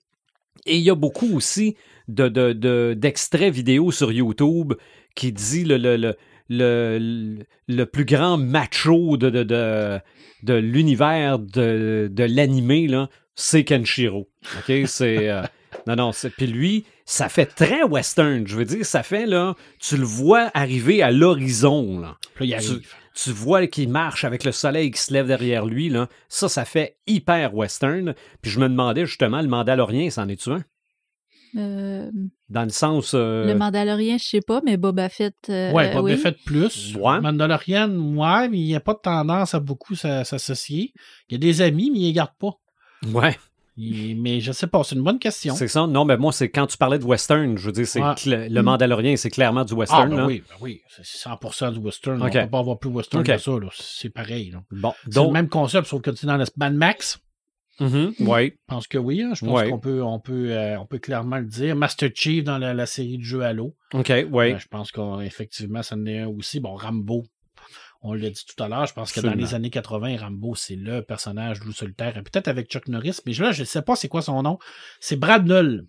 et 0.67 0.77
il 0.77 0.83
y 0.83 0.89
a 0.91 0.95
beaucoup 0.95 1.35
aussi 1.35 1.75
de, 2.07 2.29
de- 2.29 2.53
de- 2.53 2.93
d'extraits 2.95 3.51
vidéo 3.51 3.91
sur 3.91 4.11
YouTube 4.11 4.73
qui 5.15 5.31
dit 5.33 5.63
le, 5.65 5.77
le, 5.77 5.97
le, 5.97 6.15
le, 6.49 7.37
le 7.67 7.85
plus 7.85 8.05
grand 8.05 8.37
macho 8.37 9.17
de, 9.17 9.29
de, 9.29 9.43
de, 9.43 9.99
de 10.43 10.53
l'univers 10.53 11.39
de, 11.39 12.09
de 12.11 12.23
l'animé, 12.23 12.87
là, 12.87 13.09
c'est 13.35 13.63
Kenshiro. 13.63 14.27
OK? 14.57 14.73
C'est. 14.87 15.29
euh, 15.29 15.41
non, 15.87 15.95
non, 15.95 16.11
c'est. 16.11 16.29
Puis 16.31 16.47
lui, 16.47 16.85
ça 17.05 17.29
fait 17.29 17.45
très 17.45 17.83
western. 17.83 18.47
Je 18.47 18.55
veux 18.55 18.65
dire, 18.65 18.85
ça 18.85 19.03
fait, 19.03 19.25
là, 19.25 19.55
tu 19.79 19.97
le 19.97 20.03
vois 20.05 20.49
arriver 20.53 21.01
à 21.03 21.11
l'horizon, 21.11 21.99
là 21.99 22.17
Puis 22.35 22.47
là, 22.47 22.57
il 22.61 22.65
Tu- 22.79 22.87
tu 23.23 23.31
vois 23.31 23.65
qu'il 23.65 23.89
marche 23.89 24.25
avec 24.25 24.43
le 24.43 24.51
soleil 24.51 24.91
qui 24.91 25.01
se 25.01 25.11
lève 25.11 25.25
derrière 25.25 25.65
lui, 25.65 25.89
là. 25.89 26.07
ça, 26.29 26.47
ça 26.49 26.65
fait 26.65 26.97
hyper 27.07 27.55
western. 27.55 28.13
Puis 28.43 28.51
je 28.51 28.59
me 28.59 28.69
demandais 28.69 29.07
justement, 29.07 29.41
le 29.41 29.47
Mandalorien, 29.47 30.11
c'en 30.11 30.27
est-tu 30.27 30.51
un? 30.51 30.63
Euh, 31.57 32.09
Dans 32.49 32.63
le 32.63 32.69
sens... 32.69 33.13
euh, 33.13 33.45
Le 33.45 33.55
Mandalorien, 33.55 34.17
je 34.17 34.23
sais 34.25 34.41
pas, 34.41 34.61
mais 34.63 34.77
Boba 34.77 35.09
Fett. 35.09 35.35
euh, 35.49 35.71
Ouais, 35.71 35.89
Boba 35.93 36.01
oui. 36.03 36.17
Fett 36.17 36.37
plus. 36.45 36.95
Ouais. 36.95 37.19
Mandalorian, 37.19 37.89
ouais, 37.89 38.47
mais 38.49 38.59
il 38.59 38.65
n'y 38.65 38.75
a 38.75 38.79
pas 38.79 38.93
de 38.93 38.99
tendance 38.99 39.53
à 39.55 39.59
beaucoup 39.59 39.95
s'a- 39.95 40.23
s'associer. 40.23 40.93
Il 41.29 41.33
y 41.33 41.35
a 41.35 41.39
des 41.39 41.61
amis, 41.61 41.89
mais 41.91 41.99
il 41.99 42.03
les 42.07 42.13
garde 42.13 42.31
pas. 42.39 42.51
Ouais, 43.11 43.37
Il- 43.75 44.19
mais 44.19 44.39
je 44.39 44.51
sais 44.51 44.65
pas, 44.67 44.83
c'est 44.83 44.95
une 44.95 45.03
bonne 45.03 45.19
question. 45.19 45.55
c'est 45.55 45.67
ça. 45.67 45.85
Non, 45.87 46.03
mais 46.05 46.17
moi, 46.17 46.31
c'est 46.31 46.49
quand 46.49 46.65
tu 46.67 46.77
parlais 46.77 46.97
de 46.99 47.03
western, 47.05 47.57
je 47.57 47.65
veux 47.67 47.71
dire, 47.71 47.87
c'est 47.87 48.01
le 48.25 48.61
Mandalorien, 48.61 49.15
c'est 49.17 49.29
clairement 49.29 49.65
du 49.65 49.73
Ah, 49.73 49.77
western. 49.77 50.09
ben 50.09 50.17
là. 50.17 50.25
oui, 50.25 50.43
ben 50.49 50.55
oui, 50.61 50.81
c'est 50.89 51.05
100% 51.05 51.71
du 51.73 51.79
western. 51.79 52.21
Ok. 52.21 52.29
On 52.35 52.43
peut 52.43 52.49
pas 52.49 52.59
avoir 52.59 52.79
plus 52.79 52.89
western 52.89 53.23
que 53.23 53.37
ça. 53.37 53.51
là. 53.51 53.67
C'est 53.73 54.09
pareil. 54.09 54.51
là. 54.51 54.63
Bon, 54.71 54.93
C'est 55.03 55.13
donc... 55.13 55.27
le 55.27 55.33
même 55.33 55.49
concept, 55.49 55.87
sauf 55.87 56.01
que 56.01 56.09
tu 56.11 56.25
es 56.25 56.27
dans 56.27 56.37
le 56.37 56.45
Mad 56.55 56.73
Max. 56.73 57.19
Mhm, 57.79 58.13
ouais. 58.21 58.55
Je 58.57 58.63
pense 58.67 58.87
que 58.87 58.97
oui. 58.97 59.21
hein. 59.21 59.33
Je 59.35 59.45
pense 59.45 59.53
Ouais. 59.53 59.69
qu'on 59.69 59.79
peut, 59.79 60.01
on 60.03 60.19
peut, 60.19 60.51
euh, 60.51 60.79
on 60.79 60.85
peut 60.85 60.97
clairement 60.99 61.37
le 61.37 61.45
dire. 61.45 61.75
Master 61.75 62.09
Chief 62.13 62.43
dans 62.43 62.57
la, 62.57 62.73
la 62.73 62.85
série 62.85 63.17
de 63.17 63.23
jeux 63.23 63.41
Halo. 63.41 63.75
OK, 63.93 64.07
ouais. 64.31 64.53
Euh, 64.55 64.59
je 64.59 64.67
pense 64.67 64.91
qu'effectivement, 64.91 65.83
ça 65.83 65.95
en 65.95 66.05
est 66.05 66.19
un 66.19 66.27
aussi. 66.27 66.59
Bon, 66.59 66.75
Rambo. 66.75 67.25
On 68.03 68.13
l'a 68.13 68.29
dit 68.29 68.45
tout 68.45 68.63
à 68.63 68.67
l'heure, 68.67 68.85
je 68.85 68.93
pense 68.93 69.11
que 69.11 69.19
dans 69.21 69.33
les 69.33 69.55
années 69.55 69.71
80, 69.71 70.17
Rambo, 70.19 70.53
c'est 70.53 70.75
le 70.75 71.01
personnage 71.01 71.61
loup 71.63 71.71
solitaire. 71.71 72.13
Peut-être 72.13 72.47
avec 72.47 72.69
Chuck 72.69 72.87
Norris, 72.87 73.17
mais 73.25 73.33
là, 73.33 73.51
je 73.51 73.61
ne 73.61 73.65
sais 73.65 73.81
pas 73.81 73.95
c'est 73.95 74.07
quoi 74.07 74.21
son 74.21 74.41
nom. 74.43 74.59
C'est 74.99 75.15
Bradnull. 75.15 75.87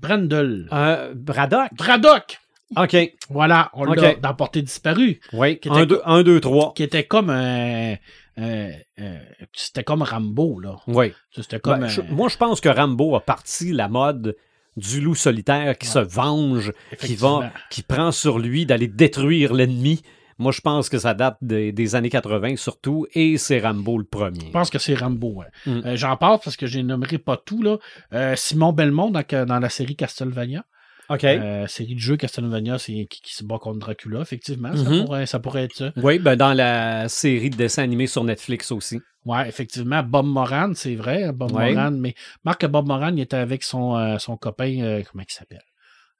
Brandel. 0.00 0.68
Euh, 0.72 1.12
Braddock? 1.14 1.68
Braddock! 1.76 2.38
OK, 2.76 2.96
Voilà, 3.30 3.70
on 3.74 3.88
Ok. 3.88 3.96
l'a 3.96 4.14
dans 4.14 4.34
Portée 4.34 4.62
disparue. 4.62 5.20
oui. 5.32 5.58
Qui 5.58 5.68
était- 5.68 5.78
1, 5.78 5.86
2, 5.86 6.00
1, 6.04 6.22
2, 6.22 6.40
3. 6.40 6.74
Qui 6.74 6.82
était 6.82 7.04
comme 7.04 7.30
un. 7.30 7.94
un- 8.40 8.70
un- 8.98 9.18
c'était 9.52 9.84
comme 9.84 10.02
Rambo, 10.02 10.60
là. 10.60 10.76
Oui. 10.86 11.12
C'était 11.30 11.58
comme. 11.60 11.80
Ben, 11.80 11.86
un- 11.86 11.88
je- 11.88 12.02
moi, 12.02 12.28
je 12.28 12.36
pense 12.36 12.60
que 12.60 12.68
Rambo 12.68 13.16
a 13.16 13.20
parti 13.20 13.72
la 13.72 13.88
mode 13.88 14.36
du 14.76 15.00
loup 15.00 15.14
solitaire 15.16 15.76
qui 15.78 15.86
Ouais. 15.88 15.92
se 15.94 15.98
venge, 15.98 16.72
qui 16.90 16.94
Effectivement. 16.94 17.40
va, 17.40 17.52
qui 17.70 17.82
prend 17.82 18.12
sur 18.12 18.38
lui 18.38 18.64
d'aller 18.66 18.86
détruire 18.86 19.52
l'ennemi. 19.54 20.02
Moi, 20.40 20.52
je 20.52 20.60
pense 20.60 20.88
que 20.88 20.98
ça 20.98 21.14
date 21.14 21.36
des, 21.42 21.72
des 21.72 21.96
années 21.96 22.10
80 22.10 22.54
surtout, 22.54 23.06
et 23.12 23.38
c'est 23.38 23.58
Rambo 23.58 23.98
le 23.98 24.04
premier. 24.04 24.46
Je 24.46 24.50
pense 24.52 24.70
que 24.70 24.78
c'est 24.78 24.94
Rambo. 24.94 25.32
ouais. 25.32 25.46
Mm. 25.66 25.80
Euh, 25.84 25.96
J'en 25.96 26.16
parle 26.16 26.38
parce 26.44 26.56
que 26.56 26.68
je 26.68 26.78
nommerai 26.78 27.18
pas 27.18 27.36
tout. 27.36 27.60
Là. 27.60 27.78
Euh, 28.12 28.36
Simon 28.36 28.72
Belmont 28.72 29.10
dans, 29.10 29.24
dans 29.46 29.58
la 29.58 29.68
série 29.68 29.96
Castlevania. 29.96 30.64
OK. 31.10 31.24
Euh, 31.24 31.66
série 31.66 31.94
de 31.94 32.00
jeux 32.00 32.16
Castlevania 32.16 32.78
c'est 32.78 33.06
qui, 33.08 33.20
qui 33.22 33.34
se 33.34 33.42
bat 33.44 33.58
contre 33.58 33.78
Dracula, 33.78 34.20
effectivement. 34.20 34.76
ça, 34.76 34.88
Mhm. 34.90 35.04
pourrait, 35.04 35.26
ça 35.26 35.38
pourrait 35.38 35.64
être 35.64 35.74
ça. 35.76 35.92
oui, 35.96 36.18
ben 36.18 36.36
dans 36.36 36.52
la 36.52 37.08
série 37.08 37.50
de 37.50 37.56
dessins 37.56 37.82
animés 37.82 38.06
sur 38.06 38.24
Netflix 38.24 38.70
aussi. 38.72 39.00
Ouais, 39.24 39.48
effectivement. 39.48 40.02
Bob 40.02 40.26
Moran, 40.26 40.72
c'est 40.74 40.94
vrai. 40.94 41.32
Bob 41.32 41.52
Ouais. 41.52 41.72
Moran, 41.74 41.90
mais 41.92 42.14
Marc 42.44 42.66
Bob 42.66 42.86
Moran, 42.86 43.08
il 43.08 43.20
était 43.20 43.36
avec 43.36 43.62
son, 43.62 43.96
euh, 43.96 44.18
son 44.18 44.36
copain, 44.36 44.80
euh, 44.80 45.02
comment 45.10 45.24
il 45.28 45.32
s'appelle? 45.32 45.62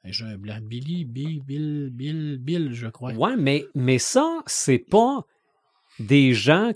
Un 0.05 0.13
jeu 0.13 0.37
blanc. 0.37 0.59
Billy, 0.63 1.05
Bill, 1.05 1.43
Bill, 1.45 1.91
Bill, 1.93 2.39
Bill, 2.41 2.71
je 2.73 2.87
crois. 2.89 3.13
Ouais, 3.13 3.37
mais, 3.37 3.65
mais 3.75 3.99
ça, 3.99 4.27
c'est 4.47 4.79
pas 4.79 5.21
des 5.99 6.33
gens 6.35 6.71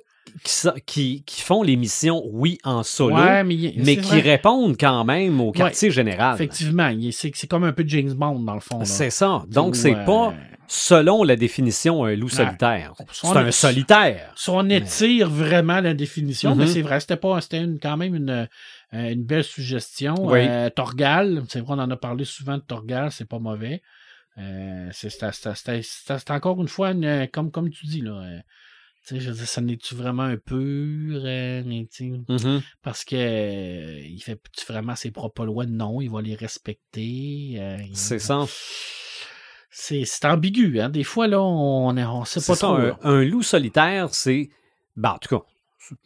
qui, 0.45 0.53
sa- 0.53 0.75
qui, 0.87 1.23
qui 1.25 1.43
font 1.43 1.63
l'émission, 1.63 2.23
oui, 2.31 2.59
en 2.65 2.83
solo, 2.83 3.17
Ouais, 3.17 3.45
mais, 3.45 3.57
qui 3.57 4.01
vrai. 4.01 4.21
répondent 4.21 4.77
quand 4.79 5.05
même 5.05 5.41
au 5.41 5.53
quartier 5.53 5.91
général. 5.91 6.35
Effectivement, 6.35 6.91
c'est 7.13 7.47
comme 7.49 7.65
un 7.65 7.73
peu 7.73 7.85
James 7.87 8.13
Bond, 8.15 8.41
dans 8.41 8.55
le 8.55 8.61
fond. 8.61 8.85
C'est 8.85 9.11
ça. 9.11 9.45
Donc, 9.49 9.77
c'est 9.77 9.95
euh, 9.95 10.05
pas, 10.05 10.35
selon 10.67 11.23
la 11.23 11.37
définition, 11.37 12.05
un 12.05 12.15
loup 12.17 12.29
solitaire. 12.29 12.95
C'est 13.13 13.27
un 13.37 13.51
solitaire. 13.51 14.33
Si 14.37 14.49
on 14.51 14.69
étire 14.69 15.29
vraiment 15.29 15.81
la 15.81 15.95
définition, 15.95 16.53
Mhm. 16.53 16.59
mais 16.59 16.67
c'est 16.67 16.83
vrai, 16.83 17.01
c'était 17.01 17.17
pas, 17.17 17.41
c'était 17.41 17.65
quand 17.83 17.97
même 17.97 18.15
une, 18.15 18.49
euh, 18.95 19.11
une 19.13 19.25
belle 19.25 19.45
suggestion. 19.45 20.15
Oui. 20.19 20.41
Euh, 20.43 20.71
Torgal, 20.71 21.43
c'est 21.49 21.61
vrai, 21.61 21.75
on 21.77 21.81
en 21.81 21.91
a 21.91 21.97
parlé 21.97 22.25
souvent 22.25 22.57
de 22.57 22.63
Torgal, 22.63 23.11
c'est 23.13 23.29
pas 23.29 23.39
mauvais. 23.39 23.83
Euh, 24.39 24.89
c'est 24.93 25.11
encore 26.31 26.61
une 26.63 26.69
fois, 26.69 26.93
une- 26.93 27.29
comme, 27.33 27.51
comme 27.51 27.71
tu 27.71 27.87
dis, 27.87 28.01
là. 28.01 28.23
Je 29.11 29.17
veux 29.31 29.35
dire, 29.37 29.49
ça 29.49 29.61
n'est-tu 29.61 29.95
vraiment 29.95 30.23
un 30.23 30.37
pur? 30.37 31.21
euh, 31.25 31.63
Mhm. 31.65 32.63
parce 32.83 33.05
que 33.05 33.17
euh, 33.17 34.01
il 34.05 34.21
fait 34.23 34.41
vraiment 34.69 34.95
ses 34.97 35.11
propres 35.11 35.45
lois? 35.45 35.67
Non, 35.67 36.01
il 36.01 36.11
va 36.11 36.23
les 36.23 36.35
respecter. 36.35 37.55
euh, 37.59 37.79
C'est 37.93 38.19
ça. 38.19 38.45
C'est 39.71 40.05
c'est 40.05 40.27
ambigu, 40.27 40.81
hein. 40.81 40.91
Des 40.91 41.05
fois, 41.05 41.27
là, 41.27 41.41
on 41.41 41.93
ne 41.93 42.25
sait 42.27 42.41
C'est 42.41 42.53
pas 42.53 42.57
ça, 42.57 42.67
trop. 42.67 43.09
un, 43.09 43.25
loup 43.25 43.43
solitaire, 43.43 44.15
c'est. 44.15 44.51
Ben, 44.97 45.13
en 45.13 45.19
tout 45.19 45.39
cas, 45.39 45.45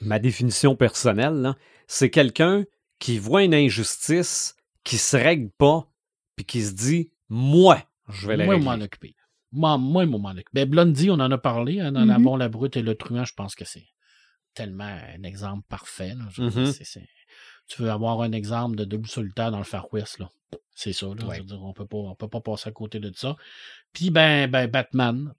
ma 0.00 0.18
définition 0.20 0.76
personnelle, 0.76 1.54
c'est 1.88 2.11
quelqu'un 2.11 2.64
qui 3.00 3.18
voit 3.18 3.42
une 3.42 3.54
injustice, 3.54 4.54
qui 4.85 4.98
se 4.98 5.16
règle 5.16 5.50
pas, 5.59 5.88
puis 6.37 6.44
qui 6.44 6.62
se 6.62 6.72
dit 6.72 7.11
Moi, 7.28 7.82
je 8.09 8.28
vais 8.28 8.37
la 8.37 8.44
Moi, 8.44 8.59
m'en 8.59 8.80
occuper. 8.85 9.14
Moi, 9.52 9.78
moi, 9.78 10.04
m'en 10.06 10.30
occuper. 10.30 10.44
Ben, 10.52 10.68
Blondie, 10.68 11.11
on 11.11 11.14
en 11.14 11.30
a 11.30 11.38
parlé, 11.38 11.80
hein, 11.80 11.92
dans 11.92 12.04
La 12.04 12.18
Mhm. 12.18 12.24
Bon, 12.24 12.37
la 12.37 12.48
Brute 12.48 12.76
et 12.76 12.82
le 12.82 12.94
Truand, 12.94 13.24
je 13.24 13.35
pense 13.35 13.54
que 13.54 13.64
c'est 13.64 13.87
tellement 14.54 14.85
un 15.18 15.22
exemple 15.22 15.64
parfait. 15.68 16.14
là. 16.14 16.24
Je 16.30 16.42
dire, 16.48 16.61
Mhm. 16.62 16.72
c'est- 16.72 17.00
Tu 17.68 17.82
veux 17.82 17.90
avoir 17.90 18.20
un 18.22 18.30
exemple 18.32 18.76
de 18.76 18.85
debout 18.85 19.09
solitaire 19.09 19.50
dans 19.50 19.59
le 19.59 19.64
Far 19.64 19.92
West, 19.92 20.18
là. 20.20 20.28
C'est 20.74 20.92
ça, 20.92 21.06
là. 21.06 21.26
Ouais. 21.26 21.37
Je 21.37 21.40
veux 21.40 21.46
dire, 21.48 21.62
on 21.64 21.72
peut 21.72 21.87
pas, 21.87 21.96
on 21.96 22.14
peut 22.14 22.28
pas 22.28 22.40
passer 22.40 22.68
à 22.68 22.72
côté 22.72 23.00
de 23.00 23.11
ça. 23.16 23.35
Puis, 23.92 24.11
ben, 24.11 24.48
ben, 24.48 24.68
Batman. 24.70 25.32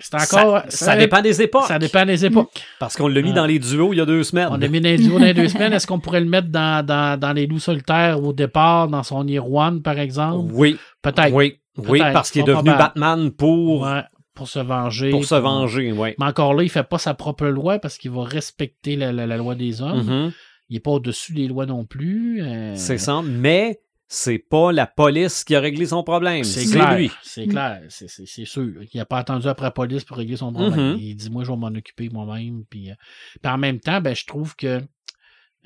C'est 0.00 0.14
encore. 0.14 0.62
ça, 0.68 0.70
ça 0.70 0.96
dépend 0.96 1.20
des 1.20 1.40
époques. 1.42 1.66
Ça 1.68 1.78
dépend 1.78 2.04
des 2.06 2.24
époques. 2.24 2.64
Parce 2.80 2.96
qu'on 2.96 3.08
l'a 3.08 3.20
mis 3.22 3.30
Ah. 3.30 3.34
dans 3.34 3.46
les 3.46 3.58
duos 3.58 3.92
il 3.92 3.98
y 3.98 4.00
a 4.00 4.06
deux 4.06 4.24
semaines. 4.24 4.48
On 4.50 4.60
a 4.60 4.66
mis 4.66 4.80
dans 4.80 4.88
les 4.88 4.96
duos 4.96 5.18
dans 5.18 5.24
les 5.24 5.34
deux 5.34 5.48
semaines. 5.48 5.72
Est-ce 5.74 5.86
qu'on 5.86 6.00
pourrait 6.00 6.20
le 6.22 6.28
mettre 6.28 6.48
dans, 6.48 6.84
dans, 6.84 7.20
dans 7.20 7.32
les 7.32 7.46
loups 7.46 7.60
solitaires 7.60 8.20
au 8.22 8.32
départ, 8.32 8.88
dans 8.88 9.02
son 9.02 9.26
One, 9.28 9.82
par 9.82 9.98
exemple? 9.98 10.50
Oui, 10.52 10.78
Peut-être. 11.02 11.32
oui, 11.32 11.60
oui, 11.76 11.98
parce 12.00 12.30
qu'il 12.30 12.42
est 12.42 12.44
devenu. 12.44 12.70
Batman 12.70 13.30
pour, 13.30 13.82
Ouais, 13.82 14.02
pour 14.34 14.48
se 14.48 14.58
venger. 14.58 15.10
pour 15.10 15.24
se 15.24 15.34
venger. 15.34 15.92
Oui. 15.92 16.10
Mais 16.18 16.26
encore 16.26 16.54
là, 16.54 16.62
il 16.62 16.70
fait 16.70 16.82
pas 16.84 16.98
sa 16.98 17.14
propre 17.14 17.46
loi 17.46 17.78
parce 17.78 17.98
qu'il 17.98 18.10
va 18.10 18.24
respecter 18.24 18.96
la, 18.96 19.12
la- 19.12 19.26
la 19.26 19.36
loi 19.36 19.54
des 19.54 19.80
hommes. 19.82 20.02
Mhm. 20.06 20.32
Il 20.68 20.76
est 20.76 20.80
pas 20.80 20.90
au-dessus 20.92 21.32
des 21.34 21.48
lois 21.48 21.66
non 21.66 21.84
plus. 21.84 22.42
euh, 22.42 22.74
C'est 22.76 22.96
ça, 22.98 23.20
mais 23.22 23.80
c'est 24.08 24.38
pas 24.38 24.72
la 24.72 24.86
police 24.86 25.44
qui 25.44 25.54
a 25.54 25.60
réglé 25.60 25.86
son 25.86 26.02
problème. 26.02 26.44
C'est 26.44 26.64
lui. 26.96 27.10
C'est 27.22 27.46
clair. 27.46 27.82
C'est- 27.88 28.44
sûr. 28.44 28.82
Il 28.92 28.96
n'a 28.98 29.04
pas 29.06 29.18
attendu 29.18 29.46
après 29.48 29.64
la 29.66 29.70
police 29.70 30.04
pour 30.04 30.16
régler 30.18 30.36
son 30.36 30.52
problème. 30.52 30.92
Mhm. 30.92 30.98
Il 30.98 31.14
dit 31.16 31.30
Moi, 31.30 31.44
je 31.44 31.50
vais 31.50 31.56
m'en 31.56 31.68
occuper 31.68 32.08
moi-même. 32.10 32.64
Puis, 32.70 32.90
euh, 32.90 32.94
puis 33.42 33.52
en 33.52 33.58
même 33.58 33.80
temps, 33.80 34.00
ben, 34.00 34.14
je 34.14 34.24
trouve 34.26 34.54
que 34.56 34.80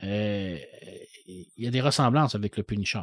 euh, 0.05 0.59
il 1.27 1.47
y 1.65 1.67
a 1.67 1.71
des 1.71 1.81
ressemblances 1.81 2.35
avec 2.35 2.57
le 2.57 2.63
Punisher. 2.63 3.01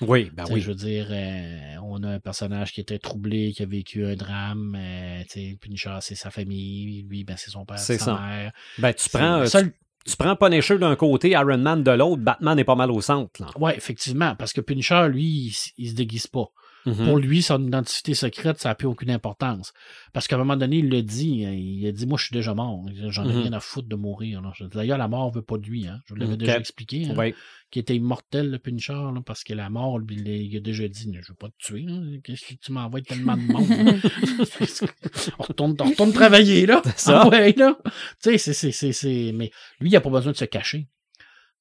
Oui, 0.00 0.30
ben 0.32 0.44
oui. 0.50 0.60
Je 0.60 0.68
veux 0.68 0.74
dire, 0.74 1.06
euh, 1.10 1.76
on 1.84 2.02
a 2.02 2.08
un 2.10 2.20
personnage 2.20 2.72
qui 2.72 2.80
était 2.80 2.98
troublé, 2.98 3.52
qui 3.52 3.62
a 3.62 3.66
vécu 3.66 4.04
un 4.04 4.16
drame. 4.16 4.76
Euh, 4.78 5.22
tu 5.24 5.50
sais, 5.50 5.58
Punisher, 5.60 5.96
c'est 6.00 6.14
sa 6.14 6.30
famille. 6.30 7.02
Lui, 7.08 7.24
ben, 7.24 7.36
c'est 7.36 7.50
son 7.50 7.64
père, 7.64 7.78
C'est 7.78 7.98
sa 7.98 8.04
ça. 8.06 8.20
mère. 8.20 8.52
Ben, 8.78 8.92
tu 8.92 9.08
prends, 9.10 9.40
euh, 9.40 9.46
seul- 9.46 9.72
tu, 10.04 10.16
prends 10.16 10.34
Punisher 10.34 10.78
d'un 10.78 10.96
côté, 10.96 11.30
Iron 11.30 11.58
Man 11.58 11.82
de 11.84 11.90
l'autre, 11.92 12.22
Batman 12.22 12.58
est 12.58 12.64
pas 12.64 12.74
mal 12.74 12.90
au 12.90 13.00
centre. 13.00 13.56
Ouais, 13.60 13.76
effectivement, 13.76 14.34
parce 14.34 14.52
que 14.52 14.60
Punisher, 14.60 15.06
lui, 15.08 15.24
il, 15.24 15.54
il 15.78 15.90
se 15.90 15.94
déguise 15.94 16.26
pas. 16.26 16.46
Mhm. 16.84 17.06
Pour 17.06 17.18
lui, 17.18 17.42
son 17.42 17.64
identité 17.64 18.14
secrète, 18.14 18.58
ça 18.58 18.70
n'a 18.70 18.74
plus 18.74 18.88
aucune 18.88 19.10
importance. 19.10 19.72
Parce 20.12 20.26
qu'à 20.26 20.34
un 20.36 20.38
moment 20.40 20.56
donné, 20.56 20.78
il 20.78 20.88
le 20.88 21.02
dit. 21.02 21.44
hein, 21.46 21.52
Il 21.52 21.86
a 21.86 21.92
dit 21.92 22.06
Moi, 22.06 22.18
je 22.18 22.24
suis 22.26 22.34
déjà 22.34 22.54
mort. 22.54 22.84
J'en 23.08 23.24
ai 23.28 23.32
Mhm. 23.32 23.42
rien 23.42 23.52
à 23.52 23.60
foutre 23.60 23.88
de 23.88 23.94
mourir. 23.96 24.42
D'ailleurs, 24.74 24.98
la 24.98 25.06
mort 25.08 25.30
ne 25.30 25.34
veut 25.36 25.42
pas 25.42 25.58
de 25.58 25.66
lui. 25.66 25.86
Hein. 25.86 26.00
Je 26.06 26.14
vous 26.14 26.20
l'avais 26.20 26.32
Ok. 26.32 26.38
déjà 26.40 26.58
expliqué. 26.58 27.06
hein, 27.08 27.14
Ouais. 27.16 27.34
Qu'il 27.70 27.80
était 27.80 27.96
immortel, 27.96 28.50
le 28.50 28.58
Pincher, 28.58 28.92
là, 28.92 29.14
parce 29.24 29.44
que 29.44 29.54
la 29.54 29.70
mort, 29.70 29.98
lui, 29.98 30.16
il, 30.16 30.28
il 30.28 30.56
a 30.56 30.60
déjà 30.60 30.88
dit 30.88 31.02
Je 31.04 31.08
ne 31.08 31.16
veux 31.18 31.34
pas 31.38 31.48
te 31.48 31.54
tuer. 31.58 31.86
hein. 31.88 32.18
Qu'est-ce 32.24 32.44
que 32.46 32.54
tu 32.60 32.72
m'envoies 32.72 33.00
tellement 33.02 33.36
de 33.36 33.42
monde 33.42 33.66
on, 35.38 35.42
retourne, 35.42 35.76
on 35.80 35.84
retourne 35.84 36.12
travailler, 36.12 36.66
là. 36.66 36.82
C'est 36.84 36.98
ça. 36.98 37.22
Ah 37.22 37.28
ouais, 37.28 37.52
là. 37.56 37.78
Tu 37.84 37.92
sais, 38.30 38.38
c'est- 38.38 38.52
c'est- 38.52 38.72
c'est- 38.72 38.92
c'est. 38.92 39.32
Mais 39.34 39.50
lui, 39.80 39.88
il 39.90 39.92
n'a 39.92 40.00
pas 40.00 40.10
besoin 40.10 40.32
de 40.32 40.36
se 40.36 40.44
cacher. 40.44 40.88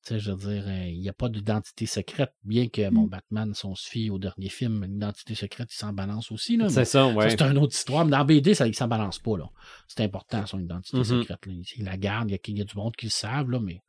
Tu 0.04 0.14
sais, 0.16 0.20
je 0.20 0.32
veux 0.32 0.52
dire, 0.56 0.64
euh, 0.68 0.88
il 0.88 1.00
n'y 1.00 1.10
a 1.10 1.14
pas 1.14 1.30
d'identité 1.30 1.86
secrète, 1.86 2.34
bien 2.44 2.68
que 2.70 2.90
mon 2.90 3.06
Mm. 3.06 3.10
Batman, 3.10 3.54
si 3.54 3.66
on 3.68 3.76
se 3.76 3.88
fie 3.88 4.10
au 4.10 4.18
dernier 4.18 4.50
film, 4.50 4.84
l'identité 4.84 5.36
secrète, 5.36 5.72
il 5.72 5.78
s'en 5.78 5.94
balance 5.94 6.32
aussi. 6.32 6.58
C'est 6.70 6.86
ça, 6.86 7.08
ouais. 7.08 7.30
c'est 7.30 7.42
une 7.44 7.60
autre 7.60 7.76
histoire. 7.76 8.04
Mais 8.06 8.12
dans 8.12 8.26
BD, 8.26 8.56
ça, 8.56 8.66
il 8.68 8.76
s'en 8.76 8.88
balance 8.88 9.20
pas. 9.20 9.38
là. 9.38 9.50
C'est 9.88 10.02
important, 10.04 10.44
son 10.48 10.60
identité 10.60 10.98
Mhm. 10.98 11.04
secrète. 11.04 11.46
là. 11.46 11.54
Il, 11.78 11.86
la 11.86 11.98
garde, 11.98 12.32
il 12.32 12.40
y, 12.56 12.58
y 12.58 12.62
a 12.62 12.66
du 12.66 12.76
monde 12.76 12.96
qui 12.96 13.06
le 13.06 13.12
savent, 13.12 13.52
là, 13.52 13.60
mais 13.60 13.82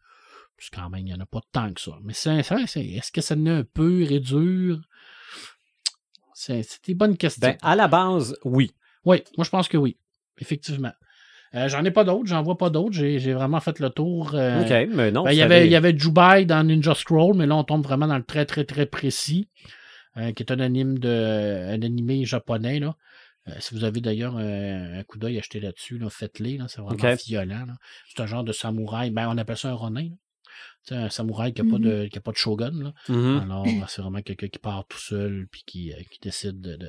quand 0.73 0.91
même, 0.91 1.01
il 1.01 1.05
n'y 1.07 1.15
en 1.15 1.21
a 1.21 1.27
pas 1.27 1.41
tant 1.51 1.73
que 1.73 1.81
ça. 1.81 1.93
Mais 2.03 2.13
c'est, 2.13 2.43
c'est- 2.43 2.85
est-ce 2.87 3.11
que 3.11 3.21
ça 3.23 3.35
n'est 3.35 3.51
un 3.51 3.65
peu 3.65 4.05
réduire? 4.07 4.81
C'est, 6.35 6.63
c'est 6.63 6.85
des 6.87 6.95
bonnes 6.95 7.17
questions. 7.17 7.41
Ben, 7.49 7.57
à 7.63 7.75
la 7.77 7.89
base, 7.89 8.37
oui. 8.45 8.73
Oui, 9.05 9.23
moi 9.37 9.45
je 9.45 9.51
pense 9.51 9.67
que 9.69 9.77
oui. 9.77 9.97
Effectivement. 10.39 10.93
Euh, 11.55 11.69
j'en 11.69 11.85
ai 11.85 11.91
pas 11.91 12.05
d'autres, 12.05 12.27
j'en 12.27 12.43
vois 12.43 12.57
pas 12.57 12.71
d'autres. 12.71 12.93
J'ai, 12.95 13.19
j'ai 13.19 13.35
vraiment 13.35 13.61
fait 13.61 13.79
le 13.79 13.91
tour. 13.91 14.35
euh, 14.35 14.63
OK, 14.63 14.89
mais 14.95 15.11
non. 15.11 15.25
ben, 15.25 15.33
il, 15.33 15.37
y 15.39 15.43
avait, 15.43 15.67
il 15.67 15.71
y 15.73 15.77
avait 15.77 15.97
Jubai 15.97 16.47
dans 16.47 16.65
Ninja 16.67 16.95
Scroll, 16.95 17.37
mais 17.37 17.47
là, 17.47 17.57
on 17.57 17.65
tombe 17.65 17.83
vraiment 17.85 18.07
dans 18.07 18.17
le 18.17 18.25
très, 18.25 18.47
très, 18.47 18.65
très 18.65 18.87
précis, 18.87 19.49
euh, 20.17 20.33
qui 20.33 20.43
est 20.43 20.51
un 20.53 20.61
anime 20.61 20.99
de, 20.99 21.67
un 21.69 21.83
animé 21.83 22.25
japonais. 22.25 22.79
Là. 22.81 22.97
Euh, 23.49 23.53
si 23.59 23.75
vous 23.75 23.85
avez 23.85 24.01
d'ailleurs 24.01 24.37
euh, 24.39 25.01
un 25.01 25.03
coup 25.03 25.19
d'œil 25.19 25.39
acheté 25.39 25.61
là-dessus, 25.61 25.99
là, 25.99 26.09
faites-les. 26.09 26.57
Là, 26.59 26.67
c'est 26.69 26.81
vraiment 26.81 27.15
violent. 27.27 27.65
là. 27.67 27.75
C'est 28.09 28.23
un 28.23 28.27
genre 28.27 28.45
de 28.45 28.53
samouraï. 28.53 29.11
Ben, 29.11 29.29
on 29.29 29.37
appelle 29.37 29.57
ça 29.59 29.69
un 29.71 29.75
ronin. 29.75 30.05
là. 30.05 30.17
C'est 30.85 30.95
un 30.97 31.11
samouraï 31.11 31.53
qui 31.53 31.63
n'a 31.63 31.71
pas, 31.71 31.79
de, 31.79 32.07
qui 32.07 32.19
a 32.19 32.21
pas 32.21 32.33
de 32.33 32.37
shogun. 32.37 32.73
Là. 32.83 32.93
Mhm. 33.09 33.41
Alors, 33.43 33.67
c'est 33.89 34.01
vraiment 34.03 34.21
quelqu'un 34.23 34.49
qui 34.49 34.59
part 34.59 34.85
tout 34.89 34.99
seul 34.99 35.47
puis 35.51 35.63
qui, 35.67 35.93
euh, 35.93 35.97
qui 36.11 36.19
décide 36.21 36.61
de, 36.61 36.77
de, 36.77 36.89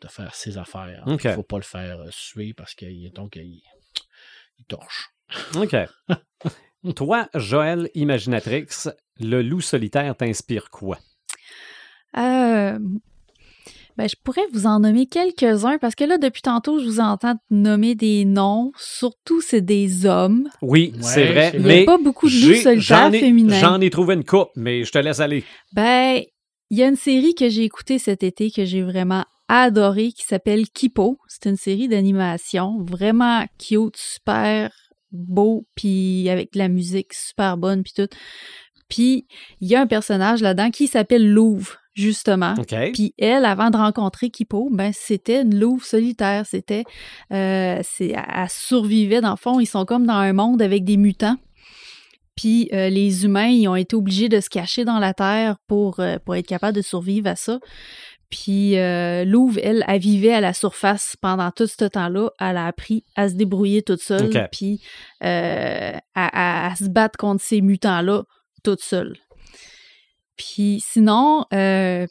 de- 0.00 0.08
faire 0.08 0.34
ses 0.34 0.58
affaires. 0.58 1.02
Il 1.06 1.12
ne 1.12 1.34
faut 1.34 1.42
pas 1.42 1.56
le 1.58 1.62
faire 1.62 2.00
euh, 2.00 2.08
suer 2.10 2.54
parce 2.54 2.74
qu'il 2.74 3.10
donc, 3.12 3.36
il, 3.36 3.62
il 4.58 4.64
torche. 4.66 5.10
OK. 5.56 5.76
Toi, 6.96 7.28
Joël 7.34 7.90
Imaginatrix, 7.94 8.66
le 9.20 9.42
loup 9.42 9.60
solitaire 9.60 10.16
t'inspire 10.16 10.70
quoi? 10.70 10.98
Euh, 12.16 12.78
ben, 13.96 14.08
je 14.08 14.14
pourrais 14.24 14.46
vous 14.52 14.66
en 14.66 14.80
nommer 14.80 15.06
quelques-uns 15.06 15.76
parce 15.78 15.94
que 15.94 16.04
là, 16.04 16.16
depuis 16.16 16.40
tantôt, 16.42 16.78
je 16.80 16.86
vous 16.86 17.00
entends 17.00 17.34
nommer 17.50 17.94
des 17.94 18.24
noms. 18.24 18.72
Surtout, 18.76 19.40
c'est 19.42 19.60
des 19.60 20.06
hommes. 20.06 20.48
Oui, 20.62 20.92
Ouais, 20.96 21.02
c'est 21.02 21.26
vrai, 21.26 21.50
Il 21.54 21.60
n'y 21.60 21.66
mais 21.66 21.82
a 21.82 21.86
pas 21.86 21.98
beaucoup 21.98 22.28
de 22.28 22.32
loups 22.34 22.62
solitaires 22.62 22.80
j'en 22.80 23.12
ai, 23.12 23.20
féminins. 23.20 23.60
j'en 23.60 23.80
ai 23.80 23.90
trouvé 23.90 24.14
une 24.14 24.24
coupe, 24.24 24.48
mais 24.56 24.84
je 24.84 24.90
te 24.92 24.98
laisse 24.98 25.20
aller. 25.20 25.44
Ben, 25.74 26.22
il 26.70 26.78
y 26.78 26.82
a 26.82 26.88
une 26.88 26.96
série 26.96 27.34
que 27.34 27.48
j'ai 27.50 27.64
écoutée 27.64 27.98
cet 27.98 28.22
été 28.22 28.50
que 28.50 28.64
j'ai 28.64 28.82
vraiment 28.82 29.24
adorée 29.50 30.12
qui 30.12 30.24
s'appelle 30.24 30.68
Kipo. 30.68 31.18
C'est 31.26 31.48
une 31.48 31.56
série 31.56 31.88
d'animation 31.88 32.82
vraiment 32.84 33.44
cute, 33.58 33.96
super 33.96 34.70
beau, 35.10 35.66
puis 35.74 36.28
avec 36.30 36.52
de 36.52 36.58
la 36.58 36.68
musique 36.68 37.12
super 37.12 37.56
bonne, 37.56 37.82
puis 37.82 37.92
tout. 37.94 38.08
Puis 38.88 39.26
il 39.60 39.68
y 39.68 39.74
a 39.74 39.80
un 39.80 39.86
personnage 39.86 40.40
là-dedans 40.40 40.70
qui 40.70 40.86
s'appelle 40.86 41.28
Louve, 41.28 41.76
justement. 41.94 42.54
Puis 42.92 43.12
elle, 43.18 43.44
avant 43.44 43.70
de 43.70 43.76
rencontrer 43.76 44.30
Kipo, 44.30 44.68
ben 44.70 44.92
c'était 44.92 45.42
une 45.42 45.58
louve 45.58 45.84
solitaire. 45.84 46.46
C'était, 46.46 46.84
euh, 47.32 47.80
c'est, 47.82 48.14
elle 48.14 48.48
survivait 48.48 49.20
dans 49.20 49.30
le 49.30 49.36
fond. 49.36 49.58
Ils 49.58 49.66
sont 49.66 49.84
comme 49.84 50.06
dans 50.06 50.14
un 50.14 50.32
monde 50.32 50.62
avec 50.62 50.84
des 50.84 50.96
mutants. 50.96 51.36
Puis 52.36 52.70
euh, 52.72 52.88
les 52.88 53.26
humains, 53.26 53.48
ils 53.48 53.68
ont 53.68 53.76
été 53.76 53.94
obligés 53.94 54.30
de 54.30 54.40
se 54.40 54.48
cacher 54.48 54.86
dans 54.86 54.98
la 54.98 55.12
terre 55.12 55.56
pour, 55.66 56.00
euh, 56.00 56.16
pour 56.24 56.36
être 56.36 56.46
capables 56.46 56.74
de 56.74 56.82
survivre 56.82 57.28
à 57.28 57.36
ça. 57.36 57.58
Puis 58.30 58.78
euh, 58.78 59.24
Louve, 59.24 59.58
elle, 59.62 59.84
elle 59.88 60.00
vivait 60.00 60.32
à 60.32 60.40
la 60.40 60.52
surface 60.52 61.16
pendant 61.20 61.50
tout 61.50 61.66
ce 61.66 61.84
temps-là. 61.84 62.30
Elle 62.38 62.56
a 62.58 62.66
appris 62.66 63.04
à 63.16 63.28
se 63.28 63.34
débrouiller 63.34 63.82
toute 63.82 64.00
seule, 64.00 64.30
puis 64.52 64.80
euh, 65.24 65.92
à, 66.14 66.66
à- 66.66 66.70
à 66.70 66.76
se 66.76 66.84
battre 66.88 67.16
contre 67.18 67.42
ces 67.42 67.60
mutants-là 67.60 68.22
toute 68.62 68.82
seule. 68.82 69.16
Puis 70.36 70.80
sinon, 70.86 71.44
euh, 71.52 72.06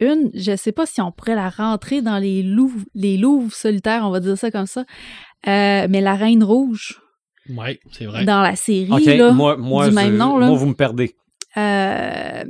une, 0.00 0.30
je 0.34 0.54
sais 0.56 0.72
pas 0.72 0.86
si 0.86 1.00
on 1.00 1.10
pourrait 1.12 1.34
la 1.34 1.48
rentrer 1.48 2.02
dans 2.02 2.18
les 2.18 2.42
louves, 2.42 2.84
les 2.94 3.16
louves 3.16 3.54
solitaires, 3.54 4.02
on 4.04 4.10
va 4.10 4.20
dire 4.20 4.36
ça 4.36 4.50
comme 4.50 4.66
ça, 4.66 4.80
euh, 5.46 5.86
mais 5.88 6.00
la 6.00 6.14
Reine 6.14 6.44
Rouge 6.44 7.00
Oui, 7.48 7.78
c'est 7.92 8.04
vrai. 8.06 8.24
dans 8.24 8.42
la 8.42 8.54
série, 8.56 8.92
OK, 8.92 9.04
là, 9.06 9.32
moi, 9.32 9.56
moi, 9.56 9.88
du 9.88 9.94
même 9.94 10.12
je- 10.12 10.16
nom, 10.18 10.36
là. 10.38 10.46
moi, 10.46 10.56
vous 10.58 10.66
me 10.66 10.74
perdez. 10.74 11.14
euh, 11.56 12.44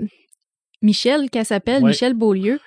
Michel, 0.85 1.30
qu'elle 1.30 1.45
s'appelle, 1.47 1.82
Ouais. 1.82 1.89
Michel 1.91 2.14
Beaulieu, 2.14 2.61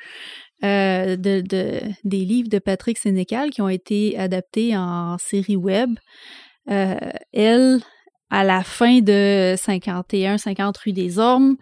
euh, 0.64 1.16
de, 1.16 1.42
de- 1.42 1.80
des 2.04 2.26
livres 2.26 2.50
de 2.50 2.60
Patrick 2.60 2.98
Sénécal 2.98 3.52
qui 3.52 3.62
ont 3.62 3.70
été 3.70 4.18
adaptés 4.18 4.76
en 4.76 5.18
série 5.20 5.56
web. 5.56 5.92
Euh, 6.70 6.96
elle, 7.32 7.80
à 8.30 8.44
la 8.44 8.64
fin 8.64 9.00
de 9.00 9.56
51-50 9.56 10.78
rue 10.84 10.94
des 10.94 11.20
Ormes, 11.20 11.56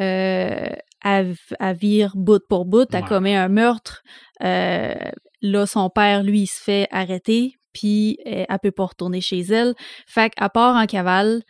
euh, 0.00 0.68
elle, 1.04 1.34
elle 1.60 1.76
vire 1.76 2.12
bout 2.14 2.42
pour 2.48 2.64
bout, 2.66 2.86
elle 2.92 3.02
Ouais. 3.02 3.08
commet 3.08 3.34
un 3.36 3.48
meurtre. 3.48 4.02
Euh, 4.44 4.94
là, 5.42 5.66
son 5.66 5.88
père, 5.90 6.22
lui, 6.22 6.40
il 6.42 6.46
se 6.46 6.60
fait 6.62 6.86
arrêter, 6.90 7.54
puis 7.72 8.18
euh, 8.26 8.44
elle 8.48 8.58
peut 8.62 8.70
pas 8.70 8.84
retourner 8.86 9.20
chez 9.20 9.40
elle. 9.40 9.74
Fait 10.06 10.30
qu'elle 10.30 10.50
part 10.50 10.76
en 10.76 10.86
cavale, 10.86 11.42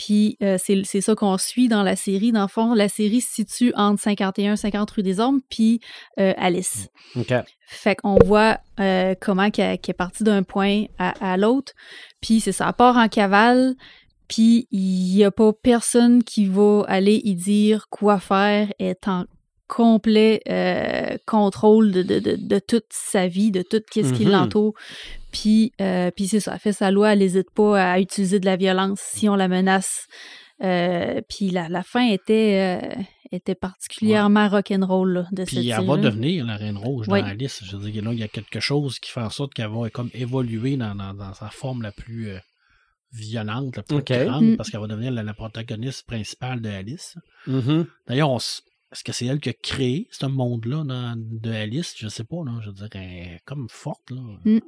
puis 0.00 0.38
euh, 0.42 0.56
c'est 0.58 1.00
ça 1.02 1.14
qu'on 1.14 1.36
suit 1.36 1.68
dans 1.68 1.82
la 1.82 1.94
série. 1.94 2.32
Dans 2.32 2.40
le 2.40 2.48
fond, 2.48 2.72
la 2.72 2.88
série 2.88 3.20
se 3.20 3.34
situe 3.34 3.70
entre 3.76 4.00
51 4.00 4.56
50 4.56 4.90
rue 4.92 5.02
des 5.02 5.20
Ormes, 5.20 5.40
puis 5.50 5.80
euh, 6.18 6.32
Alice. 6.38 6.88
OK. 7.16 7.34
Fait 7.66 7.96
qu'on 7.96 8.16
voit 8.24 8.58
euh, 8.80 9.14
comment 9.20 9.50
qu'elle 9.50 9.74
est 9.86 9.92
partie 9.92 10.24
d'un 10.24 10.42
point 10.42 10.84
à, 10.98 11.32
à 11.32 11.36
l'autre. 11.36 11.74
Puis 12.22 12.40
c'est 12.40 12.52
ça, 12.52 12.68
elle 12.68 12.74
part 12.74 12.96
en 12.96 13.08
cavale, 13.08 13.74
puis 14.26 14.68
il 14.70 15.14
n'y 15.16 15.22
a 15.22 15.30
pas 15.30 15.52
personne 15.52 16.24
qui 16.24 16.46
va 16.46 16.82
aller 16.88 17.20
y 17.22 17.34
dire 17.34 17.88
quoi 17.90 18.18
faire, 18.20 18.72
est 18.78 19.06
en 19.06 19.26
complet 19.68 20.40
euh, 20.48 21.16
contrôle 21.26 21.92
de, 21.92 22.02
de, 22.02 22.20
de, 22.20 22.36
de 22.36 22.58
toute 22.58 22.86
sa 22.88 23.28
vie, 23.28 23.50
de 23.50 23.62
tout 23.62 23.82
ce 23.94 24.12
qui 24.14 24.24
Mhm. 24.24 24.32
l'entoure. 24.32 24.74
Puis, 25.32 25.72
euh, 25.80 26.10
puis 26.10 26.26
c'est 26.28 26.40
ça, 26.40 26.54
elle 26.54 26.58
fait 26.60 26.72
sa 26.72 26.90
loi, 26.90 27.12
elle 27.12 27.20
n'hésite 27.20 27.50
pas 27.54 27.92
à 27.92 28.00
utiliser 28.00 28.40
de 28.40 28.46
la 28.46 28.56
violence 28.56 29.00
si 29.00 29.28
on 29.28 29.36
la 29.36 29.48
menace. 29.48 30.06
Euh, 30.62 31.20
puis 31.28 31.50
la, 31.50 31.68
la 31.68 31.82
fin 31.82 32.06
était, 32.08 32.80
euh, 32.84 33.02
était 33.32 33.54
particulièrement 33.54 34.48
rock'n'roll 34.48 35.12
là, 35.12 35.26
de 35.32 35.44
cette 35.44 35.46
Puis 35.60 35.68
elle 35.70 35.86
va 35.86 35.96
devenir 35.96 36.44
la 36.44 36.56
Reine 36.56 36.76
Rouge 36.76 37.06
Oui. 37.08 37.22
dans 37.22 37.28
Alice. 37.28 37.62
Je 37.64 37.76
veux 37.76 37.90
dire, 37.90 38.04
là, 38.04 38.12
il 38.12 38.18
y 38.18 38.22
a 38.22 38.28
quelque 38.28 38.60
chose 38.60 38.98
qui 38.98 39.10
fait 39.10 39.22
en 39.22 39.30
sorte 39.30 39.54
qu'elle 39.54 39.70
va 39.70 39.88
comme 39.88 40.10
évoluer 40.12 40.76
dans, 40.76 40.94
dans, 40.94 41.14
dans 41.14 41.32
sa 41.32 41.48
forme 41.48 41.80
la 41.82 41.92
plus 41.92 42.28
euh, 42.28 42.38
violente, 43.12 43.76
la 43.76 43.82
plus 43.82 44.02
grande, 44.02 44.44
Mm. 44.44 44.56
parce 44.56 44.70
qu'elle 44.70 44.80
va 44.80 44.86
devenir 44.86 45.10
la, 45.12 45.22
la 45.22 45.34
protagoniste 45.34 46.06
principale 46.06 46.60
de 46.60 46.68
Alice. 46.68 47.16
Mhm. 47.46 47.86
D'ailleurs, 48.06 48.30
on 48.30 48.36
s- 48.36 48.62
est-ce 48.92 49.02
que 49.04 49.12
c'est 49.12 49.26
elle 49.26 49.40
qui 49.40 49.48
a 49.48 49.52
créé 49.52 50.08
ce 50.10 50.26
monde-là 50.26 50.84
dans- 50.84 51.14
de 51.16 51.50
Alice? 51.50 51.94
Je 51.96 52.08
sais 52.08 52.24
pas, 52.24 52.36
là. 52.44 52.52
Je 52.62 52.68
veux 52.68 52.74
dire, 52.74 52.88
elle 52.92 53.00
est 53.02 53.40
comme 53.46 53.66
forte, 53.70 54.10
là. 54.10 54.20
Mm. 54.44 54.58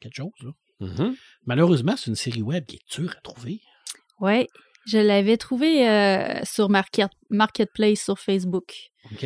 Quelque 0.00 0.16
chose, 0.16 0.30
là. 0.42 0.50
Mhm. 0.80 1.14
Malheureusement, 1.46 1.94
c'est 1.96 2.08
une 2.10 2.16
série 2.16 2.42
web 2.42 2.64
qui 2.66 2.76
est 2.76 3.00
dure 3.00 3.12
à 3.16 3.20
trouver. 3.22 3.60
Ouais, 4.20 4.46
je 4.86 4.98
l'avais 4.98 5.36
trouvé 5.36 5.88
euh, 5.88 6.40
sur 6.44 6.68
Market, 6.68 7.08
Marketplace 7.30 8.00
sur 8.04 8.18
Facebook. 8.18 8.74
OK. 9.12 9.24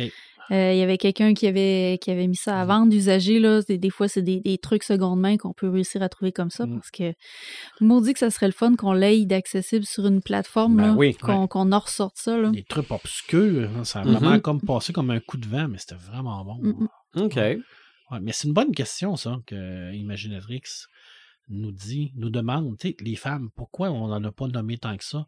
Euh, 0.51 0.73
Il 0.73 0.79
y 0.79 0.81
avait 0.81 0.97
quelqu'un 0.97 1.33
qui 1.33 1.47
avait, 1.47 1.97
qui 2.01 2.11
avait 2.11 2.27
mis 2.27 2.35
ça 2.35 2.59
à 2.59 2.65
vendre 2.65 2.89
d'usager. 2.89 3.39
Là. 3.39 3.61
C'est- 3.61 3.77
Des 3.77 3.89
fois, 3.89 4.09
c'est 4.09 4.21
des, 4.21 4.41
des 4.41 4.57
trucs 4.57 4.83
seconde 4.83 5.19
main 5.21 5.37
qu'on 5.37 5.53
peut 5.53 5.69
réussir 5.69 6.01
à 6.01 6.09
trouver 6.09 6.31
comme 6.33 6.49
ça 6.49 6.65
Mm. 6.65 6.75
parce 6.75 6.91
que 6.91 7.11
tout 7.11 7.17
le 7.81 7.87
monde 7.87 8.03
dit 8.03 8.11
que 8.13 8.19
ça 8.19 8.29
serait 8.31 8.47
le 8.47 8.51
fun 8.53 8.75
qu'on 8.75 8.91
l'ait 8.91 9.23
d'accessible 9.25 9.85
sur 9.85 10.05
une 10.07 10.21
plateforme, 10.21 10.75
Ben 10.77 10.95
oui, 10.95 11.13
qu'on 11.15 11.47
qu'on 11.47 11.71
en 11.71 11.79
ressorte 11.79 12.17
ça. 12.17 12.37
Là. 12.37 12.49
Des 12.49 12.63
trucs 12.63 12.91
obscurs. 12.91 13.69
hein, 13.77 13.83
Ça 13.85 13.99
a 13.99 14.03
vraiment 14.03 14.39
comme 14.41 14.59
passé 14.61 14.91
comme 14.91 15.09
un 15.11 15.19
coup 15.21 15.37
de 15.37 15.47
vent, 15.47 15.67
mais 15.69 15.77
c'était 15.77 15.95
vraiment 15.95 16.43
bon. 16.43 16.55
Mm, 16.61 16.87
mm. 17.15 17.21
OK. 17.23 17.39
Ouais, 18.11 18.19
mais 18.21 18.31
c'est 18.33 18.47
une 18.47 18.53
bonne 18.53 18.73
question, 18.73 19.15
ça, 19.15 19.39
que 19.47 19.93
Imaginatrix 19.93 20.61
nous 21.49 21.71
dit, 21.71 22.11
nous 22.15 22.29
demande, 22.29 22.77
tu 22.77 22.89
sais, 22.89 22.95
les 23.01 23.15
femmes, 23.15 23.49
pourquoi 23.55 23.89
on 23.89 24.07
n'en 24.07 24.23
a 24.23 24.31
pas 24.31 24.47
nommé 24.47 24.77
tant 24.77 24.95
que 24.97 25.03
ça? 25.03 25.25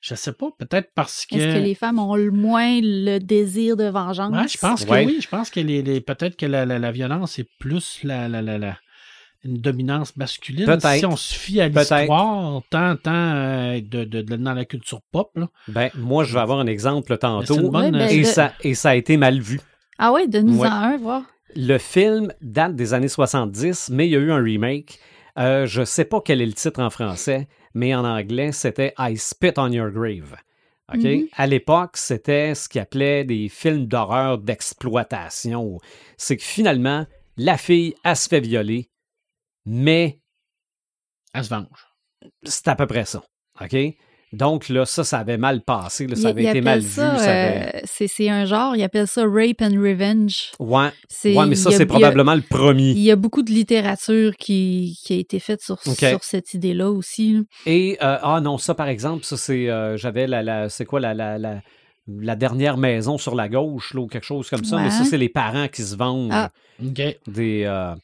Je 0.00 0.14
sais 0.14 0.32
pas, 0.32 0.50
peut-être 0.58 0.92
parce 0.94 1.26
que. 1.26 1.34
Est-ce 1.36 1.56
que 1.58 1.62
les 1.62 1.74
femmes 1.74 1.98
ont 1.98 2.14
le 2.14 2.30
moins 2.30 2.80
le 2.80 3.18
désir 3.18 3.76
de 3.76 3.84
vengeance? 3.88 4.32
Ouais, 4.32 4.46
je 4.48 4.56
pense 4.58 4.84
que 4.84 4.90
Ouais. 4.90 5.04
oui. 5.04 5.18
Je 5.20 5.28
pense 5.28 5.50
que 5.50 5.58
les, 5.58 5.82
les- 5.82 6.00
peut-être 6.00 6.36
que 6.36 6.46
la, 6.46 6.64
la- 6.64 6.78
la 6.78 6.92
violence 6.92 7.38
est 7.40 7.48
plus 7.58 8.00
la, 8.04 8.28
la, 8.28 8.40
la, 8.40 8.58
la- 8.58 8.78
une 9.44 9.58
dominance 9.58 10.16
masculine. 10.16 10.66
Peut-être. 10.66 10.98
Si 10.98 11.04
on 11.06 11.16
se 11.16 11.34
fie 11.34 11.60
à 11.60 11.68
l'histoire, 11.68 12.62
tant, 12.70 12.96
tant 12.96 13.10
euh, 13.12 13.80
de, 13.80 14.04
de- 14.04 14.22
de- 14.22 14.36
dans 14.36 14.54
la 14.54 14.64
culture 14.64 15.00
pop, 15.10 15.30
là. 15.36 15.48
Ben, 15.66 15.90
moi, 15.96 16.22
je 16.24 16.32
vais 16.32 16.40
avoir 16.40 16.60
un 16.60 16.66
exemple 16.68 17.18
tantôt. 17.18 17.56
une 17.56 17.68
bonne- 17.68 17.84
Ouais, 17.86 17.90
ben, 17.90 18.08
et, 18.08 18.20
de- 18.20 18.24
ça, 18.24 18.52
et 18.62 18.74
ça 18.74 18.90
a 18.90 18.94
été 18.94 19.16
mal 19.16 19.40
vu. 19.40 19.60
Ah 19.98 20.12
ouais, 20.12 20.28
donne-nous 20.28 20.58
Ouais. 20.60 20.68
en 20.68 20.72
un, 20.72 20.96
voir. 20.96 21.22
Le 21.54 21.78
film 21.78 22.32
date 22.40 22.76
des 22.76 22.94
années 22.94 23.08
70, 23.08 23.90
mais 23.90 24.06
il 24.06 24.10
y 24.12 24.16
a 24.16 24.20
eu 24.20 24.30
un 24.32 24.42
remake. 24.42 24.98
Euh, 25.38 25.66
je 25.66 25.84
sais 25.84 26.04
pas 26.04 26.20
quel 26.20 26.40
est 26.40 26.46
le 26.46 26.52
titre 26.52 26.80
en 26.80 26.90
français, 26.90 27.48
mais 27.74 27.94
en 27.94 28.04
anglais, 28.04 28.52
c'était 28.52 28.92
I 28.98 29.16
Spit 29.16 29.52
on 29.56 29.70
Your 29.70 29.90
Grave. 29.90 30.36
OK? 30.92 31.02
Mhm. 31.02 31.28
À 31.36 31.46
l'époque, 31.46 31.96
c'était 31.96 32.54
ce 32.54 32.68
qu'ils 32.68 32.80
appelait 32.80 33.24
des 33.24 33.48
films 33.48 33.86
d'horreur 33.86 34.38
d'exploitation. 34.38 35.78
C'est 36.16 36.36
que 36.36 36.42
finalement, 36.42 37.06
la 37.36 37.56
fille, 37.56 37.94
elle 38.04 38.16
se 38.16 38.28
fait 38.28 38.40
violer, 38.40 38.90
mais 39.64 40.20
Elle 41.34 41.44
se 41.44 41.50
venge. 41.50 41.86
c'est 42.42 42.68
à 42.68 42.74
peu 42.74 42.86
près 42.86 43.04
ça. 43.04 43.22
OK? 43.60 43.76
Donc 44.32 44.68
là, 44.68 44.84
ça, 44.84 45.04
ça 45.04 45.18
avait 45.20 45.38
mal 45.38 45.62
passé. 45.62 46.06
là, 46.06 46.14
ça 46.14 46.28
avait 46.28 46.42
il 46.42 46.48
été 46.48 46.60
mal 46.60 46.82
ça, 46.82 47.10
vu. 47.14 47.18
avait- 47.20 47.70
euh, 47.76 47.80
c'est 47.84 48.08
c'est 48.08 48.28
un 48.28 48.44
genre, 48.44 48.76
il 48.76 48.82
appelle 48.82 49.06
ça 49.08 49.22
rape 49.26 49.62
and 49.62 49.80
revenge. 49.80 50.52
Ouais, 50.60 50.88
ouais, 51.34 51.46
mais 51.46 51.54
ça, 51.54 51.70
c'est 51.70 51.82
a- 51.84 51.86
probablement 51.86 52.34
le 52.34 52.42
premier. 52.42 52.90
Il 52.90 52.98
y 53.00 53.10
a 53.10 53.16
beaucoup 53.16 53.42
de 53.42 53.50
littérature 53.50 54.36
qui, 54.36 54.98
qui 55.02 55.14
a 55.14 55.16
été 55.16 55.38
faite 55.40 55.62
sur, 55.62 55.78
sur 56.10 56.24
cette 56.24 56.52
idée-là 56.52 56.90
aussi. 56.90 57.38
Et, 57.64 57.96
euh, 58.02 58.18
ah 58.22 58.40
non, 58.42 58.58
ça, 58.58 58.74
par 58.74 58.88
exemple, 58.88 59.24
ça, 59.24 59.36
c'est. 59.38 59.70
euh, 59.70 59.96
J'avais 59.96 60.26
la, 60.26 60.42
la. 60.42 60.68
C'est 60.68 60.84
quoi 60.84 61.00
la, 61.00 61.14
la, 61.14 61.38
la, 61.38 61.62
la 62.06 62.36
dernière 62.36 62.76
maison 62.76 63.16
sur 63.18 63.34
la 63.34 63.48
gauche, 63.48 63.94
là, 63.94 64.00
ou 64.02 64.06
quelque 64.08 64.26
chose 64.26 64.50
comme 64.50 64.64
ça. 64.64 64.76
Mais 64.78 64.90
ça, 64.90 65.04
c'est 65.04 65.18
les 65.18 65.28
parents 65.30 65.68
qui 65.68 65.82
se 65.82 65.96
vengent 65.96 66.30
Ah. 66.34 66.50
Des, 67.26 67.64
euh, 67.64 67.94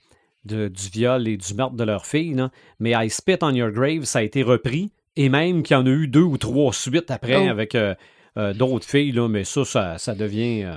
de- 0.44 0.68
du 0.68 0.88
viol 0.90 1.26
et 1.28 1.36
du 1.36 1.54
meurtre 1.54 1.74
de 1.76 1.84
leur 1.84 2.06
fille. 2.06 2.34
là. 2.34 2.50
Mais 2.80 2.92
I 2.96 3.08
Spit 3.10 3.36
on 3.42 3.50
Your 3.50 3.70
Grave, 3.70 4.04
ça 4.04 4.18
a 4.18 4.22
été 4.22 4.42
repris. 4.42 4.90
Et 5.16 5.28
même 5.28 5.62
qu'il 5.62 5.76
y 5.76 5.78
en 5.80 5.86
a 5.86 5.90
eu 5.90 6.08
deux 6.08 6.22
ou 6.22 6.38
trois 6.38 6.72
suites 6.72 7.10
après 7.10 7.46
Oh. 7.46 7.50
avec 7.50 7.74
euh, 7.74 7.94
euh, 8.36 8.52
d'autres 8.52 8.86
filles. 8.86 9.12
Là, 9.12 9.28
mais 9.28 9.44
ça, 9.44 9.64
ça, 9.64 9.98
ça 9.98 10.14
devient 10.14 10.64
euh, 10.64 10.74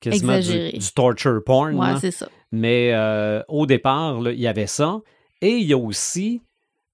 quasiment 0.00 0.32
du, 0.32 0.38
Exagéré. 0.38 0.78
du 0.78 0.92
torture 0.92 1.42
porn. 1.44 1.74
Ouais, 1.74 1.98
c'est 2.00 2.10
ça. 2.10 2.28
Mais 2.52 2.92
euh, 2.94 3.42
au 3.48 3.66
départ, 3.66 4.20
là, 4.20 4.32
il 4.32 4.40
y 4.40 4.46
avait 4.46 4.66
ça. 4.66 5.00
Et 5.42 5.50
il 5.56 5.66
y 5.66 5.72
a 5.72 5.78
aussi 5.78 6.40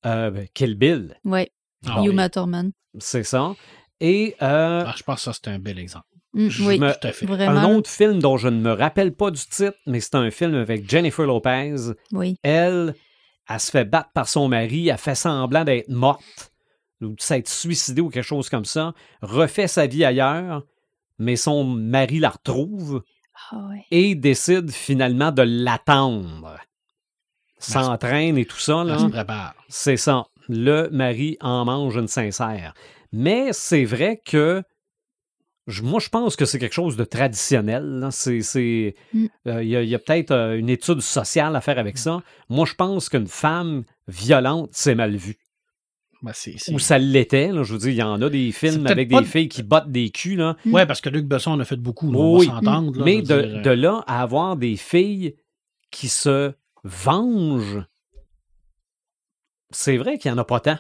euh, 0.07 0.31
ben, 0.31 0.47
Kill 0.55 0.75
Bill. 0.75 1.17
Ouais. 1.25 1.51
Ah 1.87 2.03
oui. 2.03 2.09
Uma 2.09 2.29
Thurman. 2.29 2.73
C'est 2.99 3.23
ça. 3.23 3.55
Et 4.01 4.35
euh, 4.43 4.83
Ah, 4.87 4.95
je 4.97 5.03
pense 5.03 5.17
que 5.17 5.23
ça, 5.23 5.33
c'est 5.33 5.49
un 5.51 5.59
bel 5.59 5.79
exemple. 5.79 6.07
Mm, 6.33 6.49
oui, 6.67 6.79
me- 6.79 6.93
Tout 6.93 7.07
à 7.09 7.13
fait. 7.13 7.27
vraiment. 7.27 7.61
un 7.61 7.75
autre 7.77 7.91
film 7.91 8.19
dont 8.21 8.37
je 8.37 8.49
ne 8.49 8.61
me 8.61 8.73
rappelle 8.73 9.13
pas 9.13 9.31
du 9.31 9.41
titre, 9.45 9.75
mais 9.87 10.01
c'est 10.01 10.15
un 10.15 10.31
film 10.31 10.55
avec 10.55 10.89
Jennifer 10.89 11.27
Lopez. 11.27 11.75
Oui. 12.13 12.37
Elle, 12.43 12.95
elle 13.51 13.61
se 13.61 13.71
fait 13.71 13.85
battre 13.85 14.11
par 14.15 14.29
son 14.29 14.49
mari, 14.49 14.89
elle 14.89 14.97
fait 14.97 15.17
semblant 15.17 15.65
d'être 15.65 15.89
morte 15.89 16.53
ou 17.01 17.09
de 17.09 17.21
s'être 17.21 17.49
suicidée 17.49 18.01
ou 18.01 18.09
quelque 18.09 18.23
chose 18.23 18.49
comme 18.49 18.65
ça, 18.65 18.95
refait 19.23 19.67
sa 19.67 19.87
vie 19.87 20.05
ailleurs, 20.05 20.63
mais 21.19 21.35
son 21.35 21.65
mari 21.65 22.21
la 22.21 22.31
retrouve 22.31 23.03
Ah 23.51 23.71
et 23.91 24.15
décide 24.15 24.71
finalement 24.71 25.33
de 25.33 25.43
l'attendre. 25.43 26.59
S'entraîne 27.59 28.39
et 28.39 28.47
tout 28.47 28.59
ça, 28.59 28.85
là. 28.85 28.97
Prépare. 29.11 29.55
C'est 29.69 29.99
ça. 29.99 30.25
Le 30.49 30.89
mari 30.91 31.37
en 31.41 31.65
mange 31.65 31.97
une 31.97 32.09
sincère. 32.09 32.73
Mais 33.13 33.53
c'est 33.53 33.85
vrai 33.85 34.23
que 34.25 34.63
je- 35.71 35.83
moi, 35.83 36.01
je 36.01 36.09
pense 36.09 36.37
que 36.37 36.45
c'est 36.45 36.59
quelque 36.59 36.75
chose 36.75 36.97
de 36.97 37.05
traditionnel. 37.05 37.85
là. 38.01 38.11
C'est, 38.11 38.43
c'est, 38.43 38.95
Mm. 39.15 39.27
euh, 39.47 39.63
il 39.63 39.69
y 39.89 39.95
a, 39.95 39.99
peut-être 39.99 40.31
euh, 40.33 40.59
une 40.59 40.69
étude 40.69 41.01
sociale 41.01 41.55
à 41.57 41.61
faire 41.61 41.79
avec 41.79 41.97
ça. 41.99 42.23
Moi, 42.49 42.67
je 42.67 42.75
pense 42.75 43.09
qu'une 43.09 43.27
femme 43.29 43.85
violente, 44.09 44.71
c'est 44.73 44.95
mal 44.95 45.17
vu. 45.17 45.37
Ben, 46.23 46.33
c'est- 46.35 46.57
c'est- 46.59 46.75
Ou 46.75 46.79
ça 46.79 46.99
l'était. 46.99 47.51
là. 47.51 47.63
Je 47.63 47.73
veux 47.73 47.79
dire, 47.79 47.89
il 47.91 47.97
y 47.97 48.03
en 48.03 48.21
a 48.21 48.29
des 48.29 48.53
films 48.53 48.87
avec 48.87 49.09
des 49.09 49.17
de- 49.17 49.23
filles 49.25 49.49
qui 49.49 49.63
battent 49.63 49.91
des 49.91 50.11
culs. 50.11 50.37
Là. 50.37 50.57
Ouais, 50.67 50.85
parce 50.85 51.01
que 51.01 51.09
Luc 51.09 51.25
Besson 51.27 51.53
en 51.53 51.61
a 51.61 51.65
fait 51.65 51.77
beaucoup. 51.79 52.13
là, 52.13 52.19
Oui. 52.19 52.47
on 52.47 52.51
va 52.53 52.57
s'entendre. 52.57 52.99
là, 52.99 53.05
Mais 53.07 53.23
de, 53.23 53.27
dire, 53.27 53.35
euh, 53.37 53.63
de 53.63 53.71
là 53.71 54.05
à 54.07 54.21
avoir 54.21 54.57
des 54.59 54.77
filles 54.77 55.35
qui 55.91 56.09
se 56.09 56.53
vengent, 56.85 57.83
c'est 59.71 59.97
vrai 59.97 60.19
qu'il 60.19 60.31
n'y 60.31 60.35
en 60.35 60.39
a 60.41 60.45
pas 60.45 60.61
tant. 60.61 60.79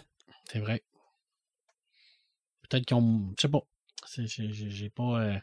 C'est 0.53 0.59
vrai. 0.59 0.83
Peut-être 2.69 2.85
qu'ils 2.87 2.97
ont. 2.97 3.33
Je 3.37 3.43
sais 3.43 3.49
pas. 3.49 3.61
C'est- 4.07 4.27
J'ai 4.27 4.91
pas. 4.91 5.21
euh, 5.23 5.35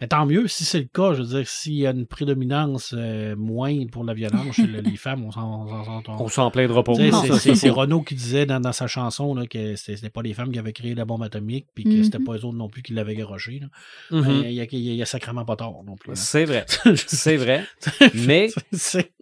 Mais 0.00 0.08
tant 0.08 0.26
mieux 0.26 0.46
si 0.46 0.64
c'est 0.66 0.80
le 0.80 0.88
cas. 0.92 1.14
Je 1.14 1.22
veux 1.22 1.28
dire, 1.38 1.48
s'il 1.48 1.72
y 1.72 1.86
a 1.86 1.90
une 1.90 2.06
prédominance 2.06 2.92
euh, 2.94 3.34
moindre 3.34 3.90
pour 3.90 4.04
la 4.04 4.12
violence 4.12 4.54
chez 4.56 4.66
le- 4.66 4.80
les 4.82 4.96
femmes, 4.98 5.24
on 5.24 5.30
s'en 5.30 5.64
on 5.66 5.84
s'en- 5.84 6.02
on- 6.06 6.24
On 6.24 6.28
s'en 6.28 6.50
plaindra 6.50 6.84
pas. 6.84 6.94
C'est- 6.94 7.10
ça, 7.10 7.22
c'est- 7.22 7.38
c'est 7.38 7.54
C'est 7.54 7.68
faux. 7.70 7.76
Renaud 7.76 8.02
qui 8.02 8.14
disait 8.14 8.44
dans, 8.44 8.60
dans 8.60 8.72
sa 8.72 8.88
chanson 8.88 9.34
là, 9.34 9.46
que 9.46 9.74
c'était 9.76 9.96
c'était 9.96 10.10
pas 10.10 10.20
les 10.20 10.34
femmes 10.34 10.52
qui 10.52 10.58
avaient 10.58 10.74
créé 10.74 10.94
la 10.94 11.06
bombe 11.06 11.22
atomique, 11.22 11.66
puis 11.74 11.84
que 11.84 11.88
Mhm. 11.88 12.04
c'était 12.04 12.18
pas 12.18 12.32
eux 12.34 12.44
autres 12.44 12.58
non 12.58 12.68
plus 12.68 12.82
qui 12.82 12.92
l'avaient 12.92 13.14
garoché. 13.16 13.60
là. 13.60 13.68
Mhm. 14.10 14.26
Mais 14.42 14.52
Il 14.52 14.56
y, 14.56 14.60
a- 14.60 14.66
il 14.70 14.94
y 14.96 15.02
a 15.02 15.06
sacrément 15.06 15.46
pas 15.46 15.56
tort 15.56 15.82
non 15.84 15.96
plus. 15.96 16.10
là. 16.10 16.16
C'est 16.16 16.44
vrai. 16.44 16.66
C'est 17.06 17.36
vrai. 17.38 17.64
Mais 18.14 18.48
C'est- 18.72 19.12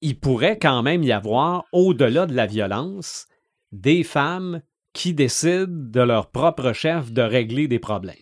il 0.00 0.18
pourrait 0.18 0.58
quand 0.58 0.82
même 0.82 1.02
y 1.02 1.12
avoir, 1.12 1.64
au-delà 1.72 2.24
de 2.24 2.32
la 2.34 2.46
violence, 2.46 3.26
des 3.70 4.02
femmes 4.02 4.62
qui 4.92 5.14
décident 5.14 5.66
de 5.68 6.00
leur 6.00 6.30
propre 6.30 6.72
chef 6.72 7.12
de 7.12 7.22
régler 7.22 7.68
des 7.68 7.78
problèmes. 7.78 8.16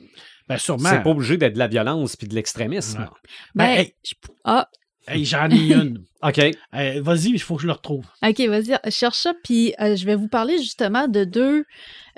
Ben, 0.48 0.56
sûrement. 0.58 0.88
C'est 0.88 1.02
pas 1.02 1.10
obligé 1.10 1.36
d'être 1.36 1.54
de 1.54 1.58
la 1.58 1.66
violence 1.68 2.16
puis 2.16 2.26
de 2.28 2.34
l'extrémisme. 2.34 3.00
Ouais. 3.00 3.06
Ben, 3.54 3.64
Ben, 3.74 3.78
hey. 3.80 3.94
je- 4.04 4.14
Ah, 4.44 4.68
Hey, 5.10 5.24
J'en 5.24 5.48
ai 5.50 5.72
une. 5.72 6.04
OK. 6.22 6.38
Hey, 6.72 7.00
Vas-y, 7.00 7.30
il 7.30 7.38
faut 7.40 7.56
que 7.56 7.62
je 7.62 7.66
le 7.66 7.72
retrouve. 7.72 8.04
OK, 8.22 8.40
vas-y, 8.40 8.78
cherche 8.90 9.16
ça. 9.18 9.32
Puis 9.42 9.72
euh, 9.80 9.96
je 9.96 10.04
vais 10.04 10.14
vous 10.16 10.28
parler 10.28 10.58
justement 10.58 11.08
de 11.08 11.24
deux, 11.24 11.64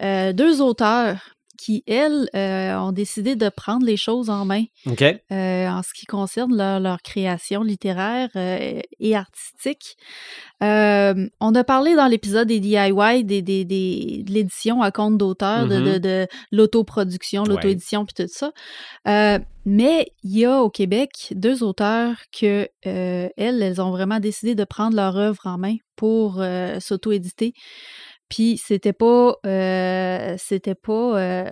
euh, 0.02 0.32
deux 0.32 0.60
auteurs 0.60 1.36
qui, 1.62 1.84
elles, 1.86 2.28
euh, 2.34 2.74
ont 2.78 2.92
décidé 2.92 3.36
de 3.36 3.48
prendre 3.50 3.84
les 3.84 3.96
choses 3.98 4.30
en 4.30 4.44
main 4.46 4.64
euh, 5.30 5.68
en 5.68 5.82
ce 5.82 5.90
qui 5.94 6.06
concerne 6.06 6.56
leur, 6.56 6.80
leur 6.80 7.02
création 7.02 7.62
littéraire 7.62 8.30
euh, 8.36 8.80
et 8.98 9.14
artistique. 9.14 9.96
On 10.62 11.54
a 11.54 11.64
parlé 11.64 11.94
dans 11.94 12.06
l'épisode 12.06 12.48
des 12.48 12.60
DIY 12.60 13.24
des, 13.24 13.42
des, 13.42 13.64
des- 13.64 14.22
de 14.26 14.32
l'édition 14.32 14.82
à 14.82 14.90
compte 14.90 15.18
d'auteur, 15.18 15.66
de, 15.66 15.76
de, 15.80 15.90
Mhm. 15.92 15.98
de 15.98 16.26
l'autoproduction, 16.52 17.42
l'auto-édition, 17.44 18.04
puis 18.06 18.14
tout 18.24 18.30
ça. 18.32 18.52
Mais 19.66 20.06
il 20.22 20.38
y 20.38 20.44
a 20.46 20.62
au 20.62 20.70
Québec 20.70 21.10
deux 21.32 21.62
auteurs 21.62 22.16
que, 22.38 22.68
elles, 22.82 23.62
elles 23.62 23.80
ont 23.82 23.90
vraiment 23.90 24.18
décidé 24.20 24.54
de 24.54 24.64
prendre 24.64 24.96
leur 24.96 25.16
œuvre 25.16 25.42
en 25.44 25.58
main 25.58 25.76
pour 25.96 26.42
s'auto-éditer. 26.80 27.52
Puis 28.30 28.58
c'était 28.64 28.92
pas, 28.92 29.34
euh, 29.44 30.36
c'était 30.38 30.76
pas 30.76 31.20
euh, 31.20 31.50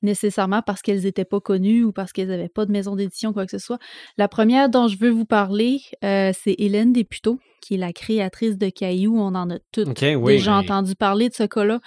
nécessairement 0.00 0.62
parce 0.62 0.80
qu'elles 0.80 1.06
étaient 1.06 1.24
pas 1.24 1.40
connues 1.40 1.82
ou 1.82 1.92
parce 1.92 2.12
qu'elles 2.12 2.28
n'avaient 2.28 2.48
pas 2.48 2.64
de 2.64 2.72
maison 2.72 2.94
d'édition, 2.94 3.32
quoi 3.32 3.44
que 3.44 3.50
ce 3.50 3.58
soit. 3.58 3.78
La 4.16 4.28
première 4.28 4.68
dont 4.68 4.86
je 4.86 4.96
veux 4.96 5.10
vous 5.10 5.24
parler, 5.24 5.80
euh, 6.04 6.30
c'est 6.32 6.54
Hélène 6.58 6.92
Desputeaux, 6.92 7.40
qui 7.60 7.74
est 7.74 7.78
la 7.78 7.92
créatrice 7.92 8.56
de 8.56 8.68
Caillou. 8.70 9.18
On 9.18 9.34
en 9.34 9.50
a 9.50 9.58
toutes 9.72 10.00
oui. 10.00 10.36
déjà 10.36 10.54
entendu 10.54 10.94
parler 10.94 11.28
de 11.28 11.34
ce 11.34 11.42
cas-là. 11.42 11.80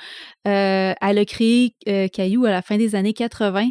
Elle 0.44 1.18
a 1.18 1.26
créé 1.26 1.74
Caillou 2.12 2.46
à 2.46 2.52
la 2.52 2.62
fin 2.62 2.78
des 2.78 2.96
années 2.96 3.14
80 3.14 3.70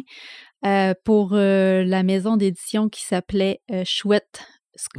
euh, 0.65 0.93
pour 1.03 1.35
la 1.35 2.03
maison 2.03 2.35
d'édition 2.35 2.89
qui 2.89 3.03
s'appelait 3.03 3.61
Chouette. 3.85 4.41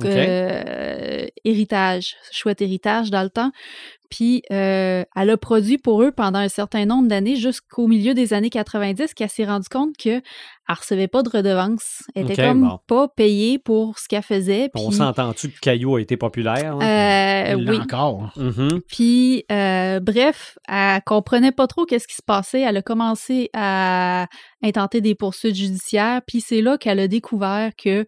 euh, 0.04 1.26
héritage, 1.44 2.16
chouette 2.32 2.60
héritage 2.60 3.10
dans 3.10 3.22
le 3.22 3.30
temps. 3.30 3.50
Puis 4.10 4.42
euh, 4.50 5.04
elle 5.16 5.30
a 5.30 5.36
produit 5.36 5.78
pour 5.78 6.02
eux 6.02 6.12
pendant 6.12 6.38
un 6.38 6.48
certain 6.48 6.84
nombre 6.86 7.08
d'années 7.08 7.36
jusqu'au 7.36 7.86
milieu 7.86 8.14
des 8.14 8.32
années 8.32 8.50
90 8.50 9.14
qu'elle 9.14 9.28
s'est 9.28 9.44
rendue 9.44 9.68
compte 9.68 9.96
qu'elle 9.96 10.22
ne 10.68 10.74
recevait 10.74 11.08
pas 11.08 11.22
de 11.22 11.28
redevance. 11.28 12.02
Elle 12.14 12.30
était 12.30 12.42
comme 12.46 12.62
bon. 12.68 12.78
pas 12.86 13.08
payée 13.08 13.58
pour 13.58 13.98
ce 13.98 14.08
qu'elle 14.08 14.22
faisait. 14.22 14.70
On 14.74 14.90
s'entend-tu 14.90 15.50
que 15.50 15.60
Caillou 15.60 15.96
a 15.96 16.00
été 16.00 16.16
populaire? 16.16 16.76
hein? 16.80 17.54
euh, 17.56 17.64
oui. 17.68 17.78
encore. 17.78 18.32
Mhm. 18.36 18.80
Puis, 18.88 19.44
euh, 19.52 20.00
bref, 20.00 20.58
elle 20.68 21.00
comprenait 21.04 21.52
pas 21.52 21.66
trop 21.66 21.84
qu'est-ce 21.84 22.08
qui 22.08 22.16
se 22.16 22.22
passait. 22.22 22.60
Elle 22.60 22.76
a 22.76 22.82
commencé 22.82 23.50
à 23.54 24.26
intenter 24.62 25.00
des 25.00 25.14
poursuites 25.14 25.54
judiciaires. 25.54 26.20
Puis 26.26 26.40
c'est 26.40 26.60
là 26.62 26.78
qu'elle 26.78 26.98
a 27.00 27.08
découvert 27.08 27.70
que 27.76 28.06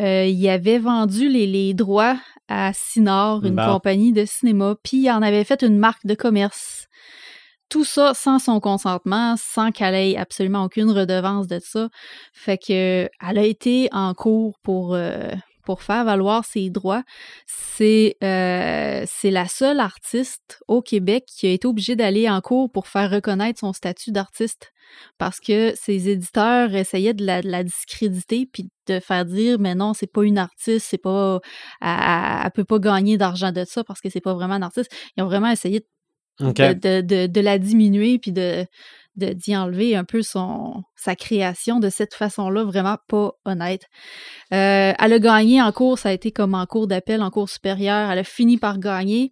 euh, 0.00 0.24
il 0.26 0.48
avait 0.48 0.78
vendu 0.78 1.28
les, 1.28 1.46
les 1.46 1.72
droits 1.74 2.16
à 2.48 2.70
Cinor, 2.72 3.44
une 3.44 3.56
Bon. 3.56 3.66
compagnie 3.72 4.12
de 4.12 4.24
cinéma. 4.24 4.76
Puis 4.84 4.98
il 4.98 5.10
en 5.10 5.22
avait 5.22 5.35
fait 5.44 5.62
une 5.62 5.78
marque 5.78 6.06
de 6.06 6.14
commerce. 6.14 6.86
Tout 7.68 7.84
ça 7.84 8.14
sans 8.14 8.38
son 8.38 8.60
consentement, 8.60 9.36
sans 9.36 9.72
qu'elle 9.72 9.94
ait 9.94 10.16
absolument 10.16 10.64
aucune 10.64 10.90
redevance 10.90 11.48
de 11.48 11.58
ça. 11.58 11.88
Fait 12.32 12.58
que 12.58 13.08
elle 13.26 13.38
a 13.38 13.42
été 13.44 13.88
en 13.92 14.14
cours 14.14 14.58
pour, 14.62 14.94
euh, 14.94 15.30
pour 15.66 15.82
faire 15.82 16.04
valoir 16.04 16.44
ses 16.46 16.70
droits. 16.70 17.02
C'est 17.46 18.16
euh, 18.24 19.04
c'est 19.06 19.30
la 19.30 19.46
seule 19.48 19.80
artiste 19.80 20.60
au 20.68 20.80
Québec 20.80 21.24
qui 21.26 21.46
a 21.46 21.50
été 21.50 21.66
obligée 21.68 21.96
d'aller 21.96 22.30
en 22.30 22.40
cours 22.40 22.70
pour 22.72 22.86
faire 22.86 23.10
reconnaître 23.10 23.60
son 23.60 23.74
statut 23.74 24.12
d'artiste 24.12 24.72
parce 25.18 25.40
que 25.40 25.74
ses 25.76 26.08
éditeurs 26.08 26.74
essayaient 26.74 27.12
de 27.12 27.26
la, 27.26 27.42
de 27.42 27.50
la 27.50 27.64
discréditer 27.64 28.48
puis 28.50 28.68
de 28.86 29.00
faire 29.00 29.24
dire 29.26 29.58
mais 29.58 29.74
non 29.74 29.92
c'est 29.94 30.06
pas 30.10 30.22
une 30.22 30.38
artiste 30.38 30.86
c'est 30.88 30.96
pas 30.96 31.40
elle, 31.82 31.88
elle- 32.44 32.50
peut 32.52 32.64
pas 32.64 32.78
gagner 32.78 33.18
d'argent 33.18 33.50
de 33.52 33.64
ça 33.64 33.82
parce 33.84 34.00
que 34.00 34.08
c'est 34.08 34.20
pas 34.20 34.32
vraiment 34.34 34.54
un 34.54 34.62
artiste 34.62 34.90
ils 35.16 35.22
ont 35.22 35.26
vraiment 35.26 35.50
essayé 35.50 35.84
de 36.74 37.00
de, 37.00 37.26
de- 37.26 37.40
la 37.40 37.58
diminuer 37.58 38.18
puis 38.18 38.30
de 38.30 38.64
d'y 39.16 39.56
enlever 39.56 39.96
un 39.96 40.04
peu 40.04 40.22
son 40.22 40.84
sa 40.94 41.14
création 41.14 41.78
de 41.80 41.88
cette 41.88 42.14
façon-là, 42.14 42.64
vraiment 42.64 42.96
pas 43.08 43.32
honnête. 43.44 43.82
Euh, 44.52 44.92
elle 44.98 45.12
a 45.12 45.18
gagné 45.18 45.62
en 45.62 45.72
cours, 45.72 45.98
ça 45.98 46.10
a 46.10 46.12
été 46.12 46.32
comme 46.32 46.54
en 46.54 46.66
cours 46.66 46.86
d'appel, 46.86 47.22
en 47.22 47.30
cours 47.30 47.48
supérieur. 47.48 48.10
Elle 48.10 48.18
a 48.18 48.24
fini 48.24 48.58
par 48.58 48.78
gagner. 48.78 49.30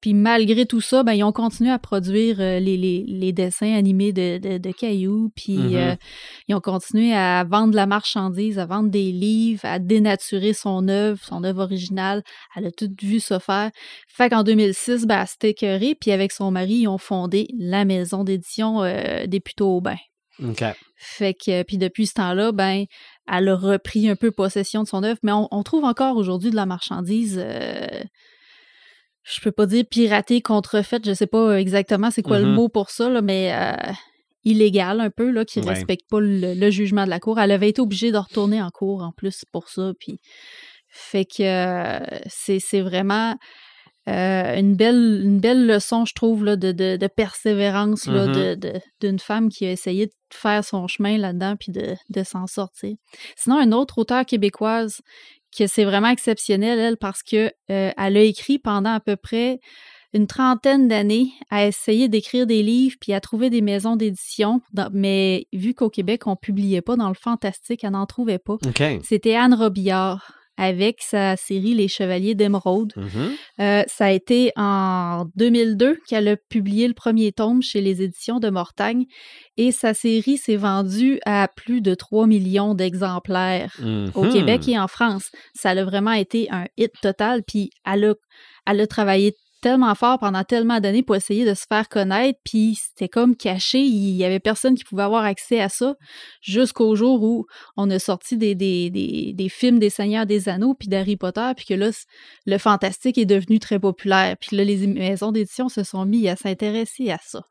Puis 0.00 0.14
malgré 0.14 0.64
tout 0.66 0.80
ça, 0.80 1.02
ben, 1.02 1.12
ils 1.12 1.24
ont 1.24 1.32
continué 1.32 1.70
à 1.70 1.78
produire 1.78 2.40
euh, 2.40 2.58
les, 2.58 2.76
les, 2.76 3.04
les, 3.06 3.32
dessins 3.32 3.74
animés 3.74 4.12
de, 4.12 4.38
de, 4.38 4.58
de 4.58 4.72
Caillou. 4.72 5.30
Puis 5.36 5.56
Mhm. 5.58 5.74
euh, 5.76 5.94
ils 6.48 6.54
ont 6.54 6.60
continué 6.60 7.12
à 7.14 7.44
vendre 7.44 7.72
de 7.72 7.76
la 7.76 7.86
marchandise, 7.86 8.58
à 8.58 8.64
vendre 8.66 8.88
des 8.90 9.12
livres, 9.12 9.64
à 9.64 9.78
dénaturer 9.78 10.52
son 10.54 10.88
œuvre, 10.88 11.18
son 11.22 11.44
œuvre 11.44 11.62
originale. 11.62 12.22
Elle 12.56 12.66
a 12.66 12.70
tout 12.70 12.88
vu 13.02 13.20
ça 13.20 13.40
faire. 13.40 13.70
Fait 14.08 14.30
qu'en 14.30 14.42
2006, 14.42 15.06
ben, 15.06 15.20
elle 15.20 15.26
s'était 15.28 15.50
écœurée. 15.50 15.94
Puis 16.00 16.12
avec 16.12 16.32
son 16.32 16.50
mari, 16.50 16.74
ils 16.74 16.88
ont 16.88 16.98
fondé 16.98 17.48
la 17.58 17.84
maison 17.84 18.24
d'édition 18.24 18.82
euh, 18.82 19.26
des 19.26 19.40
Puteaux-Aubin. 19.40 19.96
OK. 20.42 20.64
Fait 20.96 21.34
que, 21.34 21.62
puis 21.64 21.76
depuis 21.76 22.06
ce 22.06 22.14
temps-là, 22.14 22.52
ben, 22.52 22.84
elle 23.30 23.48
a 23.48 23.54
repris 23.56 24.08
un 24.08 24.16
peu 24.16 24.30
possession 24.30 24.82
de 24.82 24.88
son 24.88 25.02
œuvre, 25.02 25.18
mais 25.22 25.32
on, 25.32 25.46
on 25.50 25.62
trouve 25.62 25.84
encore 25.84 26.16
aujourd'hui 26.16 26.50
de 26.50 26.56
la 26.56 26.64
marchandise. 26.64 27.38
euh, 27.42 27.86
je 29.32 29.40
peux 29.40 29.52
pas 29.52 29.66
dire 29.66 29.84
piratée, 29.88 30.40
contrefaite, 30.40 31.04
je 31.06 31.12
sais 31.14 31.26
pas 31.26 31.58
exactement 31.60 32.10
c'est 32.10 32.22
quoi 32.22 32.38
le 32.38 32.46
Mhm. 32.46 32.54
mot 32.54 32.68
pour 32.68 32.90
ça, 32.90 33.08
là, 33.08 33.22
mais 33.22 33.52
euh, 33.54 33.92
illégale 34.44 35.00
un 35.00 35.10
peu, 35.10 35.30
là, 35.30 35.44
qui 35.44 35.60
Ouais. 35.60 35.68
respecte 35.74 36.08
pas 36.08 36.20
le, 36.20 36.54
le 36.54 36.70
jugement 36.70 37.04
de 37.04 37.10
la 37.10 37.20
cour. 37.20 37.38
Elle 37.38 37.50
avait 37.52 37.68
été 37.68 37.80
obligée 37.80 38.10
de 38.12 38.18
retourner 38.18 38.62
en 38.62 38.70
cour 38.70 39.02
en 39.02 39.12
plus 39.12 39.44
pour 39.52 39.68
ça, 39.68 39.92
puis 39.98 40.18
fait 40.88 41.24
que 41.24 41.42
euh, 41.42 42.00
c'est 42.28 42.80
vraiment 42.80 43.36
euh, 44.08 44.56
une, 44.58 44.74
belle, 44.76 45.20
une 45.24 45.38
belle 45.40 45.66
leçon, 45.66 46.04
je 46.06 46.14
trouve, 46.14 46.42
là, 46.44 46.56
de, 46.56 46.72
de, 46.72 46.96
de 46.96 47.06
persévérance 47.06 48.06
Mhm. 48.06 48.56
de- 48.56 48.80
d'une 49.00 49.18
femme 49.18 49.50
qui 49.50 49.66
a 49.66 49.70
essayé 49.70 50.06
de 50.06 50.12
faire 50.32 50.64
son 50.64 50.88
chemin 50.88 51.18
là-dedans 51.18 51.54
puis 51.60 51.70
de, 51.70 51.94
de 52.08 52.22
s'en 52.24 52.46
sortir. 52.46 52.94
Sinon, 53.36 53.58
un 53.58 53.72
autre 53.72 53.98
auteur 53.98 54.24
québécoise 54.24 55.00
que 55.56 55.66
c'est 55.66 55.84
vraiment 55.84 56.08
exceptionnel, 56.08 56.78
elle, 56.78 56.96
parce 56.96 57.22
que 57.22 57.52
euh, 57.70 57.90
elle 57.96 58.16
a 58.16 58.22
écrit 58.22 58.58
pendant 58.58 58.92
à 58.92 59.00
peu 59.00 59.16
près 59.16 59.60
une 60.12 60.26
trentaine 60.26 60.88
d'années 60.88 61.30
à 61.50 61.66
essayer 61.66 62.08
d'écrire 62.08 62.46
des 62.46 62.62
livres 62.62 62.96
puis 63.00 63.12
à 63.12 63.20
trouver 63.20 63.48
des 63.48 63.60
maisons 63.60 63.96
d'édition, 63.96 64.60
mais 64.92 65.46
vu 65.52 65.74
qu'au 65.74 65.88
Québec, 65.88 66.26
on 66.26 66.36
publiait 66.36 66.82
pas 66.82 66.96
dans 66.96 67.08
le 67.08 67.14
fantastique, 67.14 67.84
elle 67.84 67.92
n'en 67.92 68.06
trouvait 68.06 68.38
pas. 68.38 68.54
OK. 68.54 68.82
C'était 69.04 69.36
Anne 69.36 69.54
Robillard 69.54 70.39
avec 70.60 71.00
sa 71.00 71.36
série 71.36 71.72
Les 71.72 71.88
Chevaliers 71.88 72.34
d'Émeraude. 72.34 72.92
Mhm. 72.96 73.30
Euh, 73.60 73.82
ça 73.86 74.04
a 74.04 74.10
été 74.10 74.52
en 74.56 75.24
2002 75.34 75.98
qu'elle 76.06 76.28
a 76.28 76.36
publié 76.36 76.86
le 76.86 76.92
premier 76.92 77.32
tome 77.32 77.62
chez 77.62 77.80
les 77.80 78.02
éditions 78.02 78.40
de 78.40 78.50
Mortagne 78.50 79.06
et 79.56 79.72
sa 79.72 79.94
série 79.94 80.36
s'est 80.36 80.56
vendue 80.56 81.18
à 81.24 81.48
plus 81.48 81.80
de 81.80 81.94
3 81.94 82.26
millions 82.26 82.74
d'exemplaires 82.74 83.74
au 84.14 84.24
Mhm. 84.24 84.32
Québec 84.32 84.68
et 84.68 84.78
en 84.78 84.86
France. 84.86 85.30
Ça 85.54 85.70
a 85.70 85.84
vraiment 85.84 86.12
été 86.12 86.48
un 86.50 86.66
hit 86.76 86.92
total, 87.00 87.42
puis 87.42 87.70
elle 87.90 88.04
a, 88.04 88.14
elle 88.66 88.80
a 88.82 88.86
travaillé 88.86 89.34
tellement 89.60 89.94
fort 89.94 90.18
pendant 90.18 90.44
tellement 90.44 90.80
d'années 90.80 91.02
pour 91.02 91.16
essayer 91.16 91.44
de 91.44 91.54
se 91.54 91.64
faire 91.68 91.88
connaître, 91.88 92.38
puis 92.44 92.76
c'était 92.80 93.08
comme 93.08 93.36
caché, 93.36 93.80
il 93.80 94.16
y 94.16 94.24
avait 94.24 94.40
personne 94.40 94.74
qui 94.74 94.84
pouvait 94.84 95.02
avoir 95.02 95.24
accès 95.24 95.60
à 95.60 95.68
ça, 95.68 95.94
jusqu'au 96.40 96.94
jour 96.96 97.22
où 97.22 97.46
on 97.76 97.90
a 97.90 97.98
sorti 97.98 98.36
des, 98.36 98.54
des, 98.54 98.90
des, 98.90 99.32
des 99.34 99.48
films 99.48 99.78
des 99.78 99.90
Seigneurs 99.90 100.26
des 100.26 100.48
Anneaux, 100.48 100.74
puis 100.74 100.88
d'Harry 100.88 101.16
Potter, 101.16 101.50
puis 101.56 101.66
que 101.66 101.74
là, 101.74 101.90
le 102.46 102.58
fantastique 102.58 103.18
est 103.18 103.26
devenu 103.26 103.58
très 103.58 103.78
populaire, 103.78 104.36
puis 104.40 104.56
là, 104.56 104.64
les 104.64 104.86
maisons 104.86 105.32
d'édition 105.32 105.68
se 105.68 105.84
sont 105.84 106.04
mis 106.04 106.28
à 106.28 106.36
s'intéresser 106.36 107.10
à 107.10 107.18
ça. 107.22 107.42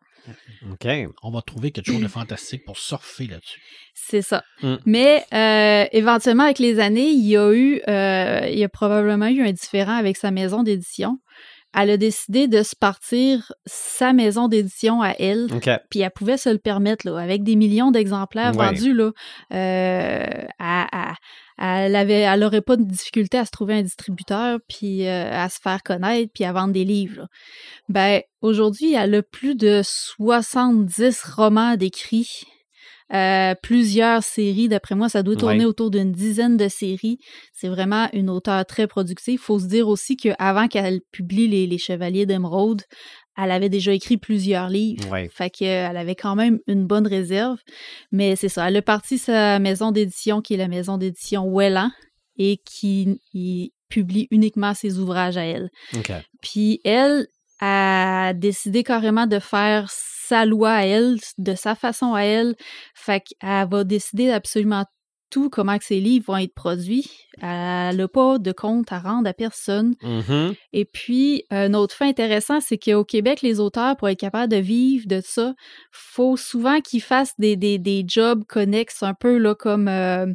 OK. 0.71 0.87
On 1.23 1.31
va 1.31 1.41
trouver 1.41 1.71
quelque 1.71 1.91
chose 1.91 2.01
de 2.01 2.07
fantastique 2.07 2.65
pour 2.65 2.77
surfer 2.77 3.27
là-dessus. 3.27 3.61
C'est 3.93 4.21
ça. 4.21 4.43
Mm. 4.61 4.75
Mais 4.85 5.25
euh, 5.33 5.87
éventuellement, 5.91 6.43
avec 6.43 6.59
les 6.59 6.79
années, 6.79 7.09
il 7.09 7.27
y 7.27 7.37
a 7.37 7.51
eu, 7.53 7.81
euh, 7.87 8.47
il 8.49 8.57
y 8.57 8.63
a 8.63 8.69
probablement 8.69 9.27
eu 9.27 9.41
un 9.41 9.51
différent 9.51 9.95
avec 9.95 10.17
sa 10.17 10.31
maison 10.31 10.63
d'édition. 10.63 11.19
Elle 11.77 11.91
a 11.91 11.97
décidé 11.97 12.47
de 12.47 12.63
se 12.63 12.75
partir 12.75 13.51
sa 13.67 14.11
maison 14.11 14.47
d'édition 14.47 15.01
à 15.03 15.11
elle, 15.19 15.47
OK. 15.53 15.69
puis 15.91 15.99
elle 15.99 16.09
pouvait 16.11 16.37
se 16.37 16.49
le 16.49 16.57
permettre, 16.57 17.07
là, 17.07 17.17
avec 17.19 17.43
des 17.43 17.55
millions 17.55 17.91
d'exemplaires 17.91 18.55
Ouais. 18.57 18.65
vendus, 18.65 18.93
là. 18.93 19.11
Euh, 19.53 20.45
à- 20.57 21.11
à- 21.11 21.15
elle 21.61 21.95
avait, 21.95 22.21
elle 22.21 22.43
aurait 22.43 22.61
pas 22.61 22.77
de 22.77 22.83
difficulté 22.83 23.37
à 23.37 23.45
se 23.45 23.51
trouver 23.51 23.75
un 23.75 23.81
distributeur, 23.81 24.59
puis 24.69 25.05
euh, 25.07 25.29
à 25.31 25.49
se 25.49 25.59
faire 25.61 25.83
connaître, 25.83 26.31
puis 26.33 26.43
à 26.45 26.53
vendre 26.53 26.73
des 26.73 26.85
livres. 26.85 27.21
là. 27.21 27.27
Ben, 27.89 28.21
aujourd'hui, 28.41 28.93
elle 28.95 29.13
a 29.15 29.21
plus 29.21 29.55
de 29.55 29.81
70 29.83 31.21
romans 31.35 31.75
d'écrits, 31.75 32.43
euh, 33.13 33.55
plusieurs 33.61 34.23
séries. 34.23 34.67
D'après 34.69 34.95
moi, 34.95 35.09
ça 35.09 35.23
doit 35.23 35.35
tourner 35.35 35.59
Ouais. 35.59 35.65
autour 35.65 35.89
d'une 35.91 36.11
dizaine 36.11 36.57
de 36.57 36.67
séries. 36.67 37.17
C'est 37.53 37.67
vraiment 37.69 38.07
une 38.13 38.29
auteure 38.29 38.65
très 38.65 38.87
productive. 38.87 39.33
Il 39.35 39.37
faut 39.39 39.59
se 39.59 39.65
dire 39.67 39.87
aussi 39.87 40.15
qu'avant 40.17 40.67
qu'elle 40.67 41.01
publie 41.11 41.47
les, 41.47 41.65
les 41.67 41.77
Chevaliers 41.77 42.25
d'Émeraude, 42.25 42.83
elle 43.37 43.51
avait 43.51 43.69
déjà 43.69 43.93
écrit 43.93 44.17
plusieurs 44.17 44.69
livres. 44.69 45.09
Ouais. 45.11 45.29
Fait 45.33 45.49
qu'elle 45.49 45.95
avait 45.97 46.15
quand 46.15 46.35
même 46.35 46.59
une 46.67 46.85
bonne 46.85 47.07
réserve. 47.07 47.57
Mais 48.11 48.35
c'est 48.35 48.49
ça. 48.49 48.67
Elle 48.67 48.77
a 48.77 48.81
parti 48.81 49.17
sa 49.17 49.59
maison 49.59 49.91
d'édition, 49.91 50.41
qui 50.41 50.53
est 50.55 50.57
la 50.57 50.67
maison 50.67 50.97
d'édition 50.97 51.49
Welland, 51.49 51.89
et 52.37 52.61
qui 52.65 53.19
y 53.33 53.71
publie 53.89 54.27
uniquement 54.29 54.73
ses 54.73 54.99
ouvrages 54.99 55.37
à 55.37 55.45
elle. 55.45 55.69
Puis 56.41 56.79
elle 56.83 57.27
a 57.59 58.33
décidé 58.35 58.83
carrément 58.83 59.25
de 59.25 59.39
faire 59.39 59.89
sa 60.29 60.45
loi 60.45 60.71
à 60.71 60.85
elle, 60.85 61.17
de 61.37 61.55
sa 61.55 61.75
façon 61.75 62.13
à 62.13 62.21
elle. 62.23 62.55
Fait 62.95 63.21
qu'elle 63.21 63.67
va 63.69 63.83
décider 63.83 64.31
absolument 64.31 64.85
tout, 65.29 65.49
comment 65.49 65.77
que 65.77 65.83
ses 65.85 65.99
livres 65.99 66.25
vont 66.27 66.37
être 66.37 66.53
produits. 66.53 67.09
Elle 67.41 67.95
n'a 67.97 68.07
pas 68.07 68.37
de 68.37 68.51
compte 68.51 68.91
à 68.91 68.99
rendre 68.99 69.29
à 69.29 69.33
personne. 69.33 69.95
Mhm. 70.03 70.53
Et 70.73 70.85
puis, 70.85 71.43
un 71.51 71.73
autre 71.73 71.95
fait 71.95 72.05
intéressant, 72.05 72.59
c'est 72.61 72.77
qu'au 72.77 73.03
Québec, 73.05 73.41
les 73.41 73.59
auteurs, 73.59 73.95
pour 73.97 74.09
être 74.09 74.19
capables 74.19 74.51
de 74.51 74.57
vivre 74.57 75.05
de 75.07 75.21
ça, 75.23 75.53
faut 75.91 76.35
souvent 76.37 76.81
qu'ils 76.81 77.01
fassent 77.01 77.33
des, 77.37 77.55
des, 77.55 77.77
des 77.77 78.03
jobs 78.07 78.43
connexes, 78.45 79.03
un 79.03 79.13
peu 79.13 79.37
là, 79.37 79.55
comme 79.55 79.87
euh, 79.87 80.25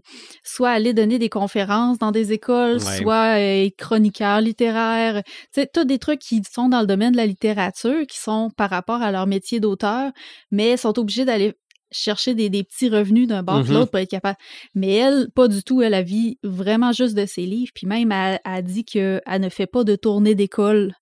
soit 0.42 0.70
aller 0.70 0.94
donner 0.94 1.18
des 1.18 1.28
conférences 1.28 1.98
dans 1.98 2.10
des 2.10 2.32
écoles, 2.32 2.74
Ouais. 2.76 2.98
soit 3.02 3.36
euh, 3.38 3.64
être 3.66 3.76
chroniqueur 3.76 4.40
littéraire. 4.40 5.22
Tu 5.24 5.60
sais, 5.60 5.66
tous 5.72 5.84
des 5.84 5.98
trucs 5.98 6.20
qui 6.20 6.40
sont 6.50 6.68
dans 6.68 6.80
le 6.80 6.86
domaine 6.86 7.12
de 7.12 7.16
la 7.16 7.26
littérature, 7.26 8.06
qui 8.08 8.18
sont 8.18 8.50
par 8.56 8.70
rapport 8.70 9.02
à 9.02 9.10
leur 9.12 9.26
métier 9.26 9.60
d'auteur, 9.60 10.10
mais 10.50 10.76
sont 10.76 10.98
obligés 10.98 11.24
d'aller 11.24 11.54
chercher 11.96 12.34
des, 12.34 12.50
des 12.50 12.64
petits 12.64 12.88
revenus 12.88 13.28
d'un 13.28 13.42
bord 13.42 13.64
Mhm. 13.64 13.72
l'autre 13.72 13.90
pour 13.90 14.00
être 14.00 14.10
capable. 14.10 14.36
Mais 14.74 14.94
elle, 14.94 15.28
pas 15.34 15.48
du 15.48 15.62
tout. 15.62 15.80
Elle, 15.82 15.94
a 15.94 16.02
vit 16.02 16.38
vraiment 16.42 16.92
juste 16.92 17.14
de 17.14 17.24
ses 17.26 17.46
livres. 17.46 17.72
Puis 17.74 17.86
même, 17.86 18.10
elle 18.12 18.40
a 18.44 18.62
dit 18.62 18.84
qu'elle 18.84 19.22
ne 19.40 19.48
fait 19.48 19.66
pas 19.66 19.84
de 19.84 19.94
tournée 19.96 20.34
d'école 20.34 20.92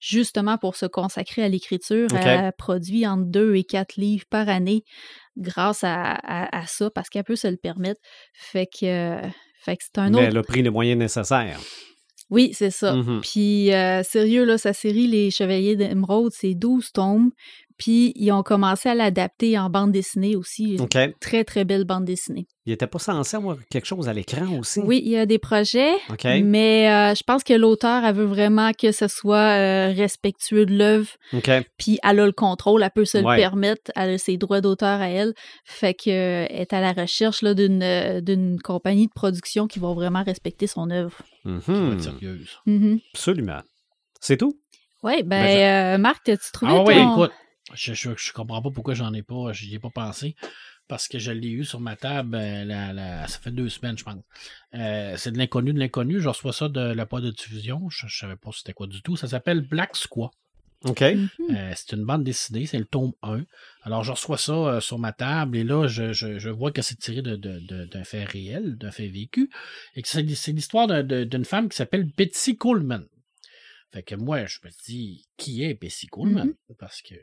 justement 0.00 0.56
pour 0.58 0.76
se 0.76 0.86
consacrer 0.86 1.42
à 1.42 1.48
l'écriture. 1.48 2.08
Elle 2.14 2.52
produit 2.58 3.06
entre 3.06 3.24
deux 3.26 3.54
et 3.54 3.64
quatre 3.64 3.96
livres 3.96 4.24
par 4.30 4.48
année 4.48 4.82
grâce 5.36 5.84
à, 5.84 6.12
à- 6.12 6.58
à 6.62 6.66
ça 6.66 6.90
parce 6.90 7.08
qu'elle 7.08 7.24
peut 7.24 7.36
se 7.36 7.48
le 7.48 7.56
permettre. 7.56 8.00
Fait 8.34 8.66
que, 8.66 9.18
fait 9.62 9.76
que 9.76 9.82
c'est 9.84 9.98
un 9.98 10.10
Mais 10.10 10.16
autre 10.16 10.26
elle 10.26 10.36
a 10.38 10.42
pris 10.42 10.62
les 10.62 10.70
moyens 10.70 10.98
nécessaires. 10.98 11.60
oui, 12.30 12.52
c'est 12.54 12.70
ça. 12.70 12.94
Mhm. 12.94 13.20
Puis, 13.22 13.72
euh, 13.74 14.02
sérieux, 14.02 14.44
là, 14.44 14.56
sa 14.56 14.72
série 14.72 15.06
Les 15.06 15.30
Chevaliers 15.30 15.76
d'Émeraude, 15.76 16.32
c'est 16.34 16.54
12 16.54 16.92
tomes. 16.92 17.30
Puis, 17.80 18.12
ils 18.14 18.30
ont 18.30 18.42
commencé 18.42 18.90
à 18.90 18.94
l'adapter 18.94 19.58
en 19.58 19.70
bande 19.70 19.90
dessinée 19.90 20.36
aussi. 20.36 20.74
Une 20.74 20.82
OK. 20.82 20.98
Très, 21.18 21.44
très 21.44 21.64
belle 21.64 21.84
bande 21.84 22.04
dessinée. 22.04 22.46
Il 22.66 22.74
était 22.74 22.86
pas 22.86 22.98
censé 22.98 23.38
avoir 23.38 23.56
quelque 23.70 23.86
chose 23.86 24.06
à 24.06 24.12
l'écran 24.12 24.58
aussi? 24.58 24.80
Oui, 24.80 25.00
il 25.02 25.10
y 25.10 25.16
a 25.16 25.24
des 25.24 25.38
projets, 25.38 25.94
mais 26.44 26.90
euh, 26.92 27.14
je 27.14 27.22
pense 27.26 27.42
que 27.42 27.54
l'auteur, 27.54 28.04
elle 28.04 28.14
veut 28.14 28.26
vraiment 28.26 28.72
que 28.72 28.92
ce 28.92 29.08
soit 29.08 29.56
euh, 29.58 29.92
respectueux 29.96 30.66
de 30.66 30.74
l'œuvre. 30.76 31.08
OK. 31.32 31.50
Puis, 31.78 31.98
elle 32.04 32.20
a 32.20 32.26
le 32.26 32.32
contrôle, 32.32 32.82
elle 32.82 32.90
peut 32.94 33.06
se 33.06 33.16
Ouais. 33.16 33.36
le 33.36 33.40
permettre. 33.40 33.90
Elle 33.96 34.10
a 34.10 34.18
ses 34.18 34.36
droits 34.36 34.60
d'auteur 34.60 35.00
à 35.00 35.08
elle. 35.08 35.32
Fait 35.64 35.94
que, 35.94 36.10
euh, 36.10 36.46
elle 36.50 36.60
est 36.60 36.72
à 36.74 36.82
la 36.82 36.92
recherche 36.92 37.40
là, 37.40 37.54
d'une, 37.54 37.82
euh, 37.82 38.20
d'une 38.20 38.60
compagnie 38.60 39.06
de 39.06 39.12
production 39.14 39.66
qui 39.66 39.78
va 39.78 39.94
vraiment 39.94 40.22
respecter 40.22 40.66
son 40.66 40.90
œuvre. 40.90 41.16
Mhm. 41.46 41.98
Absolument. 43.14 43.60
C'est 44.20 44.36
tout? 44.36 44.52
Oui, 45.02 45.22
ben, 45.22 45.42
Ben, 45.44 45.94
euh, 45.94 45.98
Marc, 45.98 46.28
as-tu 46.28 46.52
trouvé 46.52 46.72
Ah 46.74 46.84
oui, 46.86 46.94
ton... 46.94 47.12
écoute, 47.14 47.32
je, 47.74 47.94
je, 47.94 48.10
je 48.16 48.32
comprends 48.32 48.62
pas 48.62 48.70
pourquoi 48.70 48.94
j'en 48.94 49.12
ai 49.12 49.22
pas, 49.22 49.52
j'y 49.52 49.74
ai 49.74 49.78
pas 49.78 49.90
pensé. 49.90 50.34
Parce 50.88 51.06
que 51.06 51.20
je 51.20 51.30
l'ai 51.30 51.50
eu 51.50 51.64
sur 51.64 51.78
ma 51.78 51.94
table, 51.94 52.34
euh, 52.34 52.64
la- 52.64 52.92
la- 52.92 53.28
ça 53.28 53.38
fait 53.38 53.52
deux 53.52 53.68
semaines, 53.68 53.96
je 53.96 54.02
pense. 54.02 54.16
Euh, 54.74 55.14
c'est 55.16 55.30
de 55.30 55.38
l'inconnu 55.38 55.72
de 55.72 55.78
l'inconnu. 55.78 56.20
Je 56.20 56.28
reçois 56.28 56.52
ça 56.52 56.68
de 56.68 56.80
la 56.80 57.06
poids 57.06 57.20
de 57.20 57.30
diffusion. 57.30 57.88
Je, 57.90 58.08
je 58.08 58.18
savais 58.18 58.34
pas 58.34 58.50
c'était 58.52 58.72
quoi 58.72 58.88
du 58.88 59.00
tout. 59.00 59.16
Ça 59.16 59.28
s'appelle 59.28 59.60
Black 59.60 59.94
Squaw. 59.94 60.30
OK. 60.84 61.00
Mhm. 61.02 61.28
Euh, 61.50 61.72
c'est 61.76 61.92
une 61.94 62.04
bande 62.04 62.24
dessinée, 62.24 62.66
c'est 62.66 62.78
le 62.78 62.86
tome 62.86 63.12
1. 63.22 63.44
Alors, 63.82 64.02
je 64.02 64.10
reçois 64.12 64.38
ça 64.38 64.52
euh, 64.52 64.80
sur 64.80 64.98
ma 64.98 65.12
table 65.12 65.58
et 65.58 65.62
là, 65.62 65.86
je, 65.86 66.12
je, 66.12 66.38
je 66.38 66.48
vois 66.50 66.72
que 66.72 66.82
c'est 66.82 66.98
tiré 66.98 67.22
de- 67.22 67.36
de- 67.36 67.60
de- 67.60 67.84
d'un 67.84 68.02
fait 68.02 68.24
réel, 68.24 68.76
d'un 68.76 68.90
fait 68.90 69.08
vécu. 69.08 69.48
Et 69.94 70.02
que 70.02 70.08
c'est, 70.08 70.26
c'est 70.34 70.52
l'histoire 70.52 70.86
d'un- 70.88 71.02
de- 71.04 71.22
d'une 71.24 71.44
femme 71.44 71.68
qui 71.68 71.76
s'appelle 71.76 72.04
Betsy 72.16 72.56
Coleman. 72.56 73.06
Fait 73.92 74.02
que 74.02 74.14
moi, 74.16 74.46
je 74.46 74.58
me 74.64 74.70
dis, 74.86 75.24
qui 75.36 75.62
est 75.64 75.74
Betsy 75.74 76.06
Coleman? 76.08 76.54
Parce 76.78 77.02
que 77.02 77.14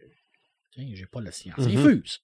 j'ai 0.77 1.05
pas 1.05 1.21
la 1.21 1.31
science 1.31 1.57
Mhm. 1.59 1.77
infuse. 1.77 2.19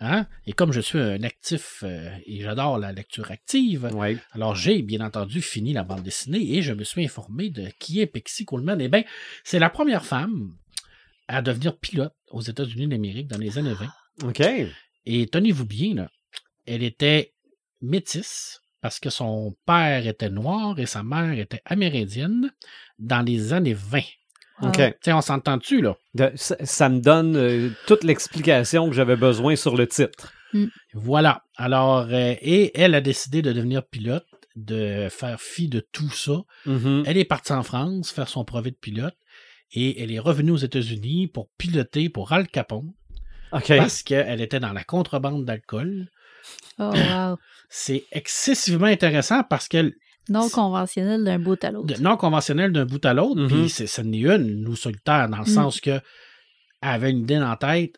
Hein? 0.00 0.26
Et 0.46 0.52
comme 0.52 0.72
je 0.72 0.80
suis 0.80 0.98
un 0.98 1.22
actif 1.22 1.82
euh, 1.84 2.10
et 2.26 2.40
j'adore 2.42 2.78
la 2.78 2.92
lecture 2.92 3.30
active, 3.30 3.88
alors 4.32 4.54
j'ai 4.56 4.82
bien 4.82 5.00
entendu 5.00 5.40
fini 5.40 5.72
la 5.72 5.84
bande 5.84 6.02
dessinée 6.02 6.56
et 6.56 6.62
je 6.62 6.72
me 6.72 6.82
suis 6.84 7.04
informé 7.04 7.50
de 7.50 7.68
qui 7.78 8.00
est 8.00 8.06
Pixie 8.06 8.44
Coleman. 8.44 8.80
Eh 8.80 8.88
bien, 8.88 9.04
c'est 9.44 9.58
la 9.60 9.70
première 9.70 10.04
femme 10.04 10.56
à 11.28 11.40
devenir 11.40 11.78
pilote 11.78 12.14
aux 12.30 12.40
États-Unis 12.42 12.88
d'Amérique 12.88 13.28
dans 13.28 13.38
les 13.38 13.56
années 13.58 13.74
20. 13.74 14.28
OK. 14.28 14.42
Et 15.06 15.26
tenez-vous 15.28 15.66
bien, 15.66 15.94
là, 15.94 16.10
elle 16.66 16.82
était 16.82 17.32
métisse 17.80 18.60
parce 18.80 18.98
que 19.00 19.10
son 19.10 19.56
père 19.66 20.06
était 20.06 20.30
noir 20.30 20.78
et 20.78 20.86
sa 20.86 21.02
mère 21.02 21.38
était 21.38 21.62
amérindienne 21.64 22.50
dans 22.98 23.22
les 23.22 23.52
années 23.52 23.74
20. 23.74 24.00
OK. 24.62 24.76
Tu 24.76 24.92
sais, 25.02 25.12
on 25.12 25.20
s'entend-tu, 25.20 25.80
là? 25.82 25.96
De- 26.14 26.32
ça, 26.36 26.56
ça 26.64 26.88
me 26.88 27.00
donne 27.00 27.36
euh, 27.36 27.70
toute 27.86 28.04
l'explication 28.04 28.88
que 28.88 28.94
j'avais 28.94 29.16
besoin 29.16 29.56
sur 29.56 29.76
le 29.76 29.86
titre. 29.86 30.32
Voilà. 30.92 31.42
Alors, 31.56 32.06
euh, 32.10 32.34
et 32.40 32.70
elle 32.80 32.94
a 32.94 33.00
décidé 33.00 33.42
de 33.42 33.52
devenir 33.52 33.82
pilote, 33.84 34.26
de 34.54 35.08
faire 35.10 35.40
fi 35.40 35.68
de 35.68 35.80
tout 35.92 36.10
ça. 36.10 36.42
Mhm. 36.66 37.02
Elle 37.06 37.16
est 37.16 37.24
partie 37.24 37.52
en 37.52 37.64
France 37.64 38.12
faire 38.12 38.28
son 38.28 38.44
brevet 38.44 38.70
de 38.70 38.76
pilote 38.76 39.16
et 39.72 40.00
elle 40.00 40.12
est 40.12 40.20
revenue 40.20 40.52
aux 40.52 40.56
États-Unis 40.56 41.26
pour 41.26 41.48
piloter 41.58 42.08
pour 42.08 42.32
Al 42.32 42.46
Capone 42.46 42.92
parce 43.50 44.02
qu'elle 44.04 44.40
était 44.40 44.60
dans 44.60 44.72
la 44.72 44.84
contrebande 44.84 45.44
d'alcool. 45.44 46.06
Oh, 46.78 46.92
wow. 46.94 47.36
C'est 47.68 48.04
excessivement 48.12 48.86
intéressant 48.86 49.42
parce 49.42 49.66
qu'elle 49.66 49.94
Non 50.28 50.48
conventionnel 50.48 51.22
d'un 51.24 51.38
bout 51.38 51.62
à 51.64 51.70
l'autre. 51.70 52.00
non 52.00 52.16
conventionnel 52.16 52.72
d'un 52.72 52.86
bout 52.86 53.04
à 53.04 53.12
l'autre, 53.14 53.40
Mhm. 53.42 53.48
puis 53.48 53.68
c'est- 53.68 53.86
ce 53.86 54.00
n'est 54.00 54.18
une, 54.20 54.62
nous 54.62 54.76
solitaire, 54.76 55.28
dans 55.28 55.38
le 55.38 55.42
Mhm. 55.44 55.48
sens 55.48 55.80
que 55.80 55.90
elle 55.90 56.00
avait 56.82 57.10
une 57.10 57.20
idée 57.20 57.38
dans 57.38 57.48
la 57.50 57.56
tête, 57.56 57.96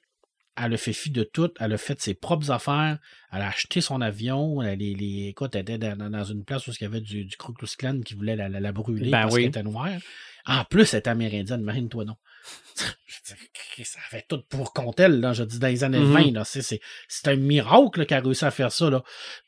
elle 0.56 0.72
a 0.74 0.76
fait 0.76 0.92
fi 0.92 1.10
de 1.10 1.22
tout, 1.22 1.50
elle 1.60 1.72
a 1.72 1.76
fait 1.78 2.00
ses 2.00 2.14
propres 2.14 2.50
affaires, 2.50 2.98
elle 3.32 3.42
a 3.42 3.48
acheté 3.48 3.80
son 3.80 4.00
avion, 4.00 4.62
elle, 4.62 4.78
les, 4.78 4.94
les- 4.94 5.28
écoute, 5.28 5.54
elle 5.54 5.62
était 5.62 5.78
dans, 5.78 6.10
dans 6.10 6.24
une 6.24 6.44
place 6.44 6.66
où 6.66 6.70
il 6.70 6.82
y 6.82 6.86
avait 6.86 7.00
du, 7.00 7.24
du 7.26 7.36
Klan 7.36 8.00
qui 8.04 8.14
voulait 8.14 8.36
la, 8.36 8.48
la- 8.48 8.60
la 8.60 8.72
brûler 8.72 9.10
Ben 9.10 9.22
parce 9.22 9.34
oui. 9.34 9.42
qu'elle 9.42 9.48
était 9.50 9.62
noire. 9.62 9.90
En 10.46 10.64
plus, 10.64 10.94
elle 10.94 11.00
était 11.00 11.10
amérindienne, 11.10 11.60
imagine-toi 11.60 12.04
non. 12.06 12.16
Ça 13.84 14.00
fait 14.10 14.24
tout 14.26 14.42
pour 14.48 14.72
compte 14.72 15.00
elle, 15.00 15.20
là, 15.20 15.32
je 15.34 15.44
dis 15.44 15.58
dans 15.58 15.66
les 15.68 15.84
années 15.84 15.98
Mhm. 15.98 16.12
20, 16.12 16.32
là, 16.32 16.44
c'est, 16.44 16.62
c'est, 16.62 16.80
c'est 17.08 17.28
un 17.28 17.36
miracle 17.36 18.06
qu'elle 18.06 18.18
a 18.18 18.22
réussi 18.22 18.44
à 18.44 18.50
faire 18.50 18.72
ça. 18.72 18.88
Là. 18.88 19.02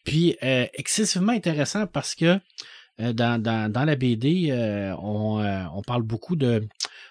Puis 0.05 0.37
euh, 0.43 0.67
excessivement 0.75 1.33
intéressant 1.33 1.87
parce 1.87 2.15
que 2.15 2.39
euh, 3.01 3.13
dans, 3.13 3.41
dans, 3.41 3.73
dans 3.73 3.85
la 3.85 3.97
BD, 3.97 4.49
euh, 4.51 4.95
on, 4.99 5.43
on 5.75 5.83
parle 5.83 6.03
beaucoup 6.03 6.37
de, 6.37 6.67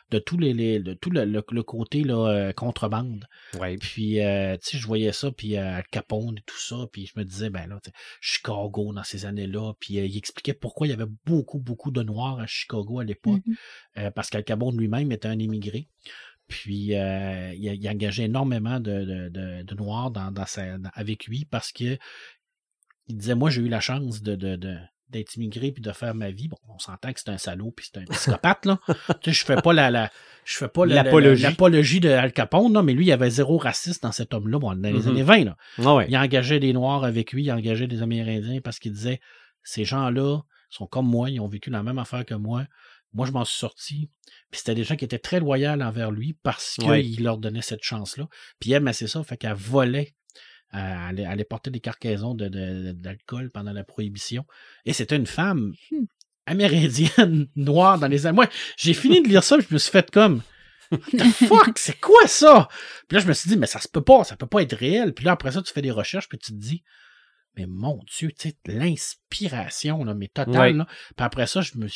de 0.09 0.19
tous 0.19 0.37
les, 0.37 0.53
les- 0.53 0.79
de 0.79 0.93
tout 0.93 1.09
le, 1.09 1.25
le- 1.25 1.43
le 1.51 1.63
côté 1.63 2.03
là, 2.03 2.27
euh, 2.29 2.53
contrebande. 2.53 3.25
Ouais. 3.59 3.75
Puis, 3.77 4.21
euh, 4.21 4.55
tu 4.57 4.69
sais, 4.71 4.77
je 4.77 4.87
voyais 4.87 5.11
ça, 5.11 5.31
puis 5.31 5.57
euh, 5.57 5.75
Al 5.77 5.83
Capone 5.91 6.37
et 6.37 6.43
tout 6.45 6.57
ça, 6.59 6.75
puis 6.91 7.05
je 7.07 7.19
me 7.19 7.25
disais, 7.25 7.49
ben 7.49 7.67
là, 7.67 7.79
tu 7.83 7.89
sais, 7.89 7.95
Chicago 8.21 8.93
dans 8.93 9.03
ces 9.03 9.25
années-là, 9.25 9.73
puis 9.79 9.99
euh, 9.99 10.05
il 10.05 10.15
expliquait 10.17 10.53
pourquoi 10.53 10.87
il 10.87 10.91
y 10.91 10.93
avait 10.93 11.11
beaucoup, 11.25 11.59
beaucoup 11.59 11.91
de 11.91 12.03
Noirs 12.03 12.39
à 12.39 12.47
Chicago 12.47 12.99
à 12.99 13.03
l'époque, 13.03 13.41
Mhm. 13.45 13.55
euh, 13.97 14.11
parce 14.11 14.29
qu'Al 14.29 14.43
Capone 14.43 14.77
lui-même 14.77 15.11
était 15.11 15.27
un 15.27 15.37
immigré. 15.39 15.87
Puis, 16.47 16.95
euh, 16.95 17.53
il, 17.55 17.67
a- 17.67 17.73
il 17.73 17.89
engageait 17.89 18.23
énormément 18.23 18.79
de, 18.79 19.03
de, 19.03 19.27
de, 19.29 19.63
de 19.63 19.75
Noirs 19.75 20.11
dans, 20.11 20.31
dans 20.31 20.45
sa, 20.45 20.77
dans- 20.77 20.89
avec 20.93 21.25
lui 21.25 21.43
parce 21.43 21.73
que 21.73 21.97
il 23.09 23.17
disait, 23.17 23.35
moi, 23.35 23.49
j'ai 23.49 23.61
eu 23.61 23.69
la 23.69 23.79
chance 23.81 24.21
de, 24.21 24.35
de, 24.35 24.55
de- 24.55 24.77
d'être 25.09 25.35
immigré 25.35 25.71
puis 25.71 25.81
de 25.81 25.91
faire 25.91 26.13
ma 26.15 26.31
vie. 26.31 26.47
Bon, 26.47 26.57
on 26.69 26.79
s'entend 26.79 27.13
que 27.13 27.19
c'est 27.19 27.29
un 27.29 27.37
salaud 27.37 27.71
puis 27.71 27.89
c'est 27.91 27.99
un 28.01 28.05
psychopathe, 28.05 28.65
là. 28.65 28.79
tu 29.21 29.31
sais, 29.31 29.39
je 29.39 29.45
fais 29.45 29.55
pas 29.61 29.73
la, 29.73 29.89
la 29.91 30.11
je 30.45 30.57
fais 30.57 30.67
pas 30.67 30.85
la- 30.85 30.95
la- 30.95 31.03
L'apologie. 31.03 31.99
de 31.99 32.09
Al 32.09 32.33
Capone, 32.33 32.73
là, 32.73 32.83
mais 32.83 32.93
lui, 32.93 33.05
il 33.05 33.09
y 33.09 33.11
avait 33.11 33.29
zéro 33.29 33.57
raciste 33.57 34.03
dans 34.03 34.11
cet 34.11 34.33
homme-là, 34.33 34.59
bon, 34.59 34.73
dans 34.75 34.89
les 34.89 34.99
Mhm. 35.03 35.07
années 35.09 35.23
20, 35.23 35.43
là. 35.45 35.57
Ah 35.83 35.95
ouais. 35.95 36.05
Il 36.09 36.17
engageait 36.17 36.59
des 36.59 36.73
Noirs 36.73 37.03
avec 37.03 37.31
lui, 37.33 37.43
il 37.43 37.51
engageait 37.51 37.87
des 37.87 38.01
Amérindiens 38.01 38.59
parce 38.61 38.79
qu'il 38.79 38.91
disait 38.93 39.19
ces 39.63 39.85
gens-là 39.85 40.39
sont 40.69 40.87
comme 40.87 41.07
moi, 41.07 41.29
ils 41.29 41.39
ont 41.39 41.47
vécu 41.47 41.69
la 41.69 41.83
même 41.83 41.99
affaire 41.99 42.25
que 42.25 42.35
moi. 42.35 42.65
Moi, 43.13 43.25
je 43.25 43.31
m'en 43.31 43.45
suis 43.45 43.57
sorti. 43.57 44.09
Puis 44.51 44.59
c'était 44.59 44.75
des 44.75 44.83
gens 44.83 44.95
qui 44.97 45.05
étaient 45.05 45.17
très 45.17 45.39
loyaux 45.39 45.69
envers 45.81 46.11
lui 46.11 46.33
parce 46.43 46.75
qu'il 46.75 46.89
Ouais. 46.89 47.03
leur 47.19 47.37
donnait 47.37 47.61
cette 47.61 47.81
chance-là. 47.83 48.27
Puis 48.59 48.71
elle, 48.73 48.93
c'est 48.93 49.07
ça, 49.07 49.23
fait 49.23 49.37
qu'elle 49.37 49.53
volait. 49.53 50.13
Euh, 50.73 50.77
allait 51.25 51.43
porter 51.45 51.69
des 51.71 51.79
cargaisons 51.79 52.33
de- 52.33 52.47
de- 52.49 52.91
d'alcool 52.91 53.49
pendant 53.51 53.71
la 53.73 53.83
prohibition. 53.83 54.45
Et 54.85 54.93
c'était 54.93 55.15
une 55.15 55.27
femme 55.27 55.73
Hmm. 55.91 56.05
amérindienne, 56.45 57.47
noire 57.55 57.99
dans 57.99 58.07
les 58.07 58.25
années. 58.25 58.35
Moi, 58.35 58.49
j'ai 58.77 58.93
fini 58.93 59.21
de 59.21 59.27
lire 59.27 59.43
ça, 59.43 59.57
je 59.59 59.73
me 59.73 59.77
suis 59.79 59.91
fait 59.91 60.09
comme. 60.11 60.41
What 60.91 60.99
the 61.17 61.23
fuck, 61.47 61.71
c'est 61.77 61.99
quoi 61.99 62.27
ça? 62.27 62.69
Puis 63.07 63.17
là, 63.17 63.21
je 63.23 63.27
me 63.27 63.33
suis 63.33 63.49
dit, 63.49 63.57
mais 63.57 63.67
ça 63.67 63.79
se 63.79 63.87
peut 63.89 64.01
pas, 64.03 64.23
ça 64.23 64.37
peut 64.37 64.47
pas 64.47 64.61
être 64.61 64.75
réel. 64.75 65.13
Puis 65.13 65.25
là, 65.25 65.33
après 65.33 65.51
ça, 65.51 65.61
tu 65.61 65.73
fais 65.73 65.81
des 65.81 65.91
recherches, 65.91 66.29
puis 66.29 66.37
tu 66.37 66.51
te 66.51 66.57
dis, 66.57 66.83
mais 67.57 67.65
mon 67.67 67.99
Dieu, 68.17 68.31
tu 68.37 68.49
sais, 68.49 68.55
l'inspiration, 68.67 70.03
là, 70.03 70.13
mais 70.13 70.27
totale, 70.27 70.77
là. 70.77 70.85
Puis 70.85 71.25
après 71.25 71.47
ça, 71.47 71.61
je 71.61 71.77
me 71.77 71.87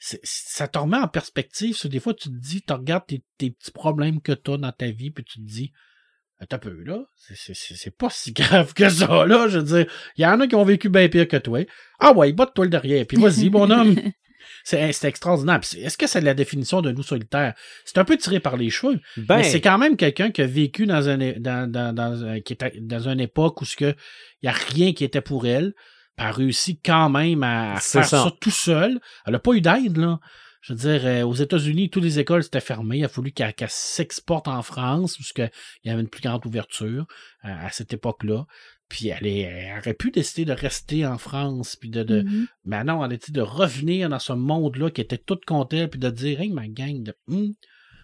ça 0.00 0.68
te 0.68 0.78
remet 0.78 0.96
en 0.96 1.08
perspective. 1.08 1.76
Des 1.86 2.00
fois, 2.00 2.14
tu 2.14 2.28
te 2.28 2.34
dis, 2.34 2.62
tu 2.62 2.72
regardes 2.72 3.06
tes, 3.06 3.22
tes 3.36 3.50
petits 3.50 3.70
problèmes 3.72 4.20
que 4.20 4.32
tu 4.32 4.52
as 4.52 4.56
dans 4.56 4.72
ta 4.72 4.90
vie, 4.90 5.10
puis 5.10 5.24
tu 5.24 5.38
te 5.40 5.44
dis, 5.44 5.72
Un 6.40 6.58
peu, 6.58 6.82
là. 6.84 7.00
C'est- 7.34 7.90
pas 7.96 8.10
si 8.10 8.32
grave 8.32 8.72
que 8.72 8.88
ça, 8.88 9.26
là. 9.26 9.48
Je 9.48 9.58
veux 9.58 9.64
dire, 9.82 9.86
il 10.16 10.22
y 10.22 10.26
en 10.26 10.40
a 10.40 10.46
qui 10.46 10.54
ont 10.54 10.64
vécu 10.64 10.88
bien 10.88 11.08
pire 11.08 11.26
que 11.26 11.36
toi. 11.36 11.60
Ah 11.98 12.12
ouais, 12.12 12.32
botte-toi 12.32 12.66
le 12.66 12.70
derrière. 12.70 13.04
Puis 13.06 13.16
vas-y, 13.20 13.50
mon 13.50 13.68
homme. 13.70 13.96
C'est 14.64 14.92
c'est 14.92 15.08
extraordinaire. 15.08 15.60
Est-ce 15.76 15.98
que 15.98 16.06
c'est 16.06 16.20
la 16.20 16.34
définition 16.34 16.80
de 16.80 16.90
loup 16.90 17.02
solitaire? 17.02 17.54
C'est 17.84 17.98
un 17.98 18.04
peu 18.04 18.16
tiré 18.16 18.38
par 18.40 18.56
les 18.56 18.70
cheveux. 18.70 19.00
Ben, 19.16 19.38
Mais 19.38 19.44
c'est 19.44 19.60
quand 19.60 19.78
même 19.78 19.96
quelqu'un 19.96 20.30
qui 20.30 20.40
a 20.42 20.46
vécu 20.46 20.86
dans 20.86 21.08
un, 21.08 21.18
dans, 21.18 21.70
dans, 21.70 21.92
dans, 21.94 22.24
un- 22.24 22.40
qui 22.40 22.52
était 22.52 22.72
dans 22.80 23.08
une 23.08 23.20
époque 23.20 23.60
où 23.60 23.64
ce 23.64 23.76
que 23.76 23.94
il 24.42 24.46
y 24.46 24.48
a 24.48 24.52
rien 24.52 24.92
qui 24.92 25.04
était 25.04 25.20
pour 25.20 25.46
elle. 25.46 25.74
Elle 26.16 26.26
a 26.26 26.30
réussi 26.32 26.80
quand 26.80 27.10
même 27.10 27.42
à, 27.42 27.74
faire 27.80 28.04
ça. 28.04 28.24
ça. 28.24 28.32
tout 28.40 28.50
seul. 28.50 29.00
Elle 29.26 29.32
n'a 29.32 29.38
pas 29.38 29.52
eu 29.52 29.60
d'aide, 29.60 29.96
là. 29.96 30.18
Je 30.60 30.72
veux 30.72 30.78
dire, 30.78 31.06
euh, 31.06 31.22
aux 31.22 31.34
États-Unis, 31.34 31.88
toutes 31.90 32.02
les 32.04 32.18
écoles 32.18 32.44
étaient 32.44 32.60
fermées. 32.60 32.98
Il 32.98 33.04
a 33.04 33.08
fallu 33.08 33.30
qu'elle 33.32 33.54
qu'elle 33.54 33.70
s'exporte 33.70 34.48
en 34.48 34.62
France, 34.62 35.16
parce 35.16 35.32
qu'il 35.32 35.50
y 35.84 35.90
avait 35.90 36.00
une 36.00 36.08
plus 36.08 36.22
grande 36.22 36.44
ouverture 36.46 37.06
euh, 37.44 37.48
à 37.48 37.70
cette 37.70 37.92
époque-là. 37.92 38.44
Puis 38.88 39.08
elle, 39.08 39.26
est, 39.26 39.40
elle 39.40 39.78
aurait 39.78 39.94
pu 39.94 40.10
décider 40.10 40.44
de 40.46 40.52
rester 40.52 41.06
en 41.06 41.18
France, 41.18 41.76
puis 41.76 41.90
de, 41.90 42.02
de, 42.02 42.22
Mhm. 42.22 42.46
mais 42.64 42.84
non, 42.84 43.04
elle 43.04 43.12
a 43.12 43.16
décidé 43.16 43.38
de 43.40 43.44
revenir 43.44 44.08
dans 44.08 44.18
ce 44.18 44.32
monde-là 44.32 44.90
qui 44.90 45.00
était 45.02 45.18
tout 45.18 45.38
contre 45.46 45.76
elle, 45.76 45.90
puis 45.90 46.00
de 46.00 46.08
dire, 46.10 46.40
hey, 46.40 46.50
ma 46.50 46.66
gang, 46.68 47.02
de, 47.02 47.14
Hum, 47.28 47.52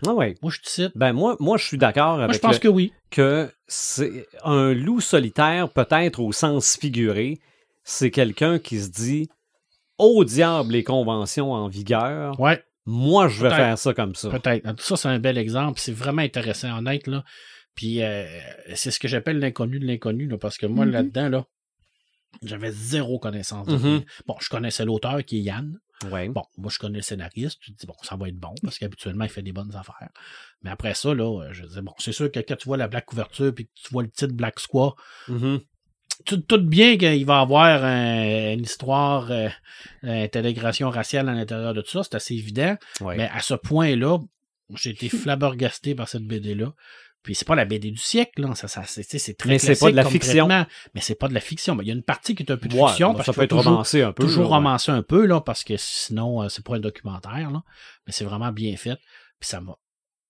ah 0.07 0.13
ouais. 0.13 0.35
moi 0.43 0.53
je 0.53 0.61
te 0.61 0.69
cite. 0.69 0.93
Ben 0.95 1.13
moi, 1.15 1.37
moi, 1.41 1.57
je 1.57 1.65
suis 1.67 1.79
d'accord 1.79 2.17
Moi, 2.17 2.25
avec 2.25 2.37
je 2.37 2.41
pense 2.41 2.55
le- 2.57 2.61
que 2.61 2.69
oui. 2.69 2.93
que 3.11 3.51
c'est 3.67 4.27
un 4.45 4.75
loup 4.75 5.01
solitaire, 5.01 5.71
peut-être 5.71 6.21
au 6.21 6.33
sens 6.33 6.77
figuré, 6.77 7.39
c'est 7.83 8.11
quelqu'un 8.11 8.59
qui 8.59 8.79
se 8.81 8.91
dit 8.91 9.29
au 9.99 10.25
diable 10.25 10.73
les 10.73 10.83
conventions 10.85 11.53
en 11.53 11.69
vigueur, 11.69 12.39
Ouais. 12.41 12.63
moi 12.87 13.29
je 13.29 13.43
vais 13.43 13.51
faire 13.51 13.79
ça 13.79 13.95
comme 13.95 14.15
ça. 14.15 14.31
Peut-être. 14.31 14.81
Ça, 14.81 14.97
c'est 14.97 15.09
un 15.09 15.19
bel 15.19 15.39
exemple. 15.39 15.79
C'est 15.81 15.93
vraiment 15.93 16.23
intéressant, 16.23 16.77
honnête, 16.79 17.07
là. 17.07 17.25
Puis 17.75 18.03
euh, 18.03 18.25
c'est 18.75 18.91
ce 18.91 18.99
que 19.01 19.09
j'appelle 19.09 19.39
l'inconnu 19.39 19.79
de 19.81 19.87
l'inconnu, 19.87 20.27
là, 20.29 20.39
parce 20.39 20.59
que 20.59 20.67
moi, 20.67 20.85
Mhm. 20.87 20.93
là-dedans, 20.93 21.29
là, 21.29 21.45
j'avais 22.43 22.71
zéro 22.73 23.19
connaissance. 23.19 23.67
de 23.67 23.77
Mhm. 23.77 23.83
rien. 23.83 24.05
Bon, 24.27 24.37
je 24.41 24.49
connaissais 24.49 24.85
l'auteur 24.85 25.25
qui 25.25 25.39
est 25.39 25.43
Yann. 25.43 25.79
Ouais. 26.11 26.29
Bon, 26.29 26.43
moi, 26.59 26.71
je 26.73 26.79
connais 26.79 26.99
le 26.99 27.03
scénariste. 27.03 27.59
Tu 27.61 27.73
te 27.73 27.79
dis, 27.79 27.87
bon, 27.87 27.95
ça 28.03 28.17
va 28.17 28.29
être 28.29 28.37
bon, 28.37 28.53
parce 28.63 28.79
qu'habituellement, 28.79 29.25
il 29.25 29.31
fait 29.31 29.43
des 29.43 29.53
bonnes 29.53 29.75
affaires. 29.75 30.09
Mais 30.63 30.71
après 30.71 30.93
ça, 30.95 31.15
là, 31.15 31.49
je 31.53 31.65
disais, 31.65 31.81
bon, 31.83 31.95
c'est 31.99 32.13
sûr 32.13 32.31
que 32.31 32.41
quand 32.41 32.57
tu 32.57 32.67
vois 32.67 32.77
la 32.77 32.89
black 32.89 33.07
couverture 33.07 33.55
puis 33.55 33.67
que 33.67 33.71
tu 33.75 33.89
vois 33.93 34.03
le 34.03 34.11
titre 34.11 34.35
Black 34.35 34.59
Squaw, 34.61 34.95
Mhm. 35.29 35.61
tu 35.61 35.67
te 36.25 36.35
doutes 36.35 36.67
bien 36.67 36.97
qu'il 36.97 37.25
va 37.27 37.39
y 37.39 37.43
avoir 37.43 37.85
un- 37.85 38.53
une 38.53 38.63
histoire 38.63 39.31
euh, 39.31 39.49
d'intégration 40.03 40.91
raciale 40.91 41.29
à 41.29 41.33
l'intérieur 41.35 41.75
de 41.75 41.81
tout 41.83 41.91
ça, 41.91 42.03
c'est 42.05 42.15
assez 42.15 42.35
évident. 42.35 42.77
Ouais. 43.01 43.17
Mais 43.17 43.29
à 43.33 43.41
ce 43.41 43.55
point-là, 43.55 44.19
j'ai 44.77 44.91
été 44.91 45.09
flabbergasté 45.09 45.95
par 45.95 46.09
cette 46.09 46.25
BD-là. 46.25 46.73
Puis 47.23 47.35
c'est 47.35 47.47
pas 47.47 47.55
la 47.55 47.65
BD 47.65 47.91
du 47.91 47.97
siècle, 47.97 48.43
là. 48.43 48.55
Ça, 48.55 48.69
ça, 48.69 48.83
c'est, 48.85 49.03
très 49.39 49.49
Mais 49.49 49.59
c'est 49.59 49.79
pas 49.81 49.91
de 49.91 49.97
la 49.97 50.05
fiction. 50.05 50.47
Mais 50.49 51.01
c'est 51.01 51.15
pas 51.15 51.27
de 51.29 51.33
la 51.35 51.41
fiction. 51.41 51.75
Mais 51.75 51.83
il 51.85 51.89
y 51.89 51.91
a 51.91 51.95
une 51.95 52.03
partie 52.03 52.35
qui 52.35 52.43
est 52.43 52.53
un 52.53 52.59
peu 52.59 52.69
de 52.69 52.75
Ouais, 52.77 52.87
fiction. 52.89 53.15
parce 53.15 53.25
ça 53.25 53.33
peut 53.33 53.43
être 53.43 53.51
toujours, 53.57 53.65
romancé 53.73 54.03
un 54.03 54.13
peu. 54.13 54.25
toujours 54.25 54.45
ouais. 54.45 54.55
romancer 54.57 54.93
un 54.93 55.03
peu, 55.03 55.25
là, 55.25 55.41
parce 55.41 55.65
que 55.65 55.75
sinon, 55.79 56.43
euh, 56.43 56.49
c'est 56.51 56.63
pas 56.63 56.77
un 56.77 56.81
documentaire, 56.81 57.51
là. 57.51 57.63
Mais 58.07 58.13
c'est 58.13 58.25
vraiment 58.27 58.53
bien 58.53 58.77
fait. 58.77 58.97
Puis 59.41 59.49
ça 59.49 59.63
m'a 59.63 59.75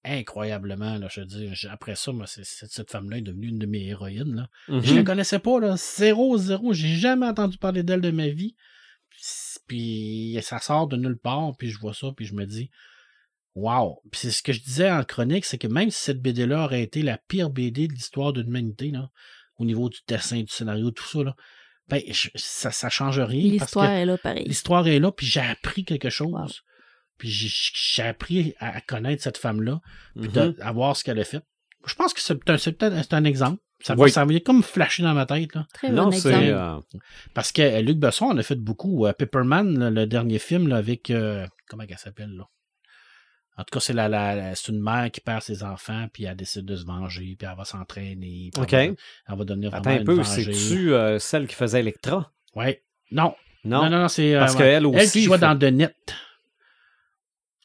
incroyablement, 0.04 0.98
là, 0.98 1.08
je 1.10 1.20
veux 1.20 1.26
dire, 1.26 1.52
après 1.70 1.94
ça, 1.96 2.12
moi, 2.12 2.26
cette 2.26 2.90
femme-là 2.90 3.18
est 3.18 3.22
devenue 3.22 3.48
une 3.48 3.58
de 3.58 3.66
mes 3.66 3.86
héroïnes, 3.86 4.34
là. 4.34 4.48
Mhm. 4.68 4.82
Je 4.82 4.94
la 4.94 5.02
connaissais 5.02 5.38
pas, 5.38 5.58
là. 5.60 5.76
Zéro, 5.76 6.36
zéro. 6.38 6.72
J'ai 6.72 6.94
jamais 6.96 7.26
entendu 7.26 7.58
parler 7.58 7.82
d'elle 7.82 8.00
de 8.00 8.10
ma 8.10 8.28
vie. 8.28 8.54
Puis 9.66 10.38
ça 10.42 10.58
sort 10.58 10.86
de 10.88 10.96
nulle 10.96 11.18
part, 11.18 11.52
puis 11.56 11.70
je 11.70 11.78
vois 11.78 11.94
ça, 11.94 12.08
puis 12.16 12.26
je 12.26 12.34
me 12.34 12.44
dis, 12.46 12.70
wow. 13.54 14.00
Puis 14.10 14.20
c'est 14.22 14.30
ce 14.30 14.42
que 14.42 14.52
je 14.52 14.60
disais 14.62 14.90
en 14.90 15.02
chronique, 15.04 15.44
c'est 15.44 15.58
que 15.58 15.68
même 15.68 15.90
si 15.90 16.00
cette 16.00 16.20
BD-là 16.20 16.64
aurait 16.64 16.82
été 16.82 17.02
la 17.02 17.18
pire 17.18 17.50
BD 17.50 17.88
de 17.88 17.94
l'histoire 17.94 18.32
de 18.32 18.42
l'humanité, 18.42 18.92
au 19.58 19.64
niveau 19.64 19.88
du 19.88 19.98
dessin, 20.08 20.40
du 20.40 20.48
scénario, 20.52 20.90
tout 20.90 21.06
ça, 21.06 21.22
là, 21.22 21.34
ben, 21.88 22.02
je- 22.08 22.30
ça, 22.34 22.70
ça 22.70 22.88
change 22.88 23.20
rien. 23.20 23.42
L'histoire 23.52 23.90
est 23.90 24.06
là, 24.06 24.18
pareil. 24.18 24.44
L'histoire 24.46 24.86
est 24.88 24.98
là, 24.98 25.12
puis 25.12 25.26
j'ai 25.26 25.40
appris 25.40 25.84
quelque 25.84 26.10
chose. 26.10 26.32
Wow. 26.32 26.46
Puis 27.18 27.28
j'ai- 27.28 28.02
appris 28.02 28.54
à 28.58 28.76
à 28.76 28.80
connaître 28.80 29.22
cette 29.22 29.38
femme-là, 29.38 29.80
puis 30.18 30.28
Mhm. 30.28 30.32
de- 30.34 30.56
à 30.60 30.72
voir 30.72 30.96
ce 30.96 31.04
qu'elle 31.04 31.18
a 31.20 31.24
fait. 31.24 31.42
Je 31.86 31.94
pense 31.94 32.12
que 32.14 32.20
c'est 32.20 32.34
peut-être 32.36 33.12
un 33.14 33.24
exemple. 33.24 33.60
Ça, 33.80 33.94
Oui. 33.98 34.10
ça 34.10 34.24
vient 34.24 34.40
comme 34.40 34.62
flasher 34.62 35.02
dans 35.02 35.12
ma 35.14 35.26
tête. 35.26 35.54
Là. 35.54 35.66
Très 35.74 35.90
Non, 35.90 36.04
bon 36.04 36.12
c'est. 36.12 36.28
exemple. 36.32 36.86
euh, 36.94 36.98
Parce 37.34 37.52
que 37.52 37.60
euh, 37.60 37.80
Luc 37.82 37.98
Besson 37.98 38.26
en 38.26 38.38
a 38.38 38.42
fait 38.42 38.56
beaucoup. 38.56 39.06
Euh, 39.06 39.12
Pepperman, 39.12 39.78
là, 39.78 39.90
le 39.90 40.06
dernier 40.06 40.38
film 40.38 40.68
là, 40.68 40.76
avec. 40.76 41.10
euh, 41.10 41.46
comment 41.68 41.84
elle 41.88 41.98
s'appelle 41.98 42.30
là? 42.34 42.44
En 43.56 43.62
tout 43.62 43.70
cas, 43.72 43.80
c'est 43.80 43.92
la, 43.92 44.08
la, 44.08 44.52
une 44.68 44.82
mère 44.82 45.10
qui 45.12 45.20
perd 45.20 45.42
ses 45.42 45.62
enfants, 45.62 46.08
puis 46.12 46.24
elle 46.24 46.34
décide 46.36 46.64
de 46.64 46.74
se 46.74 46.84
venger, 46.84 47.36
puis 47.38 47.46
elle 47.48 47.56
va 47.56 47.64
s'entraîner. 47.64 48.50
puis 48.52 48.62
OK. 48.62 48.72
Elle 48.72 48.90
va, 48.90 48.96
elle 49.28 49.38
va 49.38 49.44
devenir 49.44 49.74
Attends 49.74 49.90
un 49.90 50.04
peu, 50.04 50.22
c'est-tu 50.24 50.92
euh, 50.92 51.18
celle 51.20 51.46
qui 51.46 51.54
faisait 51.54 51.80
Electra? 51.80 52.32
Ouais. 52.56 52.82
Non. 53.12 53.34
Non? 53.64 53.84
Non, 53.84 53.90
non, 53.90 53.98
non, 54.00 54.08
c'est. 54.08 54.34
Parce 54.38 54.56
qu'elle 54.56 54.86
aussi 54.86 54.98
Elle 54.98 55.10
qui 55.10 55.22
jouait 55.24 55.38
fait- 55.38 55.42
dans 55.46 55.58
The 55.58 55.64
Net. 55.72 55.94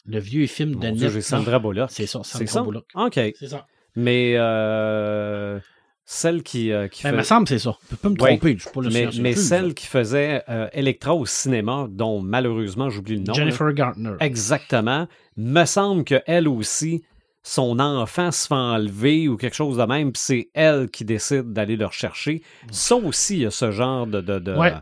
Le 0.05 0.19
vieux 0.19 0.47
film 0.47 0.73
Mon 0.73 0.79
de 0.79 0.89
Dieu, 0.91 1.05
Net. 1.05 1.09
j'ai 1.11 1.19
là. 1.19 1.21
Sandra 1.21 1.59
Bullock. 1.59 1.89
C'est 1.91 2.07
ça, 2.07 2.21
C'est 2.23 2.45
Sandra 2.47 2.53
ça? 2.53 2.61
Bullock. 2.63 2.85
OK. 2.95 3.13
C'est 3.37 3.47
ça. 3.47 3.65
Mais 3.95 4.33
euh, 4.37 5.59
celle 6.05 6.41
qui, 6.43 6.71
euh, 6.71 6.87
qui 6.87 7.03
Ben, 7.03 7.11
fait- 7.11 7.17
me 7.17 7.23
semble 7.23 7.43
que 7.45 7.49
c'est 7.49 7.59
ça. 7.63 7.77
Je 7.83 7.87
peux 7.89 7.97
pas 7.97 8.09
me 8.09 8.15
tromper. 8.15 8.55
Je 8.57 8.61
suis 8.63 8.71
pas 8.71 8.81
le 8.81 8.89
mais, 8.89 9.09
mais 9.21 9.31
là. 9.31 9.37
celle 9.37 9.73
qui 9.73 9.85
faisait 9.85 10.43
euh, 10.49 10.67
Electra 10.73 11.13
au 11.15 11.25
cinéma, 11.25 11.87
dont 11.89 12.21
malheureusement 12.21 12.89
j'oublie 12.89 13.15
le 13.17 13.21
nom. 13.23 13.33
là. 13.33 13.39
Jennifer 13.39 13.71
Gartner. 13.73 14.13
Exactement. 14.19 15.07
Me 15.37 15.65
semble 15.65 16.03
qu'elle 16.03 16.47
aussi, 16.47 17.03
son 17.43 17.79
enfant 17.79 18.31
se 18.31 18.47
fait 18.47 18.53
enlever 18.53 19.27
ou 19.27 19.37
quelque 19.37 19.55
chose 19.55 19.77
de 19.77 19.83
même, 19.83 20.11
puis 20.11 20.21
c'est 20.23 20.49
elle 20.53 20.89
qui 20.89 21.05
décide 21.05 21.53
d'aller 21.53 21.75
le 21.75 21.85
rechercher. 21.85 22.41
Ça 22.71 22.95
aussi, 22.95 23.35
il 23.37 23.41
y 23.41 23.45
a 23.45 23.51
ce 23.51 23.71
genre 23.71 24.07
de. 24.07 24.21
de, 24.21 24.39
de- 24.39 24.55
Ouais. 24.55 24.73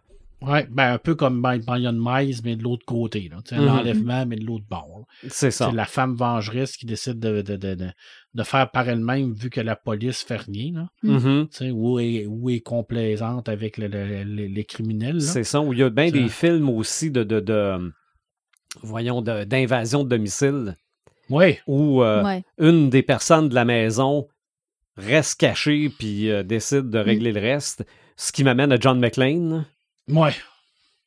Ouais, 0.41 0.67
ben 0.69 0.93
un 0.93 0.97
peu 0.99 1.15
comme 1.15 1.41
Ben 1.41 1.57
Brian 1.57 1.93
Mize, 1.93 2.43
mais 2.43 2.55
de 2.55 2.61
l'autre 2.61 2.85
côté. 2.85 3.29
sais, 3.45 3.55
Mhm. 3.57 3.65
L'enlèvement, 3.65 4.25
mais 4.27 4.35
de 4.35 4.45
l'autre 4.45 4.65
bord. 4.69 5.05
C'est 5.29 5.49
ça. 5.49 5.69
C'est 5.69 5.75
la 5.75 5.85
femme 5.85 6.13
vengeresse 6.15 6.77
qui 6.77 6.85
décide 6.85 7.19
de, 7.19 7.41
de, 7.41 7.55
de, 7.55 7.73
de, 7.73 7.87
de 8.35 8.43
faire 8.43 8.69
par 8.69 8.87
elle-même 8.87 9.33
vu 9.33 9.49
que 9.49 9.61
la 9.61 9.75
police 9.75 10.21
fait 10.23 10.37
rien. 10.37 10.73
Là. 10.75 10.87
Mhm. 11.01 11.47
Tu 11.49 11.57
sais, 11.57 11.71
ou, 11.71 11.97
est, 11.99 12.27
ou 12.27 12.51
est 12.51 12.59
complaisante 12.59 13.49
avec 13.49 13.77
le- 13.77 13.87
le- 13.87 14.23
le- 14.23 14.45
les 14.45 14.63
criminels. 14.63 15.15
là. 15.15 15.21
C'est 15.21 15.43
ça. 15.43 15.59
Où 15.59 15.73
il 15.73 15.79
y 15.79 15.83
a 15.83 15.89
bien 15.89 16.11
des 16.11 16.27
films 16.29 16.69
aussi 16.69 17.09
de. 17.09 17.23
de, 17.23 17.39
de- 17.39 17.91
voyons, 18.83 19.21
de- 19.23 19.43
d'invasion 19.43 20.03
de, 20.03 20.09
domicile 20.09 20.75
Oui, 21.29 21.57
où 21.65 22.03
euh, 22.03 22.23
Ouais. 22.23 22.43
une 22.59 22.89
des 22.91 23.01
personnes 23.01 23.49
de 23.49 23.55
la 23.55 23.65
maison 23.65 24.27
reste 24.97 25.39
cachée 25.39 25.89
puis 25.89 26.29
euh, 26.29 26.43
décide 26.43 26.85
Mm. 26.85 26.89
de 26.91 26.97
régler 26.99 27.31
le 27.31 27.41
reste. 27.41 27.85
Ce 28.15 28.31
qui 28.31 28.43
m'amène 28.43 28.71
à 28.71 28.79
John 28.79 28.99
McClane. 28.99 29.65
Ouais, 30.09 30.31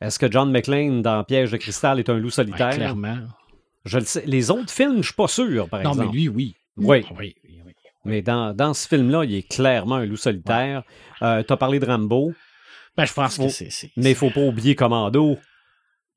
Est-ce 0.00 0.18
que 0.18 0.30
John 0.30 0.50
McClane 0.50 1.02
dans 1.02 1.22
Piège 1.24 1.50
de 1.50 1.56
cristal 1.56 1.98
est 1.98 2.08
un 2.08 2.18
loup 2.18 2.30
solitaire? 2.30 2.70
clairement. 2.74 3.18
Je 3.84 3.98
le 3.98 4.04
sais. 4.04 4.22
Les 4.26 4.50
autres 4.50 4.70
films, 4.70 4.98
je 4.98 5.06
suis 5.06 5.14
pas 5.14 5.28
sûr, 5.28 5.68
par 5.68 5.82
Non, 5.82 5.90
exemple. 5.92 6.08
mais 6.08 6.12
lui, 6.14 6.28
oui. 6.28 6.54
Oui, 6.76 7.04
Oui, 7.18 7.34
oui, 7.44 7.62
oui. 7.66 7.72
mais 8.04 8.22
dans, 8.22 8.54
dans 8.54 8.72
ce 8.74 8.86
film-là, 8.88 9.24
il 9.24 9.34
est 9.34 9.42
clairement 9.48 9.96
un 9.96 10.06
loup 10.06 10.16
solitaire. 10.16 10.82
tu 11.18 11.24
as 11.24 11.56
parlé 11.56 11.78
de 11.80 11.86
Rambo, 11.86 12.32
Ben, 12.96 13.04
je 13.06 13.12
pense 13.12 13.36
que 13.38 13.48
c'est. 13.48 13.90
mais 13.96 14.10
il 14.10 14.16
faut 14.16 14.30
pas 14.30 14.40
oublier 14.42 14.74
Commando. 14.74 15.38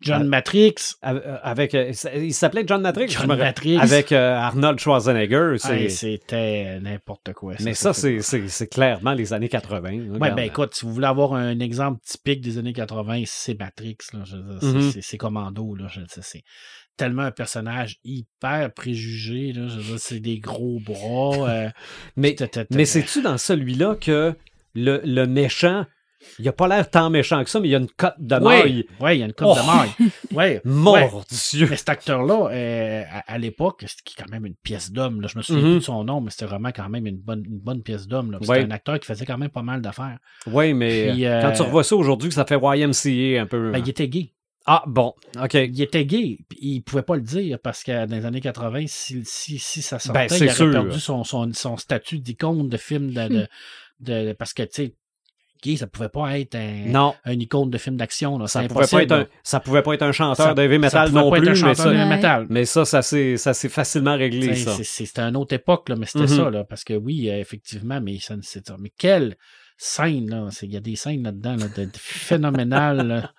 John 0.02 0.22
Ah. 0.24 0.26
Matrix. 0.26 0.76
Avec, 1.02 1.24
avec, 1.44 1.76
euh, 1.76 1.92
il 2.18 2.34
s'appelait 2.34 2.64
John 2.68 2.82
Matrix. 2.82 3.08
John 3.10 3.22
je 3.22 3.28
me 3.28 3.32
rappelle. 3.32 3.46
Matrix. 3.46 3.78
Avec 3.78 4.12
euh, 4.12 4.36
Arnold 4.36 4.80
Schwarzenegger. 4.80 5.56
C'était 5.90 6.80
n'importe 6.82 7.32
quoi. 7.34 7.54
mais 7.62 7.74
ça, 7.74 7.94
c'est 7.94 8.68
clairement 8.68 9.14
les 9.14 9.34
années 9.34 9.50
80. 9.50 9.90
Ouais, 9.92 10.10
Regarde. 10.14 10.36
ben 10.36 10.44
écoute, 10.44 10.74
si 10.76 10.86
vous 10.86 10.94
voulez 10.94 11.08
avoir 11.08 11.34
un 11.34 11.60
exemple 11.60 12.00
typique 12.06 12.42
des 12.42 12.58
années 12.58 12.74
80, 12.74 13.24
c'est 13.26 13.58
Matrix. 13.58 13.98
Dire, 14.14 15.02
c'est- 15.02 15.18
Commando. 15.18 15.76
C'est 16.22 16.44
tellement 16.98 17.24
un 17.24 17.32
personnage 17.32 17.98
hyper 18.04 18.72
préjugé. 18.74 19.54
C'est 19.98 20.20
des 20.20 20.40
gros 20.40 20.80
bras. 20.80 21.50
euh, 21.50 21.70
mais 22.18 22.36
mais 22.72 22.86
c'est-tu 22.86 23.22
dans 23.22 23.38
celui-là 23.38 23.96
que 23.96 24.34
le, 24.76 25.02
le 25.06 25.26
méchant, 25.28 25.86
il 26.40 26.48
a 26.48 26.54
pas 26.54 26.68
l'air 26.68 26.90
tant 26.90 27.10
méchant 27.10 27.44
que 27.44 27.50
ça, 27.50 27.60
mais 27.60 27.68
il 27.68 27.72
y 27.72 27.76
a 27.76 27.80
une 27.80 27.88
cote 27.90 28.16
de 28.20 28.36
maille. 28.36 28.86
Oui, 29.00 29.06
ouais, 29.06 29.18
il 29.18 29.20
y 29.20 29.24
a 29.24 29.26
une 29.26 29.34
Oh! 29.42 29.56
de 29.56 29.66
maille. 29.66 30.12
Ouais. 30.32 30.62
Mon 30.66 31.22
Dieu! 31.52 31.68
Mais 31.70 31.76
cet 31.76 31.90
acteur-là, 31.90 32.50
euh, 32.52 33.04
à, 33.12 33.34
à 33.34 33.38
l'époque, 33.38 33.84
c'était 33.88 34.22
quand 34.24 34.30
même 34.32 34.46
une 34.46 34.56
pièce 34.56 34.92
d'homme. 34.92 35.26
Je 35.28 35.38
me 35.38 35.44
souviens 35.44 35.62
Mhm. 35.64 35.70
plus 35.72 35.80
de 35.80 35.84
son 35.84 36.04
nom, 36.04 36.22
mais 36.22 36.32
c'était 36.32 36.46
vraiment 36.46 36.72
quand 36.72 36.90
même 36.90 37.06
une 37.08 37.18
bonne, 37.18 37.44
une 37.46 37.60
bonne 37.60 37.82
pièce 37.84 38.08
d'homme. 38.08 38.30
Ouais. 38.42 38.58
C'était 38.58 38.60
un 38.68 38.72
acteur 38.72 39.00
qui 39.00 39.06
faisait 39.08 39.26
quand 39.26 39.38
même 39.38 39.50
pas 39.50 39.62
mal 39.64 39.82
d'affaires. 39.82 40.18
Oui, 40.48 40.74
mais 40.74 41.12
Puis, 41.12 41.26
euh, 41.26 41.40
euh, 41.40 41.42
quand 41.42 41.52
tu 41.52 41.62
revois 41.62 41.84
ça 41.84 41.96
aujourd'hui, 41.96 42.32
ça 42.32 42.46
fait 42.46 42.58
YMCA 42.62 43.42
un 43.42 43.46
peu. 43.46 43.72
Ben, 43.72 43.80
il 43.80 43.90
était 43.90 44.08
gay. 44.08 44.32
Ah, 44.66 44.82
bon, 44.88 45.14
OK. 45.44 45.56
Il 45.56 45.82
était 45.82 46.06
gay, 46.06 46.38
il 46.58 46.82
pouvait 46.84 47.02
pas 47.02 47.16
le 47.18 47.22
dire 47.22 47.60
parce 47.62 47.84
que 47.84 48.06
dans 48.06 48.16
les 48.16 48.26
années 48.26 48.40
80, 48.40 48.86
si, 48.88 49.22
si, 49.26 49.60
si 49.60 49.82
ça 49.82 50.00
sortait, 50.00 50.28
Ben, 50.30 50.38
il 50.38 50.44
aurait 50.46 50.54
sûr. 50.54 50.72
perdu 50.72 51.00
son, 51.02 51.26
son, 51.26 51.52
son 51.52 51.76
statut 51.76 52.20
d'icône 52.20 52.70
de 52.70 52.78
film 52.78 53.12
de, 53.12 53.28
de, 53.28 53.48
de- 54.00 54.34
parce 54.34 54.54
que 54.54 54.64
tu 54.64 54.70
sais, 54.72 54.96
gay, 55.64 55.78
ça 55.78 55.88
pouvait 55.88 56.10
pas 56.10 56.38
être 56.40 56.56
un, 56.56 56.86
Non, 56.88 57.16
un 57.26 57.32
icône 57.34 57.70
de 57.70 57.78
film 57.78 57.96
d'action. 57.96 58.38
là. 58.38 58.48
ça 58.48 58.62
C'est 58.62 58.68
pouvait, 58.68 58.86
pas 58.88 59.02
être 59.04 59.12
un, 59.14 59.26
ça 59.44 59.60
pouvait 59.60 59.82
pas 59.82 59.94
être 59.94 60.02
un 60.04 60.12
chanteur 60.12 60.48
Ça- 60.48 60.54
de 60.54 60.62
heavy 60.62 60.76
ça 60.76 60.80
metal 60.80 61.08
pouvait 61.10 61.22
non 61.22 61.30
pas 61.32 61.38
être 61.38 61.44
plus, 61.44 61.50
un 61.50 61.54
mais 61.54 61.60
chanteur 61.76 61.94
ça, 61.94 62.04
de 62.06 62.10
métal. 62.10 62.46
mais 62.50 62.66
ça, 62.66 62.86
ça 62.86 63.02
s'est 63.02 63.38
ça 63.38 63.54
s'est 63.54 63.70
facilement 63.70 64.16
réglé, 64.18 64.56
ça. 64.56 64.72
c'est- 64.76 64.84
c'est- 64.84 65.06
C'était 65.06 65.22
une 65.22 65.38
autre 65.38 65.54
époque, 65.56 65.90
là, 65.90 65.96
mais 65.96 66.06
c'était 66.06 66.32
Mhm. 66.32 66.38
ça, 66.38 66.50
là, 66.50 66.64
parce 66.64 66.84
que 66.84 66.94
oui, 66.94 67.30
effectivement, 67.30 68.00
mais 68.02 68.20
ça, 68.20 68.36
c'est 68.42 68.68
ça. 68.68 68.76
Mais 68.80 68.92
quelle 68.98 69.36
scène, 69.78 70.30
là, 70.30 70.48
c'est- 70.52 70.66
il 70.66 70.74
y 70.74 70.78
a 70.78 70.82
des 70.82 70.96
scènes 70.96 71.24
là-dedans, 71.24 71.56
là, 71.56 71.68
de, 71.76 71.86
de 71.86 71.92
phénoménales, 71.96 73.30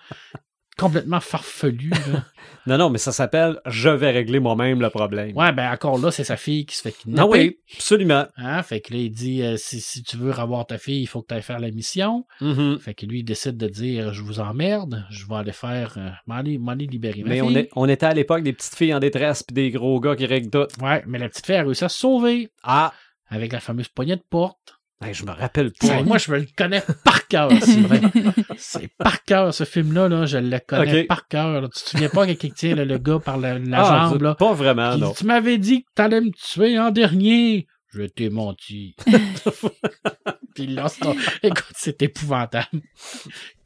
complètement 0.79 1.20
farfelues. 1.20 1.91
là. 2.12 2.25
Non, 2.66 2.79
non, 2.79 2.89
mais 2.89 2.97
ça 2.97 3.12
s'appelle 3.12 3.61
«Je 3.66 3.91
vais 3.91 4.11
régler 4.11 4.41
moi-même 4.41 4.81
le 4.81 4.89
problème 4.89 5.37
Ouais, 5.37 5.53
ben 5.53 5.70
encore 5.70 5.99
là, 5.99 6.11
c'est 6.11 6.25
sa 6.25 6.39
fille 6.39 6.64
qui 6.64 6.75
se 6.75 6.81
fait 6.81 6.93
kidnapper. 6.93 7.22
Ah 7.22 7.27
oui, 7.31 7.59
absolument. 7.75 8.27
Hein, 8.39 8.62
fait 8.62 8.81
que 8.81 8.95
là, 8.95 9.01
il 9.01 9.11
dit 9.11 9.43
euh, 9.43 9.59
si, 9.59 9.83
si 9.83 10.03
tu 10.03 10.16
veux 10.16 10.31
revoir 10.31 10.66
ta 10.66 10.79
fille, 10.79 11.03
il 11.03 11.07
faut 11.07 11.20
que 11.20 11.27
tu 11.29 11.35
ailles 11.35 11.43
faire 11.43 11.61
la 11.61 11.70
mission. 11.70 12.25
Mhm. 12.41 12.79
Fait 12.81 12.95
que 12.95 13.05
lui, 13.05 13.18
il 13.18 13.22
décide 13.25 13.59
de 13.59 13.68
dire 13.68 14.14
Je 14.14 14.22
vous 14.22 14.41
emmerde, 14.41 15.05
je 15.11 15.27
vais 15.27 15.35
aller 15.35 15.53
faire. 15.53 15.95
Euh, 15.99 16.09
m'en 16.27 16.37
aller, 16.37 16.57
m'en 16.57 16.72
aller 16.72 16.87
libérer 16.87 17.22
ma 17.22 17.29
Mais 17.29 17.43
on, 17.43 17.51
est, 17.55 17.68
on 17.77 17.87
était 17.87 18.07
à 18.07 18.14
l'époque 18.14 18.43
des 18.43 18.55
petites 18.55 18.75
filles 18.75 18.95
en 18.95 18.99
détresse 19.01 19.43
puis 19.43 19.53
des 19.55 19.70
gros 19.70 20.01
gars 20.01 20.16
qui 20.16 20.25
règlent 20.25 20.49
tout. 20.51 20.66
Ouais, 20.83 21.03
mais 21.07 21.18
la 21.18 21.29
petite 21.29 21.45
fille 21.45 21.57
a 21.57 21.62
réussi 21.64 21.85
à 21.85 21.91
se 21.91 21.99
sauver 21.99 22.51
Ah, 22.62 22.95
avec 23.29 23.53
la 23.53 23.61
fameuse 23.61 23.89
poignée 23.89 24.16
de 24.16 24.25
porte. 24.31 24.79
ben, 25.03 25.12
je 25.12 25.25
me 25.27 25.33
rappelle 25.33 25.70
pas. 25.72 26.03
Moi, 26.03 26.16
je 26.16 26.31
me 26.33 26.39
le 26.39 26.47
connais 26.57 26.83
par 27.05 27.27
cœur, 27.29 27.51
c'est 27.61 27.81
vrai. 27.81 28.01
C'est 28.59 28.88
par 28.98 29.22
cœur, 29.24 29.52
ce 29.55 29.64
film-là, 29.64 30.09
là, 30.09 30.26
je 30.26 30.38
le 30.38 30.59
connais 30.66 31.05
par 31.05 31.26
cœur. 31.28 31.61
là. 31.61 31.68
Tu 31.74 31.82
te 31.84 31.90
souviens 31.90 32.09
pas 32.09 32.26
qui 32.34 32.50
tient 32.52 32.74
le, 32.74 32.84
le 32.84 32.98
gars 32.98 33.18
par 33.18 33.36
la, 33.38 33.59
la 33.59 33.80
Ah, 33.80 34.09
jambe, 34.11 34.22
là? 34.22 34.34
Pas 34.34 34.52
vraiment, 34.52 34.96
non. 34.96 35.12
tu 35.12 35.24
m'avais 35.24 35.59
dit 35.59 35.82
que 35.84 35.88
t'allais 35.94 36.20
me 36.20 36.30
tuer 36.30 36.78
en 36.78 36.90
dernier. 36.90 37.66
Je 37.92 38.02
t'ai 38.05 38.28
menti. 38.28 38.96
Puis 40.55 40.66
là, 40.66 40.88
c'est- 40.88 41.00
écoute, 41.42 41.64
c'est 41.76 42.02
épouvantable. 42.02 42.80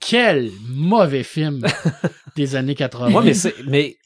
Quel 0.00 0.50
mauvais 0.68 1.22
film 1.22 1.64
des 2.36 2.56
années 2.56 2.74
80. 2.74 3.12
Ouais, 3.12 3.24
mais 3.24 3.34
c'est, 3.34 3.54
mais 3.66 3.96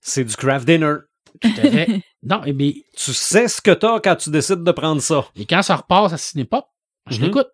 c'est 0.00 0.24
du 0.24 0.34
craft 0.36 0.66
dinner. 0.66 0.96
Tout 1.40 1.48
à 1.58 1.70
fait. 1.70 2.00
Non, 2.22 2.40
mais 2.54 2.74
Tu 2.96 3.12
sais 3.12 3.46
ce 3.48 3.60
que 3.60 3.70
t'as 3.70 4.00
quand 4.00 4.16
tu 4.16 4.30
décides 4.30 4.64
de 4.64 4.72
prendre 4.72 5.00
ça. 5.02 5.26
et 5.36 5.44
quand 5.44 5.62
ça 5.62 5.76
repasse 5.76 6.12
à 6.14 6.16
Cinépop, 6.18 6.64
je 7.10 7.18
Mhm. 7.18 7.24
l'écoute 7.26 7.48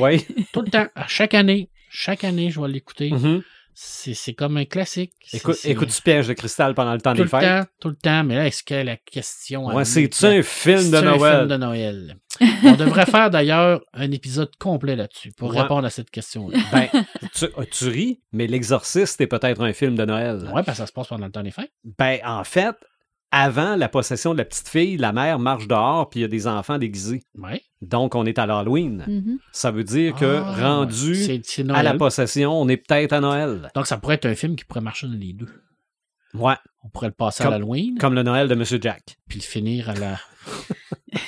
Oui. 0.00 0.26
tout 0.52 0.62
le 0.62 0.70
temps. 0.70 0.86
À 0.94 1.06
chaque 1.08 1.34
année. 1.34 1.70
Chaque 1.90 2.24
année, 2.24 2.50
je 2.50 2.60
vais 2.60 2.68
l'écouter. 2.68 3.10
Mhm. 3.10 3.42
C'est 3.74 4.12
c'est 4.12 4.34
comme 4.34 4.58
un 4.58 4.66
classique. 4.66 5.12
Écoute, 5.32 5.56
écoute 5.64 5.88
tu 5.88 6.02
pièges 6.02 6.28
de 6.28 6.34
cristal 6.34 6.74
pendant 6.74 6.92
le 6.92 7.00
temps 7.00 7.12
tout 7.12 7.16
des 7.18 7.22
le 7.22 7.28
fêtes? 7.30 7.40
temps, 7.42 7.64
tout 7.80 7.88
le 7.88 7.96
temps. 7.96 8.22
Mais 8.22 8.34
là, 8.36 8.46
est-ce 8.46 8.62
que 8.62 8.74
la 8.74 8.98
question... 8.98 9.64
Ouais, 9.66 9.86
c'est-tu 9.86 10.26
un 10.26 10.42
film 10.42 10.90
de 10.90 10.96
C'est 10.96 10.96
un 10.98 11.16
Noël? 11.16 11.36
film 11.38 11.48
de 11.48 11.56
Noël? 11.56 12.16
On 12.64 12.72
devrait 12.72 13.06
faire 13.06 13.30
d'ailleurs 13.30 13.80
un 13.94 14.10
épisode 14.10 14.50
complet 14.58 14.94
là-dessus 14.94 15.32
pour 15.38 15.50
Ouais. 15.54 15.62
répondre 15.62 15.86
à 15.86 15.90
cette 15.90 16.10
question-là. 16.10 16.58
Ben, 16.72 16.88
tu, 17.34 17.46
tu 17.70 17.84
ris, 17.88 18.20
mais 18.32 18.46
L'Exorciste 18.46 19.18
est 19.22 19.26
peut-être 19.26 19.62
un 19.62 19.72
film 19.72 19.94
de 19.96 20.04
Noël. 20.04 20.42
Ouais, 20.52 20.62
parce 20.62 20.76
que 20.76 20.82
ça 20.82 20.86
se 20.86 20.92
passe 20.92 21.08
pendant 21.08 21.24
le 21.24 21.32
temps 21.32 21.42
des 21.42 21.50
fêtes. 21.50 21.72
Ben, 21.98 22.18
en 22.26 22.44
fait, 22.44 22.76
avant 23.32 23.76
la 23.76 23.88
possession 23.88 24.32
de 24.34 24.38
la 24.38 24.44
petite 24.44 24.68
fille, 24.68 24.96
la 24.98 25.12
mère 25.12 25.38
marche 25.38 25.66
dehors 25.66 26.08
puis 26.10 26.20
il 26.20 26.22
y 26.22 26.24
a 26.24 26.28
des 26.28 26.46
enfants 26.46 26.78
déguisés. 26.78 27.24
Ouais. 27.36 27.62
Donc, 27.80 28.14
on 28.14 28.26
est 28.26 28.38
à 28.38 28.46
l'Halloween. 28.46 29.04
Mhm. 29.08 29.38
Ça 29.52 29.70
veut 29.70 29.84
dire 29.84 30.14
que 30.14 30.42
Ah, 30.44 30.54
rendu 30.76 31.16
à 31.70 31.82
la 31.82 31.94
possession, 31.94 32.52
on 32.52 32.68
est 32.68 32.76
peut-être 32.76 33.12
à 33.14 33.20
Noël. 33.20 33.70
Donc, 33.74 33.86
ça 33.86 33.96
pourrait 33.96 34.14
être 34.16 34.26
un 34.26 34.34
film 34.34 34.54
qui 34.54 34.64
pourrait 34.64 34.80
marcher 34.82 35.06
dans 35.08 35.14
les 35.14 35.32
deux. 35.32 35.48
Ouais, 36.34 36.54
On 36.84 36.88
pourrait 36.88 37.08
le 37.08 37.12
passer 37.14 37.42
Comme- 37.42 37.52
à 37.52 37.56
l'Halloween, 37.58 37.98
comme 37.98 38.14
le 38.14 38.22
Noël 38.22 38.48
de 38.48 38.54
Monsieur 38.54 38.78
Jack. 38.80 39.16
puis 39.28 39.38
le 39.38 39.44
finir 39.44 39.88
à 39.90 39.94
la. 39.94 40.18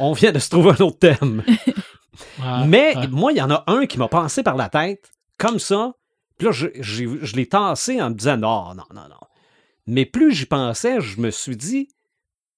On 0.00 0.12
vient 0.12 0.32
de 0.32 0.38
se 0.40 0.50
trouver 0.50 0.70
un 0.70 0.84
autre 0.84 0.98
thème. 0.98 1.42
Mais 2.66 2.94
moi, 3.10 3.32
il 3.32 3.38
y 3.38 3.42
en 3.42 3.50
a 3.50 3.62
un 3.68 3.86
qui 3.86 3.98
m'a 3.98 4.08
passé 4.08 4.42
par 4.42 4.56
la 4.56 4.68
tête, 4.68 5.10
comme 5.38 5.58
ça. 5.58 5.92
Puis 6.38 6.46
là, 6.46 6.52
je, 6.52 6.66
je 6.80 7.36
l'ai 7.36 7.46
tassé 7.46 8.02
en 8.02 8.10
me 8.10 8.14
disant 8.14 8.36
non, 8.36 8.74
non, 8.74 8.84
non, 8.92 9.08
non. 9.08 9.16
Mais 9.86 10.06
plus 10.06 10.32
j'y 10.32 10.46
pensais, 10.46 11.00
je 11.00 11.20
me 11.20 11.30
suis 11.30 11.56
dit 11.56 11.88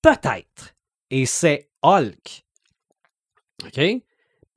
peut-être. 0.02 0.74
Et 1.10 1.26
c'est 1.26 1.70
Hulk. 1.82 2.44
OK? 3.64 3.80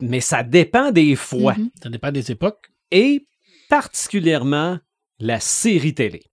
Mais 0.02 0.22
ça 0.22 0.44
dépend 0.44 0.92
des 0.92 1.16
fois. 1.16 1.56
Mhm. 1.56 1.70
Ça 1.82 1.90
dépend 1.90 2.12
des 2.12 2.32
époques. 2.32 2.72
Et 2.92 3.28
particulièrement 3.70 4.80
la 5.20 5.40
série 5.40 5.94
télé. 5.94 6.24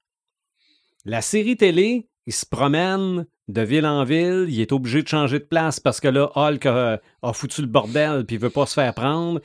La 1.05 1.23
série 1.23 1.57
télé, 1.57 2.09
il 2.27 2.33
se 2.33 2.47
promène 2.47 3.27
de 3.49 3.63
ville 3.63 3.87
en 3.87 4.05
ville. 4.05 4.47
Il 4.49 4.61
est 4.61 4.73
obligé 4.73 5.03
de 5.03 5.09
changer 5.09 5.39
de 5.39 5.45
place 5.45 5.81
parce 5.81 6.01
que 6.01 6.09
là, 6.09 6.31
Hulk 6.35 6.67
a, 6.67 7.01
a 7.23 7.33
foutu 7.33 7.61
le 7.61 7.67
bordel 7.67 8.25
puis 8.27 8.37
il 8.37 8.43
veut 8.43 8.51
pas 8.51 8.67
se 8.67 8.75
faire 8.75 8.95
prendre. 8.95 9.41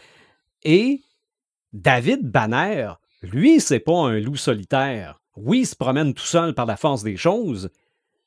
Et 0.63 1.01
David 1.73 2.29
Banner, 2.29 2.93
lui, 3.21 3.59
c'est 3.59 3.79
pas 3.79 3.97
un 3.97 4.19
loup 4.19 4.35
solitaire. 4.35 5.20
Oui, 5.35 5.59
il 5.59 5.65
se 5.65 5.75
promène 5.75 6.13
tout 6.13 6.25
seul 6.25 6.53
par 6.53 6.65
la 6.65 6.77
force 6.77 7.03
des 7.03 7.17
choses, 7.17 7.69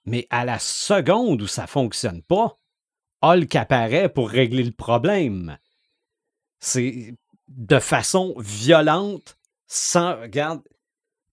mais 0.06 0.26
à 0.30 0.44
la 0.44 0.58
seconde 0.58 1.42
où 1.42 1.46
ça 1.46 1.66
fonctionne 1.66 2.22
pas, 2.22 2.56
Hulk 3.22 3.56
apparaît 3.56 4.08
pour 4.08 4.28
régler 4.28 4.62
le 4.62 4.72
problème. 4.72 5.58
C'est 6.60 7.14
de 7.48 7.78
façon 7.78 8.34
violente, 8.38 9.38
sans. 9.66 10.20
Regarde, 10.20 10.62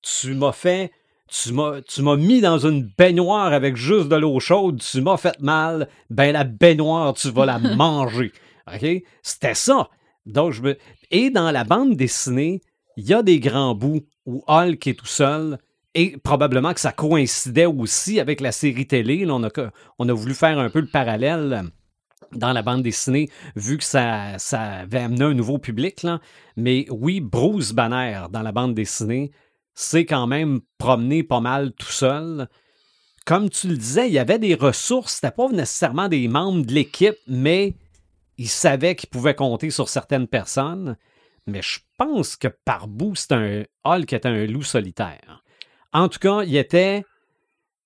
tu 0.02 0.34
m'as 0.34 0.52
fait. 0.52 0.92
Tu 1.28 1.54
m'as, 1.54 1.82
tu 1.82 2.02
m'as 2.02 2.18
mis 2.18 2.42
dans 2.42 2.60
une 2.60 2.84
baignoire 2.84 3.54
avec 3.54 3.78
juste 3.78 4.10
de 4.10 4.18
l'eau 4.18 4.42
chaude, 4.42 4.82
tu 4.82 5.00
m'as 5.00 5.16
fait 5.16 5.40
mal, 5.40 5.88
ben 6.10 6.34
la 6.34 6.44
baignoire, 6.44 7.14
tu 7.14 7.32
vas 7.32 7.46
la 7.46 7.58
manger. 7.76 8.34
OK? 8.68 9.04
C'était 9.24 9.56
ça. 9.56 9.90
Donc, 10.26 10.52
je 10.52 10.62
me... 10.62 10.78
Et 11.10 11.30
dans 11.30 11.52
la 11.52 11.64
bande 11.64 11.96
dessinée, 11.96 12.62
il 12.98 13.08
y 13.08 13.14
a 13.14 13.24
des 13.24 13.40
grands 13.40 13.76
bouts 13.76 14.06
où 14.26 14.44
Hulk 14.48 14.86
est 14.88 15.00
tout 15.00 15.06
seul, 15.06 15.58
et 15.94 16.18
probablement 16.18 16.74
que 16.74 16.80
ça 16.80 16.92
coïncidait 16.92 17.66
aussi 17.66 18.20
avec 18.20 18.40
la 18.40 18.52
série 18.52 18.88
télé. 18.88 19.26
On, 19.30 19.44
a, 19.44 20.14
voulu 20.14 20.34
faire 20.34 20.58
un 20.58 20.70
peu 20.70 20.80
le 20.80 20.88
parallèle 20.88 21.64
dans 22.34 22.54
la 22.54 22.62
bande 22.62 22.82
dessinée, 22.82 23.30
vu 23.56 23.78
que 23.78 23.84
ça, 23.84 24.38
avait 24.54 25.00
amené 25.00 25.26
un 25.26 25.34
nouveau 25.34 25.58
public. 25.58 26.06
Mais 26.56 26.86
oui, 26.90 27.20
Bruce 27.20 27.74
Banner, 27.74 28.22
dans 28.32 28.42
la 28.42 28.54
bande 28.54 28.74
dessinée, 28.74 29.32
c'est 29.74 30.06
quand 30.06 30.28
même 30.28 30.62
promené 30.78 31.24
pas 31.24 31.42
mal 31.42 31.74
tout 31.74 31.92
seul. 31.92 32.48
Comme 33.26 33.50
tu 33.50 33.68
le 33.68 33.78
disais, 33.78 34.08
il 34.08 34.14
y 34.14 34.20
avait 34.20 34.40
des 34.40 34.56
ressources, 34.56 35.16
c'était 35.16 35.32
pas 35.32 35.50
nécessairement 35.50 36.08
des 36.08 36.28
membres 36.28 36.66
de 36.66 36.74
l'équipe, 36.74 37.18
mais 37.28 37.76
il 38.38 38.50
savait 38.50 38.96
qu'il 38.96 39.10
pouvait 39.10 39.36
compter 39.36 39.70
sur 39.70 39.90
certaines 39.90 40.28
personnes. 40.28 40.98
Mais 41.52 41.62
je 41.62 41.80
pense 41.98 42.36
que 42.36 42.48
par 42.48 42.88
bout, 42.88 43.16
c'est 43.16 43.34
un 43.34 43.64
Hulk 43.84 44.14
était 44.14 44.28
un 44.28 44.46
loup 44.46 44.64
solitaire. 44.64 45.44
En 45.94 46.08
tout 46.10 46.20
cas, 46.20 46.44
il 46.44 46.56
était 46.56 47.06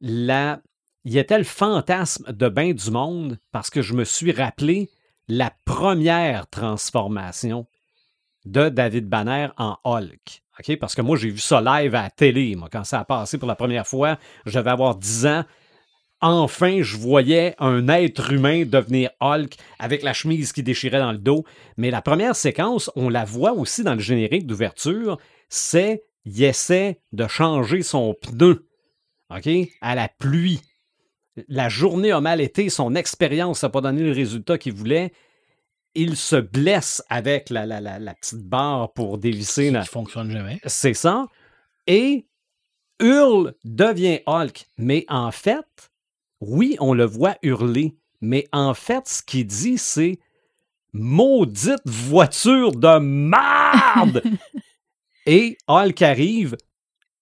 la 0.02 0.62
il 1.04 1.18
était 1.18 1.38
le 1.38 1.44
fantasme 1.44 2.32
de 2.32 2.50
bain 2.50 2.74
du 2.74 2.90
monde 2.90 3.38
parce 3.52 3.70
que 3.70 3.82
je 3.82 3.94
me 3.94 4.04
suis 4.04 4.32
rappelé 4.32 4.90
la 5.28 5.52
première 5.66 6.48
transformation 6.48 7.68
de 8.46 8.70
David 8.70 9.08
Banner 9.08 9.50
en 9.58 9.78
Hulk. 9.84 10.44
Parce 10.80 10.96
que 10.96 11.02
moi, 11.02 11.18
j'ai 11.18 11.30
vu 11.30 11.40
ça 11.40 11.62
live 11.62 11.94
à 11.96 12.04
la 12.04 12.10
télé. 12.10 12.56
Quand 12.72 12.84
ça 12.84 13.02
a 13.02 13.06
passé 13.06 13.38
pour 13.38 13.48
la 13.48 13.56
première 13.56 13.86
fois, 13.86 14.18
je 14.46 14.58
devais 14.58 14.72
avoir 14.72 14.96
10 14.96 15.26
ans. 15.28 15.44
Enfin, 16.22 16.82
je 16.82 16.98
voyais 16.98 17.56
un 17.60 17.88
être 17.88 18.32
humain 18.32 18.66
devenir 18.66 19.12
Hulk 19.20 19.56
avec 19.80 20.02
la 20.02 20.14
chemise 20.14 20.54
qui 20.54 20.64
déchirait 20.64 21.00
dans 21.00 21.12
le 21.12 21.18
dos. 21.18 21.44
Mais 21.78 21.92
la 21.92 22.02
première 22.02 22.36
séquence, 22.36 22.90
on 22.96 23.10
la 23.10 23.26
voit 23.26 23.54
aussi 23.54 23.84
dans 23.84 23.94
le 23.94 24.00
générique 24.00 24.48
d'ouverture, 24.48 25.18
c'est 25.50 26.04
il 26.26 26.44
essaie 26.44 27.00
de 27.12 27.28
changer 27.28 27.84
son 27.84 28.16
pneu 28.16 28.68
OK, 29.30 29.50
à 29.82 29.96
la 29.96 30.08
pluie 30.08 30.62
la 31.48 31.70
journée 31.70 32.12
a 32.12 32.22
mal 32.22 32.42
été, 32.42 32.70
son 32.70 32.96
expérience 32.96 33.64
n'a 33.64 33.70
pas 33.70 33.82
donné 33.82 34.04
le 34.04 34.12
résultat 34.12 34.58
qu'il 34.58 34.74
voulait. 34.74 35.12
Il 35.94 36.18
se 36.18 36.36
blesse 36.36 37.04
avec 37.10 37.50
la, 37.50 37.66
la, 37.66 38.14
petite 38.14 38.44
barre 38.44 38.92
pour 38.94 39.18
dévisser. 39.18 39.72
Ça 39.72 39.84
fonctionne 39.84 40.32
jamais. 40.32 40.60
C'est 40.66 40.94
ça. 40.94 41.28
Et 41.88 42.28
Hurle 43.00 43.54
devient 43.64 44.20
Hulk. 44.26 44.68
Mais 44.78 45.06
en 45.08 45.32
fait, 45.32 45.92
oui, 46.48 46.78
on 46.80 46.94
le 46.94 47.06
voit 47.06 47.38
hurler. 47.42 47.96
Mais 48.22 48.48
en 48.52 48.74
fait, 48.74 49.08
ce 49.08 49.22
qu'il 49.22 49.46
dit, 49.46 49.78
c'est 49.78 50.20
maudite 50.94 51.82
voiture 51.86 52.72
de 52.72 53.00
merde! 53.00 54.24
Et 55.26 55.58
Hulk 55.68 56.02
arrive, 56.02 56.56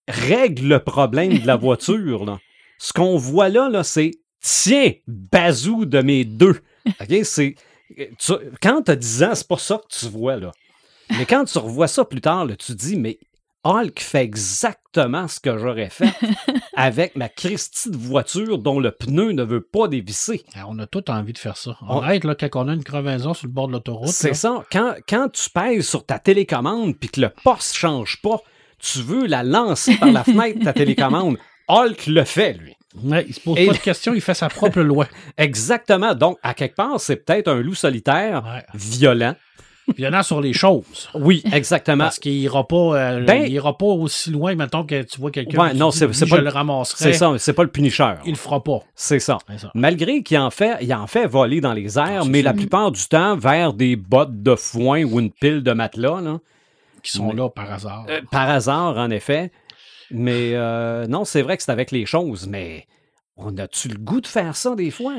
règle 0.08 0.68
le 0.68 0.80
problème 0.80 1.40
de 1.40 1.48
la 1.48 1.56
voiture. 1.56 2.26
Là. 2.26 2.40
Ce 2.78 2.92
qu'on 2.92 3.18
voit 3.18 3.50
là, 3.50 3.70
là 3.70 3.84
c'est 3.84 4.12
tiens, 4.42 4.92
bazou 5.08 5.86
de 5.86 6.02
mes 6.02 6.26
deux. 6.26 6.60
C'est. 7.24 7.56
quand 8.62 8.84
tu 8.84 8.92
as 8.92 8.96
10 8.96 9.24
ans, 9.24 9.36
c'est 9.36 9.48
pas 9.48 9.58
ça 9.58 9.78
que 9.78 9.98
tu 9.98 10.06
vois, 10.08 10.36
là. 10.36 10.52
Mais 11.18 11.26
quand 11.26 11.46
tu 11.46 11.58
revois 11.58 11.88
ça 11.88 12.04
plus 12.06 12.22
tard, 12.22 12.46
là, 12.46 12.56
tu 12.56 12.74
dis, 12.76 12.98
mais 12.98 13.20
Hulk 13.64 14.00
fait 14.02 14.24
exactement 14.24 15.28
ce 15.28 15.40
que 15.40 15.58
j'aurais 15.58 15.90
fait 15.90 16.14
avec 16.76 17.16
ma 17.16 17.30
Christie 17.30 17.90
de 17.90 17.98
voiture 17.98 18.58
dont 18.58 18.80
le 18.80 18.92
pneu 18.92 19.32
ne 19.32 19.44
veut 19.44 19.62
pas 19.62 19.88
dévisser. 19.88 20.44
Ah, 20.56 20.66
on 20.68 20.78
a 20.80 20.88
tout 20.88 21.10
envie 21.10 21.34
de 21.34 21.38
faire 21.38 21.56
ça. 21.56 21.78
On 21.88 22.02
là, 22.02 22.18
quand 22.36 22.50
on 22.56 22.68
a 22.68 22.74
une 22.74 22.84
crevaison 22.84 23.34
sur 23.34 23.48
le 23.48 23.54
bord 23.54 23.68
de 23.68 23.74
l'autoroute. 23.74 24.10
C'est 24.10 24.34
ça. 24.34 24.64
Quand, 24.72 24.96
quand 25.08 25.30
tu 25.32 25.50
pèses 25.50 25.88
sur 25.88 26.06
ta 26.06 26.20
télécommande 26.20 26.96
puis 26.98 27.10
que 27.10 27.22
le 27.22 27.30
poste 27.30 27.76
change 27.76 28.22
pas, 28.22 28.42
tu 28.80 29.00
veux 29.00 29.28
la 29.28 29.44
lancer 29.44 29.96
par 29.96 30.12
la 30.12 30.24
fenêtre, 30.26 30.60
ta 30.64 30.74
télécommande. 30.74 31.38
Hulk 31.70 32.08
le 32.08 32.26
fait, 32.26 32.54
lui. 32.54 32.76
Ouais, 33.02 33.26
il 33.28 33.34
se 33.34 33.40
pose 33.40 33.66
pas 33.66 33.74
de 33.74 33.78
questions, 33.78 34.14
il 34.14 34.22
fait 34.22 34.34
sa 34.34 34.50
propre 34.50 34.82
loi. 34.82 35.08
Exactement. 35.38 36.14
Donc, 36.14 36.38
à 36.44 36.54
quelque 36.54 36.76
part, 36.76 37.00
c'est 37.00 37.16
peut-être 37.16 37.48
un 37.48 37.62
loup 37.62 37.76
solitaire 37.76 38.62
violent. 38.74 39.36
Violent 39.98 40.24
sur 40.24 40.40
les 40.40 40.54
choses. 40.54 41.10
Oui, 41.14 41.44
exactement. 41.52 42.06
Parce 42.06 42.20
qu'il 42.20 42.34
ira 42.34 42.68
pas, 42.68 42.76
euh, 42.76 43.26
ben 43.26 43.46
ira 43.46 43.78
pas 43.78 43.86
aussi 43.86 44.32
loin, 44.32 44.56
mettons 44.56 44.86
que 44.86 45.04
tu 45.04 45.20
vois 45.20 45.30
quelqu'un 45.30 45.60
ouais, 45.60 45.74
non, 45.74 45.92
c'est, 45.92 46.08
pas 46.08 46.38
le 46.38 46.50
ramasserai. 46.50 47.04
C'est 47.04 47.14
ça, 47.14 47.34
c'est 47.38 47.54
pas 47.54 47.64
le 47.64 47.70
punisher. 47.70 48.14
Il 48.26 48.32
le 48.32 48.38
fera 48.38 48.64
pas. 48.64 48.80
C'est 48.96 49.20
ça. 49.20 49.38
Malgré 49.76 50.24
qu'il 50.24 50.38
en 50.38 50.52
fait, 50.52 50.78
il 50.82 50.94
en 50.94 51.08
fait 51.08 51.28
voler 51.28 51.62
dans 51.62 51.74
les 51.74 52.00
airs, 52.00 52.26
mais 52.26 52.42
la 52.42 52.54
plupart 52.54 52.92
du 52.92 53.06
temps 53.06 53.36
vers 53.36 53.74
des 53.74 53.96
bottes 53.96 54.42
de 54.42 54.56
foin 54.56 55.04
ou 55.04 55.20
une 55.20 55.32
pile 55.32 55.64
de 55.64 55.74
matelas. 55.74 56.22
Là. 56.22 56.40
Qui 57.02 57.12
sont 57.12 57.34
là 57.34 57.50
par 57.50 57.72
hasard. 57.72 58.06
Euh, 58.10 58.22
par 58.32 58.50
hasard, 58.50 58.98
en 58.98 59.10
effet. 59.10 59.52
Mais 60.12 60.52
euh, 60.54 61.08
non, 61.08 61.26
c'est 61.26 61.42
vrai 61.42 61.58
que 61.58 61.64
c'est 61.64 61.72
avec 61.72 61.92
les 61.92 62.06
choses, 62.06 62.48
mais 62.48 62.88
on 63.36 63.58
a-tu 63.58 63.90
le 63.90 63.98
goût 63.98 64.22
de 64.22 64.28
faire 64.28 64.56
ça 64.56 64.76
des 64.76 64.92
fois? 64.92 65.16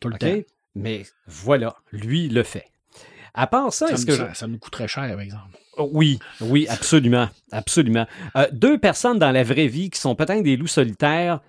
Tout 0.00 0.08
le 0.08 0.18
temps. 0.18 0.50
Mais 0.74 1.04
voilà, 1.26 1.76
lui 1.92 2.28
le 2.28 2.42
fait. 2.42 2.71
À 3.34 3.46
part 3.46 3.72
ça, 3.72 3.88
est-ce 3.88 4.06
que. 4.06 4.34
Ça, 4.34 4.46
nous 4.46 4.58
coûterait 4.58 4.88
cher, 4.88 5.08
par 5.08 5.20
exemple. 5.20 5.58
Oh, 5.78 5.88
oui, 5.92 6.18
oui, 6.40 6.66
absolument. 6.68 7.28
absolument. 7.50 8.06
Euh, 8.36 8.46
deux 8.52 8.78
personnes 8.78 9.18
dans 9.18 9.30
la 9.30 9.42
vraie 9.42 9.68
vie 9.68 9.88
qui 9.88 9.98
sont 9.98 10.14
peut-être 10.14 10.42
des 10.42 10.56
loups 10.56 10.66
solitaires 10.66 11.40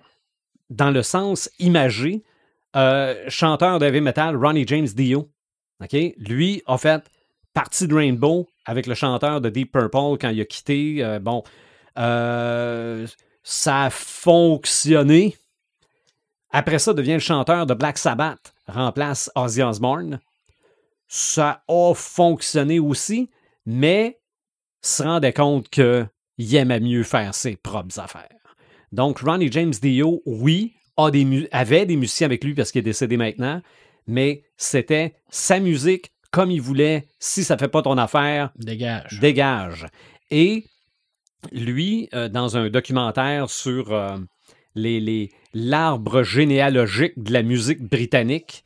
dans 0.70 0.90
le 0.90 1.02
sens 1.02 1.50
imagé. 1.58 2.22
Euh, 2.74 3.14
chanteur 3.28 3.78
de 3.78 3.86
heavy 3.86 4.00
metal, 4.00 4.36
Ronnie 4.36 4.66
James 4.66 4.86
Dio. 4.86 5.30
OK? 5.82 5.96
Lui 6.16 6.62
a 6.66 6.78
fait 6.78 7.02
partie 7.52 7.86
de 7.86 7.94
Rainbow 7.94 8.48
avec 8.64 8.86
le 8.86 8.94
chanteur 8.94 9.40
de 9.40 9.50
Deep 9.50 9.72
Purple 9.72 10.18
quand 10.18 10.30
il 10.30 10.40
a 10.40 10.44
quitté. 10.46 11.18
bon, 11.20 11.44
euh, 11.98 13.06
ça 13.42 13.84
a 13.84 13.90
fonctionné. 13.90 15.36
Après 16.50 16.78
ça, 16.78 16.94
devient 16.94 17.14
le 17.14 17.18
chanteur 17.18 17.66
de 17.66 17.74
Black 17.74 17.98
Sabbath, 17.98 18.54
remplace 18.66 19.30
Ozzy 19.34 19.62
Osbourne. 19.62 20.20
Ça 21.16 21.62
a 21.68 21.92
fonctionné 21.94 22.80
aussi, 22.80 23.30
mais 23.66 24.18
se 24.82 25.04
rendait 25.04 25.32
compte 25.32 25.68
qu'il 25.68 26.08
aimait 26.56 26.80
mieux 26.80 27.04
faire 27.04 27.36
ses 27.36 27.54
propres 27.54 28.00
affaires. 28.00 28.56
Donc, 28.90 29.20
Ronnie 29.20 29.52
James 29.52 29.70
Dio, 29.80 30.24
oui, 30.26 30.74
a 30.96 31.12
des 31.12 31.48
avait 31.52 31.86
des 31.86 31.94
musiciens 31.94 32.24
avec 32.24 32.42
lui 32.42 32.52
parce 32.54 32.72
qu'il 32.72 32.80
est 32.80 32.82
décédé 32.82 33.16
maintenant, 33.16 33.62
mais 34.08 34.42
c'était 34.56 35.14
sa 35.30 35.60
musique 35.60 36.10
comme 36.32 36.50
il 36.50 36.60
voulait. 36.60 37.06
Si 37.20 37.44
ça 37.44 37.54
ne 37.54 37.60
fait 37.60 37.68
pas 37.68 37.82
ton 37.82 37.96
affaire, 37.96 38.50
dégage. 38.56 39.20
Dégage. 39.20 39.86
Et 40.32 40.64
lui, 41.52 42.08
euh, 42.12 42.28
dans 42.28 42.56
un 42.56 42.70
documentaire 42.70 43.50
sur 43.50 43.92
euh, 43.92 44.16
les, 44.74 45.30
l'arbre 45.52 46.24
généalogique 46.24 47.22
de 47.22 47.32
la 47.32 47.44
musique 47.44 47.82
britannique, 47.82 48.64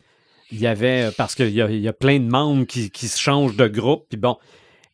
il 0.50 0.60
y 0.60 0.66
avait, 0.66 1.08
euh, 1.08 1.10
parce 1.16 1.34
qu'il 1.34 1.50
y, 1.50 1.54
y, 1.54 1.88
a 1.88 1.92
plein 1.92 2.18
de 2.18 2.28
membres 2.28 2.66
qui, 2.66 2.90
qui 2.90 3.08
se 3.08 3.20
changent 3.20 3.56
de 3.56 3.66
groupe, 3.66 4.06
puis 4.08 4.18
bon, 4.18 4.36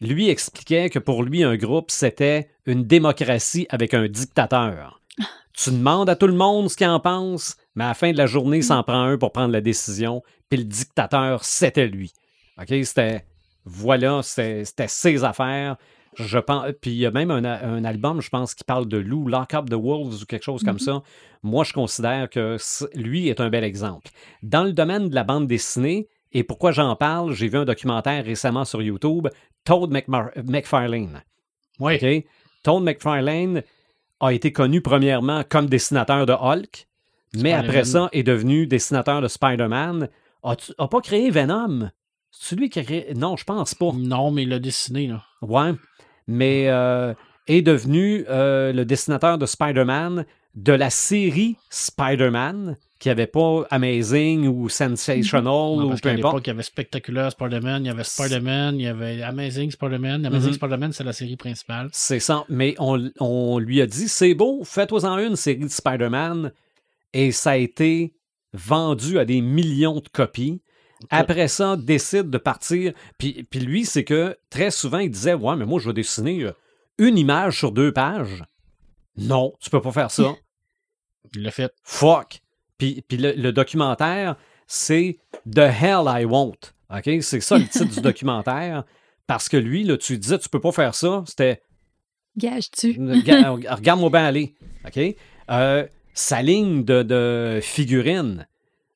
lui 0.01 0.29
expliquait 0.29 0.91
que 0.91 0.99
pour 0.99 1.23
lui, 1.23 1.43
un 1.43 1.57
groupe, 1.57 1.91
c'était 1.91 2.51
une 2.67 2.85
démocratie 2.85 3.67
avec 3.71 3.95
un 3.95 4.09
dictateur. 4.09 5.01
Tu 5.57 5.71
demandes 5.71 6.11
à 6.11 6.17
tout 6.17 6.27
le 6.27 6.35
monde 6.35 6.69
ce 6.69 6.77
qu'il 6.77 6.89
en 6.89 6.99
pense, 6.99 7.57
mais 7.77 7.85
à 7.85 7.89
la 7.89 7.95
fin 7.95 8.11
de 8.11 8.19
la 8.19 8.27
journée, 8.27 8.57
il 8.57 8.65
s'en 8.65 8.83
prend 8.83 9.03
un 9.03 9.17
pour 9.17 9.31
prendre 9.31 9.53
la 9.53 9.61
décision, 9.61 10.21
puis 10.49 10.59
le 10.59 10.65
dictateur, 10.65 11.45
c'était 11.45 11.87
lui. 11.87 12.13
OK? 12.59 12.75
C'était, 12.85 13.25
voilà, 13.65 14.21
c'était 14.23 14.89
ses 14.89 15.23
affaires. 15.23 15.77
Je 16.17 16.39
pense, 16.39 16.67
puis 16.81 16.91
il 16.93 16.97
y 16.97 17.07
a 17.07 17.11
même 17.11 17.31
un, 17.31 17.85
album, 17.85 18.21
je 18.21 18.29
pense, 18.29 18.55
qui 18.55 18.65
parle 18.65 18.87
de 18.87 18.99
loup, 18.99 19.29
Lock 19.29 19.55
Up 19.55 19.69
the 19.69 19.75
Wolves 19.75 20.23
ou 20.23 20.27
quelque 20.27 20.45
chose 20.45 20.63
comme 20.63 20.77
mm-hmm. 20.77 21.01
ça. 21.01 21.03
Moi, 21.43 21.65
je 21.65 21.73
considère 21.73 22.31
que 22.31 22.57
lui 22.95 23.29
est 23.29 23.41
un 23.41 23.51
bel 23.51 23.65
exemple. 23.65 24.09
Dans 24.43 24.65
le 24.65 24.73
domaine 24.73 25.09
de 25.09 25.15
la 25.15 25.25
bande 25.25 25.47
dessinée, 25.47 26.09
et 26.33 26.43
pourquoi 26.43 26.73
j'en 26.73 26.97
parle, 26.97 27.33
j'ai 27.33 27.49
vu 27.49 27.59
un 27.59 27.65
documentaire 27.65 28.25
récemment 28.25 28.65
sur 28.65 28.83
YouTube, 28.83 29.29
Todd 29.65 29.91
McFarlane. 29.91 31.23
Oui. 31.79 32.25
Todd 32.63 32.83
McFarlane 32.83 33.63
a 34.21 34.33
été 34.33 34.53
connu 34.53 34.81
premièrement 34.81 35.43
comme 35.49 35.67
dessinateur 35.67 36.27
de 36.27 36.33
Hulk, 36.33 36.87
mais 37.35 37.53
après 37.53 37.85
ça, 37.85 38.09
est 38.13 38.23
devenu 38.23 38.67
dessinateur 38.67 39.21
de 39.21 39.29
Spider-Man. 39.29 40.09
A 40.43 40.89
pas 40.89 41.01
créé 41.01 41.31
Venom? 41.31 41.91
C'est 42.31 42.57
lui 42.57 42.69
qui 42.69 42.81
a 42.81 42.85
créé? 42.85 43.15
Non, 43.15 43.37
je 43.37 43.45
pense 43.45 43.75
pas. 43.75 43.93
Non, 43.95 44.31
mais 44.31 44.43
il 44.43 44.49
l'a 44.49 44.59
dessiné, 44.59 45.07
là. 45.07 45.23
Ouais. 45.41 45.73
Mais 46.27 46.69
euh, 46.69 47.15
est 47.47 47.63
devenu 47.63 48.25
euh, 48.29 48.73
le 48.73 48.85
dessinateur 48.85 49.39
de 49.39 49.47
Spider-Man 49.47 50.25
de 50.55 50.73
la 50.73 50.89
série 50.89 51.57
Spider-Man, 51.71 52.77
qui 53.01 53.11
avait 53.11 53.27
pas 53.27 53.67
Amazing 53.71 54.47
ou 54.47 54.69
Sensational 54.69 55.43
Non, 55.45 55.93
ou 55.93 55.97
peu 55.97 56.09
importe. 56.11 56.47
il 56.47 56.51
y 56.51 56.51
avait 56.51 56.63
Spectacular 56.63 57.31
Spider-Man, 57.33 57.85
il 57.85 57.89
y 57.89 57.91
avait 57.91 58.05
Spider-Man, 58.05 58.77
il 58.77 58.83
y 58.83 58.87
avait 58.87 59.21
Amazing 59.23 59.71
Spider-Man. 59.73 60.25
Amazing 60.25 60.51
Mhm. 60.51 60.55
Spider-Man, 60.55 60.93
c'est 60.93 61.05
la 61.05 61.13
série 61.13 61.37
principale. 61.37 61.89
C'est 61.93 62.21
ça. 62.21 62.45
Mais 62.49 62.75
on, 62.79 63.11
on 63.21 63.59
lui 63.59 63.81
a 63.81 63.87
dit 63.87 64.09
c'est 64.09 64.35
beau, 64.35 64.63
fais-toi-en 64.65 65.19
une 65.19 65.37
série 65.37 65.59
de 65.59 65.69
Spider-Man. 65.69 66.53
Et 67.13 67.31
ça 67.33 67.51
a 67.53 67.57
été 67.57 68.15
vendu 68.53 69.19
à 69.19 69.25
des 69.25 69.41
millions 69.41 69.97
de 70.01 70.09
copies. 70.09 70.61
Après 71.11 71.49
ça, 71.49 71.77
décide 71.77 72.31
de 72.31 72.39
partir. 72.39 72.93
Puis, 73.19 73.47
puis 73.51 73.61
lui, 73.61 73.85
c'est 73.85 74.05
que 74.05 74.37
très 74.51 74.71
souvent, 74.71 74.99
il 74.99 75.11
disait 75.11 75.35
Ouais, 75.35 75.57
mais 75.57 75.67
moi, 75.67 75.81
je 75.81 75.89
vais 75.89 75.93
dessiner 75.95 76.43
euh, 76.45 76.53
une 76.99 77.19
image 77.19 77.59
sur 77.59 77.73
deux 77.73 77.93
pages. 77.93 78.45
Non, 79.17 79.53
tu 79.61 79.71
peux 79.71 79.81
pas 79.81 79.93
faire 79.93 80.11
ça. 80.11 80.35
Il 81.35 81.43
l'a 81.43 81.51
fait. 81.51 81.73
Fuck. 81.83 82.41
Puis, 82.79 83.03
puis 83.07 83.17
le, 83.17 83.33
le 83.33 83.53
documentaire, 83.53 84.37
c'est 84.67 85.19
The 85.53 85.59
Hell 85.59 86.05
I 86.07 86.25
Won't. 86.25 86.75
OK? 86.91 87.11
C'est 87.23 87.41
ça 87.41 87.59
le 87.59 87.67
titre 87.67 87.95
du 87.95 88.01
documentaire. 88.03 88.85
Parce 89.27 89.49
que 89.49 89.57
lui, 89.57 89.85
là, 89.85 89.97
tu 89.97 90.19
disais, 90.19 90.39
tu 90.39 90.49
peux 90.49 90.61
pas 90.61 90.73
faire 90.73 90.95
ça. 90.95 91.23
C'était 91.27 91.63
Gage-tu? 92.37 92.97
Rega- 92.99 93.75
Regarde-moi 93.77 94.11
bien 94.11 94.25
aller. 94.25 94.55
OK? 94.87 94.99
Euh, 95.51 95.87
sa 96.15 96.43
ligne 96.43 96.85
de, 96.85 97.03
de 97.03 97.61
figurines. 97.63 98.47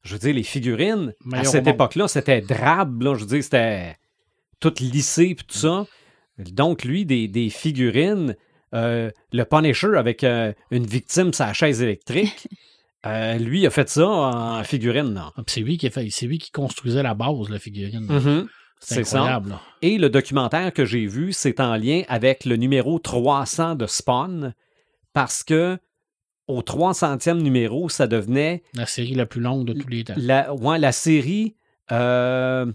Je 0.03 0.13
veux 0.15 0.19
dire, 0.19 0.35
les 0.35 0.43
figurines, 0.43 1.13
à 1.33 1.45
cette 1.45 1.67
époque-là, 1.67 2.09
c'était 2.09 2.41
drabe. 2.41 3.03
Là, 3.03 3.15
je 3.15 3.21
veux 3.21 3.27
dire, 3.27 3.43
c'était 3.43 3.97
tout 4.61 4.73
lissé 4.81 5.35
puis 5.35 5.45
tout 5.47 5.59
ça. 5.59 5.87
Donc, 6.39 6.85
lui, 6.85 7.05
des, 7.05 7.27
des 7.29 7.51
figurines, 7.51 8.37
euh, 8.75 9.11
le 9.33 9.45
Punisher 9.45 9.97
avec 9.97 10.23
euh, 10.25 10.53
une 10.71 10.87
victime 10.87 11.33
sa 11.33 11.53
chaise 11.53 11.83
électrique, 11.83 12.47
euh, 13.07 13.37
lui 13.39 13.67
a 13.67 13.71
fait 13.71 13.89
ça 13.89 14.07
en 14.09 14.63
figurine. 14.65 15.21
Ah, 15.37 15.43
C'est 15.47 15.61
lui 15.61 15.79
qui 15.79 15.89
a 15.89 15.91
fait, 15.91 16.09
c'est 16.11 16.27
lui 16.27 16.39
qui 16.39 16.51
construisait 16.53 17.03
la 17.03 17.15
base, 17.15 17.49
la 17.51 17.59
figurine. 17.59 18.07
Mhm. 18.09 18.49
C'est 18.81 18.95
C'est 18.97 19.05
ça. 19.05 19.17
incroyable. 19.19 19.51
là. 19.51 19.61
Et 19.83 19.99
le 19.99 20.09
documentaire 20.11 20.73
que 20.73 20.85
j'ai 20.85 21.07
vu, 21.07 21.33
c'est 21.33 21.59
en 21.59 21.75
lien 21.75 22.03
avec 22.09 22.45
le 22.45 22.55
numéro 22.57 23.01
300 23.01 23.75
de 23.75 23.87
Spawn, 23.87 24.55
parce 25.13 25.43
que 25.43 25.77
au 26.49 26.61
300e 26.63 27.41
numéro, 27.43 27.89
ça 27.89 28.07
devenait 28.07 28.63
La 28.75 28.87
série 28.87 29.15
la 29.15 29.27
plus 29.27 29.41
longue 29.41 29.67
de 29.67 29.75
tous 29.75 29.89
les 29.89 30.05
temps. 30.05 30.15
la, 30.17 30.53
ouais, 30.55 30.79
la 30.79 30.93
série, 30.93 31.55
euh, 31.93 32.67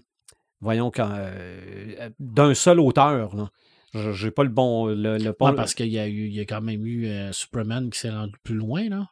voyons, 0.61 0.91
quand, 0.91 1.09
euh, 1.11 2.09
d'un 2.19 2.53
seul 2.53 2.79
auteur. 2.79 3.35
là. 3.35 3.49
Je- 3.93 4.11
J'ai 4.11 4.31
pas 4.31 4.43
le 4.43 4.49
bon. 4.49 4.87
Le, 4.87 5.17
Ouais, 5.39 5.53
parce 5.55 5.75
qu'il 5.75 5.87
y 5.89 5.99
a 5.99 6.07
eu, 6.07 6.25
il 6.27 6.33
y 6.33 6.39
a 6.39 6.45
quand 6.45 6.61
même 6.61 6.85
eu 6.85 7.05
euh, 7.07 7.31
Superman 7.31 7.89
qui 7.91 7.99
s'est 7.99 8.09
rendu 8.09 8.33
plus 8.43 8.55
loin, 8.55 8.89
là. 8.89 9.07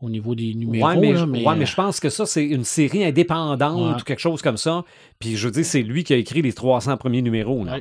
Au 0.00 0.08
niveau 0.08 0.34
des 0.36 0.54
numéros, 0.54 0.86
Ouais, 0.86 0.96
mais, 0.96 1.12
là, 1.12 1.18
je- 1.20 1.24
mais, 1.24 1.44
ouais, 1.44 1.56
mais 1.56 1.66
je 1.66 1.74
pense 1.74 1.98
que 1.98 2.08
ça, 2.08 2.24
c'est 2.24 2.44
une 2.46 2.62
série 2.64 3.04
indépendante 3.04 3.94
Ouais. 3.96 4.00
ou 4.00 4.04
quelque 4.04 4.20
chose 4.20 4.40
comme 4.42 4.56
ça. 4.56 4.84
Puis 5.18 5.36
je 5.36 5.46
veux 5.48 5.52
dire, 5.52 5.64
c'est 5.64 5.82
lui 5.82 6.04
qui 6.04 6.12
a 6.14 6.16
écrit 6.16 6.40
les 6.40 6.52
300 6.52 6.96
premiers 6.96 7.20
numéros. 7.20 7.64
là. 7.64 7.80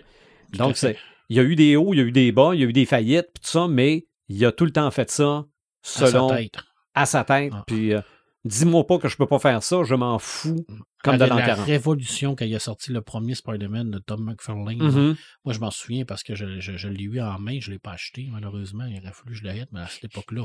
Donc, 0.58 0.78
c'est, 0.78 0.97
il 1.30 1.38
y 1.38 1.39
a 1.39 1.43
eu 1.43 1.55
des 1.55 1.76
hauts, 1.76 1.93
il 1.93 1.97
y 1.97 2.01
a 2.01 2.03
eu 2.03 2.12
des 2.12 2.32
bas, 2.32 2.51
il 2.55 2.62
y 2.62 2.64
a 2.64 2.68
eu 2.68 2.74
des 2.74 2.86
faillites, 2.86 3.28
puis 3.36 3.43
tout 3.43 3.49
ça, 3.51 3.68
mais 3.68 4.08
il 4.30 4.43
a 4.45 4.51
tout 4.51 4.66
le 4.66 4.72
temps 4.72 4.89
fait 4.91 5.10
ça 5.12 5.45
à 5.95 6.07
sa 6.07 6.27
tête. 6.35 6.53
à 6.93 7.05
sa 7.05 7.23
tête. 7.23 7.53
Ah. 7.55 7.63
Puis 7.67 7.93
euh, 7.93 8.01
dis-moi 8.45 8.85
pas 8.88 8.97
que 8.97 9.07
je 9.07 9.17
peux 9.17 9.25
pas 9.27 9.39
faire 9.39 9.61
ça, 9.63 9.83
je 9.83 9.95
m'en 9.95 10.19
fous. 10.19 10.65
Comme 11.03 11.17
l'an 11.17 11.35
la 11.35 11.45
40. 11.45 11.65
révolution 11.65 12.35
quand 12.35 12.45
il 12.45 12.55
a 12.55 12.59
sorti 12.59 12.91
le 12.91 13.01
premier 13.01 13.35
Spider-Man 13.35 13.91
de 13.91 13.99
Tom 13.99 14.25
McFarlane. 14.25 14.77
Mhm. 14.81 15.15
Moi, 15.45 15.53
je 15.53 15.59
m'en 15.59 15.71
souviens 15.71 16.05
parce 16.05 16.23
que 16.23 16.35
je, 16.35 16.59
je- 16.59 16.75
je 16.75 16.88
l'ai 16.89 17.03
eu 17.03 17.21
en 17.21 17.38
main, 17.39 17.59
je 17.61 17.69
ne 17.69 17.73
l'ai 17.75 17.79
pas 17.79 17.91
acheté, 17.91 18.27
malheureusement. 18.31 18.85
Il 18.89 18.97
aurait 18.99 19.13
fallu 19.13 19.31
que 19.31 19.33
je 19.35 19.43
l'achète, 19.43 19.69
mais 19.71 19.81
à 19.81 19.88
cette 19.88 20.05
époque-là, 20.05 20.43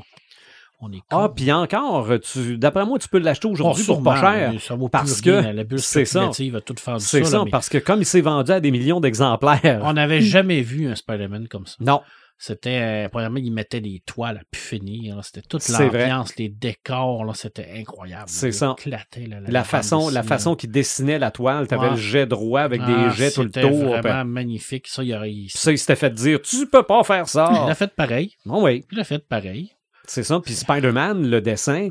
on 0.81 0.93
est 0.93 1.01
Ah, 1.11 1.29
puis 1.35 1.51
encore, 1.53 2.09
tu, 2.21 2.59
d'après 2.59 2.85
moi, 2.85 2.99
tu 2.99 3.09
peux 3.09 3.19
l'acheter 3.19 3.49
aujourd'hui 3.49 3.85
Oh, 3.89 3.95
pour 3.95 4.03
pas 4.05 4.21
cher. 4.21 4.53
Ça 4.61 4.75
vaut 4.75 4.89
parce 4.89 5.21
rien, 5.23 5.43
que 5.43 5.49
la- 5.49 5.65
bulle 5.65 5.79
c'est 5.81 6.05
ça. 6.05 6.21
spéculative 6.33 6.57
a 6.57 6.61
tout 6.61 6.75
ça. 6.79 6.99
C'est 6.99 7.21
là, 7.21 7.25
ça, 7.27 7.45
mais 7.45 7.51
parce 7.51 7.69
que 7.69 7.79
comme 7.79 8.01
il 8.01 8.07
s'est 8.07 8.21
vendu 8.21 8.51
à 8.53 8.61
des 8.61 8.71
millions 8.71 9.01
d'exemplaires. 9.01 9.81
On 9.85 9.93
n'avait 9.95 10.21
jamais 10.21 10.61
vu 10.61 10.87
un 10.89 10.95
Spider-Man 10.95 11.49
comme 11.49 11.67
ça. 11.67 11.77
Non, 11.81 12.03
C'était, 12.39 13.05
euh, 13.05 13.09
premièrement, 13.09 13.39
ils 13.39 13.53
mettaient 13.53 13.81
des 13.81 14.03
toiles 14.05 14.39
à 14.39 14.43
pu 14.51 14.59
finir. 14.59 15.25
C'était 15.25 15.43
toute 15.43 15.69
l'ambiance, 15.69 16.35
les 16.37 16.49
décors, 16.49 17.25
là, 17.25 17.35
c'était 17.35 17.69
incroyable. 17.77 18.25
C'est 18.29 18.51
ça. 18.51 18.75
là, 18.87 18.99
la, 19.47 19.63
façon, 19.65 20.09
la 20.09 20.23
façon 20.25 20.51
là. 20.51 20.57
qu'il 20.57 20.71
dessinait 20.73 21.21
la 21.21 21.31
toile, 21.31 21.69
t'avais 21.69 21.83
Ouais. 21.85 21.91
le 21.91 21.97
jet 21.97 22.27
droit 22.27 22.63
avec 22.63 22.81
Ah, 22.85 22.87
des 23.11 23.17
jets 23.17 23.31
tout 23.31 23.43
le 23.43 23.47
c'était 23.55 23.61
tour. 23.63 23.85
vraiment 23.99 24.23
puis- 24.25 24.31
magnifique. 24.33 24.89
Ça, 24.89 25.05
il, 25.05 25.15
aurait, 25.15 25.31
il, 25.33 25.47
Puis 25.47 25.53
ça, 25.59 25.71
il 25.71 25.79
s'était 25.79 25.95
fait 25.97 26.13
dire, 26.13 26.43
tu 26.43 26.67
peux 26.67 26.83
pas 26.83 27.05
faire 27.05 27.25
il 27.27 27.31
ça. 27.31 27.47
a 27.67 27.75
fait 27.77 27.95
pareil. 27.95 28.35
Bon, 28.45 28.65
oui, 28.65 28.85
Il 28.91 28.99
a 28.99 29.05
fait 29.05 29.21
pareil. 29.27 29.71
c'est 30.09 30.25
ça. 30.25 30.41
Puis 30.41 30.55
Spider-Man, 30.55 31.29
le 31.31 31.41
dessin, 31.41 31.89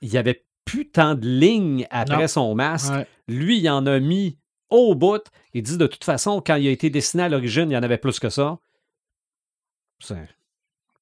il 0.00 0.08
y 0.10 0.16
avait 0.16 0.42
plus 0.64 0.88
tant 0.90 1.14
de 1.16 1.26
lignes 1.28 1.86
après 1.90 2.22
Non. 2.22 2.28
son 2.28 2.54
masque. 2.54 2.94
Ouais. 2.94 3.06
Lui, 3.28 3.58
il 3.58 3.68
en 3.68 3.84
a 3.86 3.98
mis 4.00 4.38
au 4.70 4.94
bout. 4.94 5.22
Il 5.52 5.62
dit 5.62 5.76
de 5.76 5.86
toute 5.86 6.04
façon, 6.04 6.40
quand 6.40 6.54
il 6.54 6.66
a 6.66 6.70
été 6.70 6.88
dessiné 6.88 7.24
à 7.24 7.28
l'origine, 7.28 7.70
il 7.70 7.74
y 7.74 7.76
en 7.76 7.82
avait 7.82 7.98
plus 7.98 8.18
que 8.18 8.30
ça. 8.30 8.58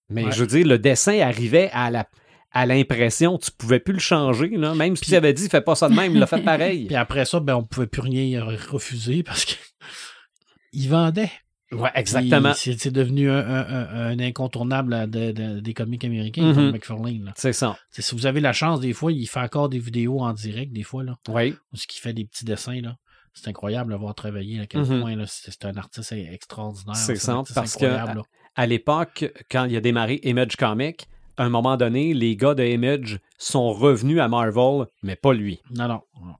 Mais 0.08 0.24
Ouais. 0.24 0.32
je 0.32 0.40
veux 0.40 0.46
dire, 0.46 0.66
le 0.66 0.78
dessin 0.78 1.18
arrivait 1.20 1.70
à 1.72 1.90
la 1.90 2.06
à 2.52 2.66
l'impression, 2.66 3.38
tu 3.38 3.52
pouvais 3.52 3.78
plus 3.78 3.92
le 3.92 4.00
changer, 4.00 4.48
là. 4.48 4.74
même 4.74 4.96
si 4.96 5.04
tu 5.04 5.14
avais 5.14 5.32
dit 5.32 5.48
fais 5.48 5.60
pas 5.60 5.76
ça 5.76 5.88
de 5.88 5.94
même, 5.94 6.14
il 6.14 6.18
l'a 6.18 6.26
fait 6.26 6.42
pareil. 6.42 6.86
Puis 6.88 6.96
après 6.96 7.24
ça, 7.24 7.38
ben, 7.38 7.54
on 7.54 7.62
pouvait 7.62 7.86
plus 7.86 8.00
rien 8.02 8.44
refuser 8.44 9.22
parce 9.22 9.44
que 9.44 9.54
il 10.72 10.88
vendait. 10.88 11.30
ouais, 11.70 11.90
exactement. 11.94 12.52
C'est 12.54 12.90
devenu 12.90 13.30
un, 13.30 13.38
un- 13.38 13.88
un- 14.10 14.18
incontournable 14.18 14.94
à 14.94 15.06
de- 15.06 15.30
de- 15.30 15.60
des 15.60 15.74
comiques 15.74 16.04
américains, 16.04 16.42
Mhm. 16.42 16.54
Tom 16.54 16.70
McFarlane. 16.72 17.32
C'est 17.36 17.52
ça. 17.52 17.76
Si 17.90 18.16
vous 18.16 18.26
avez 18.26 18.40
la 18.40 18.52
chance, 18.52 18.80
des 18.80 18.92
fois, 18.94 19.12
il 19.12 19.26
fait 19.28 19.38
encore 19.38 19.68
des 19.68 19.78
vidéos 19.78 20.18
en 20.20 20.32
direct, 20.32 20.72
des 20.72 20.82
fois, 20.82 21.04
là, 21.04 21.16
Oui. 21.28 21.54
où 21.72 21.76
ce 21.76 21.86
qui 21.86 22.00
fait 22.00 22.12
des 22.12 22.24
petits 22.24 22.44
dessins. 22.44 22.80
là. 22.80 22.96
C'est 23.32 23.46
incroyable 23.46 23.92
de 23.92 23.96
voir 23.96 24.16
travailler 24.16 24.58
à 24.58 24.66
quel 24.66 24.80
Mhm. 24.80 25.00
point 25.02 25.14
là, 25.14 25.24
c'est 25.28 25.64
un 25.64 25.76
artiste 25.76 26.10
extraordinaire. 26.10 26.96
C'est 26.96 27.14
ça, 27.14 27.44
parce 27.54 27.76
que- 27.76 27.84
incroyable, 27.84 28.18
là. 28.18 28.24
À 28.60 28.66
l'époque, 28.66 29.24
quand 29.50 29.64
il 29.64 29.74
a 29.76 29.80
démarré 29.80 30.20
Image 30.22 30.56
Comics, 30.56 31.06
à 31.38 31.44
un 31.44 31.48
moment 31.48 31.78
donné, 31.78 32.12
les 32.12 32.36
gars 32.36 32.54
de 32.54 32.62
Image 32.62 33.18
sont 33.38 33.72
revenus 33.72 34.20
à 34.20 34.28
Marvel, 34.28 34.86
mais 35.02 35.16
pas 35.16 35.32
lui. 35.32 35.60
Non, 35.70 35.88
non. 35.88 36.02
non, 36.20 36.34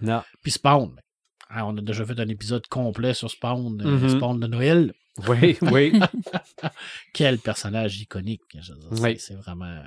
Non. 0.00 0.22
Puis 0.42 0.52
Spawn. 0.52 0.92
hein, 1.50 1.64
on 1.66 1.76
a 1.76 1.80
déjà 1.82 2.06
fait 2.06 2.18
un 2.18 2.28
épisode 2.28 2.66
complet 2.68 3.12
sur 3.12 3.30
Spawn, 3.30 3.82
euh, 3.82 3.98
Mhm. 3.98 4.08
Spawn 4.08 4.40
de 4.40 4.46
Noël. 4.46 4.94
Oui, 5.28 5.58
oui. 5.60 5.92
Quel 7.12 7.38
personnage 7.38 8.00
iconique. 8.00 8.42
Oui. 8.92 9.16
C'est 9.18 9.34
vraiment. 9.34 9.82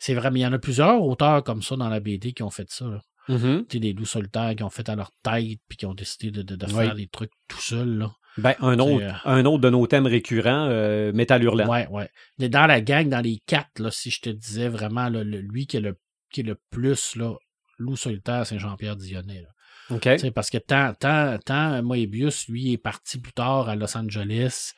C'est 0.00 0.14
vraiment. 0.14 0.36
Il 0.36 0.42
y 0.42 0.46
en 0.46 0.52
a 0.52 0.58
plusieurs 0.58 1.02
auteurs 1.02 1.42
comme 1.44 1.62
ça 1.62 1.76
dans 1.76 1.88
la 1.88 2.00
BD 2.00 2.32
qui 2.32 2.42
ont 2.42 2.50
fait 2.50 2.68
ça. 2.70 2.86
là. 2.86 3.00
Tu 3.28 3.36
sais, 3.70 3.78
des 3.78 3.92
loups 3.92 4.06
solitaires 4.06 4.54
qui 4.56 4.64
ont 4.64 4.70
fait 4.70 4.88
à 4.88 4.96
leur 4.96 5.12
tête 5.22 5.60
puis 5.68 5.76
qui 5.78 5.86
ont 5.86 5.94
décidé 5.94 6.32
de, 6.32 6.42
de- 6.42 6.56
de 6.56 6.66
Oui. 6.66 6.72
faire 6.84 6.94
des 6.96 7.06
trucs 7.06 7.30
tout 7.46 7.60
seuls. 7.60 8.08
Ben, 8.38 8.54
un 8.60 8.74
C'est, 8.76 8.80
autre, 8.80 9.04
euh, 9.04 9.12
un 9.24 9.44
autre 9.44 9.58
de 9.60 9.70
nos 9.70 9.86
thèmes 9.86 10.06
récurrents, 10.06 10.68
euh, 10.70 11.12
Métal 11.12 11.42
Hurlant. 11.42 11.68
Ouais, 11.68 11.86
ouais. 11.88 12.08
Mais 12.38 12.48
dans 12.48 12.66
la 12.66 12.80
gang, 12.80 13.08
dans 13.08 13.20
les 13.20 13.38
quatre, 13.44 13.78
là, 13.80 13.90
si 13.90 14.10
je 14.10 14.20
te 14.20 14.30
disais 14.30 14.68
vraiment 14.68 15.08
là, 15.08 15.24
le- 15.24 15.40
lui 15.40 15.66
qui 15.66 15.76
est 15.76 15.80
le, 15.80 15.98
qui 16.32 16.40
est 16.40 16.44
le 16.44 16.56
plus 16.70 17.16
là, 17.16 17.34
loup 17.78 17.96
solitaire, 17.96 18.46
c'est 18.46 18.58
Jean-Pierre 18.58 18.96
Dionnet. 18.96 19.44
Parce 20.34 20.50
que 20.50 20.58
tant, 20.58 20.94
tant, 20.94 21.36
tant 21.44 21.82
Moebius, 21.82 22.46
lui, 22.48 22.72
est 22.72 22.78
parti 22.78 23.18
plus 23.18 23.32
tard 23.32 23.68
à 23.68 23.74
Los 23.74 23.96
Angeles. 23.96 24.72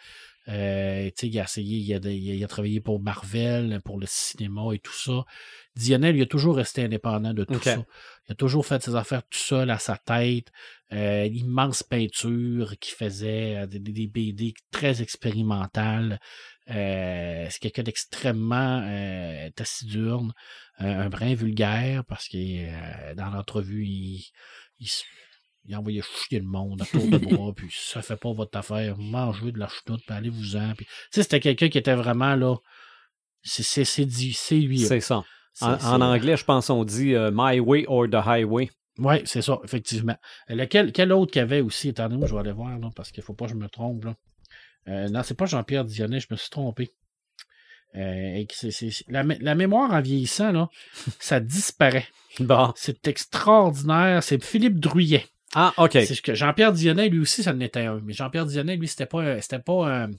Euh, 0.48 1.08
il 1.22 1.38
a 1.38 1.44
essayé, 1.44 1.78
il 1.78 1.94
a, 1.94 2.10
il 2.10 2.30
a- 2.30 2.34
il 2.34 2.46
travaillé 2.48 2.80
pour 2.80 3.00
Marvel, 3.00 3.80
pour 3.84 4.00
le 4.00 4.06
cinéma 4.08 4.62
et 4.72 4.78
tout 4.78 4.94
ça. 4.94 5.24
Dionnet, 5.76 6.12
lui, 6.12 6.22
a 6.22 6.26
toujours 6.26 6.56
resté 6.56 6.82
indépendant 6.84 7.32
de 7.34 7.44
tout 7.44 7.60
ça. 7.62 7.84
Il 8.28 8.32
a 8.32 8.34
toujours 8.34 8.66
fait 8.66 8.82
ses 8.82 8.94
affaires 8.96 9.22
tout 9.22 9.38
seul 9.38 9.70
à 9.70 9.78
sa 9.78 9.96
tête. 9.98 10.50
Euh, 10.92 11.26
l'immense 11.26 11.82
peinture 11.82 12.74
qu'il 12.78 12.94
faisait, 12.94 13.56
euh, 13.56 13.66
des, 13.66 14.06
BD 14.06 14.52
très 14.70 15.00
expérimentales. 15.00 16.20
Euh, 16.70 17.46
c'est 17.50 17.60
quelqu'un 17.60 17.82
d'extrêmement 17.82 18.82
euh, 18.84 19.48
taciturne, 19.56 20.32
un 20.78 21.08
brin 21.08 21.34
vulgaire, 21.34 22.04
parce 22.04 22.28
que 22.28 23.14
dans 23.14 23.30
l'entrevue, 23.30 23.84
il, 23.86 24.24
il, 24.80 24.86
s- 24.86 25.04
il 25.64 25.74
envoyait 25.76 26.02
chier 26.02 26.40
le 26.40 26.46
monde 26.46 26.82
à 26.82 26.84
tour 26.86 27.06
de 27.08 27.18
bras, 27.18 27.52
puis 27.56 27.68
ça 27.72 28.02
fait 28.02 28.16
pas 28.16 28.32
votre 28.32 28.58
affaire, 28.58 28.96
mangez 28.98 29.50
de 29.52 29.58
la 29.58 29.68
chenoute, 29.68 30.02
puis 30.06 30.14
allez-vous-en. 30.16 30.74
Puis, 30.76 30.84
tu 30.86 30.92
sais, 31.12 31.22
c'était 31.22 31.40
quelqu'un 31.40 31.68
qui 31.68 31.78
était 31.78 31.94
vraiment 31.94 32.34
là. 32.36 32.56
C'est 33.42 33.62
c'est- 33.62 33.84
c'est 33.84 34.04
dit- 34.06 34.32
c'est 34.34 34.56
lui. 34.60 34.78
C'est 34.78 35.00
ça. 35.00 35.22
En, 35.94 36.00
anglais, 36.02 36.36
je 36.36 36.44
pense 36.44 36.70
on 36.70 36.84
dit 36.84 37.14
My 37.32 37.60
Way 37.60 37.84
or 37.88 38.08
the 38.08 38.14
Highway. 38.26 38.70
Oui, 38.98 39.22
c'est 39.24 39.42
ça, 39.42 39.58
effectivement. 39.64 40.16
Euh, 40.50 40.54
Lequel, 40.54 40.92
quel 40.92 41.12
autre 41.12 41.32
qu'il 41.32 41.40
y 41.40 41.42
avait 41.42 41.60
aussi, 41.60 41.88
attendez, 41.90 42.16
moi 42.16 42.26
je 42.28 42.34
vais 42.34 42.40
aller 42.40 42.52
voir, 42.52 42.78
là, 42.78 42.90
parce 42.94 43.10
qu'il 43.10 43.22
faut 43.22 43.34
pas 43.34 43.46
que 43.46 43.52
je 43.52 43.56
me 43.56 43.68
trompe. 43.68 44.04
Là. 44.04 44.14
Euh, 44.88 45.08
non, 45.08 45.22
c'est 45.22 45.34
pas 45.36 45.46
Jean-Pierre 45.46 45.84
Dionnet, 45.84 46.20
je 46.20 46.26
me 46.30 46.36
suis 46.36 46.50
trompé. 46.50 46.92
Euh, 47.94 48.42
la, 49.08 49.22
mé- 49.24 49.38
la 49.40 49.54
mémoire 49.54 49.92
en 49.92 50.00
vieillissant, 50.00 50.52
là, 50.52 50.68
ça 51.20 51.40
disparaît. 51.40 52.06
Bon. 52.40 52.72
C'est 52.76 53.06
extraordinaire. 53.08 54.22
C'est 54.22 54.42
Philippe 54.42 54.80
Druyet. 54.80 55.26
Ah, 55.54 55.72
OK. 55.76 55.98
Jean-Pierre 56.34 56.72
Dionnet, 56.72 57.08
lui 57.08 57.18
aussi, 57.18 57.42
ça 57.42 57.52
en 57.52 57.60
était 57.60 57.80
un. 57.80 58.00
Mais 58.02 58.12
Jean-Pierre 58.14 58.46
Dionnet, 58.46 58.76
lui, 58.76 58.88
c'était 58.88 59.06
pas, 59.06 59.20
un- 59.22 59.40
c'était 59.40 59.58
pas 59.58 59.86
un- 60.04 60.10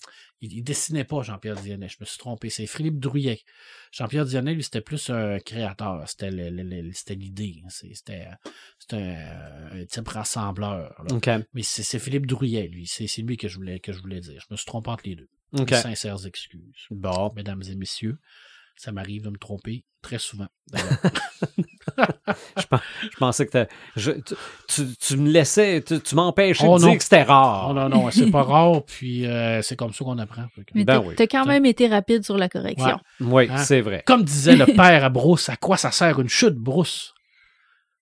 il, 0.41 0.53
il 0.53 0.63
dessinait 0.63 1.05
pas 1.05 1.21
Jean-Pierre 1.23 1.55
Dionnet. 1.55 1.87
Je 1.89 1.97
me 1.99 2.05
suis 2.05 2.17
trompé. 2.19 2.49
C'est 2.49 2.67
Philippe 2.67 2.99
Druyet. 2.99 3.41
Jean-Pierre 3.91 4.25
Dionnet, 4.25 4.53
lui, 4.53 4.63
c'était 4.63 4.81
plus 4.81 5.09
un 5.09 5.39
créateur. 5.39 6.03
C'était 6.07 6.29
l'idée. 7.15 7.61
C'est- 7.69 7.93
C'était, 7.95 8.27
c'était 8.79 8.95
un, 8.97 9.79
un 9.81 9.85
type 9.85 10.07
rassembleur. 10.07 10.95
là. 11.07 11.15
OK. 11.15 11.29
Mais 11.53 11.63
c'est, 11.63 11.99
Philippe 11.99 12.27
Druyet, 12.27 12.67
lui. 12.67 12.85
C'est, 12.87 13.07
lui 13.21 13.37
que 13.37 13.47
je 13.47 13.55
voulais, 13.57 13.79
que 13.79 13.91
je 13.91 13.99
voulais 13.99 14.19
dire. 14.19 14.41
Je 14.47 14.53
me 14.53 14.57
suis 14.57 14.65
trompé 14.65 14.89
entre 14.91 15.07
les 15.07 15.15
deux. 15.15 15.29
OK. 15.57 15.71
Mes 15.71 15.77
Sincères 15.77 16.25
excuses. 16.25 16.85
Bon. 16.91 17.31
Mesdames 17.35 17.61
et 17.69 17.75
messieurs, 17.75 18.17
ça 18.75 18.91
m'arrive 18.91 19.23
de 19.23 19.29
me 19.29 19.37
tromper 19.37 19.83
très 20.01 20.19
souvent. 20.19 20.47
Je 22.57 23.17
pensais 23.17 23.45
que 23.45 23.67
je- 23.95 24.11
tu, 24.11 24.35
tu- 24.67 24.95
tu 24.99 25.17
me 25.17 25.29
laissais, 25.29 25.81
tu, 25.85 25.99
tu 26.01 26.15
m'empêchais 26.15 26.65
Oh 26.67 26.77
de 26.77 26.83
non. 26.83 26.89
dire 26.89 26.97
que 26.97 27.03
c'était 27.03 27.23
rare. 27.23 27.67
Oh 27.69 27.73
non, 27.73 27.89
non, 27.89 28.09
c'est 28.11 28.31
pas 28.31 28.43
rare, 28.43 28.83
puis 28.85 29.25
euh, 29.27 29.61
c'est 29.61 29.75
comme 29.75 29.93
ça 29.93 30.03
qu'on 30.03 30.17
apprend. 30.17 30.45
Mais 30.73 30.83
Ben 30.85 30.99
t'as 31.01 31.05
oui. 31.07 31.15
t'as 31.15 31.27
quand 31.27 31.45
même 31.45 31.65
été 31.65 31.87
rapide 31.87 32.23
sur 32.23 32.37
la 32.37 32.49
correction. 32.49 32.99
Oui, 33.19 33.47
Hein? 33.49 33.57
c'est 33.57 33.81
vrai. 33.81 34.03
Comme 34.05 34.23
disait 34.23 34.55
le 34.55 34.65
père 34.75 35.03
à 35.03 35.09
Brousse, 35.09 35.49
à 35.49 35.55
quoi 35.57 35.77
ça 35.77 35.91
sert 35.91 36.19
une 36.19 36.29
chute, 36.29 36.55
Brousse? 36.55 37.13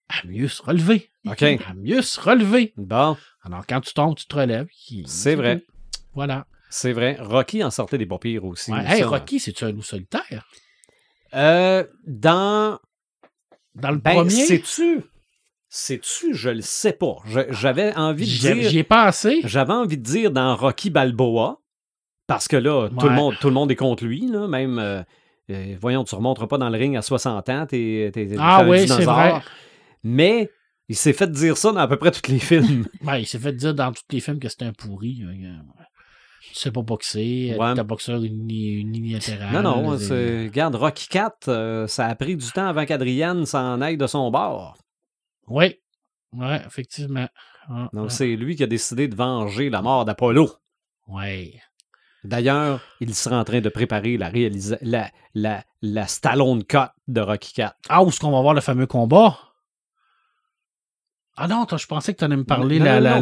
À 0.10 0.26
mieux 0.28 0.48
se 0.48 0.62
relever. 0.62 1.10
OK. 1.28 1.42
À 1.44 1.74
mieux 1.76 2.02
se 2.02 2.20
relever. 2.20 2.74
Bon, 2.78 3.18
Alors, 3.44 3.66
quand 3.68 3.82
tu 3.82 3.94
tombes, 3.94 4.16
tu 4.16 4.26
te 4.26 4.36
relèves. 4.36 4.68
C'est 5.06 5.36
vrai. 5.36 5.64
Voilà. 6.14 6.46
C'est 6.72 6.94
vrai. 6.94 7.18
Rocky 7.20 7.64
en 7.64 7.70
sortait 7.70 8.00
des 8.00 8.08
pires 8.20 8.46
aussi. 8.46 8.72
Ouais. 8.72 8.84
Hey, 8.88 9.02
ça- 9.02 9.08
Rocky, 9.10 9.40
c'est-tu 9.40 9.64
un 9.66 9.72
loup 9.72 9.84
solitaire? 9.84 10.48
Euh, 11.36 11.86
dans. 12.08 12.80
Dans 13.76 13.92
le 13.92 13.98
Ben, 13.98 14.16
premier, 14.16 14.30
sais-tu. 14.32 15.02
Sais-tu, 15.70 16.34
je 16.34 16.50
le 16.50 16.62
sais 16.62 16.92
pas. 16.94 17.16
J'avais 17.52 17.94
envie 17.96 18.26
de 18.26 18.40
dire. 18.40 18.70
j'y 18.70 18.80
ai 18.80 18.84
passé. 18.84 19.40
J'avais 19.46 19.72
envie 19.74 19.98
de 19.98 20.04
dire 20.04 20.32
dans 20.32 20.56
Rocky 20.56 20.90
Balboa, 20.90 21.60
parce 22.28 22.48
que 22.50 22.58
là, 22.58 22.90
tout, 23.00 23.08
le 23.08 23.16
monde, 23.16 23.36
tout 23.40 23.48
le 23.48 23.54
monde 23.54 23.72
est 23.72 23.78
contre 23.78 24.04
lui, 24.04 24.28
là, 24.28 24.48
même. 24.48 24.80
euh, 24.80 25.02
euh, 25.50 25.76
voyons, 25.80 26.04
tu 26.04 26.14
remonteras 26.16 26.48
pas 26.48 26.58
dans 26.58 26.70
le 26.70 26.78
ring 26.78 26.96
à 26.98 27.02
60 27.02 27.48
ans, 27.50 27.66
t'es 27.66 28.12
Ah 28.38 28.62
un 28.62 28.70
oui, 28.70 28.80
c'est 28.80 28.86
dinosaure. 28.86 29.14
vrai. 29.16 29.42
Mais 30.04 30.50
il 30.90 30.96
s'est 30.98 31.14
fait 31.14 31.32
dire 31.32 31.56
ça 31.58 31.72
dans 31.72 31.80
à 31.80 31.88
peu 31.88 31.96
près 31.98 32.12
tous 32.12 32.30
les 32.30 32.40
films. 32.40 32.86
Il 33.18 33.26
s'est 33.28 33.40
fait 33.40 33.54
dire 33.54 33.74
dans 33.74 33.92
tous 33.94 34.04
les 34.12 34.20
films 34.20 34.40
que 34.40 34.50
c'était 34.50 34.66
un 34.66 34.74
pourri. 34.74 35.24
Tu 36.42 36.56
sais 36.56 36.72
pas 36.72 36.82
boxer, 36.82 37.56
Ouais. 37.58 37.74
t'es 37.76 37.80
un 37.80 37.84
boxeur 37.84 38.24
uni- 38.24 38.80
unilatéral. 38.82 39.54
non, 39.54 39.62
non, 39.84 39.98
c'est- 39.98 40.44
regarde, 40.46 40.76
Rocky 40.76 41.08
4, 41.08 41.50
euh, 41.50 41.88
ça 41.88 42.08
a 42.08 42.16
pris 42.16 42.36
du 42.36 42.52
temps 42.52 42.66
avant 42.68 42.86
qu'Adrienne 42.86 43.46
s'en 43.46 43.80
aille 43.82 43.98
de 43.98 44.08
son 44.08 44.32
bord. 44.32 44.76
Oui, 45.48 45.80
ouais, 46.34 46.62
effectivement. 46.66 47.28
Ah, 47.70 47.90
Donc, 47.94 48.08
ah. 48.08 48.10
c'est 48.10 48.36
lui 48.36 48.56
qui 48.56 48.64
a 48.64 48.68
décidé 48.68 49.08
de 49.08 49.16
venger 49.16 49.70
la 49.70 49.82
mort 49.84 50.04
d'Apollo. 50.04 50.50
Ouais. 51.08 51.54
D'ailleurs, 52.24 52.82
il 53.00 53.14
sera 53.16 53.40
en 53.40 53.44
train 53.44 53.62
de 53.62 53.70
préparer 53.70 54.18
la, 54.18 54.30
réalisa- 54.30 54.78
la, 54.82 55.10
la, 55.34 55.64
la 55.82 56.08
Stallone 56.08 56.64
Cut 56.64 56.90
de 57.08 57.22
Rocky 57.22 57.54
4. 57.54 57.76
Ah, 57.90 58.04
où 58.04 58.10
est-ce 58.10 58.20
qu'on 58.20 58.32
va 58.32 58.42
voir 58.42 58.54
le 58.54 58.62
fameux 58.62 58.88
combat? 58.88 59.38
Ah 61.38 61.48
non, 61.48 61.66
je 61.76 61.86
pensais 61.88 62.14
que 62.14 62.20
tu 62.20 62.26
allais 62.26 62.36
me 62.38 62.44
parler 62.44 62.80
Non, 62.80 62.86
la, 62.86 63.00
la, 63.00 63.20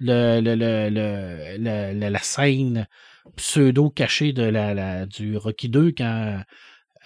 la, 0.00 0.40
la, 0.40 1.92
la- 1.92 2.10
la 2.10 2.18
scène 2.20 2.86
pseudo 3.36 3.90
cachée 3.90 4.32
de 4.32 4.42
la, 4.42 4.74
la- 4.74 5.06
du 5.06 5.36
Rocky 5.36 5.68
2 5.68 5.92
quand 5.96 6.40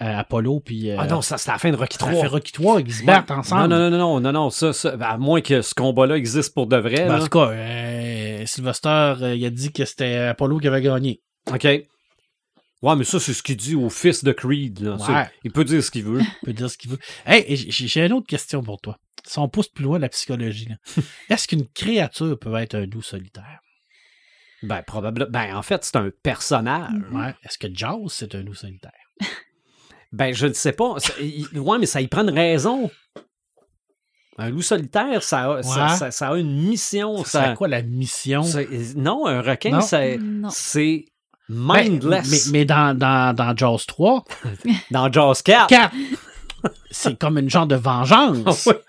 euh, 0.01 0.17
Apollo 0.19 0.59
puis 0.61 0.89
euh, 0.89 0.95
Ah 0.99 1.07
non, 1.07 1.21
ça, 1.21 1.37
c'est 1.37 1.51
la 1.51 1.57
fin 1.57 1.71
de 1.71 1.75
Rocky 1.75 1.97
ça 1.99 2.05
3. 2.07 2.21
fait 2.21 2.27
Rocky 2.27 2.51
3, 2.51 2.81
ils 2.81 2.93
se 2.93 3.03
battent 3.03 3.31
ensemble. 3.31 3.61
Non, 3.69 3.77
non, 3.77 3.89
non, 3.89 3.97
non, 3.97 4.19
non, 4.19 4.31
non, 4.31 4.49
ça, 4.49 4.73
ça, 4.73 4.95
à 5.01 5.17
moins 5.17 5.41
que 5.41 5.61
ce 5.61 5.73
combat-là 5.73 6.17
existe 6.17 6.53
pour 6.53 6.67
de 6.67 6.77
vrai. 6.77 7.07
Ben, 7.07 7.19
en 7.19 7.23
tout 7.23 7.29
cas, 7.29 7.49
euh, 7.51 8.45
Sylvester, 8.45 9.15
il 9.35 9.45
a 9.45 9.49
dit 9.49 9.71
que 9.71 9.85
c'était 9.85 10.15
Apollo 10.17 10.59
qui 10.59 10.67
avait 10.67 10.81
gagné. 10.81 11.21
OK. 11.51 11.63
Ouais, 11.63 12.95
mais 12.97 13.03
ça, 13.05 13.19
c'est 13.19 13.33
ce 13.33 13.41
qu'il 13.43 13.55
dit 13.55 13.75
au 13.75 13.89
fils 13.89 14.23
de 14.23 14.31
Creed. 14.33 14.79
là. 14.81 14.97
C'est- 14.99 15.11
Ouais. 15.13 15.25
Il 15.45 15.51
peut 15.51 15.63
dire 15.63 15.81
ce 15.83 15.89
qu'il 15.91 16.03
veut. 16.03 16.19
Il 16.21 16.45
peut 16.45 16.53
dire 16.53 16.69
ce 16.69 16.77
qu'il 16.77 16.91
veut. 16.91 16.99
Hey, 17.25 17.55
j'ai 17.55 18.05
une 18.05 18.13
autre 18.13 18.27
question 18.27 18.61
pour 18.61 18.81
toi. 18.81 18.97
Si 19.25 19.39
on 19.39 19.47
pousse 19.47 19.69
plus 19.69 19.83
loin 19.85 19.99
la 19.99 20.09
psychologie, 20.09 20.69
est-ce 21.29 21.47
qu'une 21.47 21.67
créature 21.67 22.37
peut 22.39 22.55
être 22.55 22.75
un 22.75 22.85
loup 22.85 23.01
solitaire? 23.01 23.59
Ben, 24.63 24.81
probablement. 24.81 25.29
Ben, 25.29 25.55
en 25.55 25.61
fait, 25.61 25.83
c'est 25.83 25.95
un 25.97 26.09
personnage. 26.23 26.91
Ouais. 27.11 27.33
Est-ce 27.43 27.57
que 27.57 27.67
Jaws, 27.73 28.09
c'est 28.09 28.33
un 28.35 28.41
loup 28.43 28.53
solitaire? 28.55 28.91
Ben, 30.15 30.31
je 30.31 30.45
ne 30.45 30.53
sais 30.53 30.73
pas. 30.73 30.93
Ouais, 31.55 31.77
mais 31.79 31.87
ça 31.87 31.99
y 31.99 32.07
prend 32.07 32.21
une 32.21 32.29
raison. 32.37 32.91
Un 34.37 34.51
loup 34.51 34.61
solitaire, 34.61 35.23
ça 35.23 35.51
a, 35.53 35.63
ça, 35.63 35.87
Ouais. 35.87 35.95
ça- 35.97 36.11
ça 36.11 36.29
a 36.29 36.37
une 36.37 36.67
mission. 36.67 37.17
Ça 37.23 37.29
Ça, 37.31 37.43
serait 37.45 37.55
quoi 37.55 37.67
la 37.67 37.81
mission? 37.81 38.43
non, 38.95 39.25
un 39.25 39.41
requin, 39.41 39.71
Non. 39.71 39.81
c'est, 39.81 40.17
Non. 40.19 40.49
c'est 40.51 41.05
Ben, 41.49 41.89
mindless. 41.89 42.29
mais, 42.51 42.59
mais 42.59 42.65
dans, 42.65 42.95
dans, 42.95 43.35
dans 43.35 43.57
Jaws 43.57 43.85
3, 43.87 44.23
Dans 44.91 45.11
Jaws 45.11 45.41
4. 45.43 45.65
4, 45.67 45.95
c'est 46.91 47.17
comme 47.17 47.39
une 47.39 47.49
genre 47.49 47.65
de 47.65 47.75
vengeance. 47.75 48.67
Ouais. 48.67 48.81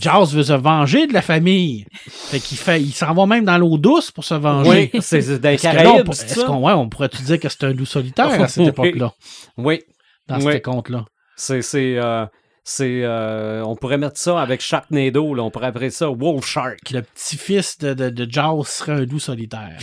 Jaws 0.00 0.26
veut 0.26 0.42
se 0.42 0.52
venger 0.52 1.06
de 1.06 1.12
la 1.12 1.22
famille. 1.22 1.84
Fait 2.08 2.40
qu'il 2.40 2.56
fait, 2.58 2.80
il 2.80 2.92
s'en 2.92 3.12
va 3.14 3.26
même 3.26 3.44
dans 3.44 3.58
l'eau 3.58 3.76
douce 3.78 4.10
pour 4.10 4.24
se 4.24 4.34
venger. 4.34 4.90
Oui, 4.94 5.00
c'est 5.02 5.18
les 5.18 5.32
Est-ce 5.54 5.62
Caraïbes, 5.62 6.06
qu'on 6.46 6.66
ouais, 6.66 6.72
on 6.72 6.88
pourrait-tu 6.88 7.22
dire 7.22 7.38
que 7.38 7.48
c'est 7.48 7.64
un 7.64 7.72
loup 7.72 7.86
solitaire 7.86 8.40
à 8.40 8.48
cette 8.48 8.68
époque-là, 8.68 9.12
Oui, 9.56 9.80
dans 10.28 10.40
Oui. 10.40 10.54
ce 10.54 10.58
compte-là? 10.58 11.04
c'est, 11.36 11.62
c'est, 11.62 11.96
euh, 11.98 12.26
c'est, 12.64 13.02
euh, 13.02 13.62
on 13.64 13.74
pourrait 13.76 13.98
mettre 13.98 14.18
ça 14.18 14.40
avec 14.40 14.60
Sharknado, 14.60 15.34
là, 15.34 15.42
on 15.42 15.50
pourrait 15.50 15.66
appeler 15.68 15.90
ça 15.90 16.08
Wolf 16.08 16.46
Shark. 16.46 16.90
Le 16.90 17.02
petit-fils 17.02 17.78
de, 17.78 17.94
de, 17.94 18.10
de 18.10 18.30
Jaws 18.30 18.64
serait 18.64 18.92
un 18.92 19.04
loup 19.06 19.18
solitaire. 19.18 19.78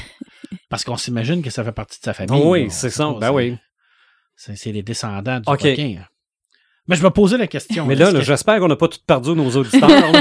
Parce 0.69 0.83
qu'on 0.83 0.97
s'imagine 0.97 1.41
que 1.41 1.49
ça 1.49 1.63
fait 1.63 1.71
partie 1.71 1.99
de 1.99 2.03
sa 2.05 2.13
famille. 2.13 2.41
oui, 2.45 2.67
c'est 2.69 2.89
ça, 2.89 3.05
ben 3.19 3.27
c'est- 3.27 3.29
oui. 3.33 3.57
C'est 4.35 4.71
les 4.71 4.83
descendants 4.83 5.39
du 5.39 5.51
OK. 5.51 5.61
requin. 5.63 5.95
Mais 6.87 6.95
je 6.95 7.03
me 7.03 7.09
posais 7.09 7.37
la 7.37 7.47
question. 7.47 7.85
Mais 7.85 7.95
là, 7.95 8.05
est-ce 8.07 8.13
là, 8.13 8.19
que- 8.19 8.25
j'espère 8.25 8.59
qu'on 8.59 8.67
n'a 8.67 8.75
pas 8.75 8.87
tout 8.87 8.99
perdu 9.05 9.31
nos 9.31 9.49
auditeurs. 9.55 9.89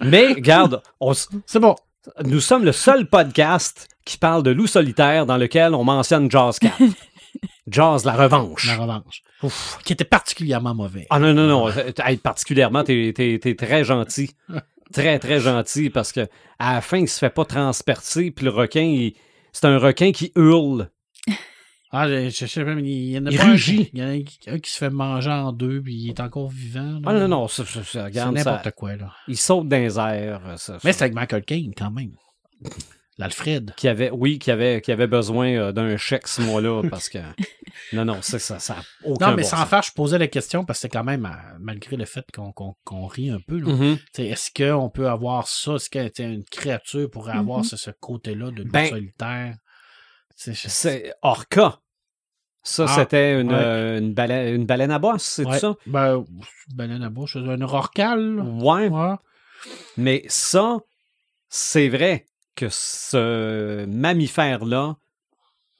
Mais, 0.00 0.28
regarde, 0.32 0.82
on 1.00 1.12
s- 1.12 1.28
C'est 1.46 1.60
bon. 1.60 1.76
nous 2.24 2.40
sommes 2.40 2.64
le 2.64 2.72
seul 2.72 3.06
podcast 3.06 3.88
qui 4.04 4.18
parle 4.18 4.42
de 4.42 4.50
loup 4.50 4.66
solitaire 4.66 5.26
dans 5.26 5.36
lequel 5.36 5.74
on 5.74 5.84
mentionne 5.84 6.30
Jaws 6.30 6.54
4. 6.60 6.76
Jaws, 7.68 8.00
la 8.04 8.14
revanche. 8.14 8.66
La 8.66 8.76
revanche. 8.76 9.22
Ouf, 9.42 9.78
qui 9.84 9.92
était 9.92 10.04
particulièrement 10.04 10.74
mauvais. 10.74 11.06
Ah 11.10 11.18
non, 11.20 11.32
non, 11.34 11.46
non. 11.46 11.68
Hey, 12.04 12.16
particulièrement, 12.16 12.82
t'es, 12.84 13.12
t'es 13.14 13.54
très 13.54 13.84
gentil. 13.84 14.30
Très, 14.92 15.18
très 15.18 15.40
gentil 15.40 15.88
parce 15.88 16.12
que 16.12 16.28
à 16.58 16.74
la 16.74 16.80
fin, 16.82 16.98
il 16.98 17.08
se 17.08 17.18
fait 17.18 17.30
pas 17.30 17.46
transpercer, 17.46 18.30
puis 18.30 18.44
le 18.44 18.50
requin, 18.50 18.82
il- 18.82 19.14
c'est 19.50 19.64
un 19.64 19.78
requin 19.78 20.12
qui 20.12 20.32
hurle. 20.36 20.90
Ah, 21.94 22.08
je, 22.08 22.30
je 22.30 22.46
sais 22.46 22.64
pas, 22.64 22.74
mais 22.74 22.82
il 22.82 23.10
y 23.10 23.18
en 23.18 23.26
a 23.26 23.30
Il 23.30 23.36
pas 23.36 23.44
un, 23.44 23.50
rugit. 23.52 23.90
il 23.92 24.00
y 24.00 24.02
en 24.02 24.06
a 24.08 24.52
un 24.54 24.58
qui 24.58 24.70
se 24.70 24.78
fait 24.78 24.88
manger 24.90 25.30
en 25.30 25.52
deux, 25.52 25.82
puis 25.82 25.94
il 25.94 26.08
est 26.08 26.20
encore 26.20 26.48
vivant. 26.48 26.80
là. 27.00 27.00
Ah 27.04 27.12
non, 27.12 27.28
non, 27.28 27.48
ça, 27.48 27.64
ça- 27.66 27.80
ça- 27.80 27.84
C'est 27.84 28.02
regarde, 28.02 28.38
ça, 28.38 28.50
n'importe 28.52 28.74
quoi, 28.74 28.96
là. 28.96 29.12
il 29.28 29.36
saute 29.36 29.68
dans 29.68 29.76
les 29.76 29.98
airs. 29.98 30.40
ça- 30.56 30.78
Mais 30.84 30.92
c'est 30.94 31.02
avec 31.04 31.14
Michael 31.14 31.44
Caine, 31.44 31.72
quand 31.76 31.90
même. 31.90 32.12
L'Alfred. 33.18 33.74
qui 33.76 33.88
avait, 33.88 34.10
oui, 34.10 34.38
qui 34.38 34.50
avait, 34.50 34.80
qui 34.80 34.90
avait 34.90 35.06
besoin 35.06 35.48
euh, 35.52 35.72
d'un 35.72 35.98
chèque 35.98 36.26
ce 36.26 36.40
mois-là 36.40 36.82
parce 36.88 37.10
que 37.10 37.18
non, 37.92 38.06
non, 38.06 38.18
c'est 38.22 38.38
ça, 38.38 38.58
ça 38.58 38.76
aucun 39.04 39.26
Non, 39.30 39.36
mais 39.36 39.42
bon 39.42 39.48
sans 39.50 39.58
sens. 39.58 39.68
faire, 39.68 39.82
je 39.82 39.92
posais 39.92 40.16
la 40.18 40.28
question 40.28 40.64
parce 40.64 40.78
que 40.78 40.80
c'est 40.82 40.88
quand 40.88 41.04
même, 41.04 41.26
euh, 41.26 41.56
malgré 41.60 41.96
le 41.96 42.06
fait 42.06 42.24
qu'on 42.32 43.06
rit 43.06 43.28
un 43.30 43.38
peu, 43.46 43.58
là, 43.58 43.70
Mhm. 43.70 43.98
T'sais, 44.14 44.28
Est-ce 44.28 44.50
qu'on 44.50 44.88
peut 44.88 45.08
avoir 45.10 45.46
ça? 45.46 45.74
Est-ce 45.74 45.90
que 45.90 46.08
t'sais, 46.08 46.24
une 46.24 46.44
créature 46.44 47.10
pourrait 47.10 47.36
avoir 47.36 47.58
Mhm. 47.58 47.64
ce, 47.64 47.76
ce 47.76 47.90
côté-là 47.90 48.50
de 48.50 48.64
Ben, 48.64 48.88
solitaire? 48.88 49.56
C'est 50.34 51.12
Orca. 51.20 51.80
Ça, 52.64 52.84
Ah, 52.88 52.94
c'était 52.94 53.40
une, 53.40 53.48
ouais. 53.50 53.58
euh, 53.58 53.98
une, 53.98 54.14
baleine, 54.14 54.54
une 54.54 54.66
baleine 54.66 54.92
à 54.92 54.98
bosse, 55.00 55.24
c'est 55.24 55.44
Ouais. 55.46 55.58
ça? 55.58 55.74
Ben, 55.86 56.24
baleine 56.74 57.02
à 57.02 57.10
bouche, 57.10 57.36
un 57.36 57.64
rorcal. 57.66 58.38
Ouais. 58.40 58.88
Ouais. 58.88 59.14
Mais 59.96 60.22
ça, 60.28 60.78
c'est 61.48 61.88
vrai 61.88 62.24
que 62.54 62.68
ce 62.70 63.84
mammifère-là 63.86 64.96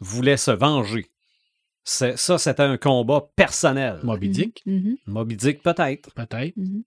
voulait 0.01 0.37
se 0.37 0.51
venger. 0.51 1.07
C'est- 1.85 2.17
Ça, 2.17 2.39
c'était 2.39 2.63
un 2.63 2.77
combat 2.79 3.29
personnel. 3.37 4.01
Moby 4.03 4.29
Dick, 4.29 4.63
Mhm, 4.67 4.97
Moby 5.07 5.37
Dick, 5.37 5.63
peut-être. 5.63 6.13
peut-être. 6.15 6.57
mhm. 6.57 6.83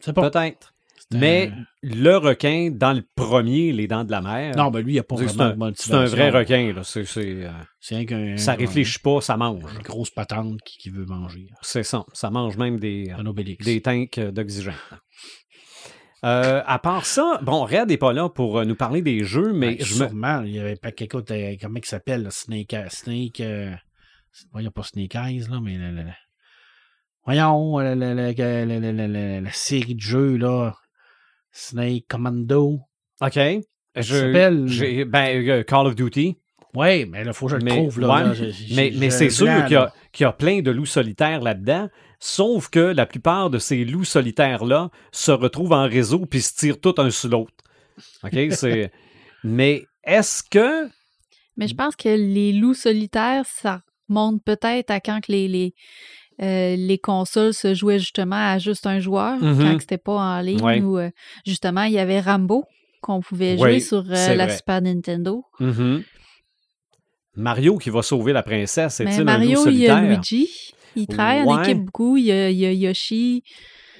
C'est 0.00 0.12
pas. 0.12 0.28
Peut-être. 0.30 0.72
Mais 1.12 1.50
le 1.82 2.16
requin, 2.16 2.70
dans 2.72 2.92
le 2.92 3.02
premier, 3.16 3.72
Les 3.72 3.88
Dents 3.88 4.04
de 4.04 4.10
la 4.12 4.20
mer, 4.20 4.56
Non, 4.56 4.70
ben 4.70 4.80
lui, 4.80 4.92
il 4.92 4.94
n'y 4.94 5.00
a 5.00 5.02
pas 5.02 5.16
vraiment 5.16 5.70
c'est 5.74 5.92
un 5.92 6.04
vrai 6.04 6.30
requin. 6.30 6.72
Là. 6.72 6.84
C'est, 6.84 7.04
c'est, 7.04 7.46
euh, 7.46 7.50
C'est 7.80 7.96
rien 7.96 8.04
qu'un. 8.06 8.36
ça 8.36 8.54
réfléchit 8.54 9.00
pas, 9.00 9.20
ça 9.20 9.36
mange. 9.36 9.62
Une 9.74 9.82
grosse 9.82 10.10
patente 10.10 10.60
qui, 10.64 10.78
qui 10.78 10.90
veut 10.90 11.06
manger. 11.06 11.48
C'est 11.62 11.82
ça. 11.82 12.04
Ça 12.12 12.30
mange 12.30 12.56
même 12.56 12.78
des, 12.78 13.12
Obélix. 13.26 13.64
des 13.64 13.80
tanks 13.82 14.18
euh, 14.18 14.30
d'oxygène. 14.30 14.74
Euh, 16.24 16.62
à 16.66 16.78
part 16.78 17.06
ça, 17.06 17.40
bon, 17.42 17.64
Red 17.64 17.88
n'est 17.88 17.96
pas 17.96 18.12
là 18.12 18.28
pour 18.28 18.58
euh, 18.58 18.64
nous 18.64 18.76
parler 18.76 19.00
des 19.00 19.24
jeux, 19.24 19.52
mais 19.54 19.76
Ben, 19.76 19.84
je 19.86 19.94
me. 20.02 20.08
sûrement, 20.08 20.42
il 20.42 20.52
y 20.52 20.60
avait 20.60 20.76
pas 20.76 20.92
quelqu'un, 20.92 21.22
euh, 21.30 21.54
comment 21.60 21.78
il 21.82 21.86
s'appelle, 21.86 22.22
là, 22.24 22.30
Snake, 22.30 22.74
euh, 22.74 22.84
Snake, 22.90 23.40
euh, 23.40 23.72
voyons 24.52 24.70
pas 24.70 24.82
Snake 24.82 25.14
Eyes, 25.14 25.46
là, 25.50 25.60
mais 25.62 25.78
voyons, 27.24 27.78
le- 27.78 27.94
le- 27.94 29.06
le- 29.06 29.40
la 29.40 29.52
série 29.52 29.94
de 29.94 30.00
jeux, 30.00 30.36
là, 30.36 30.74
Snake 31.52 32.04
Commando. 32.08 32.80
OK. 33.20 33.38
Je, 33.96 35.04
ben, 35.04 35.48
euh, 35.48 35.62
Call 35.64 35.86
of 35.86 35.94
Duty. 35.94 36.36
Ouais, 36.74 37.04
mais 37.04 37.24
là, 37.24 37.32
faut 37.32 37.46
que 37.46 37.52
je 37.52 37.56
le 37.56 37.64
Mais, 37.64 37.70
trouve, 37.72 38.00
là. 38.00 38.08
ouais, 38.14 38.22
là, 38.22 38.34
j'ai- 38.34 38.52
j'ai- 38.52 38.76
mais, 38.76 38.92
j'ai 38.92 38.98
mais 39.00 39.06
un 39.06 39.10
c'est 39.10 39.30
sûr 39.30 39.46
qu'il 39.64 39.72
y, 39.72 39.76
a- 39.76 39.86
là. 39.86 39.94
qu'il 40.12 40.24
y 40.24 40.26
a 40.26 40.32
plein 40.32 40.60
de 40.62 40.70
loups 40.70 40.86
solitaires 40.86 41.40
là-dedans, 41.40 41.88
sauf 42.20 42.68
que 42.68 42.78
la 42.78 43.06
plupart 43.06 43.50
de 43.50 43.58
ces 43.58 43.84
loups 43.84 44.04
solitaires-là 44.04 44.90
se 45.10 45.32
retrouvent 45.32 45.72
en 45.72 45.88
réseau 45.88 46.26
puis 46.26 46.40
se 46.40 46.54
tirent 46.54 46.80
tout 46.80 46.94
un 46.98 47.10
sur 47.10 47.28
l'autre. 47.30 47.52
OK? 48.22 48.38
C'est... 48.52 48.92
mais 49.44 49.84
est-ce 50.04 50.44
que. 50.48 50.88
Mais 51.56 51.66
je 51.66 51.74
pense 51.74 51.96
que 51.96 52.08
les 52.08 52.52
loups 52.52 52.74
solitaires, 52.74 53.44
ça 53.46 53.82
remonte 54.08 54.42
peut-être 54.44 54.90
à 54.92 55.00
quand 55.00 55.20
que 55.20 55.32
les, 55.32 55.48
les, 55.48 55.74
euh, 56.42 56.76
les 56.76 56.98
consoles 56.98 57.52
se 57.54 57.74
jouaient 57.74 57.98
justement 57.98 58.36
à 58.52 58.58
juste 58.58 58.86
un 58.86 58.98
joueur, 59.00 59.36
Mhm. 59.42 59.58
quand 59.58 59.80
c'était 59.80 59.98
pas 59.98 60.12
en 60.14 60.40
ligne, 60.40 60.62
Ouais. 60.62 60.80
ou 60.80 60.98
euh, 60.98 61.10
justement, 61.46 61.82
il 61.84 61.92
y 61.92 61.98
avait 61.98 62.20
Rambo 62.20 62.64
qu'on 63.02 63.20
pouvait 63.20 63.56
jouer 63.56 63.80
sur 63.80 64.04
euh, 64.10 64.34
la 64.34 64.46
vrai. 64.46 64.56
Super 64.56 64.80
Nintendo. 64.82 65.44
Mhm. 65.58 66.02
Mario 67.36 67.78
qui 67.78 67.90
va 67.90 68.02
sauver 68.02 68.32
la 68.32 68.42
princesse, 68.42 69.00
un 69.00 69.04
loup 69.04 69.24
Mario, 69.24 69.66
il 69.68 69.76
y 69.78 69.88
a? 69.88 70.00
Luigi. 70.00 70.48
Il 70.96 71.06
travaille 71.06 71.42
en 71.42 71.62
équipe 71.62 71.78
beaucoup. 71.84 72.16
Il 72.16 72.24
y 72.24 72.32
a, 72.32 72.50
il 72.50 72.58
y 72.58 72.66
a 72.66 72.72
Yoshi. 72.72 73.44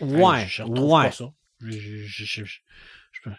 Ouais, 0.00 0.44
je 0.48 0.62
retrouve 0.62 0.90
ouais. 0.92 1.04
pas 1.04 1.12
ça. 1.12 1.26
Je- 1.60 1.70
je- 1.70 1.78
je- 1.78 2.24
je- 2.24 2.44
je- 2.44 2.58
je 3.12 3.20
peux- 3.22 3.30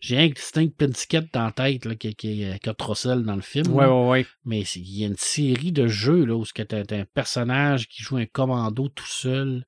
J'ai 0.00 0.16
un 0.18 0.28
distinct 0.28 0.68
Pensiquette 0.78 1.26
dans 1.32 1.44
la 1.46 1.50
tête 1.52 1.84
là, 1.84 1.94
qui, 1.96 2.14
qui, 2.14 2.44
qui 2.62 2.68
a 2.68 2.74
Trossel 2.74 3.24
dans 3.24 3.34
le 3.36 3.42
film. 3.42 3.72
Ouais, 3.72 3.84
là. 3.86 3.94
ouais, 3.94 4.08
ouais. 4.08 4.26
Mais 4.44 4.60
il 4.62 4.98
y 5.00 5.04
a 5.04 5.08
une 5.08 5.16
série 5.16 5.72
de 5.72 5.88
jeux 5.88 6.24
là, 6.24 6.36
où 6.36 6.44
tu 6.44 6.62
as, 6.62 6.76
un 6.94 7.04
personnage 7.12 7.88
qui 7.88 8.02
joue 8.02 8.16
un 8.16 8.26
commando 8.26 8.88
tout 8.88 9.06
seul. 9.06 9.64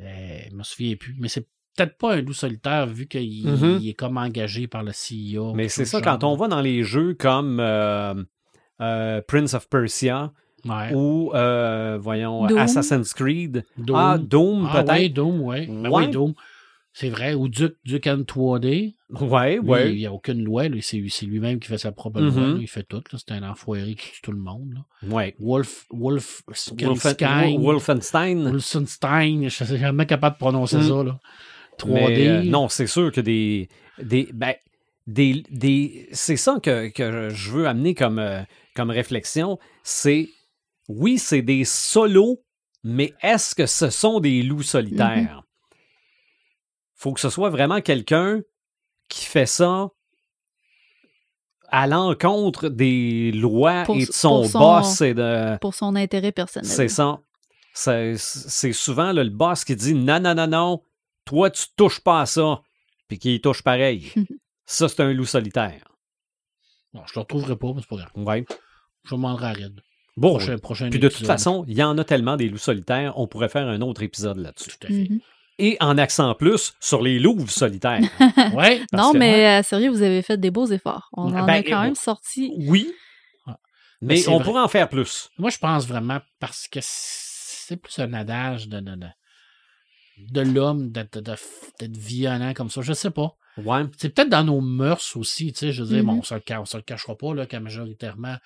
Euh, 0.00 0.38
je 0.50 0.54
me 0.54 0.62
souviens 0.62 0.96
plus. 0.96 1.16
Mais 1.18 1.28
c'est 1.28 1.48
peut-être 1.76 1.96
pas 1.96 2.14
un 2.16 2.20
loup 2.20 2.32
solitaire 2.34 2.86
vu 2.86 3.06
qu'il 3.06 3.46
Mhm. 3.48 3.78
il 3.80 3.88
est 3.88 3.94
comme 3.94 4.16
engagé 4.18 4.66
par 4.66 4.82
le 4.82 4.92
CEO. 4.92 5.54
Mais 5.54 5.68
c'est 5.68 5.84
ça, 5.84 6.00
quand 6.00 6.24
on 6.24 6.36
va 6.36 6.48
dans 6.48 6.60
les 6.60 6.82
jeux 6.82 7.14
comme 7.14 7.58
euh, 7.60 8.14
euh, 8.80 9.22
Prince 9.26 9.54
of 9.54 9.68
Persia 9.68 10.32
Ouais. 10.64 10.92
ou, 10.92 11.32
euh, 11.34 11.96
voyons, 12.00 12.46
Doom. 12.46 12.58
Assassin's 12.58 13.14
Creed. 13.14 13.64
Doom. 13.78 13.96
Ah, 13.96 14.18
Doom, 14.18 14.68
Ah, 14.70 14.82
peut-être. 14.82 14.90
ouais, 14.98 15.08
Doom, 15.08 15.40
ouais. 15.40 15.66
Ben 15.66 15.88
Ouais. 15.88 16.06
oui, 16.06 16.10
Doom. 16.10 16.34
C'est 16.92 17.10
vrai. 17.10 17.34
Ou 17.34 17.48
Duke, 17.48 17.76
Duke 17.84 18.06
Nukem 18.06 18.24
3D. 18.24 18.96
Ouais, 19.10 19.54
Lui, 19.54 19.60
ouais. 19.60 19.92
Il 19.92 19.98
n'y 19.98 20.06
a 20.06 20.12
aucune 20.12 20.44
loi. 20.44 20.68
lui, 20.68 20.82
C'est 20.82 20.98
lui-même 21.26 21.58
qui 21.60 21.68
fait 21.68 21.78
sa 21.78 21.92
propre 21.92 22.20
Mhm. 22.20 22.34
loi. 22.52 22.58
Il 22.60 22.68
fait 22.68 22.82
tout. 22.82 23.02
là. 23.10 23.18
C'est 23.18 23.32
un 23.32 23.42
enfoiré 23.48 23.94
qui 23.94 24.10
tue 24.12 24.20
tout 24.22 24.32
le 24.32 24.38
monde. 24.38 24.74
là. 24.74 25.08
ouais. 25.14 25.34
Wolf, 25.38 25.86
Wolf, 25.90 26.42
Wolfen- 26.46 26.84
Wolfenstein, 26.86 27.58
Wolfenstein. 27.62 28.42
Wolfenstein, 28.50 29.38
je 29.48 29.64
ne 29.64 29.68
suis 29.68 29.78
jamais 29.78 30.04
capable 30.06 30.34
de 30.36 30.38
prononcer 30.40 30.76
Mm. 30.78 30.82
ça. 30.82 31.02
Là. 31.04 31.20
3D. 31.78 31.94
Mais, 32.16 32.28
euh, 32.28 32.42
non, 32.42 32.68
c'est 32.68 32.86
sûr 32.86 33.10
que 33.10 33.20
des. 33.22 33.68
des, 34.02 34.28
ben, 34.34 34.54
des, 35.06 35.42
des 35.50 36.08
c'est 36.12 36.36
ça 36.36 36.58
que, 36.62 36.88
que 36.90 37.30
je 37.30 37.50
veux 37.50 37.66
amener 37.66 37.94
comme, 37.94 38.18
euh, 38.18 38.42
comme 38.76 38.90
réflexion. 38.90 39.58
C'est. 39.82 40.28
Oui, 40.88 41.18
c'est 41.18 41.40
des 41.42 41.64
solos, 41.64 42.42
mais 42.84 43.14
est-ce 43.22 43.54
que 43.54 43.64
ce 43.66 43.88
sont 43.90 44.20
des 44.20 44.42
loups 44.42 44.62
solitaires? 44.62 45.42
Faut 46.94 47.12
que 47.12 47.20
ce 47.20 47.30
soit 47.30 47.50
vraiment 47.50 47.80
quelqu'un 47.80 48.40
qui 49.08 49.24
fait 49.24 49.46
ça 49.46 49.88
à 51.70 51.86
l'encontre 51.86 52.68
des 52.68 53.32
lois 53.32 53.84
Pour- 53.84 53.96
et 53.96 54.06
de 54.06 54.12
son, 54.12 54.48
boss 54.48 55.00
et 55.00 55.14
de. 55.14 55.58
pour 55.58 55.74
son 55.74 55.96
intérêt 55.96 56.32
personnel. 56.32 56.68
C'est 56.68 56.88
ça. 56.88 57.20
C'est 57.74 58.72
souvent 58.72 59.12
là, 59.12 59.22
le 59.22 59.30
boss 59.30 59.64
qui 59.64 59.76
dit 59.76 59.94
non, 59.94 60.18
non, 60.20 60.34
non, 60.34 60.46
non, 60.46 60.82
toi, 61.24 61.50
tu 61.50 61.64
touches 61.76 62.00
pas 62.00 62.22
à 62.22 62.26
ça, 62.26 62.62
puis 63.06 63.18
qui 63.18 63.40
touche 63.40 63.62
pareil. 63.62 64.12
ça, 64.66 64.88
c'est 64.88 65.00
un 65.00 65.12
loup 65.12 65.26
solitaire. 65.26 65.84
Bon, 66.92 67.02
je 67.06 67.12
ne 67.12 67.14
le 67.16 67.20
retrouverai 67.20 67.56
pas, 67.56 67.72
mais 67.74 67.82
c'est 67.82 67.88
pas 67.88 67.96
grave. 67.96 68.10
Ouais. 68.16 68.44
Je 69.04 69.10
vais 69.14 69.20
m'en 69.20 69.36
rendre 69.36 69.82
Bon. 70.16 70.30
Prochain, 70.30 70.58
prochain 70.58 70.90
Puis 70.90 70.98
de 70.98 71.08
toute 71.08 71.26
façon, 71.26 71.64
il 71.68 71.76
y 71.76 71.82
en 71.82 71.96
a 71.96 72.02
tellement 72.02 72.36
des 72.36 72.48
loups 72.48 72.58
solitaires, 72.58 73.12
on 73.16 73.28
pourrait 73.28 73.48
faire 73.48 73.68
un 73.68 73.80
autre 73.82 74.02
épisode 74.02 74.38
là-dessus. 74.38 74.70
Tout 74.70 74.86
à 74.86 74.88
fait. 74.88 75.08
Mhm. 75.08 75.20
Et 75.60 75.76
en 75.80 75.98
accent 75.98 76.34
plus 76.34 76.74
sur 76.80 77.02
les 77.02 77.18
louves 77.18 77.50
solitaires. 77.50 78.00
Ouais. 78.54 78.80
Non, 78.92 79.12
que- 79.12 79.18
mais 79.18 79.58
euh, 79.58 79.62
sérieux, 79.62 79.90
vous 79.90 80.02
avez 80.02 80.22
fait 80.22 80.38
des 80.38 80.50
beaux 80.50 80.66
efforts. 80.66 81.08
On 81.12 81.34
en 81.34 81.44
Ben, 81.46 81.54
a 81.54 81.62
quand 81.62 81.82
même 81.82 81.94
sorti. 81.96 82.52
Oui. 82.56 82.92
Mais 84.00 84.28
on 84.28 84.36
vrai. 84.36 84.44
pourrait 84.44 84.62
en 84.62 84.68
faire 84.68 84.88
plus. 84.88 85.28
Moi, 85.38 85.50
je 85.50 85.58
pense 85.58 85.86
vraiment 85.88 86.20
parce 86.38 86.68
que 86.68 86.78
c'est 86.82 87.76
plus 87.76 87.98
un 87.98 88.12
adage 88.14 88.68
de, 88.68 88.78
de, 88.78 88.94
de, 88.94 89.06
de 90.30 90.40
l'homme 90.40 90.90
d'être 90.92 91.96
violent 91.96 92.52
comme 92.54 92.70
ça. 92.70 92.80
Je 92.80 92.92
sais 92.92 93.10
pas. 93.10 93.34
Ouais. 93.56 93.82
C'est 93.96 94.10
peut-être 94.10 94.28
dans 94.28 94.44
nos 94.44 94.60
mœurs 94.60 95.16
aussi, 95.16 95.52
tu 95.52 95.58
sais, 95.58 95.72
je 95.72 95.82
veux 95.82 95.88
dire, 95.88 96.04
bon, 96.04 96.20
on 96.20 96.22
se 96.22 96.32
le, 96.34 96.40
on 96.60 96.64
se 96.64 96.76
le 96.76 96.84
cachera 96.84 97.16
pas, 97.16 97.34
là, 97.34 97.44
qu'à 97.46 97.58
majoritairement, 97.58 98.36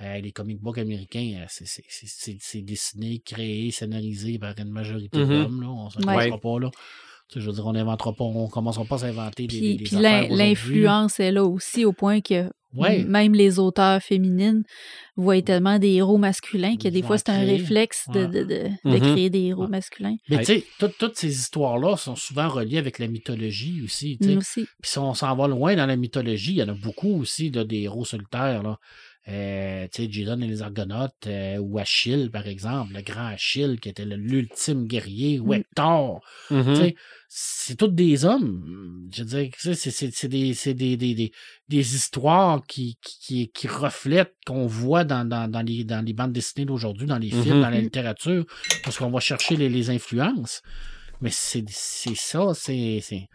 euh, 0.00 0.18
les 0.20 0.32
comic 0.32 0.60
books 0.60 0.78
américains, 0.78 1.40
euh, 1.42 1.46
c'est- 1.48 2.62
dessiné, 2.62 3.20
créé, 3.24 3.70
scénarisé 3.70 4.38
par 4.38 4.54
une 4.58 4.70
majorité 4.70 5.18
Mhm. 5.18 5.28
d'hommes, 5.28 5.60
là, 5.62 5.68
on 5.68 5.90
se 5.90 5.98
le 5.98 6.06
Ouais. 6.06 6.30
pas, 6.40 6.58
là. 6.60 6.70
Je 7.34 7.40
veux 7.40 7.52
dire, 7.52 7.66
on 7.66 7.72
n'inventera 7.74 8.12
pas, 8.14 8.24
on 8.24 8.48
commencera 8.48 8.84
pas 8.86 8.94
à 8.94 8.98
s'inventer 8.98 9.46
des, 9.46 9.60
des, 9.60 9.76
Puis, 9.84 9.96
des 9.96 10.28
l'influence 10.30 11.20
est 11.20 11.30
là 11.32 11.44
aussi, 11.44 11.84
au 11.84 11.92
point 11.92 12.20
que 12.22 12.50
Ouais. 12.74 13.02
même 13.04 13.34
les 13.34 13.58
auteurs 13.58 14.00
féminines 14.02 14.62
voient 15.16 15.40
tellement 15.42 15.78
des 15.78 15.92
héros 15.94 16.16
masculins 16.18 16.76
que 16.76 16.88
des 16.88 17.02
fois, 17.02 17.16
c'est 17.18 17.30
un 17.30 17.40
réflexe 17.40 18.04
de, 18.12 18.20
Ouais. 18.20 18.26
de, 18.28 18.42
de, 18.44 18.68
de 18.84 18.90
Mhm. 18.96 19.00
créer 19.00 19.30
des 19.30 19.40
héros 19.40 19.62
Ouais. 19.62 19.68
masculins. 19.68 20.16
Mais 20.30 20.36
Ouais. 20.36 20.44
tu 20.44 20.54
sais, 20.54 20.64
tout- 20.78 20.90
toutes 20.98 21.16
ces 21.16 21.32
histoires-là 21.38 21.96
sont 21.96 22.16
souvent 22.16 22.48
reliées 22.48 22.78
avec 22.78 22.98
la 22.98 23.08
mythologie 23.08 23.82
aussi. 23.82 24.16
Puis 24.20 24.38
si 24.82 24.98
on 24.98 25.12
s'en 25.14 25.34
va 25.36 25.48
loin 25.48 25.76
dans 25.76 25.86
la 25.86 25.96
mythologie, 25.96 26.52
il 26.52 26.58
y 26.58 26.62
en 26.62 26.68
a 26.68 26.74
beaucoup 26.74 27.20
aussi 27.20 27.50
là, 27.50 27.64
des 27.64 27.80
héros 27.82 28.04
solitaires. 28.04 28.62
Là. 28.62 28.78
Euh, 29.28 29.86
tu 29.92 30.04
sais, 30.04 30.10
Jason 30.10 30.40
et 30.40 30.46
les 30.46 30.62
Argonautes, 30.62 31.26
euh, 31.26 31.58
ou 31.58 31.78
Achille, 31.78 32.30
par 32.30 32.46
exemple, 32.46 32.94
le 32.94 33.02
grand 33.02 33.26
Achille 33.26 33.78
qui 33.78 33.90
était 33.90 34.06
l'ultime 34.06 34.86
guerrier, 34.86 35.38
ou 35.38 35.48
Mm. 35.52 35.56
Hector. 35.56 36.20
Tu 36.48 36.76
sais, 36.76 36.94
c'est 37.28 37.76
tous 37.76 37.88
des 37.88 38.24
hommes. 38.24 39.06
Je 39.12 39.22
veux 39.24 39.28
dire, 39.28 39.50
c'est 39.58 40.28
des, 40.28 40.54
c'est 40.54 40.72
des, 40.74 40.96
des, 40.96 41.14
des, 41.14 41.32
des 41.68 41.94
histoires 41.94 42.64
qui, 42.66 42.96
qui, 43.02 43.50
qui, 43.50 43.68
reflètent, 43.68 44.34
qu'on 44.46 44.66
voit 44.66 45.04
dans, 45.04 45.26
dans, 45.28 45.46
dans, 45.46 45.60
les, 45.62 45.84
dans 45.84 46.02
les 46.02 46.14
bandes 46.14 46.32
dessinées 46.32 46.64
d'aujourd'hui, 46.64 47.06
dans 47.06 47.18
les 47.18 47.30
films, 47.30 47.60
dans 47.60 47.68
la 47.70 47.80
littérature, 47.82 48.46
parce 48.82 48.96
qu'on 48.96 49.10
va 49.10 49.20
chercher 49.20 49.56
les, 49.56 49.68
les 49.68 49.90
influences. 49.90 50.62
Mais 51.20 51.30
c'est 51.30 51.64
c'est 51.68 52.14
ça, 52.16 52.54
c'est. 52.54 53.00
c'est- 53.02 53.26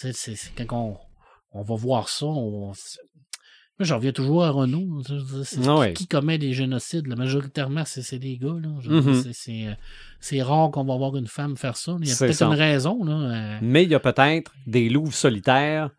tu 0.00 0.06
sais, 0.06 0.12
c'est- 0.14 0.36
c'est 0.36 0.64
Quand 0.64 0.98
on, 1.52 1.58
on 1.60 1.62
va 1.62 1.74
voir 1.74 2.08
ça, 2.08 2.26
on. 2.26 2.72
J'en 3.80 3.96
reviens 3.96 4.12
toujours 4.12 4.44
à 4.44 4.50
Renault. 4.50 5.02
C'est- 5.44 5.66
Ah 5.66 5.78
ouais. 5.78 5.92
Qui 5.94 6.06
commet 6.06 6.38
des 6.38 6.52
génocides? 6.52 7.06
Là, 7.06 7.16
majoritairement, 7.16 7.84
c'est 7.84 8.02
c'est 8.02 8.18
des 8.18 8.36
gars. 8.38 8.52
Mhm. 8.52 9.22
c'est- 9.22 9.32
C'est 9.32 9.66
euh, 9.68 9.74
c'est 10.20 10.42
rare 10.42 10.70
qu'on 10.70 10.84
va 10.84 10.96
voir 10.96 11.16
une 11.16 11.26
femme 11.26 11.56
faire 11.56 11.76
ça. 11.76 11.96
Il 12.00 12.08
y 12.08 12.10
a 12.10 12.14
C'est 12.14 12.26
peut-être 12.26 12.36
ça. 12.38 12.46
une 12.46 12.54
raison. 12.54 13.04
Là. 13.04 13.12
euh, 13.12 13.58
Mais 13.62 13.82
il 13.84 13.90
y 13.90 13.94
a 13.94 14.00
peut-être 14.00 14.52
des 14.66 14.88
louves 14.88 15.14
solitaires 15.14 15.90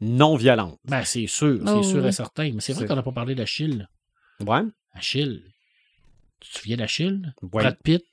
non 0.00 0.36
violentes. 0.36 0.78
Ben, 0.84 1.02
c'est 1.04 1.26
sûr, 1.26 1.60
c'est 1.64 1.72
Oh, 1.72 1.82
sûr 1.82 2.02
oui. 2.02 2.08
et 2.08 2.12
certain. 2.12 2.52
Mais 2.52 2.60
c'est 2.60 2.72
vrai 2.72 2.82
C'est- 2.82 2.88
qu'on 2.88 2.96
n'a 2.96 3.02
pas 3.02 3.12
parlé 3.12 3.34
d'Achille. 3.34 3.88
Ouais. 4.46 4.60
Achille. 4.92 5.42
Tu 6.40 6.50
te 6.52 6.58
souviens 6.58 6.76
d'Achille? 6.76 7.32
Ouais. 7.42 7.62
Brad 7.62 7.78
Pitt, 7.82 8.04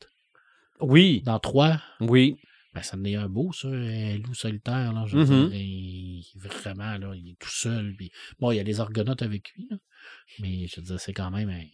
Oui. 0.79 1.21
dans 1.25 1.39
3. 1.39 1.77
Oui. 1.99 2.37
Ben, 2.73 2.81
ça 2.81 2.97
en 2.97 3.03
est 3.03 3.15
un 3.15 3.29
beau, 3.29 3.51
ça, 3.53 3.67
un 3.67 4.17
loup 4.17 4.33
solitaire. 4.33 4.93
Là, 4.93 5.05
je 5.07 5.15
Mhm. 5.17 5.23
veux 5.23 5.49
dire, 5.49 5.59
il- 5.59 6.25
vraiment, 6.35 6.97
là, 6.97 7.13
il 7.15 7.31
est 7.31 7.39
tout 7.39 7.49
seul. 7.51 7.95
Puis, 7.95 8.11
bon, 8.39 8.51
il 8.51 8.55
y 8.57 8.59
a 8.59 8.63
des 8.63 8.79
argonautes 8.79 9.21
avec 9.21 9.51
lui, 9.53 9.67
là, 9.69 9.77
mais 10.39 10.67
je 10.67 10.77
veux 10.81 10.85
dire, 10.87 10.99
c'est 10.99 11.13
quand 11.13 11.29
même 11.31 11.49
un- 11.49 11.65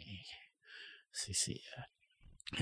c'est, 1.11 1.61
euh, 1.77 1.81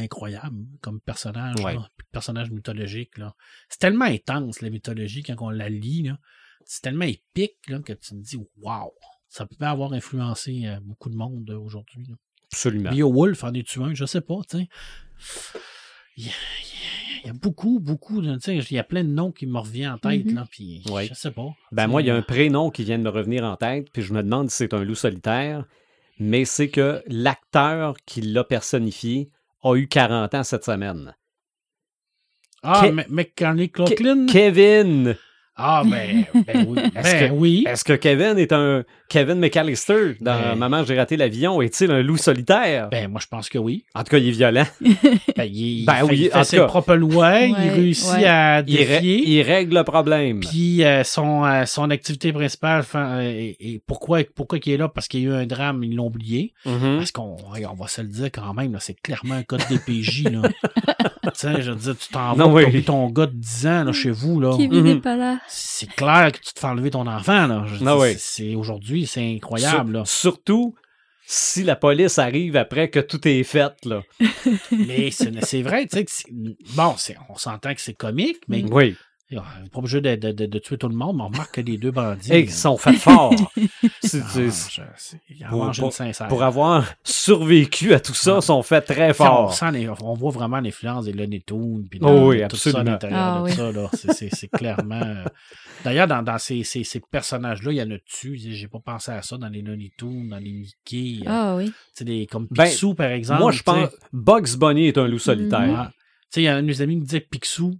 incroyable 0.04 0.66
comme 0.82 1.00
personnage, 1.02 1.60
Ouais. 1.62 1.74
là, 1.76 1.90
personnage 2.12 2.52
mythologique. 2.52 3.18
Là. 3.18 3.36
C'est 3.70 3.80
tellement 3.80 4.06
intense, 4.06 4.62
la 4.62 4.70
mythologie, 4.70 5.24
quand 5.24 5.36
on 5.40 5.50
la 5.50 5.70
lit. 5.70 6.04
Là. 6.04 6.20
C'est 6.66 6.82
tellement 6.82 7.06
épique 7.06 7.58
là, 7.68 7.80
que 7.80 7.94
tu 7.94 8.10
te 8.10 8.16
dis, 8.16 8.38
waouh, 8.58 8.92
ça 9.30 9.46
peut 9.46 9.56
avoir 9.66 9.94
influencé 9.94 10.66
euh, 10.66 10.80
beaucoup 10.82 11.10
de 11.10 11.16
monde 11.16 11.50
euh, 11.50 11.58
aujourd'hui. 11.60 12.04
là. 12.08 12.16
Absolument. 12.52 12.92
Beowulf 12.92 13.44
en 13.44 13.54
es-tu 13.54 13.82
un? 13.82 13.94
Je 13.94 14.06
sais 14.06 14.22
pas, 14.22 14.40
tu 14.50 14.58
sais. 14.60 14.68
Il 16.16 16.26
y, 16.26 16.30
a, 16.30 16.34
il 16.57 16.57
y 16.57 16.57
a 16.57 16.57
beaucoup, 17.42 17.80
beaucoup, 17.80 18.22
de- 18.22 18.38
il 18.48 18.74
y 18.76 18.80
a 18.80 18.84
plein 18.84 19.04
de 19.04 19.10
noms 19.10 19.32
qui 19.32 19.46
me 19.48 19.58
reviennent 19.60 19.92
en 19.94 19.98
tête, 19.98 20.26
Mhm. 20.26 20.36
là, 20.36 20.48
puis 20.50 20.84
Ouais. 20.90 21.08
je 21.08 21.14
sais 21.14 21.32
pas. 21.32 21.50
Ben 21.72 21.88
moi, 21.88 22.02
il 22.02 22.08
y 22.08 22.12
a 22.12 22.16
un 22.16 22.22
prénom 22.22 22.70
qui 22.70 22.84
vient 22.84 22.98
de 22.98 23.04
me 23.04 23.10
revenir 23.10 23.44
en 23.44 23.56
tête, 23.56 23.90
puis 23.92 24.02
je 24.02 24.14
me 24.14 24.22
demande 24.24 24.50
si 24.50 24.58
c'est 24.58 24.74
un 24.74 24.84
loup 24.84 24.96
solitaire, 24.96 25.66
mais 26.20 26.46
c'est 26.46 26.70
que 26.70 27.02
l'acteur 27.08 27.96
qui 28.06 28.22
l'a 28.22 28.44
personnifié 28.44 29.30
a 29.64 29.76
eu 29.76 29.88
40 29.88 30.34
ans 30.36 30.44
cette 30.44 30.66
semaine. 30.66 31.16
Ah, 32.64 32.82
Ke- 32.86 32.92
mais? 32.94 33.06
Kevin! 34.28 35.16
Ah, 35.58 35.82
ben, 35.86 36.24
ben 36.46 36.66
oui. 36.68 36.80
Est-ce 36.96 37.12
Ben 37.14 37.30
que- 37.30 37.34
oui. 37.34 37.66
Est-ce 37.68 37.84
que 37.84 37.94
Kevin 37.94 38.38
est 38.38 38.54
un 38.54 38.84
Kevin 39.10 39.40
McAllister 39.40 40.16
dans 40.22 40.40
Ben- 40.40 40.56
Maman, 40.56 40.84
j'ai 40.86 40.96
raté 40.98 41.18
l'avion? 41.18 41.62
Est-il 41.62 41.90
un 41.92 42.02
loup 42.04 42.18
solitaire? 42.18 42.90
Ben, 42.90 43.08
moi, 43.10 43.20
je 43.24 43.28
pense 43.28 43.50
que 43.50 43.58
oui. 43.58 43.84
en 43.96 44.04
tout 44.04 44.12
cas, 44.12 44.18
il 44.20 44.28
est 44.28 44.32
violent. 44.32 44.66
Ben, 45.36 45.44
il, 45.52 45.86
Ben 45.86 45.94
il 45.94 45.98
fait, 45.98 46.04
oui, 46.04 46.18
il 46.26 46.30
fait 46.30 46.36
en 46.38 46.44
ses 46.44 46.58
cas. 46.58 46.66
propres 46.66 46.96
lois, 46.96 47.42
il 47.42 47.54
réussit 47.70 48.12
ouais. 48.14 48.26
à 48.26 48.62
défier. 48.64 49.24
il 49.30 49.42
règle 49.44 49.76
le 49.78 49.84
problème. 49.84 50.40
Puis 50.40 50.84
euh, 50.84 51.04
son, 51.04 51.46
euh, 51.46 51.66
son 51.66 51.90
activité 51.92 52.34
principale, 52.34 52.80
enfin, 52.80 53.18
euh, 53.20 53.22
et, 53.30 53.56
et 53.60 53.82
pourquoi, 53.86 54.22
pourquoi 54.36 54.58
il 54.64 54.72
est 54.74 54.78
là? 54.78 54.88
Parce 54.90 55.08
qu'il 55.08 55.22
y 55.22 55.28
a 55.28 55.30
eu 55.30 55.34
un 55.34 55.46
drame, 55.46 55.84
ils 55.84 55.96
l'ont 55.96 56.08
oublié. 56.08 56.54
Mhm. 56.66 56.98
Parce 56.98 57.12
qu'on 57.12 57.36
on 57.44 57.74
va 57.76 57.88
se 57.88 58.02
le 58.02 58.08
dire 58.08 58.30
quand 58.34 58.54
même, 58.54 58.74
là, 58.74 58.80
c'est 58.82 59.00
clairement 59.02 59.36
un 59.36 59.44
code 59.44 59.62
DPJ. 59.70 60.24
Là. 60.32 60.42
sais, 61.36 61.62
je 61.62 61.72
veux 61.72 61.78
dire, 61.78 61.98
tu 61.98 62.10
t'en 62.10 62.34
vas, 62.34 62.46
Non, 62.46 62.54
oui. 62.54 62.64
oublié 62.64 62.84
ton 62.84 63.10
gars 63.10 63.26
de 63.28 63.36
10 63.36 63.68
ans 63.68 63.84
là, 63.84 63.92
chez 63.92 64.12
vous. 64.12 64.40
Là. 64.40 64.52
Kevin 64.58 64.80
Mhm. 64.82 64.84
n'est 64.84 64.96
pas 65.02 65.16
là. 65.16 65.40
C'est 65.48 65.90
clair 65.90 66.32
que 66.32 66.40
tu 66.40 66.54
te 66.54 66.60
fais 66.60 66.68
enlever 66.68 66.92
ton 66.92 67.08
enfant. 67.08 67.48
Là. 67.48 67.98
Oui. 67.98 68.16
c'est, 68.18 68.56
aujourd'hui, 68.56 69.06
c'est 69.08 69.36
incroyable. 69.36 69.94
là. 69.94 70.06
Sur- 70.06 70.34
surtout 70.34 70.76
si 71.30 71.64
la 71.64 71.76
police 71.76 72.20
arrive 72.20 72.56
après 72.56 72.90
que 72.90 73.00
tout 73.00 73.28
est 73.28 73.44
fait. 73.44 73.74
Là. 73.86 74.02
Mais 74.72 75.12
c'est, 75.12 75.62
vrai, 75.62 75.86
tu 75.86 76.04
sais, 76.08 76.26
bon, 76.76 76.96
on 77.30 77.36
s'entend 77.36 77.74
que 77.74 77.82
c'est 77.82 77.94
comique, 77.96 78.38
mais 78.48 78.64
Oui. 78.72 78.96
On 79.32 79.36
n'est 79.64 79.70
pas 79.70 79.80
obligé 79.80 80.00
de, 80.00 80.16
de- 80.16 80.32
de- 80.32 80.46
de 80.46 80.60
tuer 80.60 80.78
tout 80.78 80.88
le 80.88 80.96
monde, 80.96 81.18
mais 81.18 81.24
on 81.24 81.28
remarque 81.28 81.56
que 81.56 81.62
les 81.62 81.78
deux 81.78 81.92
bandits. 81.92 82.32
Et 82.32 82.40
ils 82.42 82.52
sont 82.52 82.78
faits 82.78 82.96
forts. 82.98 83.34
C'est- 84.02 84.22
Ah, 85.44 86.28
Pour- 86.30 86.44
avoir 86.44 86.86
survécu 87.04 87.94
à 87.94 88.00
tout 88.00 88.14
ça, 88.14 88.38
ils 88.38 88.42
sont 88.42 88.64
faits 88.64 88.86
très 88.86 89.10
On, 89.12 89.14
forts. 89.14 89.60
les- 89.74 89.90
on 89.90 90.14
voit 90.14 90.32
vraiment 90.32 90.60
l'influence 90.60 91.06
des 91.06 91.14
Looney 91.14 91.42
Tunes. 91.46 91.88
Puis 91.90 92.00
Oh 92.02 92.30
oui, 92.30 92.38
tout 92.40 92.44
absolument. 92.56 92.74
Ça 92.74 92.80
à 92.80 92.84
l'intérieur 92.84 93.20
Ah 93.20 93.44
de 93.46 93.50
ça, 93.52 93.72
là. 93.72 93.90
C'est- 94.14 94.48
clairement. 94.48 95.02
euh, 95.02 95.24
D'ailleurs, 95.84 96.08
dans, 96.08 96.24
dans 96.24 96.38
ces, 96.38 96.64
ces, 96.64 96.84
ces 96.84 97.00
personnages-là, 97.00 97.72
il 97.72 97.76
y 97.78 97.82
en 97.82 97.92
a 97.92 97.98
dessus. 97.98 98.38
J'ai 98.38 98.68
pas 98.68 98.80
pensé 98.80 99.12
à 99.12 99.22
ça 99.22 99.38
dans 99.38 99.50
les 99.50 99.62
Looney 99.62 99.92
Tunes, 99.98 100.30
dans 100.30 100.38
les 100.40 100.52
Mickey. 100.54 101.20
euh, 101.28 101.30
Ah 101.30 101.56
oui. 101.58 101.66
tu 101.68 101.74
sais, 101.94 102.06
des, 102.06 102.26
comme 102.28 102.48
Ben, 102.52 102.64
Picsou, 102.66 102.94
par 102.96 103.12
exemple. 103.12 103.42
Moi, 103.42 103.52
je 103.52 103.64
pense 103.64 103.90
Bugs 104.14 104.58
Bunny 104.58 104.88
est 104.88 104.98
un 104.98 105.06
loup 105.08 105.14
Ouais. 105.14 105.20
solitaire. 105.20 105.92
Tu 105.92 105.98
sais, 106.30 106.42
il 106.42 106.44
y 106.46 106.48
a 106.48 106.56
un 106.56 106.62
de 106.62 106.68
mes 106.68 106.82
amis 106.82 106.96
qui 106.96 107.00
me 107.02 107.06
disait 107.06 107.20
Picsou. 107.22 107.76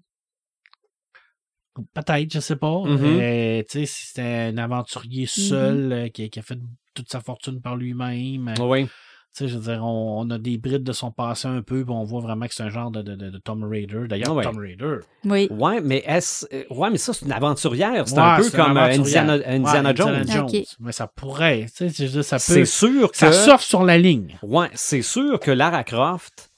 Peut-être, 1.94 2.34
je 2.34 2.40
sais 2.40 2.56
pas. 2.56 2.82
Mhm. 2.86 3.00
Euh, 3.22 3.64
tu 3.70 3.80
sais, 3.80 3.86
c'était 3.86 4.22
un 4.54 4.58
aventurier 4.58 5.26
seul 5.26 5.92
euh, 5.94 6.08
qui, 6.10 6.30
qui 6.30 6.40
a 6.40 6.42
fait 6.44 6.60
toute 6.94 7.10
sa 7.12 7.22
fortune 7.22 7.62
par 7.62 7.76
lui-même. 7.76 8.48
Euh, 8.60 8.64
Oui. 8.64 8.88
Tu 9.36 9.44
sais, 9.44 9.48
je 9.50 9.58
veux 9.60 9.72
dire, 9.72 9.84
on, 9.86 10.22
on 10.26 10.30
a 10.32 10.40
des 10.40 10.58
brides 10.58 10.82
de 10.84 10.92
son 10.94 11.12
passé 11.12 11.48
un 11.48 11.62
peu, 11.62 11.84
puis 11.86 11.94
on 11.94 12.04
voit 12.04 12.22
vraiment 12.22 12.48
que 12.48 12.56
c'est 12.56 12.64
un 12.64 12.70
genre 12.70 12.90
de, 12.90 13.04
de, 13.04 13.16
de, 13.16 13.30
de 13.30 13.38
Tom 13.38 13.64
Raider. 13.64 14.08
D'ailleurs, 14.10 14.34
ouais. 14.34 14.44
Tom 14.44 14.58
Raider. 14.58 14.96
Oui. 15.26 15.48
Ouais, 15.52 15.80
mais 15.80 16.04
est-ce. 16.08 16.48
euh, 16.52 16.64
Ouais, 16.72 16.90
mais 16.90 16.98
ça, 16.98 17.14
c'est 17.14 17.24
une 17.26 17.32
aventurière. 17.32 18.08
C'est 18.08 18.16
Ouais, 18.16 18.20
un 18.22 18.38
peu 18.38 18.50
comme 18.50 18.78
euh. 18.78 18.82
Indiana, 18.98 19.36
Ouais, 19.38 19.46
Indiana 19.48 19.94
Jones. 19.94 20.24
Jones. 20.28 20.46
Ok. 20.46 20.64
Mais 20.80 20.92
ça 20.92 21.06
pourrait. 21.06 21.66
Tu 21.68 21.88
sais, 21.88 21.90
je 21.90 22.04
veux 22.06 22.10
dire, 22.10 22.24
ça 22.26 22.38
peut. 22.38 22.42
C'est 22.42 22.66
sûr 22.66 23.12
que. 23.12 23.18
Ça 23.18 23.32
surfe 23.32 23.62
sur 23.64 23.84
la 23.84 24.00
ligne. 24.00 24.40
Ouais, 24.42 24.70
c'est 24.74 25.04
sûr 25.04 25.40
que 25.40 25.52
Lara 25.52 25.84
Croft, 25.84 26.50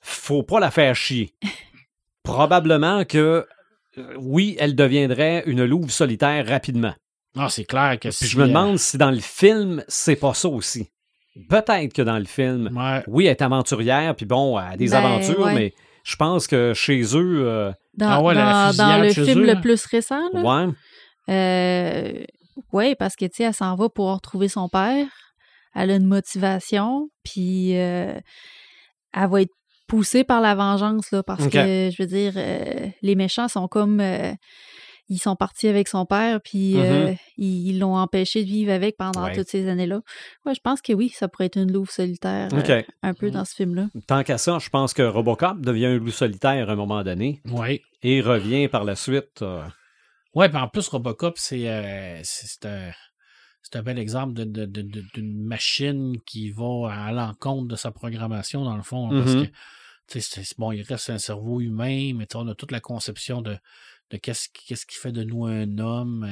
faut 0.00 0.42
pas 0.42 0.58
la 0.58 0.72
faire 0.72 0.96
chier. 0.96 1.34
Probablement 2.24 3.04
que, 3.04 3.18
euh, 3.18 3.42
oui, 4.18 4.56
elle 4.58 4.74
deviendrait 4.74 5.42
une 5.46 5.64
louve 5.64 5.90
solitaire 5.90 6.46
rapidement. 6.46 6.94
Non, 7.34 7.48
c'est 7.48 7.64
clair 7.64 7.98
que 8.00 8.08
Puis 8.08 8.12
si, 8.16 8.26
je 8.26 8.38
me 8.38 8.44
euh, 8.44 8.48
demande 8.48 8.78
si 8.78 8.96
dans 8.98 9.10
le 9.10 9.20
film, 9.20 9.84
c'est 9.88 10.16
pas 10.16 10.32
ça 10.34 10.48
aussi. 10.48 10.88
Peut-être 11.50 11.92
que 11.92 12.00
dans 12.02 12.18
le 12.18 12.24
film, 12.24 12.70
ouais, 12.74 13.02
oui, 13.08 13.26
elle 13.26 13.32
est 13.32 13.42
aventurière, 13.42 14.14
puis 14.16 14.24
bon, 14.24 14.58
elle 14.58 14.72
a 14.72 14.76
des 14.78 14.88
Ben, 14.88 15.04
aventures, 15.04 15.40
ouais. 15.40 15.54
mais 15.54 15.74
je 16.02 16.16
pense 16.16 16.46
que 16.46 16.72
chez 16.74 17.02
eux, 17.14 17.46
euh, 17.46 17.72
Dans, 17.94 18.08
Ah 18.08 18.22
ouais, 18.22 18.34
la 18.34 18.72
dans- 18.72 19.02
le 19.02 19.10
chez 19.12 19.24
film 19.24 19.40
eux, 19.40 19.46
le 19.46 19.52
là. 19.54 19.56
plus 19.56 19.84
récent, 19.86 20.22
là, 20.32 20.68
Euh, 21.28 22.24
parce 22.98 23.16
que, 23.16 23.24
tu 23.26 23.32
sais, 23.34 23.42
elle 23.44 23.54
s'en 23.54 23.74
va 23.74 23.88
pour 23.90 24.12
retrouver 24.14 24.48
son 24.48 24.68
père. 24.68 25.06
Elle 25.74 25.90
a 25.90 25.96
une 25.96 26.06
motivation, 26.06 27.10
puis 27.22 27.76
euh, 27.76 28.18
elle 29.12 29.28
va 29.28 29.42
être 29.42 29.52
poussée 29.86 30.24
par 30.24 30.40
la 30.40 30.54
vengeance, 30.54 31.10
là, 31.12 31.22
parce 31.22 31.48
que, 31.48 31.90
je 31.90 32.02
veux 32.02 32.08
dire, 32.08 32.32
euh, 32.36 32.86
les 33.02 33.14
méchants 33.14 33.48
sont 33.48 33.68
comme... 33.68 34.00
euh, 34.00 34.32
ils 35.08 35.18
sont 35.18 35.36
partis 35.36 35.68
avec 35.68 35.86
son 35.86 36.04
père, 36.04 36.40
puis 36.42 36.80
euh, 36.80 37.12
ils 37.36 37.68
ils 37.68 37.78
l'ont 37.78 37.94
empêché 37.96 38.42
de 38.42 38.48
vivre 38.48 38.72
avec 38.72 38.96
pendant 38.96 39.20
Mm-hmm. 39.20 39.24
Ouais. 39.26 39.36
toutes 39.36 39.48
ces 39.48 39.68
années-là. 39.68 40.00
Ouais, 40.44 40.52
je 40.56 40.60
pense 40.60 40.82
que 40.82 40.92
oui, 40.92 41.10
ça 41.10 41.28
pourrait 41.28 41.46
être 41.46 41.58
une 41.58 41.70
louve 41.70 41.90
solitaire, 41.90 42.48
euh, 42.52 42.58
OK. 42.80 42.86
un 43.04 43.14
peu 43.14 43.30
dans 43.30 43.44
ce 43.44 43.54
film-là. 43.54 43.86
Tant 44.08 44.24
qu'à 44.24 44.36
ça, 44.36 44.58
je 44.58 44.68
pense 44.68 44.94
que 44.94 45.02
Robocop 45.02 45.60
devient 45.60 45.86
un 45.86 45.98
loup 45.98 46.10
solitaire 46.10 46.68
à 46.68 46.72
un 46.72 46.76
moment 46.76 47.04
donné 47.04 47.40
ouais. 47.52 47.82
et 48.02 48.20
revient 48.20 48.66
par 48.66 48.82
la 48.82 48.96
suite. 48.96 49.42
euh, 49.42 49.62
Ouais, 50.34 50.48
puis 50.48 50.58
en 50.58 50.66
plus, 50.68 50.88
Robocop, 50.88 51.34
c'est 51.38 51.68
euh, 51.68 52.18
c'est 52.24 52.46
c'est 52.48 52.66
un, 52.66 52.90
c'est 53.68 53.78
un 53.78 53.82
bel 53.82 53.98
exemple 53.98 54.34
d'une 54.44 55.42
machine 55.44 56.20
qui 56.24 56.50
va 56.50 56.88
à 56.92 57.10
l'encontre 57.10 57.66
de 57.66 57.74
sa 57.76 57.90
programmation, 57.90 58.62
dans 58.64 58.76
le 58.76 58.82
fond. 58.84 59.10
hein, 59.10 59.22
Parce 59.24 59.34
Mhm. 59.34 59.46
que, 59.48 60.54
bon, 60.58 60.70
il 60.70 60.82
reste 60.82 61.10
un 61.10 61.18
cerveau 61.18 61.60
humain, 61.60 62.12
mais 62.14 62.28
on 62.36 62.46
a 62.46 62.54
toute 62.54 62.70
la 62.70 62.78
conception 62.80 63.42
de, 63.42 63.56
de 64.10 64.16
qu'est-ce 64.18 64.48
qui- 64.50 64.94
fait 64.94 65.10
de 65.10 65.24
nous 65.24 65.46
un 65.46 65.78
homme. 65.78 66.24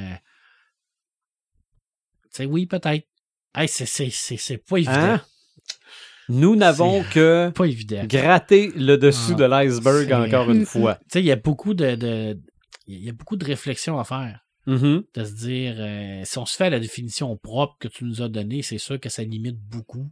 euh. 2.39 2.47
Oui, 2.47 2.67
peut-être. 2.67 3.07
Hey, 3.55 3.69
c'est- 3.69 4.59
pas 4.59 4.77
évident. 4.79 4.93
Hein? 4.95 5.21
Nous 6.29 6.57
n'avons 6.57 7.03
que 7.05 7.51
Pas 7.55 7.67
évident. 7.67 8.05
gratter 8.07 8.69
le 8.77 8.97
dessus 8.97 9.33
Ah, 9.33 9.35
de 9.35 9.45
l'iceberg 9.45 10.13
encore 10.13 10.51
une 10.51 10.67
fois. 10.67 10.99
Il 11.15 11.21
y 11.25 11.31
a 11.33 11.37
beaucoup 11.37 11.75
de, 11.75 11.95
de- 11.97 12.41
il 12.87 13.05
y 13.05 13.09
a 13.09 13.13
beaucoup 13.13 13.37
de 13.37 13.45
réflexions 13.45 13.99
à 13.99 14.05
faire. 14.05 14.44
Mhm. 14.67 15.05
de 15.15 15.25
se 15.25 15.33
dire, 15.35 15.75
euh, 15.79 16.23
si 16.25 16.39
on 16.39 16.47
se 16.47 16.57
fait 16.57 16.65
à 16.67 16.71
la 16.71 16.81
définition 16.81 17.37
propre 17.37 17.77
que 17.79 17.89
tu 17.89 18.05
nous 18.05 18.23
as 18.23 18.29
donnée, 18.29 18.63
c'est 18.63 18.79
sûr 18.79 18.99
que 18.99 19.09
ça 19.09 19.23
limite 19.23 19.59
beaucoup. 19.59 20.11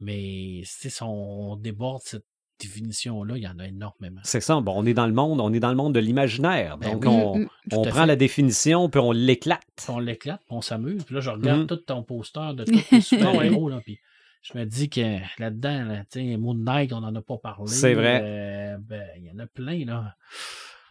Mais 0.00 0.60
si 0.64 0.88
on 1.02 1.56
déborde 1.56 2.02
cette 2.04 2.26
définition-là, 2.60 3.36
il 3.36 3.42
y 3.42 3.48
en 3.48 3.58
a 3.58 3.66
énormément. 3.66 4.20
C'est 4.24 4.40
ça. 4.40 4.60
Bon, 4.60 4.72
on 4.76 4.86
est 4.86 4.94
dans 4.94 5.06
le 5.06 5.12
monde, 5.12 5.40
on 5.40 5.52
est 5.52 5.60
dans 5.60 5.70
le 5.70 5.76
monde 5.76 5.94
de 5.94 6.00
l'imaginaire. 6.00 6.78
Ben 6.78 6.92
Donc, 6.92 7.02
oui. 7.04 7.08
on, 7.10 7.38
Mm, 7.38 7.42
mm. 7.42 7.48
On 7.72 7.82
prend 7.82 8.00
fait. 8.02 8.06
la 8.06 8.16
définition 8.16 8.88
puis 8.88 9.00
on 9.00 9.12
l'éclate. 9.12 9.62
On 9.88 9.98
l'éclate, 9.98 10.40
puis 10.46 10.54
on 10.56 10.60
s'amuse. 10.62 11.04
Puis 11.04 11.14
là, 11.14 11.20
je 11.20 11.30
regarde 11.30 11.60
Mhm. 11.62 11.66
tout 11.66 11.76
ton 11.76 12.02
poster 12.02 12.54
de 12.54 12.64
tous 12.64 12.72
les 12.92 13.00
super-héros, 13.60 13.68
là, 13.68 13.80
puis 13.84 13.98
je 14.42 14.56
me 14.56 14.64
dis 14.64 14.88
que 14.88 15.18
là-dedans, 15.38 15.84
là, 15.84 16.04
tu 16.10 16.20
sais, 16.20 16.36
Moon 16.36 16.54
Knight, 16.54 16.92
on 16.92 17.00
n'en 17.00 17.14
a 17.14 17.20
pas 17.22 17.36
parlé. 17.38 17.66
C'est 17.66 17.94
vrai. 17.94 18.20
Euh, 18.22 18.76
ben, 18.80 19.06
il 19.18 19.24
y 19.24 19.30
en 19.30 19.38
a 19.38 19.46
plein, 19.46 19.84
là. 19.84 20.14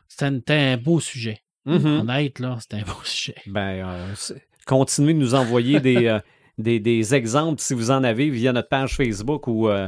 C'était 0.07 0.25
un, 0.25 0.33
c'était 0.35 0.53
un 0.53 0.77
beau 0.77 0.99
sujet. 0.99 1.41
Mhm. 1.65 2.01
Honnête, 2.01 2.39
là, 2.39 2.57
c'était 2.59 2.77
un 2.77 2.81
beau 2.85 2.99
sujet. 3.03 3.35
Ben, 3.47 3.85
euh, 3.85 4.11
c'est- 4.15 4.41
continuez 4.65 5.13
de 5.13 5.19
nous 5.19 5.35
envoyer 5.35 5.79
des, 5.79 6.05
euh, 6.07 6.19
des, 6.57 6.79
des 6.79 7.15
exemples 7.15 7.61
si 7.61 7.73
vous 7.73 7.91
en 7.91 8.03
avez 8.03 8.29
via 8.29 8.53
notre 8.53 8.69
page 8.69 8.95
Facebook 8.95 9.47
ou 9.47 9.67
euh, 9.69 9.87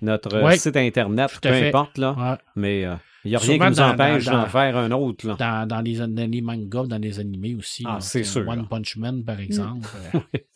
notre 0.00 0.40
Ouais. 0.42 0.56
site 0.56 0.76
Internet, 0.76 1.30
peu 1.42 1.48
fait. 1.48 1.68
importe. 1.68 1.98
Là. 1.98 2.12
Ouais. 2.18 2.36
Mais 2.56 2.80
il 3.24 3.30
n'y 3.30 3.34
a 3.36 3.38
rien 3.40 3.54
Souvent 3.54 3.64
qui 3.66 3.70
nous 3.70 3.76
dans- 3.76 3.90
empêche 3.90 4.24
d'en 4.26 4.46
faire 4.46 4.76
un 4.76 4.90
autre. 4.92 5.26
Là. 5.26 5.34
dans, 5.38 5.66
dans, 5.68 5.80
les, 5.80 5.96
dans 5.96 6.30
les 6.30 6.40
mangas, 6.40 6.84
dans 6.84 6.98
les 6.98 7.18
animés 7.18 7.54
aussi. 7.56 7.84
Ah, 7.86 7.98
c'est 8.00 8.22
sûr, 8.24 8.44
là. 8.44 8.52
One 8.52 8.68
Punch 8.68 8.96
Man, 8.96 9.24
par 9.24 9.40
exemple. 9.40 9.88
euh, 10.14 10.18
t'sais, 10.32 10.46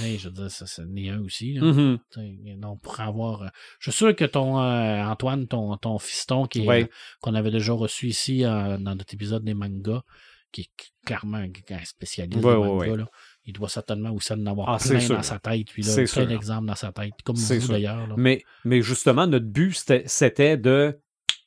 je 0.00 0.28
veux 0.28 0.34
dire, 0.34 0.50
ça, 0.50 0.66
ça 0.66 0.84
n'est 0.84 1.10
un 1.10 1.20
aussi. 1.20 1.54
là. 1.54 1.96
T'sais, 2.10 2.38
On 2.64 2.76
pourrait 2.76 3.04
avoir. 3.04 3.42
euh, 3.42 3.46
je 3.78 3.90
suis 3.90 3.96
sûr 3.98 4.16
que 4.16 4.24
ton 4.24 4.58
euh, 4.60 5.04
Antoine, 5.04 5.46
ton, 5.46 5.76
ton 5.76 5.98
fiston, 5.98 6.48
Ouais. 6.56 6.84
euh, 6.84 6.86
qu'on 7.20 7.34
avait 7.34 7.50
déjà 7.50 7.72
reçu 7.72 8.08
ici 8.08 8.44
euh, 8.44 8.78
dans 8.78 8.94
notre 8.94 9.12
épisode 9.14 9.44
des 9.44 9.54
mangas, 9.54 10.02
qui 10.50 10.62
est 10.62 10.70
clairement 11.06 11.38
un, 11.38 11.48
un 11.70 11.84
spécialiste 11.84 12.42
Ouais, 12.44 12.52
des 12.54 12.58
mangas, 12.58 12.90
ouais. 12.90 12.96
là, 12.96 13.06
il 13.44 13.52
doit 13.52 13.68
certainement 13.68 14.10
aussi 14.12 14.32
en 14.32 14.46
avoir 14.46 14.68
Ah, 14.70 14.78
plein 14.78 15.00
sûr. 15.00 15.16
dans 15.16 15.22
sa 15.22 15.38
tête. 15.38 15.66
Puis 15.72 15.82
là, 15.82 15.94
plein 16.12 16.26
d'exemples 16.26 16.66
dans 16.66 16.74
sa 16.74 16.92
tête, 16.92 17.12
comme 17.24 17.36
vous 17.36 17.68
d'ailleurs. 17.68 18.16
Mais, 18.16 18.42
mais 18.64 18.82
justement, 18.82 19.26
notre 19.26 19.46
but, 19.46 19.74
c'était- 20.06 20.56
de 20.56 20.98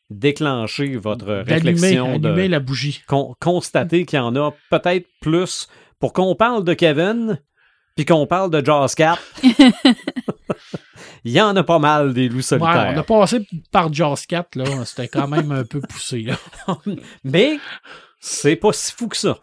déclencher 0.09 0.97
votre 0.97 1.25
D'allumer 1.43 1.53
réflexion, 1.71 2.19
de 2.19 2.27
allumer 2.27 2.47
la 2.47 2.59
bougie. 2.59 3.01
con- 3.07 3.35
constater 3.39 4.05
qu'il 4.05 4.17
y 4.17 4.21
en 4.21 4.35
a 4.35 4.51
peut-être 4.69 5.07
plus 5.19 5.67
pour 5.99 6.13
qu'on 6.13 6.35
parle 6.35 6.63
de 6.63 6.73
Kevin 6.73 7.39
puis 7.95 8.05
qu'on 8.05 8.27
parle 8.27 8.51
de 8.51 8.63
Jaws 8.65 8.87
4. 8.95 9.21
Il 11.23 11.31
y 11.31 11.41
en 11.41 11.55
a 11.55 11.63
pas 11.63 11.79
mal 11.79 12.13
des 12.13 12.27
loups 12.29 12.37
Ouais, 12.37 12.41
solitaires. 12.43 12.93
on 12.95 12.99
a 12.99 13.03
passé 13.03 13.47
par 13.71 13.91
Jaws 13.91 14.15
4, 14.27 14.55
là. 14.57 14.85
C'était 14.85 15.07
quand 15.07 15.27
même 15.27 15.51
un 15.51 15.63
peu 15.63 15.79
poussé, 15.81 16.21
là. 16.21 16.37
Mais 17.23 17.57
c'est 18.19 18.55
pas 18.55 18.73
si 18.73 18.91
fou 18.91 19.07
que 19.07 19.17
ça. 19.17 19.39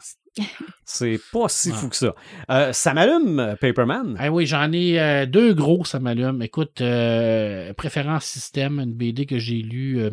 C'est 0.84 1.20
pas 1.32 1.48
si 1.48 1.70
Ouais. 1.70 1.76
fou 1.76 1.88
que 1.88 1.96
ça. 1.96 2.14
Euh, 2.50 2.72
ça 2.72 2.94
m'allume, 2.94 3.38
euh, 3.40 3.54
Paperman. 3.56 4.16
Ah 4.18 4.30
oui, 4.30 4.46
j'en 4.46 4.72
ai 4.72 4.98
euh, 5.00 5.26
deux 5.26 5.52
gros, 5.54 5.84
ça 5.84 5.98
m'allume. 5.98 6.40
Écoute, 6.40 6.80
euh, 6.80 7.74
Préférence 7.74 8.24
Système, 8.26 8.78
une 8.80 8.94
BD 8.94 9.26
que 9.26 9.38
j'ai 9.38 9.56
lue 9.60 10.00
euh, 10.00 10.10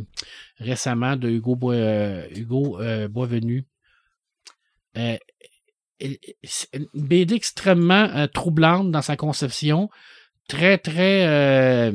récemment 0.58 1.16
de 1.16 1.30
Hugo, 1.30 1.56
Bois, 1.56 1.74
euh, 1.76 2.28
Hugo 2.36 2.80
euh, 2.82 3.08
Boisvenu. 3.08 3.66
Une 6.02 6.88
BD 6.94 7.36
extrêmement 7.36 8.10
euh, 8.16 8.28
troublante 8.28 8.92
dans 8.92 9.02
sa 9.02 9.16
conception, 9.16 9.90
très, 10.48 10.78
très 10.78 11.26
euh, 11.28 11.92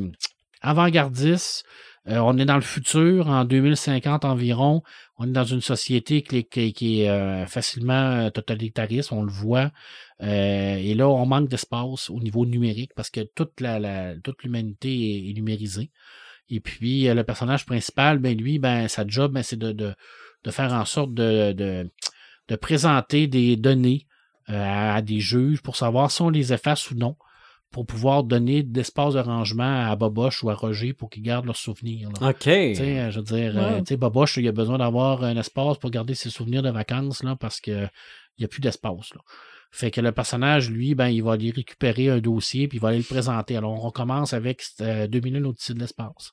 avant-gardiste. 0.60 1.64
Euh, 2.06 2.18
on 2.18 2.36
est 2.36 2.44
dans 2.44 2.56
le 2.56 2.60
futur, 2.60 3.28
en 3.28 3.44
2050 3.44 4.24
environ. 4.26 4.82
On 5.16 5.26
est 5.26 5.32
dans 5.32 5.44
une 5.44 5.62
société 5.62 6.22
qui, 6.22 7.00
est 7.02 7.08
euh, 7.08 7.46
facilement 7.46 8.30
totalitariste, 8.30 9.12
on 9.12 9.22
le 9.22 9.30
voit. 9.32 9.70
Euh, 10.22 10.76
et 10.76 10.94
là, 10.94 11.08
on 11.08 11.24
manque 11.24 11.48
d'espace 11.48 12.10
au 12.10 12.20
niveau 12.20 12.44
numérique 12.46 12.92
parce 12.94 13.10
que 13.10 13.20
toute 13.34 13.60
la, 13.60 13.78
la- 13.78 14.14
toute 14.22 14.42
l'humanité 14.42 14.90
est, 14.90 15.30
est 15.30 15.32
numérisée. 15.32 15.90
Et 16.50 16.60
puis, 16.60 17.08
euh, 17.08 17.14
le 17.14 17.24
personnage 17.24 17.64
principal, 17.64 18.18
ben 18.18 18.36
lui, 18.36 18.58
ben 18.58 18.86
sa 18.88 19.06
job, 19.06 19.32
ben, 19.32 19.42
c'est 19.42 19.58
de, 19.58 19.72
de, 19.72 19.94
de 20.44 20.50
faire 20.50 20.74
en 20.74 20.84
sorte 20.84 21.14
de, 21.14 21.52
de, 21.52 21.90
de 22.48 22.56
présenter 22.56 23.26
des 23.26 23.56
données 23.56 24.06
euh, 24.50 24.94
à, 24.96 25.00
des 25.02 25.20
juges 25.20 25.62
pour 25.62 25.76
savoir 25.76 26.10
si 26.10 26.20
on 26.22 26.28
les 26.30 26.52
efface 26.52 26.90
ou 26.90 26.94
non, 26.94 27.16
pour 27.70 27.86
pouvoir 27.86 28.22
donner 28.24 28.62
d'espace 28.62 29.14
de 29.14 29.18
rangement 29.20 29.90
à 29.90 29.96
Boboche 29.96 30.44
ou 30.44 30.50
à 30.50 30.54
Roger 30.54 30.92
pour 30.92 31.10
qu'ils 31.10 31.22
gardent 31.22 31.46
leurs 31.46 31.56
souvenirs. 31.56 32.10
là. 32.20 32.28
OK. 32.30 32.38
Tu 32.40 32.46
sais, 32.48 32.98
euh, 33.00 33.10
je 33.10 33.18
veux 33.18 33.24
dire, 33.24 33.56
euh, 33.56 33.72
Wow. 33.76 33.78
tu 33.80 33.86
sais, 33.86 33.96
Boboche, 33.96 34.36
il 34.36 34.46
a 34.46 34.52
besoin 34.52 34.78
d'avoir 34.78 35.24
un 35.24 35.36
espace 35.36 35.78
pour 35.78 35.90
garder 35.90 36.14
ses 36.14 36.30
souvenirs 36.30 36.62
de 36.62 36.70
vacances 36.70 37.22
là, 37.24 37.34
parce 37.36 37.60
qu'il 37.60 37.90
n'y 38.38 38.44
a 38.44 38.48
plus 38.48 38.60
d'espace. 38.60 39.12
là. 39.14 39.20
Fait 39.72 39.90
que 39.90 40.00
le 40.00 40.12
personnage, 40.12 40.70
lui, 40.70 40.94
ben, 40.94 41.08
il 41.08 41.22
va 41.24 41.32
aller 41.32 41.50
récupérer 41.50 42.08
un 42.08 42.18
dossier 42.20 42.68
puis 42.68 42.78
il 42.78 42.80
va 42.80 42.90
aller 42.90 42.98
le 42.98 43.02
présenter. 43.04 43.56
Alors, 43.56 43.72
on 43.72 43.80
recommence 43.80 44.32
avec 44.32 44.62
euh, 44.80 45.08
2001 45.08 45.44
au-dessus 45.46 45.74
de 45.74 45.80
l'espace. 45.80 46.30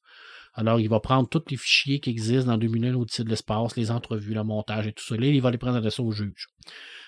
Alors, 0.53 0.79
il 0.79 0.89
va 0.89 0.99
prendre 0.99 1.27
tous 1.29 1.43
les 1.49 1.57
fichiers 1.57 1.99
qui 1.99 2.09
existent 2.09 2.51
dans 2.51 2.57
2001 2.57 2.95
au-dessus 2.95 3.23
de 3.23 3.29
l'espace, 3.29 3.75
les 3.77 3.91
entrevues, 3.91 4.33
le 4.33 4.43
montage 4.43 4.87
et 4.87 4.93
tout 4.93 5.03
ça. 5.03 5.15
Là, 5.15 5.27
il 5.27 5.41
va 5.41 5.51
les 5.51 5.57
présenter 5.57 5.89
ça 5.89 6.03
au 6.03 6.11
juge. 6.11 6.47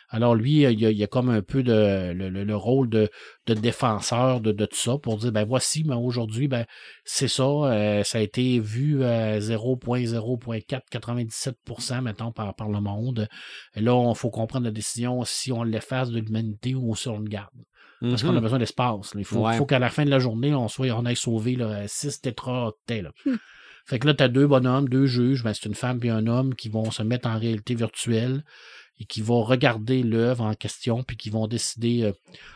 Alors, 0.10 0.36
lui, 0.36 0.62
il 0.64 0.82
il 0.82 1.04
a 1.04 1.08
comme 1.08 1.30
un 1.30 1.42
peu 1.42 1.62
le, 1.62 2.14
le- 2.14 2.44
le 2.44 2.56
rôle 2.56 2.90
de, 2.90 3.10
défenseur 3.48 4.42
de, 4.42 4.52
de 4.52 4.66
tout 4.66 4.76
ça 4.76 4.98
pour 4.98 5.18
dire, 5.18 5.32
ben 5.32 5.46
voici, 5.46 5.84
mais 5.86 5.96
aujourd'hui, 5.96 6.48
ben 6.48 6.66
c'est 7.04 7.28
ça, 7.28 7.44
euh, 7.44 8.04
ça 8.04 8.20
a 8.20 8.22
été 8.22 8.60
vu 8.60 9.04
à 9.04 9.40
0.0.497%, 9.40 12.02
mettons, 12.02 12.32
par, 12.32 12.56
par 12.56 12.70
le 12.70 12.80
monde. 12.82 13.28
Là, 13.76 14.10
il 14.10 14.16
faut 14.16 14.30
comprendre 14.30 14.66
la 14.66 14.72
décision 14.72 15.24
si 15.26 15.52
on 15.52 15.64
l'efface 15.64 16.10
de 16.12 16.20
l'humanité 16.20 16.76
ou 16.76 16.96
si 16.96 17.08
on 17.08 17.18
le 17.20 17.28
garde. 17.28 17.50
Parce 18.10 18.22
qu'on 18.22 18.30
a 18.30 18.34
Mhm. 18.34 18.42
besoin 18.42 18.60
d'espace. 18.60 19.14
Il 19.18 19.24
faut, 19.24 19.40
Ouais. 19.48 19.58
faut 19.58 19.66
qu'à 19.66 19.80
la 19.80 19.90
fin 19.90 20.04
de 20.04 20.10
la 20.10 20.20
journée, 20.20 20.54
on 20.54 20.68
soit 20.68 20.92
on 20.92 21.06
ait 21.06 21.16
sauvé 21.16 21.56
là, 21.56 21.88
6 21.88 22.20
tétraoctets. 22.22 23.04
Hmm. 23.26 23.36
Fait 23.86 23.98
que 24.00 24.08
là, 24.08 24.14
tu 24.14 24.24
as 24.24 24.28
deux 24.28 24.46
bonhommes, 24.48 24.90
deux 24.90 25.06
juges, 25.06 25.44
ben, 25.44 25.54
c'est 25.54 25.66
une 25.66 25.76
femme 25.76 26.00
et 26.04 26.10
un 26.10 26.28
homme 26.28 26.54
qui 26.54 26.68
vont 26.70 26.92
se 26.92 27.02
mettre 27.04 27.28
en 27.30 27.38
réalité 27.40 27.76
virtuelle 27.76 28.44
et 29.00 29.06
qui 29.06 29.22
vont 29.22 29.42
regarder 29.44 30.04
l'œuvre 30.04 30.44
en 30.44 30.54
question, 30.54 31.04
puis 31.04 31.16
qui 31.18 31.30
vont 31.30 31.48
décider 31.48 32.04
euh, 32.04 32.12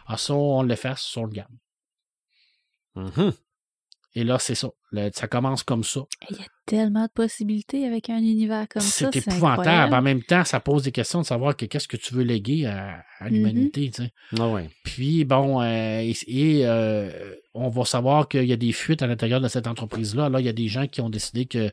ah 0.07 0.17
ça, 0.17 0.33
on 0.33 0.63
l'efface, 0.63 1.09
ça, 1.13 1.21
on 1.21 1.25
le 1.25 1.31
garde. 1.31 1.51
Mhm. 2.95 3.33
Et 4.19 4.23
là, 4.23 4.39
c'est 4.39 4.55
ça. 4.55 4.69
Le- 4.91 5.11
ça 5.13 5.27
commence 5.27 5.61
comme 5.61 5.83
ça. 5.83 5.99
Il 6.31 6.37
y 6.37 6.39
a 6.39 6.45
tellement 6.65 7.03
de 7.03 7.11
possibilités 7.13 7.85
avec 7.85 8.09
un 8.09 8.17
univers 8.17 8.65
comme 8.67 8.81
ça. 8.81 9.11
C'est 9.13 9.19
épouvantable. 9.19 9.59
incroyable. 9.61 9.93
En 9.93 10.01
même 10.01 10.23
temps, 10.23 10.43
ça 10.43 10.59
pose 10.59 10.81
des 10.81 10.91
questions 10.91 11.21
de 11.21 11.25
savoir 11.27 11.55
que 11.55 11.65
qu'est-ce 11.65 11.87
que 11.87 11.97
tu 11.97 12.15
veux 12.15 12.23
léguer 12.23 12.65
à, 12.65 13.03
à 13.19 13.29
l'humanité. 13.29 13.91
tu 13.91 14.01
sais. 14.05 14.11
Ah 14.39 14.47
ouais. 14.47 14.69
Puis, 14.83 15.23
bon, 15.23 15.61
euh, 15.61 15.99
et, 16.01 16.15
et, 16.27 16.65
euh, 16.65 17.35
on 17.53 17.69
va 17.69 17.85
savoir 17.85 18.27
qu'il 18.27 18.45
y 18.45 18.53
a 18.53 18.57
des 18.57 18.71
fuites 18.71 19.03
à 19.03 19.07
l'intérieur 19.07 19.39
de 19.39 19.47
cette 19.49 19.67
entreprise-là. 19.67 20.29
Là, 20.29 20.39
il 20.39 20.47
y 20.47 20.49
a 20.49 20.53
des 20.53 20.67
gens 20.67 20.87
qui 20.87 21.01
ont 21.01 21.11
décidé 21.11 21.45
que, 21.45 21.69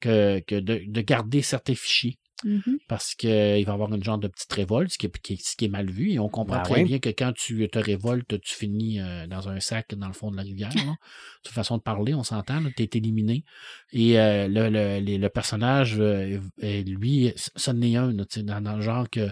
que, 0.00 0.40
que 0.40 0.56
de, 0.56 0.82
de 0.86 1.00
garder 1.00 1.40
certains 1.40 1.74
fichiers 1.74 2.18
Mhm. 2.44 2.78
parce 2.88 3.14
qu'il 3.14 3.28
va 3.30 3.58
y 3.58 3.64
avoir 3.68 3.92
une 3.92 4.04
genre 4.04 4.18
de 4.18 4.28
petite 4.28 4.52
révolte, 4.52 4.92
ce 4.92 4.98
qui 4.98 5.06
est, 5.06 5.18
qui 5.20 5.32
est- 5.34 5.42
ce 5.44 5.56
qui 5.56 5.64
est 5.64 5.68
mal 5.68 5.90
vu. 5.90 6.12
Et 6.12 6.18
on 6.18 6.28
comprend 6.28 6.56
Ben 6.58 6.62
très 6.62 6.82
oui. 6.82 6.84
bien 6.84 6.98
que 7.00 7.08
quand 7.08 7.32
tu 7.34 7.68
te 7.68 7.78
révoltes, 7.78 8.40
tu 8.40 8.54
finis 8.54 9.00
euh, 9.00 9.26
dans 9.26 9.48
un 9.48 9.58
sac 9.60 9.94
dans 9.94 10.06
le 10.06 10.12
fond 10.12 10.30
de 10.30 10.36
la 10.36 10.42
rivière. 10.42 10.70
là. 10.74 10.82
Une 11.46 11.50
façon 11.52 11.76
de 11.78 11.82
parler, 11.82 12.14
on 12.14 12.22
s'entend. 12.22 12.60
Tu 12.76 12.82
es 12.84 12.90
éliminé. 12.94 13.44
Et 13.92 14.18
euh, 14.20 14.46
le, 14.48 14.68
le, 14.68 15.00
les- 15.00 15.18
le 15.18 15.28
personnage, 15.28 15.96
euh, 15.98 16.38
lui, 16.86 17.32
ça 17.36 17.72
n'est 17.72 17.96
un, 17.96 18.12
là, 18.12 18.24
dans, 18.44 18.60
dans 18.60 18.76
le 18.76 18.82
genre 18.82 19.08
que 19.10 19.30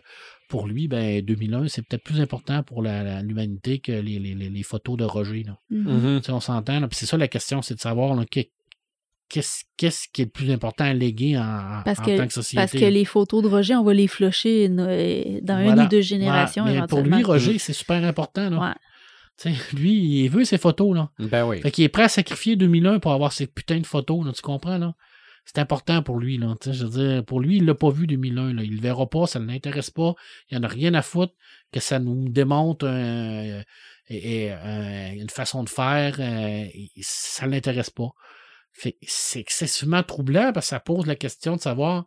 pour 0.49 0.67
lui, 0.69 0.87
ben 0.89 1.21
2001, 1.25 1.69
c'est 1.69 1.83
peut-être 1.83 2.05
plus 2.05 2.21
important 2.21 2.63
pour 2.63 2.81
l'humanité 2.83 3.79
que 3.81 3.93
les, 3.93 4.19
les- 4.19 4.35
les- 4.35 4.51
les 4.51 4.63
photos 4.63 4.97
de 4.97 5.05
Roger. 5.05 5.43
Là. 5.45 5.59
Sais, 6.23 6.31
on 6.33 6.41
s'entend. 6.41 6.87
c'est 6.93 7.07
ça 7.07 7.17
la 7.17 7.29
question, 7.29 7.63
c'est 7.63 7.75
de 7.75 7.81
savoir 7.81 8.15
là, 8.15 8.25
que- 8.25 8.41
qu'est-ce 9.29 9.65
qu'est-ce 9.77 10.07
qui 10.13 10.23
est 10.23 10.25
le 10.27 10.31
plus 10.31 10.51
important 10.51 10.85
à 10.85 10.93
léguer 10.95 11.37
en, 11.39 11.43
en- 11.43 11.83
Parce 11.85 11.99
en 12.01 12.05
que, 12.05 12.17
tant 12.17 12.27
que 12.27 12.33
société? 12.33 12.57
parce 12.57 12.73
que 12.73 12.85
les 12.85 13.05
photos 13.05 13.43
de 13.43 13.49
Roger, 13.49 13.75
on 13.77 13.83
va 13.85 13.93
les 13.95 14.07
flusher 14.09 14.69
euh, 14.71 15.41
dans 15.43 15.59
une 15.59 15.81
ou 15.81 15.89
deux 15.89 16.01
générations 16.01 16.65
Ouais, 16.65 16.81
mais 16.81 16.87
pour 16.87 17.01
lui, 17.01 17.23
Roger, 17.23 17.59
c'est 17.59 17.73
super 17.73 18.03
important. 18.05 18.51
Là. 18.51 18.59
Ouais. 18.61 19.53
Lui, 19.75 20.23
il 20.25 20.29
veut 20.31 20.45
ses 20.45 20.59
photos. 20.59 20.95
Là. 20.97 21.11
Ben 21.19 21.45
oui. 21.47 21.61
Fait 21.61 21.71
qu'il 21.71 21.85
est 21.85 21.89
prêt 21.91 22.05
à 22.05 22.09
sacrifier 22.09 22.57
2001 22.57 23.01
pour 23.01 23.13
avoir 23.13 23.33
ses 23.33 23.47
putains 23.47 23.81
de 23.81 23.87
photos. 23.87 24.25
Là, 24.25 24.33
tu 24.33 24.41
comprends? 24.43 24.79
là? 24.79 24.95
C'est 25.45 25.59
important 25.59 26.03
pour 26.03 26.19
lui. 26.19 26.39
Là, 26.39 26.55
je 26.65 26.85
veux 26.87 26.91
dire, 27.15 27.25
pour 27.25 27.41
lui, 27.41 27.59
il 27.59 27.67
l'a 27.67 27.75
pas 27.75 27.91
vu 27.91 28.07
2001. 28.07 28.55
Là. 28.55 28.63
Il 28.65 28.77
le 28.77 28.81
verra 28.81 29.07
pas, 29.09 29.27
ça 29.27 29.39
ne 29.39 29.47
l'intéresse 29.47 29.91
pas. 29.91 30.15
Il 30.51 30.57
en 30.59 30.63
a 30.63 30.69
rien 30.69 30.95
à 30.95 31.03
foutre 31.03 31.35
que 31.71 31.81
ça 31.81 31.99
nous 31.99 32.29
démontre 32.31 32.87
un- 32.87 33.61
et- 34.09 34.45
et, 34.47 34.51
un- 34.53 35.13
une 35.13 35.31
façon 35.31 35.63
de 35.65 35.69
faire. 35.69 36.17
euh, 36.19 36.65
et 36.75 36.91
ça 37.03 37.47
ne 37.47 37.53
l'intéresse 37.53 37.91
pas. 37.91 38.09
C'est 38.79 39.41
excessivement 39.41 40.03
troublant 40.03 40.53
parce 40.53 40.67
que 40.67 40.71
ça 40.71 40.81
pose 40.81 41.07
la 41.07 41.17
question 41.17 41.57
de 41.57 41.61
savoir 41.61 42.05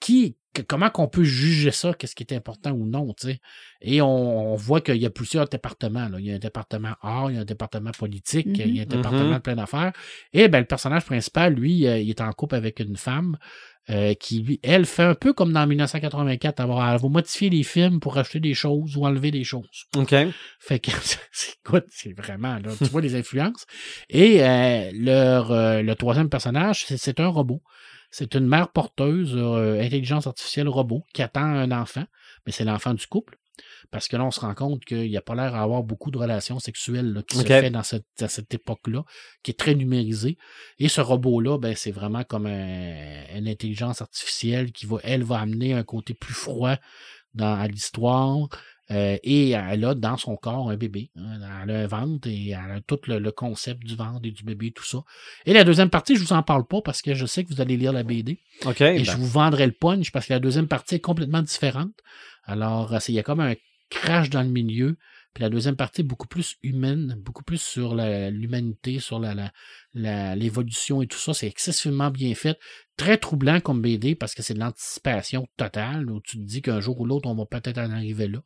qui, 0.00 0.36
que- 0.54 0.62
comment 0.62 0.88
qu'on 0.88 1.08
peut 1.08 1.24
juger 1.24 1.70
ça, 1.70 1.92
qu'est-ce 1.92 2.14
qui 2.14 2.22
est 2.22 2.32
important 2.32 2.70
ou 2.72 2.86
non, 2.86 3.12
tu 3.12 3.26
sais? 3.28 3.40
Et 3.82 4.00
on, 4.00 4.52
on 4.52 4.56
voit 4.56 4.80
qu'il 4.80 4.96
y 4.96 5.04
a 5.06 5.10
plusieurs 5.10 5.46
départements. 5.48 6.08
Là. 6.08 6.18
Il 6.20 6.26
y 6.26 6.32
a 6.32 6.36
un 6.36 6.38
département 6.38 6.94
art, 7.02 7.30
il 7.30 7.34
y 7.34 7.38
a 7.38 7.42
un 7.42 7.44
département 7.44 7.90
politique, 7.90 8.46
il 8.58 8.76
y 8.76 8.80
a 8.80 8.82
un 8.84 8.86
département 8.86 9.24
Mhm. 9.28 9.34
de 9.34 9.38
plein 9.38 9.56
d'affaires. 9.56 9.92
Et 10.32 10.48
ben, 10.48 10.60
le 10.60 10.64
personnage 10.66 11.04
principal, 11.04 11.52
lui, 11.54 11.86
euh, 11.86 11.98
il 11.98 12.08
est 12.08 12.20
en 12.22 12.32
couple 12.32 12.54
avec 12.54 12.80
une 12.80 12.96
femme 12.96 13.36
euh, 13.90 14.14
qui, 14.14 14.40
lui, 14.40 14.60
elle, 14.62 14.86
fait 14.86 15.02
un 15.02 15.14
peu 15.14 15.34
comme 15.34 15.52
dans 15.52 15.66
1984, 15.66 16.60
avoir, 16.60 16.90
elle 16.94 16.98
va 16.98 17.08
modifier 17.10 17.50
les 17.50 17.62
films 17.64 18.00
pour 18.00 18.16
acheter 18.16 18.40
des 18.40 18.54
choses 18.54 18.96
ou 18.96 19.04
enlever 19.04 19.30
des 19.30 19.44
choses. 19.44 19.84
OK. 19.94 20.14
Fait 20.58 20.78
que 20.78 20.90
c'est 21.32 21.56
écoute, 21.62 21.84
c'est 21.90 22.14
vraiment 22.16 22.54
là, 22.54 22.70
tu 22.78 22.84
vois 22.84 23.02
les 23.02 23.14
influences. 23.14 23.66
Et 24.08 24.42
euh, 24.42 24.90
leur, 24.94 25.50
euh, 25.52 25.82
le 25.82 25.94
troisième 25.96 26.30
personnage, 26.30 26.86
c'est 26.86 27.20
un 27.20 27.26
robot. 27.26 27.60
C'est 28.16 28.36
une 28.36 28.46
mère 28.46 28.68
porteuse, 28.68 29.34
euh, 29.36 29.80
intelligence 29.80 30.28
artificielle 30.28 30.68
robot, 30.68 31.02
qui 31.12 31.20
attend 31.20 31.42
un 31.42 31.72
enfant, 31.72 32.04
mais 32.46 32.52
c'est 32.52 32.64
l'enfant 32.64 32.94
du 32.94 33.04
couple. 33.08 33.36
Parce 33.90 34.06
que 34.06 34.16
là, 34.16 34.24
on 34.24 34.30
se 34.30 34.38
rend 34.38 34.54
compte 34.54 34.84
qu'il 34.84 35.08
n'y 35.10 35.16
a 35.16 35.20
pas 35.20 35.34
l'air 35.34 35.50
d'avoir 35.52 35.82
beaucoup 35.82 36.12
de 36.12 36.18
relations 36.18 36.60
sexuelles 36.60 37.12
là, 37.12 37.22
qui 37.22 37.36
se 37.42 37.42
fait 37.62 37.70
dans 37.70 37.82
cette, 37.82 38.06
à 38.20 38.28
cette 38.28 38.54
époque-là, 38.54 39.04
qui 39.42 39.50
est 39.50 39.58
très 39.58 39.74
numérisée. 39.74 40.38
Et 40.78 40.88
ce 40.88 41.00
robot-là, 41.00 41.58
ben, 41.58 41.74
c'est 41.74 41.90
vraiment 41.90 42.22
comme 42.22 42.46
un- 42.46 43.36
une 43.36 43.48
intelligence 43.48 44.00
artificielle 44.00 44.70
qui 44.70 44.86
va, 44.86 44.98
elle, 45.02 45.24
va 45.24 45.40
amener 45.40 45.72
un 45.74 45.82
côté 45.82 46.14
plus 46.14 46.34
froid 46.34 46.76
dans, 47.34 47.54
à 47.54 47.66
l'histoire. 47.66 48.48
Euh, 48.90 49.16
et 49.22 49.50
elle 49.50 49.84
a 49.84 49.94
dans 49.94 50.18
son 50.18 50.36
corps 50.36 50.70
un 50.70 50.76
bébé. 50.76 51.10
hein. 51.16 51.38
Elle 51.62 51.70
a 51.70 51.80
un 51.80 51.86
ventre 51.86 52.28
et 52.28 52.50
elle 52.50 52.70
a 52.70 52.80
tout 52.86 52.98
le, 53.06 53.18
le 53.18 53.32
concept 53.32 53.82
du 53.82 53.96
ventre 53.96 54.20
et 54.24 54.30
du 54.30 54.44
bébé, 54.44 54.72
tout 54.72 54.84
ça. 54.84 54.98
Et 55.46 55.54
la 55.54 55.64
deuxième 55.64 55.88
partie, 55.88 56.16
je 56.16 56.20
vous 56.20 56.34
en 56.34 56.42
parle 56.42 56.66
pas 56.66 56.82
parce 56.82 57.00
que 57.00 57.14
je 57.14 57.24
sais 57.24 57.44
que 57.44 57.54
vous 57.54 57.60
allez 57.62 57.78
lire 57.78 57.92
la 57.94 58.02
BD. 58.02 58.40
OK. 58.66 58.82
Et 58.82 58.98
ben, 58.98 59.04
je 59.04 59.16
vous 59.16 59.26
vendrai 59.26 59.64
le 59.66 59.72
punch 59.72 60.12
parce 60.12 60.26
que 60.26 60.34
la 60.34 60.38
deuxième 60.40 60.68
partie 60.68 60.96
est 60.96 61.00
complètement 61.00 61.40
différente. 61.40 61.92
Alors, 62.44 62.92
euh, 62.92 62.98
il 63.08 63.14
y 63.14 63.18
a 63.18 63.22
comme 63.22 63.40
un 63.40 63.54
crash 63.88 64.28
dans 64.28 64.42
le 64.42 64.50
milieu. 64.50 64.96
Puis 65.34 65.42
la 65.42 65.50
deuxième 65.50 65.74
partie 65.76 66.04
beaucoup 66.04 66.28
plus 66.28 66.56
humaine, 66.62 67.16
beaucoup 67.18 67.42
plus 67.42 67.60
sur 67.60 67.94
l'humanité, 67.96 69.00
sur 69.00 69.20
l'évolution 69.94 71.02
et 71.02 71.06
tout 71.06 71.18
ça. 71.18 71.34
C'est 71.34 71.48
excessivement 71.48 72.10
bien 72.10 72.34
fait. 72.34 72.58
Très 72.96 73.18
troublant 73.18 73.60
comme 73.60 73.82
BD 73.82 74.14
parce 74.14 74.34
que 74.34 74.42
c'est 74.42 74.54
de 74.54 74.60
l'anticipation 74.60 75.48
totale. 75.56 76.08
Où 76.10 76.20
tu 76.20 76.38
te 76.38 76.42
dis 76.44 76.62
qu'un 76.62 76.80
jour 76.80 77.00
ou 77.00 77.04
l'autre, 77.04 77.28
on 77.28 77.34
va 77.34 77.46
peut-être 77.46 77.78
en 77.78 77.90
arriver 77.90 78.28
là. 78.28 78.38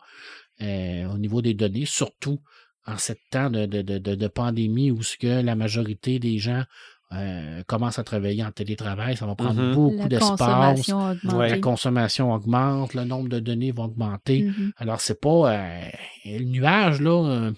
euh, 0.61 1.05
au 1.13 1.19
niveau 1.19 1.41
des 1.43 1.55
données, 1.55 1.85
surtout 1.85 2.41
en 2.85 2.99
ce 2.99 3.13
temps 3.31 3.49
de- 3.51 3.67
de 3.67 4.27
pandémie 4.29 4.91
où 4.91 5.03
ce 5.03 5.17
que 5.17 5.41
la 5.43 5.55
majorité 5.55 6.19
des 6.19 6.39
gens 6.39 6.65
euh, 7.13 7.63
commencent 7.67 7.99
à 7.99 8.05
travailler 8.05 8.45
en 8.45 8.51
télétravail, 8.51 9.17
ça 9.17 9.25
va 9.27 9.35
prendre 9.35 9.63
Mhm. 9.63 9.75
beaucoup 9.75 9.97
La 9.97 10.09
d'espace. 10.09 10.89
Ouais. 11.25 11.49
La 11.49 11.59
consommation 11.59 12.33
augmente, 12.33 12.93
le 12.95 13.05
nombre 13.05 13.29
de 13.31 13.41
données 13.41 13.73
va 13.73 13.85
augmenter. 13.85 14.43
Mhm. 14.43 14.73
Alors, 14.77 15.01
c'est 15.01 15.21
pas. 15.21 15.53
euh, 15.53 15.81
le 16.27 16.45
nuage, 16.45 17.01
là. 17.01 17.27
euh, 17.27 17.51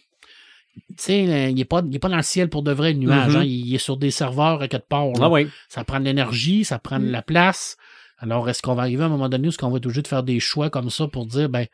tu 0.90 0.94
sais, 0.98 1.50
il 1.50 1.54
n'est 1.56 1.64
pas, 1.64 1.82
il 1.84 1.94
est 1.96 1.98
pas 1.98 2.08
dans 2.08 2.16
le 2.16 2.22
ciel 2.22 2.48
pour 2.48 2.62
de 2.62 2.70
vrai, 2.72 2.92
le 2.92 2.98
nuage. 3.00 3.34
Mhm. 3.34 3.40
hein, 3.40 3.44
il 3.44 3.74
est 3.74 3.78
sur 3.78 3.96
des 3.96 4.10
serveurs 4.12 4.62
à 4.62 4.68
quelque 4.68 4.86
part. 4.88 5.06
là. 5.06 5.12
Ah 5.22 5.28
oui. 5.30 5.48
Ça 5.68 5.82
prend 5.84 5.98
de 5.98 6.04
l'énergie, 6.04 6.64
ça 6.64 6.78
prend 6.78 7.00
de 7.00 7.06
Mm. 7.06 7.10
la 7.10 7.22
place. 7.22 7.76
Alors, 8.18 8.48
est-ce 8.48 8.62
qu'on 8.62 8.74
va 8.74 8.82
arriver 8.82 9.02
à 9.02 9.06
un 9.06 9.10
moment 9.10 9.28
donné 9.28 9.46
où 9.46 9.50
est-ce 9.50 9.58
qu'on 9.58 9.70
va 9.70 9.78
être 9.78 9.86
obligé 9.86 10.02
de 10.02 10.06
faire 10.08 10.22
des 10.22 10.38
choix 10.40 10.70
comme 10.70 10.90
ça 10.90 11.08
pour 11.08 11.26
dire, 11.26 11.48
ben, 11.48 11.66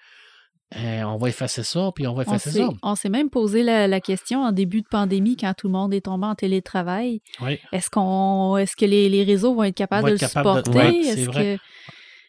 euh, 0.75 1.03
on 1.05 1.17
va 1.17 1.29
effacer 1.29 1.63
ça, 1.63 1.91
puis 1.95 2.07
on 2.09 2.15
va 2.15 2.23
effacer 2.25 2.51
s'est, 2.51 2.59
ça? 2.59 2.71
on 2.83 2.95
s'est 2.97 3.09
même 3.09 3.31
posé 3.31 3.63
la, 3.63 3.87
la 3.87 4.01
question 4.01 4.43
en 4.43 4.51
début 4.53 4.83
de 4.83 4.89
pandémie, 4.89 5.37
quand 5.37 5.55
tout 5.55 5.69
le 5.69 5.73
monde 5.73 5.95
est 5.95 6.01
tombé 6.07 6.27
en 6.27 6.35
télétravail. 6.35 7.21
Oui. 7.41 7.59
Est-ce 7.73 7.89
qu'on, 7.91 8.57
est-ce 8.57 8.75
que 8.75 8.85
les, 8.85 9.09
les 9.09 9.23
réseaux 9.23 9.55
vont 9.55 9.63
être 9.65 9.77
capables 9.77 10.03
Vont 10.03 10.09
de 10.09 10.13
le 10.15 10.19
de- 10.19 10.27
supporter? 10.27 10.71
Ouais, 10.71 11.01
c'est 11.05 11.09
Est-ce 11.21 11.27
vrai. 11.27 11.59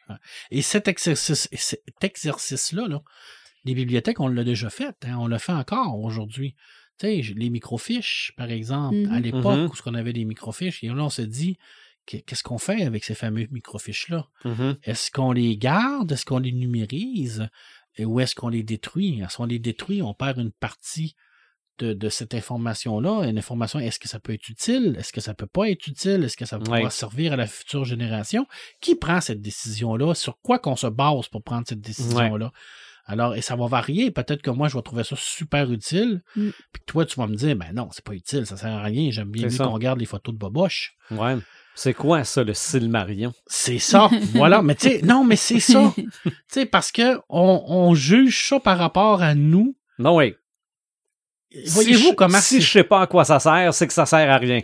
que- 0.10 0.14
Et 0.52 0.62
cet 0.62 0.88
exercice, 0.88 1.50
cet 1.52 2.04
exercice-là, 2.04 2.88
là, 2.88 3.02
les 3.66 3.74
bibliothèques, 3.74 4.20
on 4.20 4.28
l'a 4.28 4.44
déjà 4.44 4.70
fait. 4.70 4.96
hein, 5.06 5.18
on 5.20 5.28
le 5.28 5.38
fait 5.40 5.52
encore 5.54 6.00
aujourd'hui. 6.00 6.56
Les 7.02 7.50
microfiches, 7.50 8.34
par 8.38 8.50
exemple, 8.52 8.98
à 9.12 9.20
l'époque 9.20 9.44
Mhm. 9.58 9.66
où 9.68 9.72
on 9.86 9.94
avait 9.94 10.14
des 10.14 10.26
microfiches, 10.26 10.84
et 10.84 10.88
là, 10.88 11.04
on 11.04 11.10
se 11.10 11.22
dit, 11.22 11.58
que- 12.08 12.18
qu'est-ce 12.18 12.42
qu'on 12.44 12.58
fait 12.58 12.84
avec 12.84 13.04
ces 13.04 13.14
fameux 13.16 13.48
microfiches-là? 13.52 14.28
Mhm. 14.46 14.78
Est-ce 14.84 15.12
qu'on 15.12 15.34
les 15.34 15.58
garde? 15.58 16.12
Est-ce 16.12 16.26
qu'on 16.26 16.40
les 16.40 16.54
numérise? 16.54 17.50
Et 17.98 18.06
où 18.06 18.20
est-ce 18.20 18.36
qu'on 18.36 18.50
les 18.50 18.64
détruit? 18.64 19.22
Si 19.30 19.42
on 19.42 19.46
les 19.46 19.60
détruit, 19.60 20.02
on 20.02 20.14
perd 20.14 20.38
une 20.38 20.52
partie 20.52 21.16
de, 21.80 21.94
de 21.94 22.10
cette 22.10 22.34
information-là. 22.34 23.28
Une 23.30 23.38
information, 23.38 23.80
est-ce 23.80 24.00
que 24.00 24.08
ça 24.08 24.20
peut 24.20 24.34
être 24.34 24.50
utile? 24.50 24.96
Est-ce 25.00 25.14
que 25.14 25.22
ça 25.22 25.34
peut 25.34 25.48
pas 25.48 25.70
être 25.70 25.86
utile? 25.88 26.24
Est-ce 26.24 26.38
que 26.38 26.46
ça 26.46 26.58
pourra 26.60 26.82
Ouais. 26.82 26.90
servir 26.90 27.34
à 27.34 27.36
la 27.36 27.48
future 27.48 27.86
génération? 27.86 28.48
Qui 28.82 28.96
prend 28.96 29.22
cette 29.22 29.42
décision-là? 29.42 30.14
Sur 30.16 30.40
quoi 30.42 30.60
qu'on 30.60 30.76
se 30.76 30.88
base 30.88 31.28
pour 31.28 31.44
prendre 31.44 31.68
cette 31.68 31.82
décision-là? 31.82 32.52
Alors, 33.10 33.36
et 33.36 33.42
ça 33.42 33.56
va 33.56 33.68
varier. 33.68 34.12
Peut-être 34.12 34.42
que 34.42 34.50
moi, 34.50 34.68
je 34.68 34.76
vais 34.76 34.82
trouver 34.82 35.04
ça 35.06 35.16
super 35.18 35.72
utile. 35.72 36.22
Mm. 36.36 36.50
Puis 36.74 36.84
toi, 36.86 37.06
tu 37.06 37.16
vas 37.16 37.28
me 37.28 37.36
dire, 37.36 37.56
ben 37.56 37.72
non, 37.74 37.88
c'est 37.92 38.04
pas 38.04 38.14
utile, 38.14 38.46
ça 38.46 38.58
sert 38.58 38.70
à 38.74 38.84
rien. 38.84 39.12
J'aime 39.12 39.32
bien 39.32 39.48
mieux 39.48 39.58
qu'on 39.58 39.72
regarde 39.72 40.00
les 40.00 40.06
photos 40.06 40.34
de 40.34 40.40
Boboche. 40.40 40.94
Ouais. 41.12 41.38
C'est 41.80 41.94
quoi 41.94 42.24
ça, 42.24 42.44
le 42.44 42.56
Silmarion? 42.56 43.34
C'est 43.46 43.78
ça, 43.78 44.10
voilà. 44.34 44.64
Mais 44.64 44.74
tu 44.74 44.90
sais, 44.90 45.02
non, 45.04 45.24
mais 45.24 45.36
c'est 45.36 45.60
ça. 45.60 45.94
Tu 46.24 46.32
sais, 46.48 46.66
parce 46.66 46.92
que 46.92 47.18
on, 47.30 47.64
on 47.68 47.94
juge 47.94 48.48
ça 48.50 48.60
par 48.60 48.80
rapport 48.80 49.22
à 49.22 49.36
nous. 49.36 49.76
Non, 50.00 50.16
oui. 50.16 50.34
Voyez-vous 51.68 52.10
si 52.10 52.16
comment 52.16 52.40
Si 52.42 52.62
je 52.62 52.70
sais 52.72 52.84
pas 52.84 53.02
à 53.02 53.08
quoi 53.08 53.26
ça 53.26 53.40
sert, 53.40 53.74
c'est 53.74 53.86
que 53.88 53.94
ça 53.94 54.06
sert 54.08 54.30
à 54.30 54.38
rien. 54.38 54.62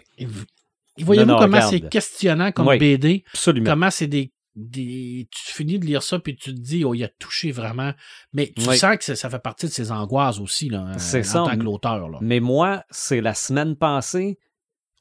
voyez-vous 1.00 1.36
comment 1.38 1.62
c'est 1.70 1.82
questionnant 1.88 2.52
comme 2.52 2.68
Oui. 2.68 2.78
BD. 2.78 3.24
Absolument. 3.34 3.70
Comment 3.70 3.92
c'est 3.92 4.08
des, 4.08 4.32
des. 4.56 5.28
Tu 5.32 5.52
finis 5.54 5.80
de 5.80 5.86
lire 5.86 6.04
ça 6.04 6.20
puis 6.20 6.36
tu 6.36 6.54
te 6.54 6.60
dis, 6.60 6.84
oh, 6.84 6.94
il 6.94 7.04
a 7.04 7.10
touché 7.20 7.52
vraiment. 7.52 7.94
Mais 8.34 8.52
tu 8.58 8.68
Oui. 8.68 8.78
sens 8.78 8.98
que 8.98 9.04
ça, 9.04 9.16
ça 9.16 9.30
fait 9.30 9.40
partie 9.40 9.68
de 9.68 9.72
ses 9.72 9.92
angoisses 9.92 10.40
aussi, 10.40 10.70
là, 10.70 10.82
en 10.96 10.98
ça. 11.00 11.22
tant 11.22 11.58
que 11.58 11.64
l'auteur. 11.64 12.10
là. 12.10 12.18
Mais 12.22 12.40
moi, 12.40 12.84
c'est 12.90 13.22
la 13.22 13.34
semaine 13.34 13.76
passée, 13.76 14.40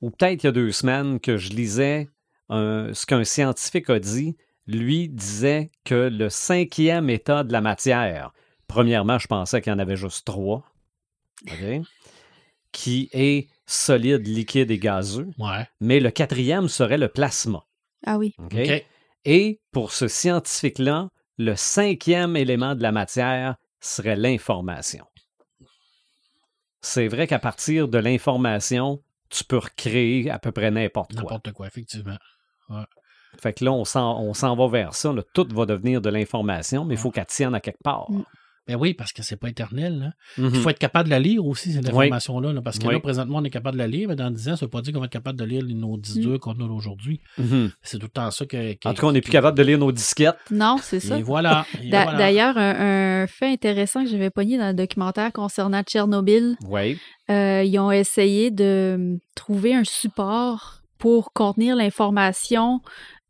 ou 0.02 0.10
peut-être 0.10 0.42
il 0.42 0.46
y 0.46 0.48
a 0.48 0.52
deux 0.52 0.72
semaines, 0.72 1.18
que 1.20 1.38
je 1.38 1.50
lisais 1.50 2.08
un- 2.50 2.92
ce 2.92 3.06
qu'un 3.06 3.24
scientifique 3.24 3.88
a 3.88 3.98
dit. 3.98 4.36
Lui 4.66 5.08
disait 5.08 5.70
que 5.84 5.94
le 6.12 6.28
cinquième 6.28 7.08
état 7.10 7.42
de 7.44 7.52
la 7.52 7.60
matière, 7.60 8.32
premièrement, 8.68 9.18
je 9.18 9.26
pensais 9.26 9.60
qu'il 9.62 9.72
y 9.72 9.74
en 9.74 9.78
avait 9.80 9.96
juste 9.96 10.24
trois, 10.26 10.62
qui 12.72 13.08
est 13.12 13.48
solide, 13.66 14.26
liquide 14.26 14.70
et 14.70 14.78
gazeux, 14.78 15.28
Ouais. 15.38 15.66
mais 15.80 15.98
le 16.00 16.10
quatrième 16.10 16.68
serait 16.68 16.98
le 16.98 17.08
plasma. 17.08 17.64
Ah 18.06 18.18
oui. 18.18 18.34
Et 19.24 19.60
pour 19.72 19.92
ce 19.92 20.08
scientifique-là, 20.08 21.08
le 21.38 21.54
cinquième 21.56 22.36
élément 22.36 22.74
de 22.74 22.82
la 22.82 22.92
matière 22.92 23.56
serait 23.80 24.16
l'information. 24.16 25.04
C'est 26.80 27.08
vrai 27.08 27.26
qu'à 27.26 27.38
partir 27.38 27.88
de 27.88 27.98
l'information, 27.98 29.02
tu 29.32 29.44
peux 29.44 29.58
recréer 29.58 30.30
à 30.30 30.38
peu 30.38 30.52
près 30.52 30.70
n'importe 30.70 31.14
quoi. 31.14 31.22
N'importe 31.22 31.52
quoi, 31.52 31.66
effectivement. 31.66 32.16
Fait 33.40 33.54
que 33.54 33.64
là, 33.64 33.72
on 33.72 33.84
s'en, 33.84 34.20
on 34.20 34.34
s'en 34.34 34.54
va 34.54 34.68
vers 34.68 34.94
ça. 34.94 35.12
là. 35.12 35.22
Tout 35.32 35.48
va 35.52 35.64
devenir 35.64 36.00
de 36.02 36.10
l'information, 36.10 36.84
mais 36.84 36.94
il 36.94 36.98
faut 36.98 37.10
qu'elle 37.10 37.26
tienne 37.26 37.54
à 37.54 37.60
quelque 37.60 37.82
part. 37.82 38.08
Ben 38.68 38.76
oui, 38.76 38.94
parce 38.94 39.12
que 39.12 39.22
c'est 39.24 39.36
pas 39.36 39.48
éternel. 39.48 39.98
là. 39.98 40.10
Mhm. 40.44 40.50
Il 40.54 40.60
faut 40.60 40.70
être 40.70 40.78
capable 40.78 41.06
de 41.06 41.10
la 41.10 41.18
lire 41.18 41.44
aussi, 41.44 41.72
cette 41.72 41.84
Oui. 41.86 41.90
information-là. 42.06 42.52
là, 42.52 42.62
parce 42.62 42.78
que 42.78 42.86
Oui. 42.86 42.94
là, 42.94 43.00
présentement, 43.00 43.38
on 43.38 43.44
est 43.44 43.50
capable 43.50 43.76
de 43.76 43.82
la 43.82 43.88
lire, 43.88 44.08
mais 44.08 44.14
dans 44.16 44.30
10 44.30 44.48
ans, 44.50 44.56
ça 44.56 44.66
veut 44.66 44.70
pas 44.70 44.82
dire 44.82 44.92
qu'on 44.92 45.00
va 45.00 45.06
être 45.06 45.12
capable 45.12 45.36
de 45.38 45.44
lire 45.44 45.64
nos 45.64 45.96
10 45.96 46.18
Mm. 46.26 46.38
qu'on 46.38 46.52
a 46.52 46.64
aujourd'hui. 46.64 47.20
Mhm. 47.38 47.70
C'est 47.82 47.98
tout 47.98 48.06
le 48.06 48.10
temps 48.10 48.30
ça 48.30 48.46
que. 48.46 48.74
que- 48.74 48.88
En 48.88 48.94
tout 48.94 49.00
cas, 49.00 49.06
on 49.08 49.12
n'est 49.12 49.20
plus 49.20 49.32
capable 49.32 49.58
de 49.58 49.62
lire 49.64 49.78
nos 49.78 49.90
disquettes. 49.90 50.36
Non, 50.50 50.76
c'est 50.80 51.00
ça. 51.00 51.18
Et 51.18 51.22
voilà. 51.22 51.66
D'ailleurs, 51.90 52.56
un, 52.56 53.22
un 53.22 53.26
fait 53.26 53.46
intéressant 53.52 54.04
que 54.04 54.10
j'avais 54.10 54.30
pogné 54.30 54.58
dans 54.58 54.68
le 54.68 54.74
documentaire 54.74 55.32
concernant 55.32 55.82
Tchernobyl, 55.82 56.56
Oui. 56.68 56.98
euh, 57.30 57.64
ils 57.64 57.78
ont 57.80 57.90
essayé 57.90 58.50
de 58.52 58.92
hum, 58.96 59.18
trouver 59.34 59.74
un 59.74 59.84
support 59.84 60.82
pour 60.98 61.32
contenir 61.32 61.74
l'information 61.74 62.80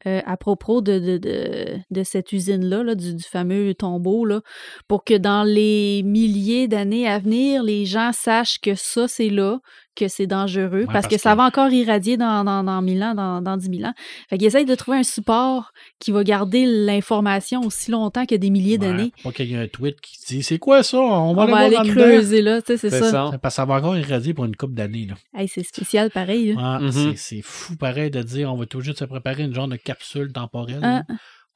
euh, 0.07 0.20
à 0.27 0.37
propos 0.37 0.81
de, 0.81 0.99
de, 0.99 1.79
de, 1.91 2.03
cette 2.03 2.33
usine-là, 2.33 2.83
là, 2.83 2.95
du, 2.95 3.15
du 3.15 3.23
fameux 3.23 3.74
tombeau, 3.74 4.24
là, 4.24 4.41
pour 4.89 5.05
que 5.05 5.15
dans 5.15 5.45
les 5.45 6.03
milliers 6.05 6.69
d'années 6.69 7.09
à 7.09 7.19
venir, 7.19 7.62
les 7.62 7.87
gens 7.87 8.12
sachent 8.12 8.61
que 8.61 8.74
ça, 8.74 9.07
c'est 9.09 9.31
là, 9.31 9.61
que 9.94 10.09
c'est 10.09 10.27
dangereux, 10.27 10.81
Ouais, 10.81 10.86
parce, 10.93 11.06
que, 11.06 11.19
ça 11.19 11.32
que- 11.32 11.36
va 11.39 11.44
encore 11.44 11.70
irradier 11.70 12.16
dans, 12.16 12.44
dans, 12.44 12.64
dans 12.64 12.81
1000 12.81 13.02
ans, 13.02 13.14
dans, 13.14 13.43
dans 13.43 13.56
10 13.56 13.70
000 13.78 13.89
ans. 13.89 13.93
Fait 14.31 14.39
qu'ils 14.39 14.47
essayent 14.47 14.64
de 14.64 14.74
trouver 14.74 14.98
un 14.98 15.02
support 15.02 15.70
qui 15.98 16.12
va 16.12 16.24
garder 16.24 16.64
l'information 16.66 17.60
aussi 17.60 17.90
longtemps 17.90 18.24
que 18.24 18.35
des 18.35 18.51
milliers 18.51 18.73
Ouais, 18.73 18.78
d'années. 18.78 19.12
Pas 19.23 19.32
qu'il 19.32 19.47
y 19.51 19.55
ait 19.55 19.59
un 19.59 19.69
tweet 19.69 20.01
qui 20.01 20.16
dit 20.27 20.43
c'est 20.43 20.59
quoi 20.59 20.82
ça? 20.82 20.98
On 20.98 21.35
va 21.35 21.43
On 21.43 21.44
aller 21.44 21.52
va 21.52 21.59
voir 21.59 21.60
aller 21.66 21.77
en 21.77 21.82
dedans. 21.82 21.94
creuser 21.94 22.43
là, 22.43 22.62
tu 22.62 22.77
sais, 22.78 22.90
c'est 22.90 22.90
ça. 23.02 23.31
Parce 23.40 23.55
que 23.55 23.56
ça 23.56 23.64
va 23.64 23.74
encore 23.74 23.97
irradier 23.98 24.35
pour 24.35 24.44
une 24.47 24.56
couple 24.56 24.74
d'années. 24.74 25.06
là. 25.06 25.14
Hey, 25.39 25.48
c'est 25.48 25.62
spécial 25.62 26.10
pareil. 26.10 26.56
Ah, 26.59 26.78
Mhm. 26.81 26.90
c'est- 26.93 27.16
C'est 27.16 27.43
fou 27.43 27.77
pareil 27.77 28.10
de 28.10 28.23
dire 28.23 28.52
on 28.52 28.56
va 28.56 28.66
tout 28.66 28.81
juste 28.81 28.98
se 29.01 29.05
préparer 29.05 29.43
une 29.44 29.55
genre 29.55 29.69
de 29.69 29.77
capsule 29.77 30.32
temporelle. 30.32 30.81
Ah. 30.82 31.02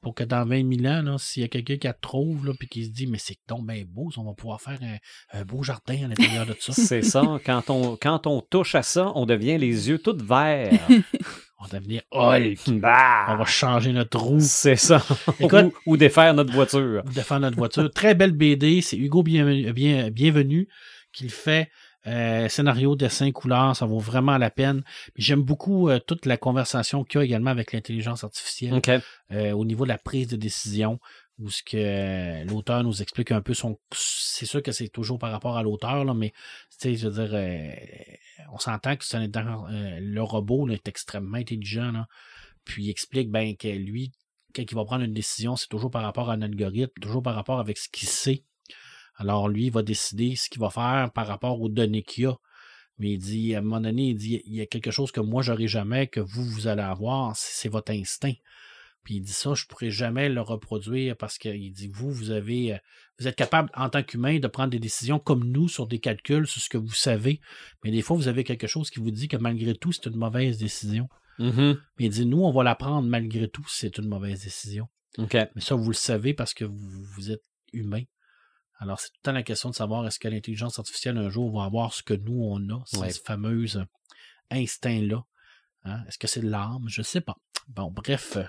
Pour 0.07 0.15
que 0.15 0.23
dans 0.23 0.45
20 0.45 0.81
000 0.83 0.93
ans, 0.93 1.17
s'il 1.17 1.41
y 1.41 1.45
a 1.45 1.49
quelqu'un 1.49 1.75
qui 1.75 1.85
la 1.85 1.91
trouve 1.91 2.53
puis 2.57 2.69
qui 2.69 2.85
se 2.85 2.91
dit 2.91 3.07
Mais 3.07 3.17
c'est 3.17 3.35
donc 3.49 3.67
bien 3.67 3.83
beau, 3.85 4.09
on 4.15 4.23
va 4.23 4.31
pouvoir 4.31 4.61
faire 4.61 4.79
un, 4.81 5.37
un 5.37 5.43
beau 5.43 5.63
jardin 5.63 6.05
à 6.05 6.07
l'intérieur 6.07 6.45
de 6.45 6.55
ça. 6.57 6.71
C'est 6.71 7.01
ça. 7.01 7.21
Quand 7.45 7.69
on, 7.69 7.97
quand 7.97 8.25
on 8.25 8.39
touche 8.39 8.75
à 8.75 8.83
ça, 8.83 9.11
on 9.15 9.25
devient 9.25 9.57
les 9.57 9.89
yeux 9.89 9.99
tout 9.99 10.15
verts. 10.17 10.79
On 11.59 11.65
va 11.65 11.79
devenir 11.79 12.03
Hulk. 12.11 12.59
Bah! 12.79 13.25
On 13.29 13.35
va 13.37 13.43
changer 13.45 13.91
notre 13.91 14.17
roue. 14.17 14.39
C'est 14.39 14.77
ça. 14.77 15.03
Écoute- 15.41 15.73
ou, 15.85 15.93
ou 15.93 15.97
défaire 15.97 16.33
notre 16.33 16.53
voiture. 16.53 17.03
défendre 17.13 17.41
notre 17.41 17.57
voiture. 17.57 17.91
Très 17.91 18.15
belle 18.15 18.31
BD. 18.31 18.79
C'est 18.81 18.95
Hugo 18.95 19.23
Bienvenu, 19.23 19.73
bien, 19.73 20.09
Bienvenu 20.09 20.69
qui 21.11 21.23
le 21.25 21.29
fait. 21.31 21.69
Euh, 22.07 22.47
scénario, 22.47 22.95
dessin, 22.95 23.31
couleur, 23.31 23.75
ça 23.75 23.85
vaut 23.85 23.99
vraiment 23.99 24.37
la 24.37 24.49
peine. 24.49 24.83
J'aime 25.15 25.41
beaucoup 25.41 25.89
euh, 25.89 25.99
toute 25.99 26.25
la 26.25 26.37
conversation 26.37 27.03
qu'il 27.03 27.19
y 27.19 27.21
a 27.21 27.25
également 27.25 27.51
avec 27.51 27.73
l'intelligence 27.73 28.23
artificielle 28.23 28.81
euh, 29.31 29.51
au 29.51 29.65
niveau 29.65 29.83
de 29.83 29.89
la 29.89 29.97
prise 29.97 30.27
de 30.27 30.37
décision, 30.37 30.99
où 31.39 31.49
ce 31.49 31.61
que 31.63 32.45
l'auteur 32.45 32.83
nous 32.83 33.01
explique 33.01 33.31
un 33.31 33.41
peu 33.41 33.53
son. 33.53 33.77
C'est 33.91 34.45
sûr 34.45 34.63
que 34.63 34.71
c'est 34.71 34.87
toujours 34.87 35.19
par 35.19 35.31
rapport 35.31 35.57
à 35.57 35.63
l'auteur, 35.63 36.05
là, 36.05 36.13
mais 36.13 36.31
tu 36.71 36.77
sais, 36.79 36.95
je 36.95 37.07
veux 37.07 37.25
dire, 37.25 37.35
euh, 37.35 37.71
on 38.53 38.57
s'entend 38.57 38.95
que 38.95 39.03
euh, 39.15 39.99
le 39.99 40.23
robot 40.23 40.67
là, 40.67 40.75
est 40.75 40.87
extrêmement 40.87 41.37
intelligent, 41.37 41.91
là. 41.91 42.07
Puis 42.63 42.85
il 42.85 42.89
explique 42.89 43.29
ben 43.29 43.55
que 43.55 43.67
lui, 43.67 44.11
quand 44.53 44.63
il 44.63 44.75
va 44.75 44.83
prendre 44.83 45.03
une 45.03 45.13
décision, 45.13 45.55
c'est 45.55 45.69
toujours 45.69 45.91
par 45.91 46.01
rapport 46.01 46.29
à 46.29 46.33
un 46.33 46.41
algorithme, 46.41 46.91
toujours 47.01 47.21
par 47.21 47.35
rapport 47.35 47.59
avec 47.59 47.77
ce 47.77 47.87
qu'il 47.89 48.09
sait. 48.09 48.43
Alors 49.17 49.49
lui, 49.49 49.65
il 49.65 49.71
va 49.71 49.81
décider 49.81 50.35
ce 50.35 50.49
qu'il 50.49 50.61
va 50.61 50.69
faire 50.69 51.11
par 51.13 51.27
rapport 51.27 51.59
aux 51.59 51.69
données 51.69 52.03
qu'il 52.03 52.27
a. 52.27 52.37
Mais 52.99 53.13
il 53.13 53.19
dit, 53.19 53.53
à 53.53 53.59
un 53.59 53.61
moment 53.61 53.81
donné, 53.81 54.09
il 54.09 54.15
dit, 54.15 54.41
il 54.45 54.55
y 54.55 54.61
a 54.61 54.65
quelque 54.65 54.91
chose 54.91 55.11
que 55.11 55.19
moi, 55.19 55.43
j'aurai 55.43 55.67
jamais, 55.67 56.07
que 56.07 56.19
vous, 56.19 56.43
vous 56.43 56.67
allez 56.67 56.81
avoir, 56.81 57.35
c'est 57.35 57.69
votre 57.69 57.91
instinct. 57.91 58.33
Puis 59.03 59.15
il 59.15 59.21
dit 59.21 59.31
ça, 59.31 59.53
je 59.53 59.65
pourrais 59.65 59.91
jamais 59.91 60.27
le 60.29 60.41
reproduire 60.41 61.15
parce 61.15 61.37
qu'il 61.37 61.71
dit, 61.71 61.87
vous, 61.87 62.11
vous 62.11 62.31
avez, 62.31 62.73
euh, 62.73 62.77
vous 63.19 63.27
êtes 63.27 63.35
capable, 63.35 63.69
en 63.75 63.89
tant 63.89 64.03
qu'humain, 64.03 64.39
de 64.39 64.47
prendre 64.47 64.71
des 64.71 64.79
décisions 64.79 65.19
comme 65.19 65.45
nous 65.45 65.69
sur 65.69 65.87
des 65.87 65.99
calculs, 65.99 66.47
sur 66.47 66.61
ce 66.61 66.69
que 66.69 66.77
vous 66.77 66.91
savez. 66.91 67.39
Mais 67.83 67.91
des 67.91 68.01
fois, 68.01 68.17
vous 68.17 68.27
avez 68.27 68.43
quelque 68.43 68.67
chose 68.67 68.89
qui 68.89 68.99
vous 68.99 69.11
dit 69.11 69.27
que 69.27 69.37
malgré 69.37 69.75
tout, 69.75 69.91
c'est 69.91 70.07
une 70.07 70.17
mauvaise 70.17 70.57
décision. 70.57 71.07
Mhm. 71.39 71.79
Mais 71.97 72.05
il 72.05 72.09
dit, 72.09 72.25
nous, 72.25 72.41
on 72.41 72.51
va 72.51 72.63
la 72.63 72.75
prendre 72.75 73.07
malgré 73.07 73.47
tout 73.47 73.65
si 73.67 73.79
c'est 73.79 73.97
une 73.97 74.07
mauvaise 74.07 74.43
décision. 74.43 74.89
OK. 75.19 75.33
Mais 75.33 75.61
ça, 75.61 75.75
vous 75.75 75.89
le 75.89 75.95
savez 75.95 76.33
parce 76.33 76.53
que 76.53 76.65
vous, 76.65 77.03
vous 77.15 77.31
êtes 77.31 77.43
humain. 77.73 78.03
Alors, 78.79 78.99
c'est 78.99 79.07
tout 79.09 79.15
le 79.23 79.25
temps 79.25 79.31
la 79.33 79.43
question 79.43 79.69
de 79.69 79.75
savoir 79.75 80.05
est-ce 80.07 80.19
que 80.19 80.27
l'intelligence 80.27 80.77
artificielle 80.77 81.17
un 81.17 81.29
jour 81.29 81.51
va 81.57 81.65
avoir 81.65 81.93
ce 81.93 82.03
que 82.03 82.13
nous, 82.13 82.39
on 82.43 82.57
a, 82.69 82.83
ce 82.85 82.97
Ouais. 82.99 83.09
fameux 83.11 83.65
euh, 83.75 83.85
instinct-là. 84.51 85.23
Hein? 85.83 86.03
Est-ce 86.07 86.17
que 86.17 86.27
c'est 86.27 86.41
de 86.41 86.49
l'âme? 86.49 86.85
Je 86.87 87.01
sais 87.01 87.21
pas. 87.21 87.35
Bon, 87.67 87.91
bref, 87.91 88.37
euh, 88.37 88.45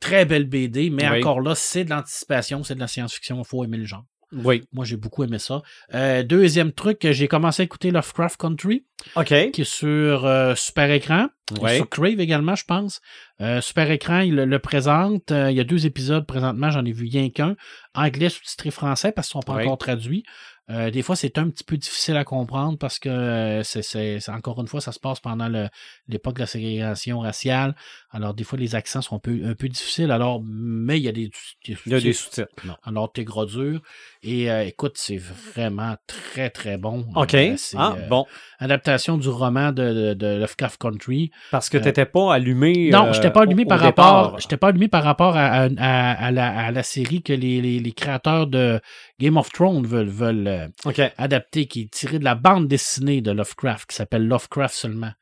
très 0.00 0.24
belle 0.24 0.48
BD, 0.48 0.90
mais 0.90 1.08
Oui. 1.10 1.18
encore 1.18 1.40
là, 1.40 1.54
c'est 1.54 1.84
de 1.84 1.90
l'anticipation, 1.90 2.62
c'est 2.62 2.74
de 2.74 2.80
la 2.80 2.88
science-fiction, 2.88 3.38
il 3.38 3.44
faut 3.46 3.64
aimer 3.64 3.78
le 3.78 3.84
genre. 3.84 4.04
Oui. 4.42 4.62
Moi, 4.72 4.84
j'ai 4.84 4.96
beaucoup 4.96 5.22
aimé 5.24 5.38
ça. 5.38 5.62
Euh, 5.94 6.22
deuxième 6.22 6.72
truc, 6.72 7.06
j'ai 7.10 7.28
commencé 7.28 7.62
à 7.62 7.64
écouter 7.64 7.90
Lovecraft 7.90 8.40
Country, 8.40 8.84
OK. 9.16 9.50
qui 9.52 9.60
est 9.60 9.64
sur 9.64 10.24
euh, 10.26 10.54
Super 10.54 10.90
Écran. 10.90 11.28
Ouais. 11.60 11.76
Sur 11.76 11.88
Crave 11.90 12.20
également, 12.20 12.54
je 12.54 12.64
pense. 12.64 13.00
Euh, 13.40 13.60
Super 13.60 13.90
Écran, 13.90 14.20
il 14.20 14.34
le, 14.34 14.44
le 14.46 14.58
présente. 14.58 15.30
Il 15.30 15.52
y 15.54 15.60
a 15.60 15.64
deux 15.64 15.84
épisodes 15.86 16.26
présentement, 16.26 16.70
j'en 16.70 16.84
ai 16.84 16.92
vu 16.92 17.06
rien 17.10 17.28
qu'un. 17.30 17.54
Anglais 17.94 18.30
sous-titré 18.30 18.70
français 18.70 19.12
parce 19.12 19.28
qu'ils 19.28 19.38
ne 19.38 19.42
sont 19.42 19.46
pas 19.46 19.56
Ouais. 19.56 19.64
encore 19.64 19.78
traduits. 19.78 20.24
Euh, 20.70 20.90
des 20.90 21.02
fois, 21.02 21.14
c'est 21.14 21.36
un 21.36 21.50
petit 21.50 21.62
peu 21.64 21.76
difficile 21.76 22.16
à 22.16 22.24
comprendre 22.24 22.78
parce 22.78 22.98
que 22.98 23.10
euh, 23.10 23.62
c'est, 23.62 23.82
c'est, 23.82 24.18
c'est- 24.20 24.30
encore 24.32 24.58
une 24.62 24.66
fois, 24.66 24.80
ça 24.80 24.92
se 24.92 24.98
passe 24.98 25.20
pendant 25.20 25.48
le- 25.48 25.68
l'époque 26.08 26.36
de 26.36 26.40
la 26.40 26.46
ségrégation 26.46 27.20
raciale. 27.20 27.74
Alors, 28.10 28.32
des 28.32 28.44
fois, 28.44 28.58
les 28.58 28.74
accents 28.74 29.02
sont 29.02 29.16
un 29.16 29.18
peu, 29.18 29.40
un 29.44 29.54
peu 29.54 29.68
difficiles. 29.68 30.10
Alors, 30.10 30.42
mais 30.42 30.98
il 30.98 31.02
y 31.02 31.08
a 31.08 31.12
des, 31.12 31.30
des 31.66 31.76
Il 31.84 31.92
y 31.92 31.94
a 31.94 32.00
des 32.00 32.12
sous-titres. 32.14 32.48
sous-titres. 32.48 32.66
Non. 32.66 32.76
Alors, 32.82 33.12
t'es 33.12 33.24
gros 33.24 33.44
dur. 33.44 33.80
Et 34.22 34.50
euh, 34.50 34.64
écoute, 34.64 34.94
c'est 34.96 35.18
vraiment 35.18 35.96
très, 36.06 36.48
très 36.48 36.78
bon. 36.78 37.04
OK. 37.14 37.34
Euh, 37.34 37.54
c'est, 37.58 37.76
ah, 37.78 37.94
euh, 37.98 38.08
bon. 38.08 38.24
Adaptation 38.58 39.18
du 39.18 39.28
roman 39.28 39.70
de, 39.72 39.92
de, 39.92 40.14
de 40.14 40.26
Lovecraft 40.38 40.80
Country. 40.80 41.30
Parce 41.50 41.68
que 41.68 41.76
euh, 41.76 41.80
tu 41.80 41.86
n'étais 41.88 42.06
pas 42.06 42.32
allumé. 42.32 42.88
Non, 42.90 43.12
je 43.12 43.18
n'étais 43.18 43.30
pas 43.30 43.42
allumé 43.42 43.64
au- 43.64 43.68
par 43.68 43.80
au 43.80 43.84
rapport, 43.84 44.38
j'étais 44.40 44.56
pas 44.56 44.68
allumé 44.68 44.88
par 44.88 45.02
rapport 45.04 45.36
à, 45.36 45.44
à, 45.44 45.68
à- 45.76 46.24
à 46.26 46.30
la, 46.30 46.58
à 46.58 46.70
la 46.70 46.82
série 46.82 47.22
que 47.22 47.34
les, 47.34 47.60
les, 47.60 47.80
les 47.80 47.92
créateurs 47.92 48.46
de 48.46 48.80
Game 49.20 49.36
of 49.36 49.50
Thrones 49.52 49.86
veulent, 49.86 50.08
veulent 50.08 50.48
euh, 50.54 50.68
OK. 50.84 51.00
adapter, 51.18 51.66
qui 51.66 51.82
est 51.82 51.90
tiré 51.92 52.18
de 52.18 52.24
la 52.24 52.34
bande 52.34 52.68
dessinée 52.68 53.20
de 53.20 53.30
Lovecraft, 53.30 53.90
qui 53.90 53.96
s'appelle 53.96 54.26
Lovecraft 54.26 54.74
seulement. 54.74 55.12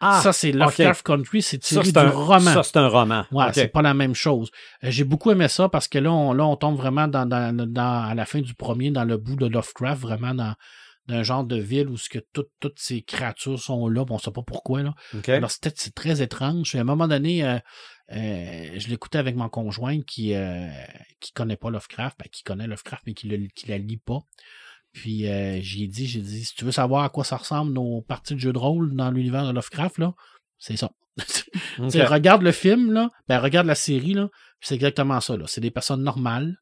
Ah, 0.00 0.20
ça, 0.22 0.32
c'est 0.34 0.52
Lovecraft 0.52 1.06
Country, 1.06 1.40
c'est 1.40 1.62
ça, 1.64 1.68
tiré 1.80 1.84
c'est 1.86 1.92
du 1.92 1.98
un 1.98 2.10
roman. 2.10 2.52
Ça, 2.52 2.62
c'est 2.62 2.76
un 2.76 2.88
roman. 2.88 3.24
Ouais, 3.32 3.46
c'est 3.54 3.68
pas 3.68 3.80
la 3.82 3.94
même 3.94 4.14
chose. 4.14 4.50
Euh, 4.84 4.90
J'ai 4.90 5.04
beaucoup 5.04 5.30
aimé 5.30 5.48
ça 5.48 5.68
parce 5.70 5.88
que 5.88 5.98
là, 5.98 6.12
on, 6.12 6.34
là, 6.34 6.44
on 6.44 6.56
tombe 6.56 6.76
vraiment 6.76 7.08
dans, 7.08 7.24
dans, 7.26 7.54
dans- 7.56 8.04
à 8.10 8.14
la 8.14 8.26
fin 8.26 8.40
du 8.42 8.54
premier, 8.54 8.90
dans 8.90 9.04
le 9.04 9.16
bout 9.16 9.36
de 9.36 9.46
Lovecraft, 9.46 10.02
vraiment 10.02 10.34
dans 10.34 10.54
d'un 11.08 11.22
genre 11.22 11.44
de 11.44 11.56
ville 11.56 11.88
où 11.88 11.96
ce 11.96 12.08
que 12.08 12.18
toutes 12.32 12.50
toutes 12.58 12.80
ces 12.80 13.00
créatures 13.00 13.60
sont 13.60 13.86
là, 13.88 14.04
bon, 14.04 14.16
on 14.16 14.18
sait 14.18 14.32
pas 14.32 14.42
pourquoi, 14.42 14.82
là. 14.82 14.92
OK. 15.14 15.28
Alors, 15.28 15.50
c'est 15.52 15.94
très 15.94 16.20
étrange. 16.20 16.74
À 16.74 16.80
un 16.80 16.84
moment 16.84 17.06
donné, 17.06 17.44
euh, 17.44 17.58
euh, 18.12 18.70
je 18.76 18.88
l'écoutais 18.88 19.18
avec 19.18 19.36
mon 19.36 19.48
conjoint 19.48 20.00
qui 20.02 20.34
euh, 20.34 20.68
qui 21.20 21.32
connaît 21.32 21.56
pas 21.56 21.70
Lovecraft, 21.70 22.18
ben, 22.18 22.26
qui 22.30 22.42
connaît 22.42 22.66
Lovecraft, 22.66 23.04
mais 23.06 23.14
qui, 23.14 23.28
qui 23.54 23.68
la 23.68 23.78
lit 23.78 23.98
pas. 24.04 24.18
Puis 24.96 25.28
euh, 25.28 25.58
j'ai 25.60 25.86
dit, 25.88 26.06
j'ai 26.06 26.22
dit, 26.22 26.42
si 26.42 26.54
tu 26.54 26.64
veux 26.64 26.72
savoir 26.72 27.04
à 27.04 27.10
quoi 27.10 27.22
ça 27.22 27.36
ressemble 27.36 27.74
nos 27.74 28.00
parties 28.00 28.34
de 28.34 28.40
jeux 28.40 28.54
de 28.54 28.58
rôle 28.58 28.96
dans 28.96 29.10
l'univers 29.10 29.46
de 29.46 29.52
Lovecraft, 29.52 29.98
là, 29.98 30.14
c'est 30.56 30.78
ça. 30.78 30.90
Regarde 31.78 32.40
le 32.40 32.50
film, 32.50 32.92
là, 32.92 33.10
ben 33.28 33.38
regarde 33.38 33.66
la 33.66 33.74
série, 33.74 34.14
là, 34.14 34.30
c'est 34.62 34.74
exactement 34.74 35.20
ça. 35.20 35.36
Là. 35.36 35.44
C'est 35.48 35.60
des 35.60 35.70
personnes 35.70 36.02
normales 36.02 36.56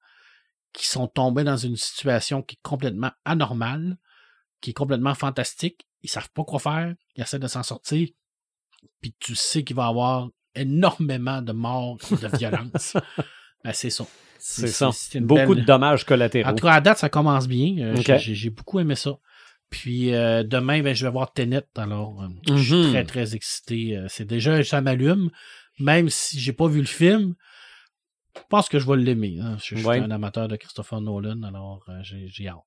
qui 0.73 0.89
sont 0.89 1.06
tombées 1.06 1.44
dans 1.44 1.56
une 1.56 1.77
situation 1.77 2.43
qui 2.43 2.56
est 2.56 2.62
complètement 2.62 3.12
anormale, 3.24 3.98
qui 4.61 4.70
est 4.70 4.74
complètement 4.74 5.15
fantastique. 5.15 5.86
Ils 6.02 6.11
savent 6.11 6.31
pas 6.35 6.43
quoi 6.43 6.59
faire, 6.59 6.93
ils 7.15 7.23
essaient 7.23 7.39
de 7.39 7.47
s'en 7.47 7.62
sortir, 7.62 8.09
puis 9.01 9.15
tu 9.20 9.36
sais 9.36 9.62
qu'il 9.62 9.77
va 9.77 9.86
y 9.86 9.89
avoir 9.90 10.28
énormément 10.56 11.40
de 11.40 11.52
morts 11.52 11.98
et 12.11 12.16
de 12.16 12.27
violence. 12.36 12.97
ben, 13.62 13.73
c'est 13.73 13.90
ça. 13.90 14.05
C'est 14.47 14.66
ça. 14.69 14.91
Beaucoup 15.21 15.55
belle- 15.55 15.62
de 15.62 15.66
dommages 15.66 16.05
collatéraux. 16.05 16.51
En 16.51 16.55
tout 16.55 16.66
cas, 16.66 16.75
à 16.75 16.81
date, 16.83 16.99
ça 16.99 17.09
commence 17.09 17.49
bien. 17.49 17.79
Euh, 17.79 18.19
j'ai- 18.19 18.51
beaucoup 18.51 18.79
aimé 18.79 18.95
ça. 18.95 19.16
Puis 19.71 20.12
euh, 20.15 20.43
demain, 20.43 20.83
ben, 20.83 20.95
je 20.95 21.07
vais 21.07 21.11
voir 21.12 21.33
Tenet. 21.33 21.62
Alors, 21.77 22.23
euh, 22.23 22.29
je 22.55 22.62
suis 22.62 22.75
Mhm. 22.75 22.91
très, 22.93 23.05
très 23.05 23.35
excité. 23.35 23.97
Euh, 23.97 24.07
C'est 24.11 24.27
déjà, 24.27 24.62
ça 24.62 24.83
m'allume. 24.83 25.31
Même 25.81 26.11
si 26.11 26.39
j'ai 26.39 26.53
pas 26.53 26.69
vu 26.69 26.81
le 26.81 26.87
film, 26.87 27.35
je 28.37 28.43
pense 28.51 28.69
que 28.69 28.79
je 28.79 28.87
vais 28.87 28.97
l'aimer. 28.99 29.39
hein. 29.41 29.57
Je, 29.65 29.77
je 29.77 29.81
suis 29.81 29.89
un 29.89 30.11
amateur 30.11 30.47
de 30.47 30.57
Christopher 30.57 31.01
Nolan, 31.01 31.43
alors 31.43 31.83
j'ai 32.03 32.47
hâte. 32.49 32.59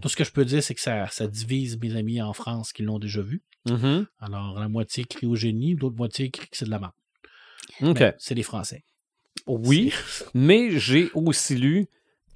Tout 0.00 0.08
ce 0.08 0.16
que 0.16 0.24
je 0.24 0.32
peux 0.32 0.44
dire, 0.46 0.62
c'est 0.62 0.74
que 0.74 0.80
ça, 0.80 1.06
ça 1.08 1.26
divise 1.28 1.78
mes 1.80 1.94
amis 1.96 2.20
en 2.22 2.32
France 2.32 2.72
qui 2.72 2.82
l'ont 2.82 2.98
déjà 2.98 3.20
vu. 3.20 3.42
Mhm. 3.68 4.06
Alors, 4.20 4.58
la 4.58 4.68
moitié 4.68 5.04
crie 5.04 5.26
au 5.26 5.36
génie, 5.36 5.74
l'autre 5.76 5.96
moitié 5.96 6.30
crie 6.30 6.48
que 6.48 6.56
c'est 6.56 6.64
de 6.64 6.70
la 6.70 6.78
merde. 6.80 6.92
C'est 8.18 8.34
des 8.34 8.42
Français. 8.42 8.84
Oui, 9.58 9.92
mais 10.34 10.78
j'ai 10.78 11.10
aussi 11.14 11.56
lu 11.56 11.86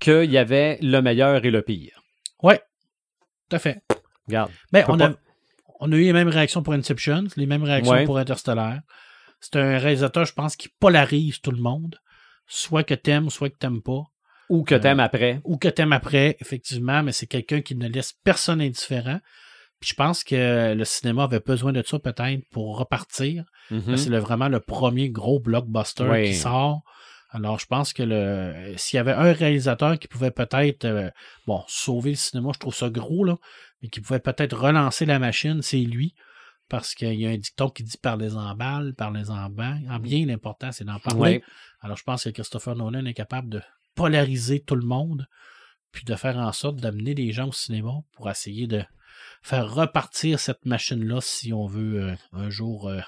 qu'il 0.01 0.31
y 0.31 0.39
avait 0.39 0.79
le 0.83 1.01
meilleur 1.01 1.45
et 1.45 1.51
le 1.51 1.63
pire. 1.63 2.03
Ouais, 2.43 2.61
tout 3.49 3.57
à 3.57 3.59
fait. 3.59 3.83
Regarde. 4.27 4.51
Ben, 4.73 4.85
Peut 4.85 4.93
on, 4.93 4.99
pas- 4.99 5.07
a, 5.07 5.15
on 5.81 5.93
a 5.93 5.97
eu 5.97 6.03
les 6.03 6.13
mêmes 6.13 6.29
réactions 6.29 6.63
pour 6.63 6.73
Inception, 6.75 7.25
les 7.37 7.47
mêmes 7.47 7.63
réactions 7.65 7.93
Ouais. 7.93 8.05
pour 8.05 8.19
Interstellar. 8.19 8.81
C'est 9.41 9.57
un 9.57 9.79
réalisateur, 9.79 10.25
je 10.25 10.33
pense, 10.33 10.57
qui 10.57 10.69
polarise 10.69 11.41
tout 11.41 11.51
le 11.51 11.61
monde. 11.61 12.01
Soit 12.47 12.85
que 12.85 12.95
t'aimes, 12.95 13.31
soit 13.31 13.51
que 13.51 13.57
t'aimes 13.59 13.83
pas. 13.83 14.05
Ou 14.51 14.63
que 14.65 14.75
Euh, 14.75 14.79
t'aimes 14.79 15.01
après. 15.01 15.41
Ou 15.45 15.57
que 15.57 15.69
t'aimes 15.69 15.93
après, 15.93 16.37
effectivement, 16.41 17.03
mais 17.03 17.13
c'est 17.13 17.27
quelqu'un 17.27 17.61
qui 17.63 17.75
ne 17.75 17.89
laisse 17.89 18.13
personne 18.25 18.61
indifférent. 18.61 19.21
Puis 19.85 19.91
je 19.91 19.97
pense 19.97 20.25
que 20.25 20.73
le 20.73 20.85
cinéma 20.87 21.25
avait 21.25 21.41
besoin 21.41 21.71
de 21.71 21.83
ça 21.87 21.99
peut-être 21.99 22.41
pour 22.51 22.79
repartir. 22.79 23.45
Mhm. 23.71 23.99
C'est 23.99 24.09
le- 24.09 24.17
vraiment 24.19 24.49
le 24.49 24.59
premier 24.59 25.11
gros 25.11 25.41
blockbuster 25.41 26.05
qui 26.25 26.35
sort. 26.35 26.81
Alors, 27.29 27.59
je 27.59 27.67
pense 27.67 27.93
que 27.93 28.03
le 28.03 28.73
s'il 28.79 28.97
y 28.97 29.01
avait 29.01 29.13
un 29.13 29.35
réalisateur 29.35 29.99
qui 29.99 30.09
pouvait 30.09 30.31
peut-être 30.31 30.87
euh, 30.87 31.11
bon 31.47 31.63
sauver 31.69 32.11
le 32.13 32.17
cinéma, 32.17 32.49
je 32.55 32.61
trouve 32.61 32.75
ça 32.75 32.89
gros, 32.89 33.25
là, 33.25 33.37
mais 33.83 33.91
qui 33.91 34.01
pouvait 34.01 34.21
peut-être 34.21 34.57
relancer 34.57 35.05
la 35.05 35.19
machine, 35.19 35.61
c'est 35.61 35.77
lui. 35.81 36.15
Parce 36.71 36.95
qu'il 36.95 37.21
y 37.21 37.27
a 37.27 37.29
un 37.29 37.37
dicton 37.37 37.69
qui 37.69 37.83
dit 37.83 37.99
parlez-en 38.01 38.55
balle, 38.55 38.95
parlez-en 38.97 39.51
bien. 39.51 39.83
En 39.91 39.99
bien, 39.99 40.25
l'important, 40.25 40.73
c'est 40.73 40.85
d'en 40.85 40.99
parler. 40.99 41.43
Alors, 41.83 41.99
je 41.99 42.05
pense 42.05 42.25
que 42.25 42.31
Christopher 42.31 42.75
Nolan 42.75 43.05
est 43.05 43.13
capable 43.13 43.51
de 43.51 43.61
polariser 43.95 44.61
tout 44.61 44.77
le 44.77 44.87
monde, 44.87 45.27
puis 45.93 46.05
de 46.05 46.15
faire 46.15 46.39
en 46.39 46.53
sorte 46.53 46.77
d'amener 46.77 47.15
les 47.15 47.33
gens 47.33 47.49
au 47.49 47.53
cinéma 47.53 47.91
pour 48.15 48.31
essayer 48.31 48.67
de 48.67 48.83
faire 49.45 49.73
repartir 49.75 50.41
cette 50.41 50.65
machine-là 50.65 51.21
si 51.21 51.53
on 51.53 51.67
veut 51.67 52.03
euh, 52.03 52.15
un 52.33 52.49
jour 52.51 52.89
euh, 52.89 53.01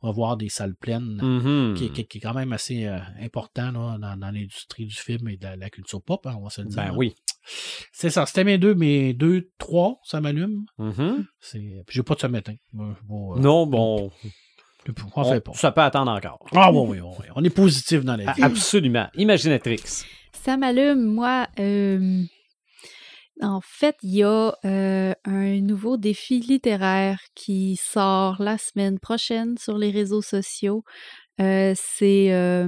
revoir 0.00 0.36
des 0.36 0.48
salles 0.48 0.74
pleines, 0.74 1.20
Mhm. 1.22 1.74
qui, 1.74 1.84
est- 1.86 1.88
qui 1.90 2.00
est- 2.00 2.04
qui 2.04 2.18
est 2.18 2.20
quand 2.20 2.34
même 2.34 2.52
assez 2.52 2.84
euh, 2.86 2.98
important 3.22 3.70
là, 3.70 3.96
dans, 3.98 4.16
dans 4.16 4.30
l'industrie 4.30 4.84
du 4.86 4.94
film 4.96 5.28
et 5.28 5.36
de 5.36 5.44
la, 5.44 5.56
la 5.56 5.70
culture 5.70 6.02
pop, 6.02 6.26
hein, 6.26 6.34
on 6.38 6.44
va 6.44 6.50
se 6.50 6.60
le 6.60 6.66
dire. 6.68 6.76
Ben 6.76 6.88
là. 6.88 6.94
oui. 6.94 7.14
C'est 7.92 8.10
ça, 8.10 8.26
c'était 8.26 8.42
mes 8.44 8.58
deux, 8.58 8.74
mes 8.74 9.12
deux, 9.14 9.48
trois, 9.58 10.00
ça 10.02 10.20
m'allume. 10.20 10.64
Mhm. 10.78 11.24
C'est... 11.40 11.60
Puis 11.86 11.94
j'ai 11.96 12.02
pas 12.02 12.14
de 12.14 12.20
je 12.74 12.78
vais, 13.06 13.34
euh, 13.36 13.38
Non, 13.40 13.66
bon. 13.66 14.10
On 15.16 15.24
fait 15.24 15.40
pas. 15.40 15.52
Ça 15.54 15.72
peut 15.72 15.80
attendre 15.80 16.10
encore. 16.12 16.44
Ah 16.52 16.70
oui, 16.72 16.80
oui, 16.90 17.00
oui. 17.00 17.26
On 17.34 17.42
est 17.44 17.50
positif 17.50 18.04
dans 18.04 18.16
la 18.16 18.32
vie. 18.32 18.42
Absolument. 18.42 19.08
Imaginatrix. 19.14 19.80
Ça 20.32 20.56
m'allume, 20.56 21.02
moi. 21.02 21.48
euh, 21.58 22.22
en 23.42 23.60
fait, 23.60 23.96
il 24.02 24.14
y 24.14 24.22
a 24.22 24.56
euh, 24.64 25.14
un 25.24 25.60
nouveau 25.60 25.96
défi 25.96 26.40
littéraire 26.40 27.20
qui 27.34 27.76
sort 27.76 28.40
la 28.40 28.56
semaine 28.56 28.98
prochaine 28.98 29.58
sur 29.58 29.76
les 29.76 29.90
réseaux 29.90 30.22
sociaux. 30.22 30.84
Euh, 31.38 31.74
c'est 31.76 32.32
euh, 32.32 32.66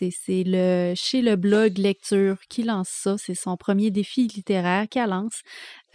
le 0.00 0.94
chez 0.94 1.20
le 1.20 1.36
blog 1.36 1.76
Lecture 1.76 2.38
qui 2.48 2.62
lance 2.62 2.88
ça. 2.88 3.16
C'est 3.18 3.34
son 3.34 3.58
premier 3.58 3.90
défi 3.90 4.26
littéraire 4.26 4.86
qu'elle 4.88 5.10
lance. 5.10 5.42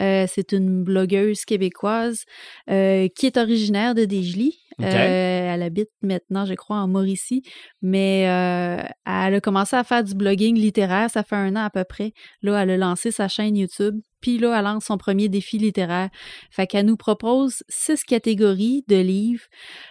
Euh, 0.02 0.26
c'est 0.28 0.52
une 0.52 0.82
blogueuse 0.82 1.44
québécoise 1.44 2.24
euh, 2.68 3.08
qui 3.16 3.26
est 3.26 3.36
originaire 3.36 3.94
de 3.94 4.04
Desjely. 4.04 4.58
OK. 4.78 4.86
Euh, 4.86 5.54
elle 5.54 5.62
habite 5.62 5.90
maintenant, 6.02 6.46
je 6.46 6.54
crois, 6.54 6.78
en 6.78 6.88
Mauricie, 6.88 7.42
mais 7.82 8.24
euh, 8.26 8.82
elle 9.06 9.34
a 9.34 9.40
commencé 9.40 9.76
à 9.76 9.84
faire 9.84 10.02
du 10.02 10.14
blogging 10.14 10.56
littéraire, 10.56 11.10
ça 11.10 11.22
fait 11.22 11.36
un 11.36 11.54
an 11.56 11.64
à 11.64 11.70
peu 11.70 11.84
près. 11.84 12.12
Là, 12.40 12.62
elle 12.62 12.70
a 12.70 12.76
lancé 12.78 13.10
sa 13.10 13.28
chaîne 13.28 13.54
YouTube, 13.54 14.00
puis 14.22 14.38
là, 14.38 14.58
elle 14.58 14.64
lance 14.64 14.86
son 14.86 14.96
premier 14.96 15.28
défi 15.28 15.58
littéraire. 15.58 16.08
Fait 16.50 16.66
qu'elle 16.66 16.86
nous 16.86 16.96
propose 16.96 17.62
six 17.68 18.02
catégories 18.04 18.84
de 18.88 18.96
livres 18.96 19.44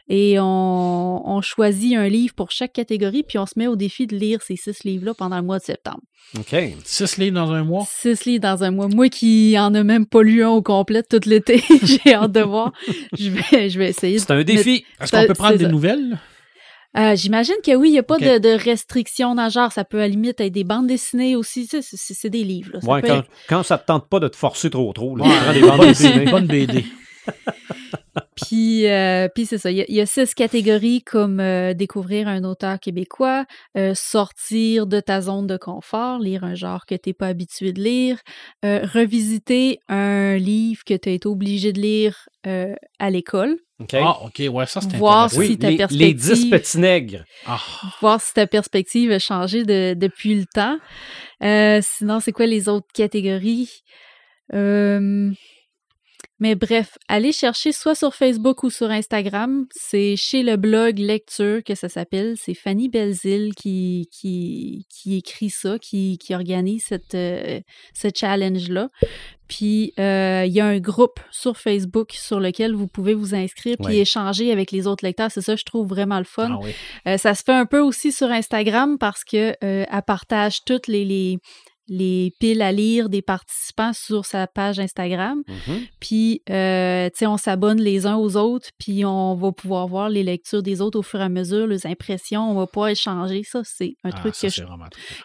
et 0.08 0.40
on, 0.40 1.30
on 1.30 1.42
choisit 1.42 1.96
un 1.96 2.08
livre 2.08 2.34
pour 2.34 2.50
chaque 2.50 2.74
catégorie, 2.74 3.24
puis 3.24 3.38
on 3.38 3.46
se 3.46 3.54
met 3.58 3.68
au 3.68 3.76
défi 3.76 4.08
de 4.08 4.16
lire 4.16 4.42
ces 4.42 4.56
six 4.56 4.84
livres-là 4.84 5.14
pendant 5.14 5.38
le 5.38 5.44
mois 5.44 5.60
de 5.60 5.64
septembre. 5.64 6.02
OK. 6.38 6.56
Six 6.86 7.18
livres 7.18 7.36
dans 7.36 7.52
un 7.52 7.64
mois? 7.64 7.86
Six 7.88 8.26
livres 8.26 8.42
dans 8.42 8.64
un 8.64 8.72
mois. 8.72 8.88
Moi 8.88 9.10
qui 9.10 9.58
en 9.60 9.74
a 9.76 9.84
même 9.84 10.01
pas 10.06 10.24
lu 10.24 10.44
un 10.44 10.50
au 10.50 10.62
complet 10.62 11.04
tout 11.04 11.20
l'été, 11.26 11.64
j'ai 11.84 12.14
hâte 12.14 12.32
de 12.32 12.42
voir. 12.42 12.72
Je 13.18 13.30
vais, 13.30 13.70
je 13.70 13.78
vais 13.80 13.90
essayer. 13.90 14.20
C'est 14.20 14.32
un 14.32 14.44
défi. 14.44 14.86
Est-ce 15.02 15.12
qu'on 15.12 15.26
peut 15.28 15.34
prendre 15.34 15.58
des 15.58 15.66
ça. 15.66 15.72
nouvelles? 15.72 16.20
Euh, 16.98 17.16
J'imagine 17.16 17.56
que 17.66 17.74
oui, 17.74 17.88
il 17.90 17.92
n'y 17.94 18.00
a 18.00 18.04
pas 18.04 18.18
de, 18.18 18.38
de 18.38 18.50
restrictions 18.50 19.34
dans 19.34 19.46
le 19.46 19.50
genre. 19.50 19.72
Ça 19.72 19.86
peut 19.86 19.98
à 20.00 20.02
la 20.02 20.08
limite 20.10 20.42
être 20.42 20.52
des 20.52 20.66
bandes 20.66 20.88
dessinées 20.88 21.38
aussi. 21.38 21.70
C'est 21.82 22.30
des 22.30 22.44
livres. 22.44 22.72
là. 22.74 22.82
Ça 22.82 22.88
Ouais, 22.90 23.02
peut 23.02 23.08
quand, 23.08 23.18
être- 23.20 23.30
quand 23.48 23.64
ça 23.64 23.78
te 23.78 23.86
tente 23.86 24.10
pas 24.10 24.20
de 24.20 24.28
te 24.28 24.36
forcer 24.36 24.70
trop 24.70 24.92
trop, 24.92 25.16
là, 25.16 25.24
Ouais, 25.24 25.30
tu 25.32 25.40
prends 25.40 25.54
des 25.54 25.62
bandes 25.62 25.88
dessinées. 25.88 26.26
bonne 26.26 26.48
BD. 26.48 26.84
Puis, 28.36 28.88
euh, 28.88 29.28
puis 29.34 29.46
c'est 29.46 29.58
ça. 29.58 29.72
Il 29.72 29.78
y, 29.78 29.82
a, 29.82 29.86
il 29.88 29.96
y 29.96 30.02
a 30.02 30.06
six 30.06 30.34
catégories 30.34 31.02
comme 31.02 31.40
euh, 31.40 31.74
découvrir 31.74 32.28
un 32.28 32.44
auteur 32.44 32.80
québécois, 32.80 33.46
euh, 33.78 33.94
sortir 33.96 34.88
de 34.88 35.00
ta 35.00 35.22
zone 35.22 35.48
de 35.48 35.58
confort, 35.58 36.20
lire 36.20 36.44
un 36.44 36.56
genre 36.56 36.86
que 36.86 36.96
tu 36.96 37.10
n'es 37.10 37.14
pas 37.14 37.28
habitué 37.28 37.72
de 37.74 37.82
lire, 37.82 38.20
euh, 38.66 38.86
revisiter 38.94 39.80
un 39.88 40.38
livre 40.38 40.84
que 40.86 40.94
tu 40.96 41.10
as 41.10 41.12
été 41.14 41.28
obligé 41.28 41.72
de 41.74 41.80
lire 41.82 42.28
euh, 42.48 42.74
à 43.00 43.10
l'école, 43.10 43.58
OK. 43.80 43.94
Ah, 43.96 44.18
OK, 44.26 44.40
ouais, 44.48 44.66
ça, 44.68 44.80
c'est 44.82 44.96
Voir 44.98 45.24
intéressant. 45.24 45.40
oui, 45.40 45.48
si 45.48 45.58
ta 45.58 45.70
les, 45.70 45.78
les 45.90 46.14
10 46.14 46.28
perspective- 46.28 46.50
petits 46.52 46.80
nègres. 46.80 47.24
Ah, 47.48 47.60
voir 48.00 48.22
si 48.22 48.32
ta 48.34 48.46
perspective 48.46 49.12
a 49.12 49.18
changé 49.20 49.64
de- 49.64 49.96
depuis 49.96 50.36
le 50.36 50.46
temps. 50.46 50.78
Euh, 51.44 51.80
sinon, 51.82 52.20
c'est 52.20 52.32
quoi 52.32 52.46
les 52.46 52.70
autres 52.70 52.86
catégories? 52.94 53.82
Euh, 54.54 55.32
Mais 56.42 56.56
bref, 56.56 56.98
allez 57.08 57.32
chercher 57.32 57.72
soit 57.72 57.94
sur 57.94 58.16
Facebook 58.16 58.64
ou 58.64 58.72
sur 58.72 58.90
Instagram. 58.90 59.68
C'est 59.72 60.16
chez 60.18 60.42
le 60.42 60.58
blog 60.58 60.98
Lecture 60.98 61.64
que 61.64 61.76
ça 61.76 61.88
s'appelle. 61.88 62.34
C'est 62.36 62.56
Fanny 62.56 62.90
Belzile 62.90 63.54
qui, 63.56 64.10
qui, 64.12 64.88
qui 64.90 65.18
écrit 65.18 65.52
ça, 65.52 65.78
qui, 65.78 66.18
qui 66.18 66.34
organise 66.34 66.84
cette, 66.88 67.14
euh, 67.14 67.60
ce 67.94 68.08
challenge-là. 68.14 68.90
Puis 69.48 69.94
euh, 70.00 70.46
il 70.48 70.54
y 70.54 70.62
a 70.62 70.66
un 70.66 70.80
groupe 70.80 71.20
sur 71.30 71.58
Facebook 71.58 72.14
sur 72.14 72.40
lequel 72.40 72.74
vous 72.74 72.88
pouvez 72.88 73.14
vous 73.14 73.36
inscrire 73.36 73.76
puis 73.78 73.88
Ouais. 73.98 73.98
échanger 74.00 74.52
avec 74.52 74.72
les 74.72 74.88
autres 74.88 75.06
lecteurs. 75.06 75.30
C'est 75.30 75.42
ça, 75.42 75.56
je 75.56 75.64
trouve 75.64 75.88
vraiment 75.88 76.18
le 76.18 76.24
fun. 76.24 76.50
Ah 76.54 76.60
oui. 76.64 76.72
Euh, 77.08 77.18
ça 77.18 77.36
se 77.36 77.44
fait 77.44 77.52
un 77.52 77.66
peu 77.68 77.80
aussi 77.82 78.12
sur 78.12 78.32
Instagram 78.32 78.98
parce 78.98 79.24
que 79.24 79.52
euh, 79.64 79.86
elle 79.92 80.02
partage 80.08 80.64
toutes 80.66 80.88
les, 80.88 81.06
les, 81.06 81.38
les 81.92 82.34
piles 82.40 82.62
à 82.62 82.72
lire 82.72 83.10
des 83.10 83.22
participants 83.22 83.92
sur 83.94 84.26
sa 84.26 84.48
page 84.48 84.80
Instagram. 84.80 85.44
Mhm. 85.48 85.82
Puis, 86.00 86.42
euh, 86.50 87.10
tu 87.10 87.18
sais, 87.18 87.28
on 87.28 87.36
s'abonne 87.36 87.82
les 87.82 88.08
uns 88.08 88.16
aux 88.16 88.38
autres, 88.38 88.70
puis 88.80 89.04
on 89.04 89.36
va 89.36 89.52
pouvoir 89.52 89.88
voir 89.88 90.10
les 90.10 90.24
lectures 90.24 90.64
des 90.64 90.80
autres 90.80 90.98
au 90.98 91.02
fur 91.02 91.20
et 91.20 91.24
à 91.24 91.30
mesure, 91.30 91.68
les 91.68 91.86
impressions, 91.86 92.50
on 92.50 92.54
va 92.56 92.66
pouvoir 92.66 92.90
échanger. 92.90 93.44
Ça, 93.44 93.62
c'est 93.66 93.96
un 94.06 94.12
Ah, 94.14 94.20
truc 94.20 94.36
ça, 94.36 94.48
que, 94.48 94.54
je, 94.54 94.64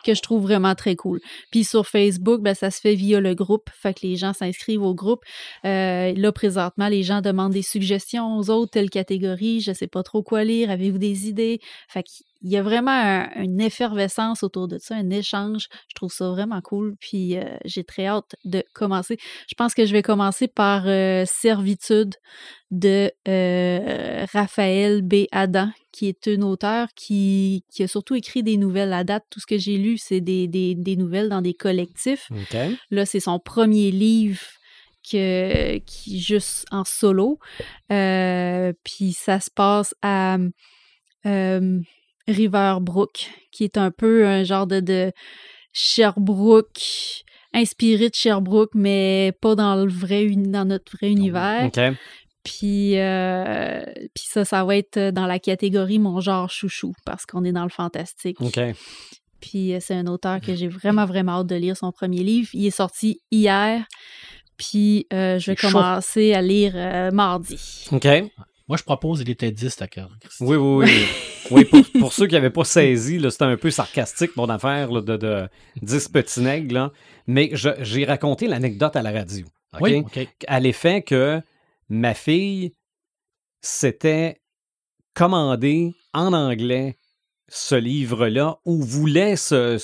que 0.04 0.20
trouve 0.20 0.42
vraiment 0.42 0.74
très 0.74 0.96
cool. 0.96 1.20
Puis 1.52 1.62
sur 1.62 1.86
Facebook, 1.86 2.42
ben, 2.42 2.54
ça 2.54 2.72
se 2.72 2.80
fait 2.80 2.96
via 2.96 3.20
le 3.20 3.34
groupe, 3.36 3.70
fait 3.72 3.94
que 3.94 4.04
les 4.04 4.16
gens 4.16 4.32
s'inscrivent 4.32 4.82
au 4.82 4.94
groupe. 4.94 5.20
Euh, 5.64 6.12
là, 6.16 6.32
présentement, 6.32 6.88
les 6.88 7.04
gens 7.04 7.20
demandent 7.20 7.52
des 7.52 7.62
suggestions 7.62 8.36
aux 8.38 8.50
autres, 8.50 8.72
telle 8.72 8.90
catégorie, 8.90 9.60
je 9.60 9.72
sais 9.72 9.86
pas 9.86 10.02
trop 10.02 10.24
quoi 10.24 10.42
lire, 10.42 10.68
avez-vous 10.70 10.98
des 10.98 11.28
idées? 11.28 11.60
Fait 11.88 12.02
qu'il 12.46 12.54
y 12.54 12.58
a 12.58 12.62
vraiment 12.62 12.90
un- 12.92 13.28
une 13.42 13.60
effervescence 13.60 14.42
autour 14.42 14.68
de 14.68 14.78
ça, 14.78 14.94
un 14.94 15.10
échange. 15.10 15.66
Je 15.88 15.94
trouve 15.94 16.12
ça 16.12 16.28
vraiment 16.30 16.60
cool. 16.60 16.94
Puis 17.00 17.36
euh, 17.36 17.44
j'ai 17.64 17.84
très 17.84 18.06
hâte 18.06 18.34
de 18.44 18.62
commencer. 18.74 19.16
Je 19.48 19.54
pense 19.56 19.74
que 19.74 19.84
je 19.86 19.92
vais 19.92 20.02
commencer 20.02 20.48
par 20.48 20.84
euh, 20.86 21.24
Servitude 21.26 22.14
de 22.70 23.10
euh, 23.28 24.26
Raphaël 24.32 25.02
B. 25.02 25.24
Adam, 25.32 25.68
qui 25.92 26.08
est 26.08 26.28
un 26.28 26.42
auteur 26.42 26.88
qui, 26.96 27.64
qui 27.72 27.82
a 27.82 27.88
surtout 27.88 28.14
écrit 28.14 28.42
des 28.42 28.56
nouvelles. 28.56 28.92
À 28.92 29.04
date, 29.04 29.24
tout 29.30 29.40
ce 29.40 29.46
que 29.46 29.58
j'ai 29.58 29.78
lu, 29.78 29.98
c'est 29.98 30.20
des, 30.20 30.46
des- 30.48 30.74
des 30.74 30.96
nouvelles 30.96 31.28
dans 31.28 31.42
des 31.42 31.54
collectifs. 31.54 32.28
Là, 32.90 33.06
c'est 33.06 33.20
son 33.20 33.38
premier 33.38 33.90
livre 33.90 34.40
que, 35.10 35.78
qui 35.78 36.20
juste 36.20 36.66
en 36.72 36.84
solo. 36.84 37.38
Euh, 37.92 38.72
puis 38.84 39.12
ça 39.12 39.38
se 39.40 39.50
passe 39.50 39.94
à 40.02 40.36
euh, 41.26 41.80
Riverbrook, 42.28 43.30
qui 43.52 43.64
est 43.64 43.76
un 43.76 43.90
peu 43.90 44.26
un 44.26 44.44
genre 44.44 44.66
de, 44.66 44.80
de 44.80 45.12
Sherbrooke, 45.72 47.24
inspiré 47.52 48.08
de 48.08 48.14
Sherbrooke, 48.14 48.74
mais 48.74 49.32
pas 49.40 49.54
dans 49.54 49.76
le 49.76 49.90
vrai 49.90 50.26
dans 50.28 50.64
notre 50.64 50.96
vrai 50.96 51.10
univers. 51.10 51.66
OK. 51.66 51.80
Puis, 52.42 52.96
euh, 52.98 53.82
puis 54.14 54.24
ça, 54.24 54.44
ça 54.44 54.64
va 54.64 54.76
être 54.76 55.10
dans 55.10 55.26
la 55.26 55.40
catégorie 55.40 55.98
mon 55.98 56.20
genre 56.20 56.48
chouchou, 56.48 56.92
parce 57.04 57.26
qu'on 57.26 57.44
est 57.44 57.52
dans 57.52 57.64
le 57.64 57.70
fantastique. 57.70 58.38
Puis 59.40 59.74
euh, 59.74 59.78
c'est 59.80 59.94
un 59.94 60.06
auteur 60.06 60.40
que 60.40 60.54
j'ai 60.54 60.68
vraiment, 60.68 61.04
vraiment 61.06 61.40
hâte 61.40 61.46
de 61.46 61.56
lire 61.56 61.76
son 61.76 61.92
premier 61.92 62.22
livre. 62.22 62.48
Il 62.52 62.66
est 62.66 62.70
sorti 62.70 63.20
hier. 63.30 63.84
Puis 64.56 65.06
euh, 65.12 65.38
je 65.38 65.50
vais 65.50 65.56
chaud. 65.56 65.68
commencer 65.68 66.32
à 66.34 66.42
lire 66.42 66.72
euh, 66.74 67.10
mardi. 67.10 67.86
OK. 67.92 68.06
Moi, 68.68 68.76
je 68.76 68.82
propose, 68.82 69.20
il 69.20 69.30
était 69.30 69.52
10 69.52 69.76
ta 69.76 69.86
cœur. 69.86 70.10
Oui, 70.40 70.56
oui, 70.56 70.84
oui. 70.84 71.06
oui, 71.52 71.64
pour, 71.64 71.82
pour 72.00 72.12
ceux 72.12 72.26
qui 72.26 72.34
n'avaient 72.34 72.50
pas 72.50 72.64
saisi, 72.64 73.20
c'était 73.30 73.44
un 73.44 73.56
peu 73.56 73.70
sarcastique, 73.70 74.36
mon 74.36 74.48
affaire 74.48 74.90
là, 74.90 75.00
de, 75.02 75.16
de 75.16 75.48
10 75.82 76.08
petits 76.08 76.40
nègres. 76.40 76.74
là. 76.74 76.92
Mais 77.28 77.50
j'ai 77.54 78.04
raconté 78.04 78.48
l'anecdote 78.48 78.96
à 78.96 79.02
la 79.02 79.12
radio. 79.12 79.46
OK? 79.74 79.80
Oui. 79.82 80.04
À 80.48 80.58
l'effet 80.58 81.02
que 81.02 81.40
ma 81.88 82.14
fille 82.14 82.72
s'était 83.60 84.40
commandé 85.14 85.94
en 86.12 86.32
anglais 86.32 86.96
ce 87.48 87.74
livre-là 87.76 88.58
ou 88.64 88.82
voulait 88.82 89.36
se. 89.36 89.78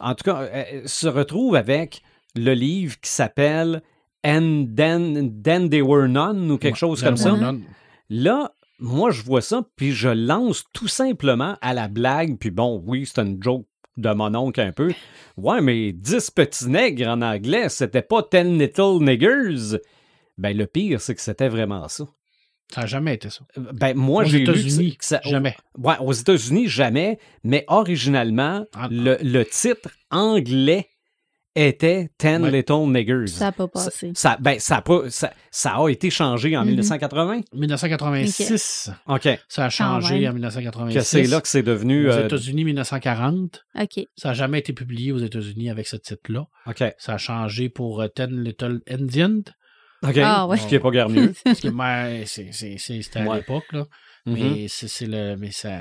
En 0.00 0.14
tout 0.14 0.24
cas, 0.24 0.42
euh, 0.42 0.82
se 0.86 1.08
retrouve 1.08 1.56
avec 1.56 2.02
le 2.36 2.52
livre 2.54 2.98
qui 3.00 3.10
s'appelle 3.10 3.82
And 4.24 4.66
Then, 4.76 5.42
Then 5.42 5.68
They 5.70 5.82
Were 5.82 6.08
None 6.08 6.50
ou 6.52 6.58
quelque 6.58 6.74
Ouais, 6.74 6.78
chose 6.78 7.02
comme 7.02 7.16
ça. 7.16 7.32
None. 7.32 7.64
Là, 8.10 8.52
moi, 8.78 9.10
je 9.10 9.22
vois 9.22 9.40
ça, 9.42 9.62
puis 9.76 9.92
je 9.92 10.08
lance 10.08 10.64
tout 10.72 10.88
simplement 10.88 11.56
à 11.60 11.74
la 11.74 11.88
blague, 11.88 12.38
puis 12.38 12.50
bon, 12.50 12.82
oui, 12.86 13.06
c'est 13.06 13.20
une 13.20 13.42
joke 13.42 13.66
de 13.96 14.10
mon 14.12 14.34
oncle 14.34 14.60
un 14.60 14.72
peu. 14.72 14.92
Ouais, 15.36 15.60
mais 15.60 15.92
10 15.92 16.30
petits 16.30 16.68
nègres 16.68 17.08
en 17.08 17.20
anglais, 17.22 17.68
c'était 17.68 18.02
pas 18.02 18.22
10 18.32 18.58
little 18.58 18.98
niggers. 19.02 19.78
Ben, 20.38 20.56
le 20.56 20.66
pire, 20.66 21.00
c'est 21.00 21.14
que 21.16 21.20
c'était 21.20 21.48
vraiment 21.48 21.88
ça. 21.88 22.04
Ça 22.72 22.82
n'a 22.82 22.86
jamais 22.86 23.14
été 23.14 23.30
ça. 23.30 23.40
Ben, 23.56 23.96
moi, 23.96 24.22
Aux 24.22 24.26
j'ai 24.26 24.40
lu 24.40 24.44
que 24.44 24.50
États-Unis, 24.52 24.96
ça- 25.00 25.20
Jamais. 25.24 25.56
Ouais, 25.76 25.94
aux 26.00 26.12
États-Unis, 26.12 26.68
jamais, 26.68 27.18
mais 27.42 27.64
originalement, 27.66 28.64
Ah, 28.74 28.88
le, 28.90 29.16
le 29.22 29.44
titre 29.44 29.90
anglais 30.10 30.88
était 31.66 32.10
10 32.18 32.42
Ouais. 32.42 32.50
little 32.50 32.86
niggers. 32.92 33.26
Ça 33.26 33.46
n'a 33.46 33.52
pas 33.52 33.68
passé. 33.68 34.12
Ça, 34.14 34.36
ben, 34.40 34.58
ça, 34.58 34.76
a 34.78 34.82
pas- 34.82 35.10
ça, 35.10 35.32
ça 35.50 35.74
a 35.76 35.88
été 35.88 36.10
changé 36.10 36.56
en 36.56 36.60
Mhm. 36.62 36.68
1980. 36.68 37.40
1986, 37.52 38.90
OK. 39.06 39.28
ça 39.48 39.64
a 39.64 39.70
changé 39.70 40.20
même. 40.20 40.30
en 40.30 40.34
1986. 40.34 40.94
Que 40.98 41.04
c'est 41.04 41.22
là 41.24 41.40
que 41.40 41.48
c'est 41.48 41.62
devenu. 41.62 42.08
Aux 42.08 42.12
euh, 42.12 42.26
États-Unis, 42.26 42.64
1940. 42.64 43.64
OK. 43.80 44.04
Ça 44.16 44.28
n'a 44.28 44.34
jamais 44.34 44.58
été 44.58 44.72
publié 44.72 45.12
aux 45.12 45.18
États-Unis 45.18 45.70
avec 45.70 45.86
ce 45.86 45.96
titre-là. 45.96 46.46
OK. 46.66 46.84
Ça 46.98 47.14
a 47.14 47.18
changé 47.18 47.68
pour 47.68 48.00
euh, 48.02 48.08
Ten 48.08 48.42
Little 48.42 48.80
Indian. 48.90 49.40
OK. 50.06 50.16
Ah, 50.22 50.46
ouais. 50.46 50.56
Ce 50.58 50.66
qui 50.66 50.74
n'est 50.74 50.80
pas 50.80 50.90
guère 50.92 51.08
mieux. 51.08 51.32
Parce 51.44 51.60
que, 51.60 51.68
ben, 51.68 52.22
c'est- 52.26 52.52
c'est- 52.52 52.76
c'est- 52.78 53.02
C'était 53.02 53.20
à 53.20 53.24
Ouais. 53.26 53.36
l'époque, 53.38 53.64
là. 53.72 53.84
Mhm. 54.26 54.34
Mais, 54.34 54.66
c'est 54.68 54.88
c'est 54.88 55.06
le, 55.06 55.36
mais 55.36 55.50
ça 55.52 55.78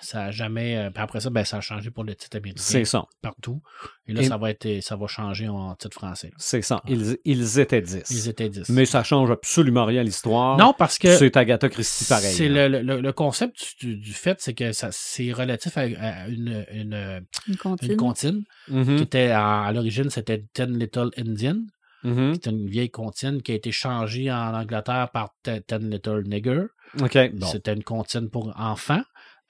ça 0.00 0.24
a 0.24 0.30
jamais. 0.30 0.76
euh, 0.76 0.90
puis 0.90 1.02
après 1.02 1.20
ça, 1.20 1.30
ben, 1.30 1.44
ça 1.44 1.58
a 1.58 1.60
changé 1.60 1.90
pour 1.90 2.04
le 2.04 2.14
titre 2.14 2.36
américain 2.36 2.60
C'est 2.62 2.84
ça. 2.84 3.04
partout. 3.22 3.62
Et 4.06 4.12
là, 4.12 4.22
Et- 4.22 4.24
ça, 4.26 4.36
va 4.36 4.50
être, 4.50 4.80
ça 4.82 4.96
va 4.96 5.06
changer 5.06 5.48
en 5.48 5.74
titre 5.74 5.94
français. 5.94 6.28
là. 6.28 6.34
C'est 6.38 6.62
ça. 6.62 6.82
Ils, 6.88 7.16
ils 7.24 7.58
étaient 7.60 7.80
10. 7.80 8.02
Ils 8.10 8.28
étaient 8.28 8.48
10. 8.48 8.68
Mais 8.70 8.84
ça 8.84 9.02
change 9.04 9.30
absolument 9.30 9.84
rien 9.84 10.00
à 10.00 10.04
l'histoire. 10.04 10.56
non, 10.58 10.74
parce 10.76 10.98
que 10.98 11.16
C'est 11.16 11.36
Agatha 11.36 11.68
Christie 11.68 12.04
pareil. 12.06 12.32
c'est 12.34 12.48
le, 12.48 12.68
le- 12.68 13.00
le 13.00 13.12
concept 13.12 13.74
du, 13.80 13.96
du 13.96 14.12
fait, 14.12 14.40
c'est 14.40 14.54
que 14.54 14.72
ça 14.72 14.88
c'est 14.92 15.32
relatif 15.32 15.76
à, 15.78 15.82
à 15.82 16.28
une, 16.28 16.66
une, 16.72 17.22
Une 17.48 17.56
comptine. 17.56 17.90
une 17.90 17.96
comptine 17.96 18.44
Mhm, 18.68 18.96
qui 18.96 19.02
était 19.02 19.30
à, 19.30 19.62
à 19.62 19.72
l'origine, 19.72 20.10
c'était 20.10 20.44
Ten 20.52 20.78
Little 20.78 21.10
Indian. 21.16 21.58
mhm. 22.04 22.34
C'était 22.34 22.50
une 22.50 22.68
vieille 22.68 22.90
comptine 22.90 23.40
qui 23.42 23.52
a 23.52 23.54
été 23.54 23.72
changée 23.72 24.30
en 24.30 24.54
Angleterre 24.54 25.08
par 25.12 25.30
Ten 25.42 25.62
Ten 25.62 25.88
Little 25.90 26.22
Nigger. 26.26 26.64
Bon. 26.96 27.46
C'était 27.46 27.72
une 27.74 27.84
comptine 27.84 28.28
pour 28.30 28.52
enfants. 28.58 29.02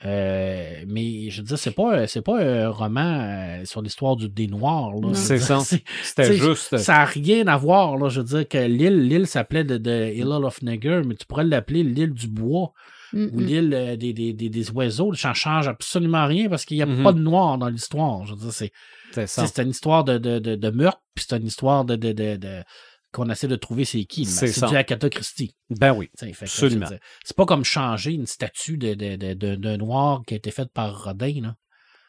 Euh, 0.05 0.85
mais 0.87 1.29
je 1.31 1.41
veux 1.41 1.47
dire, 1.49 1.59
c'est 1.59 1.73
pas, 1.73 2.07
c'est 2.07 2.23
pas 2.23 2.41
un 2.41 2.69
roman 2.69 3.01
euh, 3.21 3.65
sur 3.65 3.83
l'histoire 3.83 4.15
du, 4.15 4.29
des 4.29 4.47
Noirs. 4.47 4.93
C'est 5.15 5.39
ça. 5.39 5.59
c'est- 5.61 5.83
C'était 6.03 6.35
juste. 6.35 6.77
Ça 6.77 6.93
n'a 6.99 7.05
rien 7.05 7.47
à 7.49 7.57
voir. 7.57 7.97
Là. 7.97 8.09
Je 8.09 8.21
veux 8.21 8.27
dire 8.27 8.49
que 8.49 8.59
l'île, 8.59 9.09
l'île 9.09 9.27
s'appelait 9.27 9.65
de, 9.65 9.77
de 9.77 10.23
of 10.45 10.63
Nigger, 10.63 11.03
mais 11.05 11.17
tu 11.17 11.27
pourrais 11.27 11.45
l'appeler 11.45 11.83
l'île 11.83 12.13
du 12.15 12.29
bois 12.29 12.73
Mm, 13.15 13.29
ou 13.33 13.41
mm. 13.41 13.45
l'île 13.47 13.75
euh, 13.75 13.97
des, 13.97 14.13
des, 14.13 14.35
des, 14.35 14.51
des 14.51 14.71
oiseaux. 14.71 15.15
Ça 15.15 15.33
change 15.33 15.67
absolument 15.67 16.27
rien 16.27 16.51
parce 16.51 16.67
qu'il 16.67 16.77
n'y 16.77 16.83
a 16.83 16.87
Mhm. 16.87 17.03
pas 17.03 17.13
de 17.15 17.19
noir 17.21 17.57
dans 17.57 17.69
l'histoire. 17.71 18.27
Je 18.27 18.35
veux 18.35 18.39
dire, 18.41 18.53
c'est, 18.53 18.71
C'est 19.13 19.27
c'est 19.27 19.63
une 19.63 19.71
histoire 19.71 20.05
de, 20.05 20.19
de, 20.19 20.39
de, 20.39 20.57
de 20.57 20.71
meurtre, 20.71 21.01
puis 21.15 21.25
c'est 21.27 21.35
une 21.39 21.47
histoire 21.47 21.87
de, 21.87 21.97
de, 21.97 22.13
de, 22.13 22.37
de- 22.37 22.63
qu'on 23.13 23.29
essaie 23.31 23.49
de 23.49 23.57
trouver 23.57 23.85
c'est 23.85 24.05
qui. 24.05 24.25
C'est 24.25 24.67
du 24.67 24.77
Agatha 24.77 25.09
Christie. 25.09 25.55
Ben 25.71 25.93
oui. 25.93 26.11
fait 26.17 26.43
Absolument. 26.43 26.89
C'est 27.25 27.37
pas 27.37 27.47
comme 27.47 27.65
changer 27.65 28.13
une 28.13 28.27
statue 28.27 28.77
de, 28.77 28.95
de, 28.95 29.17
de, 29.17 29.35
de, 29.35 29.55
de 29.57 29.77
noir 29.77 30.23
qui 30.27 30.35
a 30.35 30.37
été 30.37 30.51
faite 30.51 30.73
par 30.73 31.05
Rodin. 31.05 31.41
Là. 31.43 31.57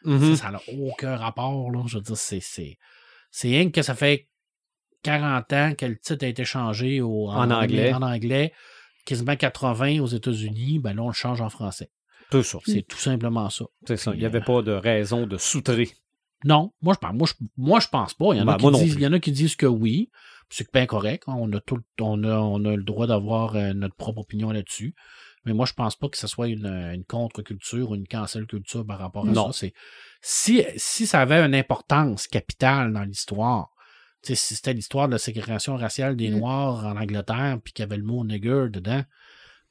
Mhm. 0.04 0.36
Ça 0.36 0.50
n'a 0.50 0.60
aucun 0.78 1.16
rapport. 1.16 1.70
Là. 1.70 1.82
Je 1.86 1.98
veux 1.98 2.02
dire, 2.02 2.16
c'est, 2.16 2.40
c'est, 2.40 2.78
rien 3.48 3.70
que 3.70 3.82
ça 3.82 3.94
fait 3.94 4.28
40 5.02 5.52
ans 5.52 5.74
que 5.76 5.86
le 5.86 5.98
titre 5.98 6.24
a 6.24 6.28
été 6.28 6.44
changé 6.44 7.00
au, 7.00 7.28
En 7.30 7.50
anglais. 7.50 7.92
En 7.92 8.02
anglais, 8.02 8.52
quasiment 9.04 9.36
80 9.36 10.00
aux 10.00 10.06
États-Unis, 10.06 10.78
ben 10.78 10.94
là, 10.94 11.02
on 11.02 11.08
le 11.08 11.14
change 11.14 11.40
en 11.40 11.50
français. 11.50 11.90
Tout 12.30 12.42
ça. 12.42 12.58
C'est 12.64 12.82
tout 12.82 12.98
simplement 12.98 13.50
ça. 13.50 13.64
C'est 13.86 13.96
ça. 13.96 14.12
Il 14.12 14.20
n'y 14.20 14.26
avait 14.26 14.40
pas 14.40 14.62
de 14.62 14.72
raison 14.72 15.26
de 15.26 15.36
soutrer. 15.36 15.90
Non, 16.44 16.72
moi 16.80 16.94
je 16.94 16.98
pense, 16.98 17.14
moi, 17.14 17.28
je, 17.28 17.34
moi, 17.56 17.80
je 17.80 17.88
pense 17.88 18.14
pas. 18.14 18.32
Il 18.32 18.38
y, 18.38 18.40
en 18.40 18.46
Ben, 18.46 18.54
a 18.54 18.56
qui 18.56 18.70
disent, 18.70 18.94
il 18.94 19.00
y 19.00 19.06
en 19.06 19.12
a 19.12 19.20
qui 19.20 19.32
disent 19.32 19.56
que 19.56 19.66
oui. 19.66 20.10
C'est 20.50 20.70
bien 20.72 20.86
correct. 20.86 21.24
hein. 21.28 21.34
On 21.38 21.50
a 21.52 21.60
tout, 21.60 21.80
on 22.00 22.22
a, 22.24 22.36
on 22.38 22.64
a 22.64 22.76
le 22.76 22.82
droit 22.82 23.06
d'avoir 23.06 23.54
euh, 23.56 23.72
notre 23.72 23.94
propre 23.94 24.20
opinion 24.20 24.50
là-dessus. 24.50 24.94
Mais 25.46 25.54
moi, 25.54 25.64
je 25.64 25.72
pense 25.72 25.96
pas 25.96 26.08
que 26.08 26.18
ce 26.18 26.26
soit 26.26 26.48
une, 26.48 26.66
une 26.66 27.04
contre-culture 27.04 27.90
ou 27.90 27.94
une 27.94 28.06
cancel 28.06 28.46
culture 28.46 28.84
par 28.84 28.98
rapport 28.98 29.26
à 29.26 29.30
Non. 29.32 29.52
ça. 29.52 29.66
Si, 30.20 30.62
si 30.76 31.06
ça 31.06 31.20
avait 31.20 31.40
une 31.40 31.54
importance 31.54 32.26
capitale 32.26 32.92
dans 32.92 33.04
l'histoire, 33.04 33.70
si 34.22 34.36
c'était 34.36 34.74
l'histoire 34.74 35.06
de 35.06 35.12
la 35.12 35.18
ségrégation 35.18 35.76
raciale 35.76 36.14
des 36.16 36.28
Mm. 36.30 36.38
Noirs 36.38 36.84
en 36.84 36.96
Angleterre, 36.96 37.58
puis 37.64 37.72
qu'il 37.72 37.82
y 37.84 37.86
avait 37.86 37.96
le 37.96 38.02
mot 38.04 38.22
nigger 38.24 38.66
dedans, 38.70 39.02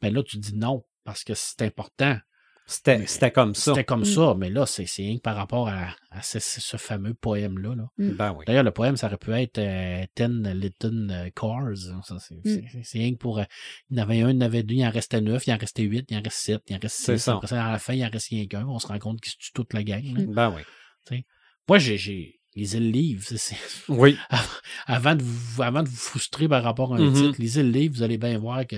ben 0.01 0.11
là, 0.11 0.23
tu 0.23 0.38
dis 0.38 0.56
non, 0.56 0.85
parce 1.03 1.23
que 1.23 1.34
c'est 1.35 1.61
important. 1.61 2.18
C'était 2.72 3.00
Mais 3.00 3.08
c'était 3.08 3.32
comme 3.32 3.56
ça. 3.56 3.72
C'était 3.72 3.84
comme 3.84 4.02
Mm. 4.02 4.06
ça, 4.06 4.36
mais 4.38 4.50
là, 4.52 4.66
c'est 4.68 4.86
c'est 4.86 5.02
rien 5.02 5.18
que 5.18 5.22
par 5.22 5.36
rapport 5.36 5.68
à, 5.70 5.88
à 6.12 6.22
ce, 6.22 6.40
ce 6.40 6.78
fameux 6.78 7.16
poème-là. 7.16 7.74
là. 7.76 7.90
Ben 7.98 8.32
oui. 8.38 8.46
D'ailleurs, 8.46 8.64
le 8.64 8.72
poème, 8.72 8.96
ça 8.96 9.08
aurait 9.08 9.18
pu 9.18 9.32
être 9.34 9.58
euh, 9.58 10.06
Ten 10.14 10.48
Little 10.54 11.32
Cars. 11.36 11.76
Ça, 12.04 12.18
C'est 12.20 12.36
Mm. 12.36 12.41
c'est- 12.46 12.84
c'est 12.84 13.00
rien 13.00 13.12
que 13.12 13.18
pour. 13.18 13.40
euh, 13.40 13.44
il 13.90 13.98
y 13.98 14.00
en 14.00 14.04
avait 14.04 14.22
un, 14.22 14.30
il 14.30 14.36
y 14.36 14.38
en 14.38 14.41
avait 14.41 14.62
deux, 14.64 14.76
il 14.76 14.86
en 14.86 14.91
restait 14.91 15.20
neuf, 15.20 15.48
il 15.48 15.54
en 15.54 15.58
restait 15.58 15.84
huit, 15.84 16.06
il 16.10 16.18
en 16.18 16.22
reste 16.22 16.38
sept, 16.38 16.62
il 16.70 16.76
en 16.76 16.80
reste 16.80 16.96
C'est 16.96 17.18
six. 17.18 17.24
ça. 17.24 17.34
Après 17.36 17.48
ça, 17.48 17.66
à 17.66 17.72
la 17.72 17.80
fin, 17.80 17.94
il 17.94 18.06
en 18.06 18.10
reste 18.10 18.30
rien 18.30 18.46
qu'un. 18.46 18.66
On 18.68 18.78
se 18.80 18.88
rend 18.88 19.00
compte 19.00 19.20
qu'ils 19.20 19.32
se 19.32 19.38
tuent 19.38 19.52
toute 19.54 19.74
la 19.74 19.84
gang. 19.84 20.04
là. 20.04 20.22
Mm. 20.24 20.34
Ben 20.34 20.54
oui. 20.56 20.62
Moi, 21.68 21.80
j'ai- 21.80 21.98
j'ai. 21.98 22.40
Lisez 22.56 22.80
le 22.80 22.90
livre. 22.90 23.24
c'est- 23.26 23.38
c'est- 23.38 23.56
Oui. 23.88 24.18
avant, 24.88 25.16
de 25.16 25.22
vous, 25.24 25.62
avant 25.62 25.84
de 25.84 25.88
vous 25.88 25.96
frustrer 25.96 26.48
par 26.48 26.64
rapport 26.64 26.94
à 26.94 26.98
un 26.98 27.02
Mhm. 27.10 27.14
titre, 27.14 27.36
lisez 27.40 27.62
le 27.64 27.70
livre, 27.70 27.96
vous 27.96 28.04
allez 28.04 28.18
bien 28.18 28.38
voir 28.40 28.66
que, 28.66 28.76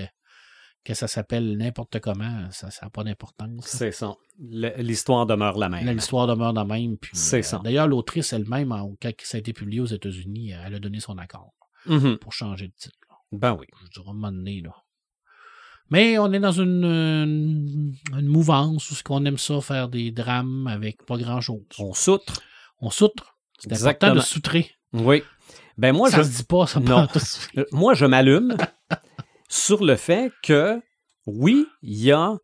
que 0.83 0.93
ça 0.93 1.07
s'appelle 1.07 1.57
n'importe 1.57 1.99
comment. 1.99 2.49
Ça 2.51 2.69
n'a 2.81 2.89
pas 2.89 3.03
d'importance. 3.03 3.65
C'est 3.67 3.91
ça. 3.91 4.15
L'histoire 4.39 5.25
demeure 5.25 5.57
la 5.57 5.69
même. 5.69 5.87
L'histoire 5.95 6.27
demeure 6.27 6.53
de 6.53 6.61
même. 6.63 6.97
C'est 7.13 7.39
euh, 7.39 7.41
ça. 7.43 7.61
D'ailleurs, 7.63 7.87
l'autrice 7.87 8.33
elle-même, 8.33 8.69
quand 9.01 9.11
ça 9.23 9.37
a 9.37 9.39
été 9.39 9.53
publié 9.53 9.79
aux 9.81 9.85
États-Unis, 9.85 10.51
elle 10.65 10.75
a 10.75 10.79
donné 10.79 10.99
son 10.99 11.17
accord 11.17 11.53
Mhm. 11.85 12.17
pour 12.17 12.31
changer 12.33 12.67
de 12.67 12.73
titre. 12.77 12.97
là. 13.09 13.15
Ben 13.31 13.57
oui. 13.59 13.65
Je 13.85 13.89
dirais 13.99 14.09
un 14.09 14.13
moment 14.13 14.31
donné, 14.31 14.61
là. 14.61 14.71
Mais 15.89 16.17
on 16.19 16.31
est 16.31 16.39
dans 16.39 16.51
une, 16.53 16.85
une, 16.85 17.93
une 18.17 18.27
mouvance 18.27 18.89
où 18.91 18.95
ce 18.95 19.03
qu'on 19.03 19.25
aime 19.25 19.37
ça 19.37 19.59
faire 19.61 19.89
des 19.89 20.09
drames 20.11 20.67
avec 20.67 21.05
pas 21.05 21.17
grand-chose. 21.17 21.63
On 21.79 21.93
soutre. 21.93 22.41
On 22.79 22.89
soutre. 22.89 23.35
C'est 23.59 23.71
Exactement. 23.71 24.11
important 24.11 24.21
de 24.21 24.25
soutrer. 24.25 24.71
Oui. 24.93 25.21
Ben 25.77 25.93
moi, 25.93 26.09
ça 26.09 26.17
je, 26.17 26.23
se 26.23 26.37
dit 26.37 26.43
pas, 26.43 26.65
ça 26.67 26.79
Non. 26.79 27.07
Euh, 27.57 27.65
moi, 27.71 27.93
je 27.93 28.05
m'allume 28.05 28.55
sur 29.51 29.83
le 29.83 29.97
fait 29.97 30.31
que, 30.41 30.81
oui, 31.25 31.67
il 31.83 31.97
y 32.05 32.11
a 32.13 32.37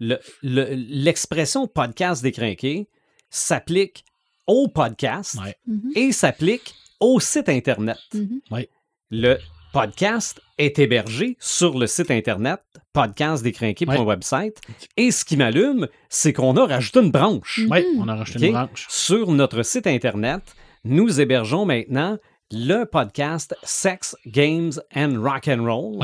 le- 0.00 0.18
le- 0.42 0.72
l'expression 0.74 1.66
podcast 1.68 2.22
décrinqué 2.22 2.88
s'applique 3.28 4.04
au 4.46 4.68
podcast 4.68 5.36
Ouais. 5.40 5.54
Mhm, 5.66 5.92
et 5.94 6.12
s'applique 6.12 6.74
au 6.98 7.20
site 7.20 7.48
Internet. 7.50 7.98
mhm. 8.14 8.40
Le 9.10 9.36
podcast 9.72 10.40
est 10.56 10.78
hébergé 10.78 11.36
sur 11.40 11.78
le 11.78 11.86
site 11.86 12.10
Internet 12.10 12.60
podcastdécrinqué.website 12.94 14.60
et 14.96 15.10
ce 15.10 15.24
qui 15.24 15.36
m'allume, 15.36 15.88
c'est 16.08 16.32
qu'on 16.32 16.56
a 16.56 16.66
rajouté 16.66 17.00
une 17.00 17.10
branche. 17.10 17.60
Oui, 17.70 17.84
on 17.98 18.08
a 18.08 18.20
OK? 18.20 18.34
une 18.36 18.52
branche. 18.52 18.86
Sur 18.88 19.30
notre 19.32 19.62
site 19.62 19.86
Internet, 19.86 20.42
nous 20.84 21.20
hébergeons 21.20 21.64
maintenant 21.66 22.18
le 22.52 22.84
podcast 22.84 23.56
Sex, 23.62 24.16
Games 24.26 24.72
and 24.94 25.20
Rock 25.22 25.48
and 25.48 25.64
Roll, 25.64 26.02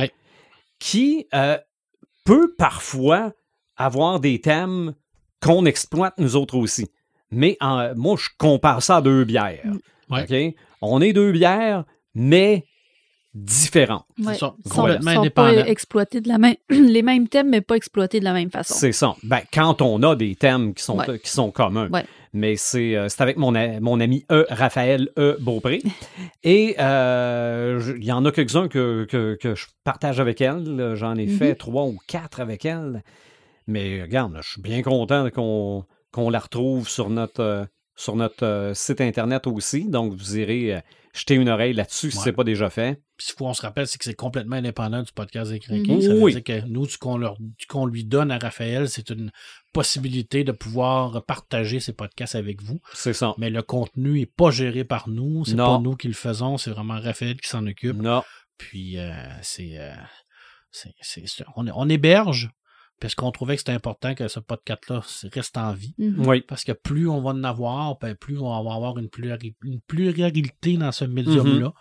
qui 0.79 1.27
euh, 1.35 1.59
peut 2.25 2.55
parfois 2.57 3.33
avoir 3.77 4.21
des 4.21 4.41
thèmes 4.41 4.95
qu'on 5.41 5.65
exploite 5.67 6.15
nous 6.19 6.37
autres 6.37 6.57
aussi. 6.57 6.89
Mais 7.31 7.57
en- 7.61 7.95
moi, 7.95 8.17
je 8.19 8.29
compare 8.39 8.83
ça 8.83 8.97
à 8.97 9.03
deux 9.03 9.25
bières. 9.25 9.65
Mm. 9.65 9.79
On 10.83 11.01
est 11.01 11.13
deux 11.13 11.33
bières, 11.33 11.85
mais 12.15 12.65
différentes. 13.35 14.05
Ouais. 14.19 14.37
complètement 14.69 15.11
sont, 15.13 15.23
sont 15.25 15.31
pas 15.31 15.47
indépendant. 15.49 15.65
exploités 15.65 16.21
de 16.21 16.29
la 16.29 16.39
même, 16.39 16.57
les 16.71 17.03
mêmes 17.03 17.29
thèmes, 17.29 17.49
mais 17.51 17.61
pas 17.61 17.77
exploités 17.77 18.19
de 18.21 18.25
la 18.25 18.33
même 18.33 18.51
façon. 18.51 18.75
C'est 18.75 18.93
ça. 18.93 19.15
Ben, 19.23 19.41
quand 19.53 19.81
on 19.83 20.03
a 20.03 20.17
des 20.17 20.35
thèmes 20.35 20.75
qui 20.75 20.83
sont, 20.83 20.99
Ouais. 20.99 21.19
qui 21.19 21.31
sont 21.31 21.51
communs. 21.51 21.89
Ouais. 21.91 22.05
Mais 22.33 22.55
c'est 22.57 22.97
euh, 22.97 23.09
c'est 23.09 23.21
avec 23.23 23.37
mon, 23.37 23.55
a- 23.57 23.81
mon 23.81 23.99
ami 23.99 24.25
E. 24.31 24.47
Raphaël 24.51 25.09
E. 25.19 25.37
Beaupré. 25.41 25.81
Et 26.45 26.77
euh, 26.81 27.81
je- 27.81 27.93
il 27.97 28.05
y 28.05 28.13
en 28.13 28.25
a 28.25 28.31
quelques-uns 28.33 28.69
que, 28.69 29.05
que, 29.09 29.37
que 29.41 29.55
je 29.55 29.67
partage 29.85 30.21
avec 30.21 30.41
elle. 30.41 30.93
J'en 30.95 31.17
ai 31.17 31.27
Mhm. 31.27 31.37
fait 31.39 31.55
trois 31.55 31.85
ou 31.85 31.99
quatre 32.07 32.41
avec 32.41 32.65
elle. 32.65 33.03
Mais 33.67 34.03
regarde, 34.03 34.37
je 34.43 34.49
suis 34.51 34.63
bien 34.63 34.83
content 34.83 35.29
qu'on 35.31 35.85
qu'on 36.13 36.29
la 36.31 36.41
retrouve 36.41 36.89
sur 36.89 37.09
notre, 37.11 37.41
euh, 37.41 37.65
sur 37.97 38.17
notre 38.17 38.45
euh, 38.47 38.75
site 38.75 39.01
Internet 39.01 39.47
aussi. 39.47 39.89
Donc, 39.89 40.15
vous 40.15 40.39
irez 40.39 40.75
euh, 40.77 40.81
jeter 41.15 41.35
une 41.35 41.49
oreille 41.49 41.75
là-dessus 41.75 42.11
si 42.11 42.19
ce 42.19 42.27
n'est 42.27 42.33
pas 42.33 42.45
déjà 42.45 42.71
fait. 42.71 43.01
Puis 43.17 43.27
ce 43.29 43.35
qu'on 43.35 43.53
se 43.53 43.61
rappelle, 43.61 43.87
c'est 43.87 43.99
que 43.99 44.05
c'est 44.05 44.15
complètement 44.15 44.57
indépendant 44.57 45.03
du 45.03 45.13
podcast 45.13 45.51
des 45.51 45.57
Mhm. 45.59 45.63
Crinqués. 45.85 46.01
Ça 46.03 46.09
veut 46.15 46.23
Oui. 46.23 46.33
dire 46.33 46.45
que 46.45 46.67
nous, 46.67 46.87
ce 46.87 46.97
qu'on 46.97 47.19
leur- 47.19 47.37
ce 47.59 47.67
qu'on 47.67 47.85
lui 47.87 48.05
donne 48.05 48.31
à 48.31 48.39
Raphaël, 48.39 48.89
c'est 48.89 49.11
une 49.11 49.31
possibilité 49.73 50.45
de 50.45 50.53
pouvoir 50.53 51.25
partager 51.27 51.81
ses 51.81 51.93
podcasts 51.93 52.35
avec 52.35 52.63
vous. 52.63 52.81
C'est 52.95 53.13
ça. 53.13 53.35
Mais 53.39 53.51
le 53.51 53.63
contenu 53.63 54.21
n'est 54.21 54.27
pas 54.27 54.51
géré 54.51 54.85
par 54.85 55.09
nous. 55.09 55.45
C'est 55.45 55.57
pas 55.57 55.79
nous 55.79 55.97
qui 55.97 56.09
le 56.09 56.15
faisons. 56.15 56.57
C'est 56.59 56.71
vraiment 56.71 56.99
Raphaël 57.01 57.37
qui 57.41 57.49
s'en 57.49 57.67
occupe. 57.67 57.97
Non. 57.97 58.23
Puis 58.57 58.99
euh, 58.99 59.13
c'est, 59.43 59.79
euh, 59.79 59.93
c'est, 60.71 60.95
c'est- 61.01 61.27
c'est- 61.27 61.45
on, 61.57 61.67
on 61.69 61.89
héberge 61.89 62.51
parce 63.01 63.15
qu'on 63.15 63.31
trouvait 63.33 63.55
que 63.55 63.61
c'était 63.61 63.73
important 63.73 64.15
que 64.15 64.29
ce 64.29 64.39
podcast-là 64.41 65.01
reste 65.33 65.57
en 65.57 65.73
vie. 65.73 65.95
Mhm. 65.99 66.27
Oui. 66.27 66.41
Parce 66.43 66.65
que 66.65 66.73
plus 66.73 67.09
on 67.09 67.21
va 67.23 67.31
en 67.31 67.43
avoir, 67.45 67.99
ben, 67.99 68.15
plus 68.15 68.39
on 68.39 68.63
va 68.63 68.75
avoir 68.75 68.99
une, 68.99 69.09
pluri- 69.09 69.55
une 69.65 69.81
pluralité 69.81 70.77
dans 70.77 70.93
ce 70.93 71.05
médium-là. 71.07 71.73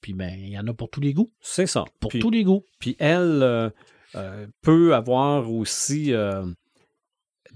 Puis 0.00 0.14
ben, 0.14 0.32
il 0.38 0.48
y 0.50 0.58
en 0.58 0.66
a 0.66 0.72
pour 0.72 0.88
tous 0.88 1.00
les 1.00 1.12
goûts. 1.12 1.28
C'est 1.40 1.66
ça. 1.66 1.84
Pour 2.00 2.10
Puis- 2.10 2.20
tous 2.20 2.30
les 2.30 2.44
goûts. 2.44 2.62
Puis 2.78 2.96
elle 2.98 3.40
euh, 3.42 3.68
euh, 4.14 4.46
peut 4.62 4.94
avoir 4.94 5.50
aussi 5.50 6.12
euh, 6.14 6.46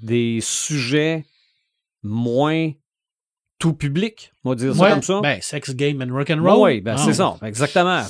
des 0.02 0.40
sujets 0.42 1.24
moins 2.02 2.70
tout 3.58 3.72
public, 3.72 4.32
on 4.44 4.50
va 4.50 4.56
dire 4.56 4.74
ça 4.74 4.90
comme 4.90 5.02
ça. 5.02 5.20
Ben, 5.22 5.40
sex, 5.40 5.74
game 5.74 6.02
and 6.02 6.12
rock 6.12 6.28
and 6.30 6.40
Oui, 6.40 6.50
roll. 6.50 6.62
oui, 6.64 6.80
ben, 6.80 6.96
Ah, 6.98 7.02
c'est 7.02 7.14
ça, 7.14 7.36
exactement. 7.42 8.02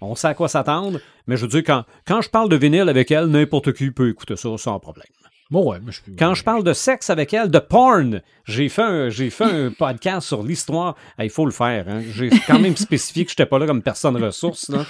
On 0.00 0.14
sait 0.14 0.28
à 0.28 0.34
quoi 0.34 0.48
s'attendre, 0.48 1.00
mais 1.26 1.36
je 1.36 1.42
veux 1.42 1.48
dire, 1.48 1.64
quand, 1.64 1.84
quand 2.06 2.20
je 2.20 2.28
parle 2.30 2.48
de 2.48 2.56
vinyle 2.56 2.88
avec 2.88 3.10
elle, 3.10 3.26
n'importe 3.26 3.72
qui 3.72 3.90
peut 3.90 4.08
écouter 4.10 4.36
ça 4.36 4.56
sans 4.58 4.78
problème. 4.78 5.06
Bon, 5.48 5.70
ouais, 5.70 5.78
mais 5.80 5.92
je 5.92 6.00
Quand 6.18 6.34
je 6.34 6.42
parle 6.42 6.64
de 6.64 6.72
sexe 6.72 7.08
avec 7.08 7.32
elle, 7.32 7.52
de 7.52 7.60
porn, 7.60 8.20
j'ai 8.46 8.68
fait 8.68 8.82
un, 8.82 9.08
j'ai 9.10 9.30
fait 9.30 9.44
un 9.44 9.70
podcast 9.78 10.26
sur 10.26 10.42
l'histoire. 10.42 10.96
Il 11.20 11.30
faut 11.30 11.46
le 11.46 11.52
faire. 11.52 11.86
hein. 11.88 12.02
J'ai 12.14 12.30
quand 12.48 12.58
même 12.58 12.76
spécifié 12.88 13.24
que 13.24 13.30
je 13.30 13.34
n'étais 13.34 13.46
pas 13.46 13.60
là 13.60 13.66
comme 13.66 13.80
personne 13.80 14.16
ressource, 14.22 14.68
là. 14.70 14.84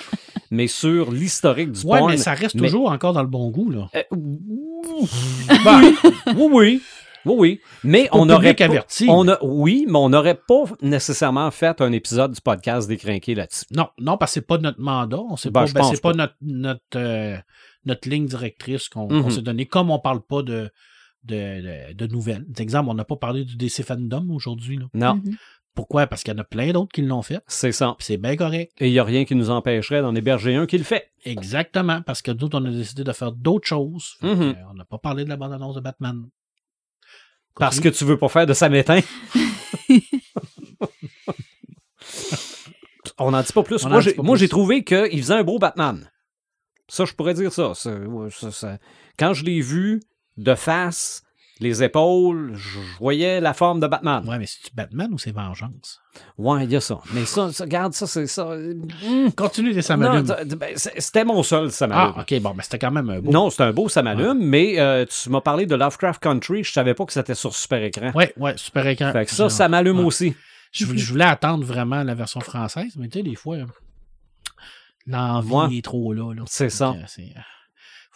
mais 0.51 0.67
sur 0.67 1.13
l'historique 1.13 1.73
du 1.73 1.87
Ouais, 1.87 1.99
porn. 1.99 2.11
mais 2.11 2.17
ça 2.17 2.33
reste 2.33 2.55
mais- 2.55 2.69
toujours 2.69 2.91
encore 2.91 3.13
dans 3.13 3.21
le 3.23 3.29
bon 3.29 3.51
goût, 3.51 3.71
là. 3.71 3.89
Euh, 3.97 4.03
oui, 6.37 6.81
oui, 7.27 7.35
oui. 7.39 7.61
Mais 7.85 8.09
on 8.13 8.29
aurait 8.31 8.55
public 8.55 8.59
pas- 8.59 8.65
averti. 8.65 9.07
on 9.09 9.29
a, 9.29 9.39
oui, 9.43 9.85
mais 9.89 9.99
on 9.99 10.09
n'aurait 10.09 10.41
pas 10.49 10.65
nécessairement 10.83 11.51
fait 11.51 11.81
un 11.81 11.93
épisode 11.93 12.33
du 12.33 12.41
podcast 12.41 12.89
décrinqué 12.89 13.35
là-dessus. 13.35 13.65
Non, 13.73 13.89
non, 13.99 14.17
parce 14.17 14.31
que 14.33 14.35
c'est 14.41 14.47
pas 14.47 14.59
notre 14.59 14.81
mandat. 14.81 15.19
On 15.21 15.37
sait 15.37 15.51
Ben, 15.51 15.61
pas, 15.63 15.67
je 15.67 15.75
ben, 15.75 15.83
c'est 15.85 16.01
pas, 16.01 16.13
pas. 16.13 16.17
notre, 16.17 16.35
notre, 16.41 16.81
euh, 16.97 17.37
notre 17.85 18.09
ligne 18.09 18.27
directrice 18.27 18.89
qu'on 18.89 19.09
Mhm. 19.13 19.23
qu'on 19.23 19.31
s'est 19.31 19.43
donnée. 19.43 19.67
Comme 19.67 19.91
on 19.91 19.99
parle 19.99 20.21
pas 20.23 20.43
de, 20.43 20.71
de, 21.25 21.91
de, 21.91 21.93
de 21.95 22.07
nouvelles. 22.13 22.45
D'exemple, 22.49 22.89
on 22.91 22.95
n'a 22.95 23.05
pas 23.05 23.17
parlé 23.17 23.45
du 23.45 23.57
DC 23.57 23.83
Fandom 23.83 24.27
aujourd'hui. 24.31 24.79
Non, 24.95 25.17
Mhm. 25.17 25.37
Pourquoi? 25.75 26.07
Parce 26.07 26.23
qu'il 26.23 26.33
y 26.33 26.37
en 26.37 26.41
a 26.41 26.45
plein 26.45 26.73
d'autres 26.73 26.91
qui 26.91 27.03
l'ont 27.03 27.21
fait. 27.21 27.41
c'est 27.49 27.71
ça. 27.71 27.97
C'est 27.99 28.17
bien 28.17 28.35
correct. 28.35 28.73
Et 28.79 28.87
il 28.89 28.93
n'y 28.93 28.99
a 28.99 29.05
rien 29.05 29.27
qui 29.27 29.35
nous 29.35 29.51
empêcherait 29.51 30.01
d'en 30.01 30.15
héberger 30.15 30.55
un 30.55 30.65
qui 30.65 30.79
le 30.79 30.85
fait. 30.85 31.11
Exactement. 31.27 32.01
Parce 32.01 32.23
que 32.23 32.31
d'autres, 32.31 32.59
on 32.59 32.65
a 32.65 32.71
décidé 32.71 33.05
de 33.05 33.13
faire 33.13 33.31
d'autres 33.31 33.67
choses. 33.67 34.15
Mhm. 34.23 34.41
euh, 34.41 34.53
on 34.71 34.75
n'a 34.75 34.87
pas 34.87 34.97
parlé 34.97 35.25
de 35.25 35.29
la 35.29 35.37
bande-annonce 35.37 35.75
de 35.75 35.81
Batman. 35.81 36.25
Parce 37.57 37.81
que 37.81 37.89
tu 37.89 38.05
veux 38.05 38.19
pas 38.19 38.29
faire 38.29 38.47
de 38.47 38.53
samétain. 38.55 39.01
On 43.19 43.31
n'en 43.31 43.41
dit 43.43 43.53
pas 43.53 43.63
plus. 43.63 43.85
On 43.85 43.89
Moi, 43.89 44.37
j'ai, 44.37 44.49
trouvé 44.49 44.85
qu'il 44.85 45.23
faisait 45.23 45.35
un 45.35 45.43
beau 45.43 45.59
Batman. 45.59 46.11
Ça, 46.89 47.05
je 47.05 47.15
pourrais 47.15 47.35
dire 47.35 47.53
ça- 47.53 47.73
Quand 49.19 49.33
je 49.33 49.45
l'ai 49.45 49.61
vu 49.61 50.03
de 50.37 50.55
face, 50.55 51.23
les 51.59 51.83
épaules, 51.83 52.53
je 52.55 52.79
voyais 52.99 53.41
la 53.41 53.55
forme 53.55 53.81
de 53.81 53.87
Batman. 53.87 54.23
Ouais, 54.29 54.39
mais 54.39 54.47
c'est-tu 54.47 54.75
Batman 54.75 55.09
ou 55.13 55.19
c'est 55.19 55.33
Vengeance? 55.33 56.01
Ouais, 56.37 56.65
il 56.65 56.73
y 56.73 56.77
a 56.77 56.81
ça. 56.81 56.99
Mais 57.15 57.25
ça, 57.25 57.51
ça 57.53 57.65
regarde, 57.65 57.93
ça, 57.95 58.07
c'est 58.07 58.27
ça. 58.27 58.49
Hum. 58.49 59.33
Continue 59.35 59.73
les 59.73 59.81
Samalumes. 59.83 60.27
ben, 60.57 60.73
c'est- 60.77 61.01
c'était 61.01 61.25
mon 61.25 61.43
seul, 61.43 61.71
ça 61.71 61.89
Ah, 61.91 62.15
ok, 62.21 62.41
bon, 62.41 62.53
mais 62.55 62.63
c'était 62.63 62.79
quand 62.79 62.91
même 62.91 63.09
un 63.09 63.21
beau. 63.21 63.31
Non, 63.31 63.49
c'est 63.51 63.63
un 63.63 63.73
beau, 63.73 63.89
ça 63.89 64.03
m'allume, 64.03 64.39
mais 64.39 64.79
euh, 64.79 65.05
tu 65.07 65.31
m'as 65.31 65.41
parlé 65.41 65.65
de 65.67 65.75
Lovecraft 65.75 66.23
Country, 66.23 66.63
je 66.65 66.73
savais 66.73 66.95
pas 66.95 67.05
que 67.07 67.13
c'était 67.13 67.35
sur 67.35 67.55
super 67.55 67.83
écran. 67.83 68.11
Ouais, 68.15 68.33
ouais, 68.37 68.55
super 68.57 68.87
écran. 68.87 69.13
Fait 69.13 69.25
que 69.25 69.31
ça, 69.33 69.49
ça 69.49 69.69
m'allume 69.69 70.01
Ouais. 70.01 70.05
aussi. 70.05 70.35
Je, 70.73 70.85
voulais- 70.85 70.99
je 70.99 71.11
voulais 71.11 71.25
attendre 71.25 71.65
vraiment 71.65 72.03
la 72.03 72.15
version 72.15 72.41
française, 72.41 72.93
mais 72.99 73.09
tu 73.09 73.19
sais, 73.19 73.23
des 73.23 73.35
fois, 73.35 73.57
l'envie 75.07 75.79
est 75.79 75.83
trop 75.83 76.13
là. 76.13 76.35
là. 76.35 76.43
C'est 76.47 76.71
ça. 76.71 76.95
C'est, 77.07 77.23
euh, 77.37 77.41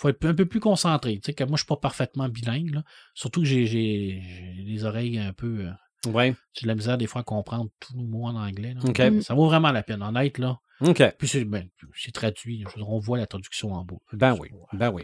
faut 0.01 0.09
être 0.09 0.25
un 0.25 0.35
peu 0.35 0.47
plus 0.47 0.61
concentré. 0.61 1.15
Tu 1.17 1.21
sais, 1.27 1.35
que 1.35 1.45
moi, 1.45 1.57
je 1.57 1.63
suis 1.63 1.67
pas 1.69 1.77
parfaitement 1.77 2.29
bilingue. 2.29 2.75
là. 2.75 2.83
Surtout 3.15 3.41
que 3.41 3.47
j'ai, 3.47 3.67
j'ai, 3.67 4.23
j'ai 4.57 4.63
les 4.63 4.85
oreilles 4.85 5.19
un 5.19 5.33
peu. 5.33 5.67
euh, 5.67 6.11
Ouais. 6.11 6.35
j'ai 6.55 6.63
de 6.63 6.69
la 6.69 6.75
misère 6.75 6.97
des 6.97 7.07
fois 7.07 7.21
à 7.21 7.25
comprendre 7.25 7.69
tous 7.79 7.95
les 7.97 8.07
mots 8.07 8.25
en 8.27 8.35
anglais. 8.35 8.75
là. 8.75 9.11
Mm. 9.11 9.21
Ça 9.21 9.35
vaut 9.35 9.47
vraiment 9.47 9.71
la 9.73 9.83
peine, 9.83 10.03
honnête. 10.03 10.39
Là. 10.39 10.59
OK. 10.81 11.03
Puis 11.19 11.29
c'est, 11.29 11.45
ben, 11.45 11.69
c'est 11.95 12.13
traduit. 12.13 12.61
Je 12.63 12.69
veux 12.69 12.77
dire, 12.83 12.89
on 12.89 12.99
voit 12.99 13.19
la 13.19 13.27
traduction 13.27 13.75
en 13.75 13.85
bas. 13.85 13.97
Ben 14.15 14.35
oui. 14.41 14.49
Ben 14.73 14.91
oui. 14.91 15.03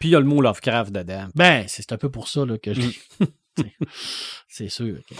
Puis 0.00 0.08
il 0.08 0.12
y 0.12 0.16
a 0.16 0.20
le 0.20 0.24
mot 0.26 0.40
Lovecraft 0.40 0.92
dedans. 0.92 1.28
Ben, 1.34 1.64
c'est 1.68 1.92
un 1.92 1.98
peu 1.98 2.10
pour 2.10 2.28
ça 2.28 2.46
là, 2.46 2.56
que 2.56 2.72
je. 2.72 2.80
Mm. 2.80 3.26
c'est- 4.48 4.68
sûr. 4.68 4.96
que- 5.08 5.14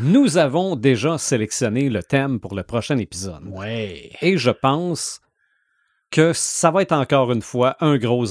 Nous 0.00 0.36
avons 0.38 0.76
déjà 0.76 1.18
sélectionné 1.18 1.88
le 1.90 2.02
thème 2.02 2.40
pour 2.40 2.54
le 2.54 2.62
prochain 2.62 2.96
épisode. 2.98 3.42
Ouais. 3.46 4.10
Et 4.22 4.38
je 4.38 4.50
pense 4.50 5.20
que 6.12 6.32
ça 6.32 6.70
va 6.70 6.82
être 6.82 6.92
encore 6.92 7.32
une 7.32 7.42
fois 7.42 7.76
un 7.80 7.96
gros 7.98 8.24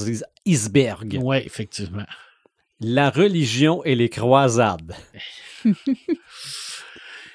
iceberg. 0.45 1.20
Ouais, 1.22 1.45
effectivement. 1.45 2.06
La 2.80 3.10
religion 3.10 3.84
et 3.84 3.95
les 3.95 4.08
croisades. 4.10 4.95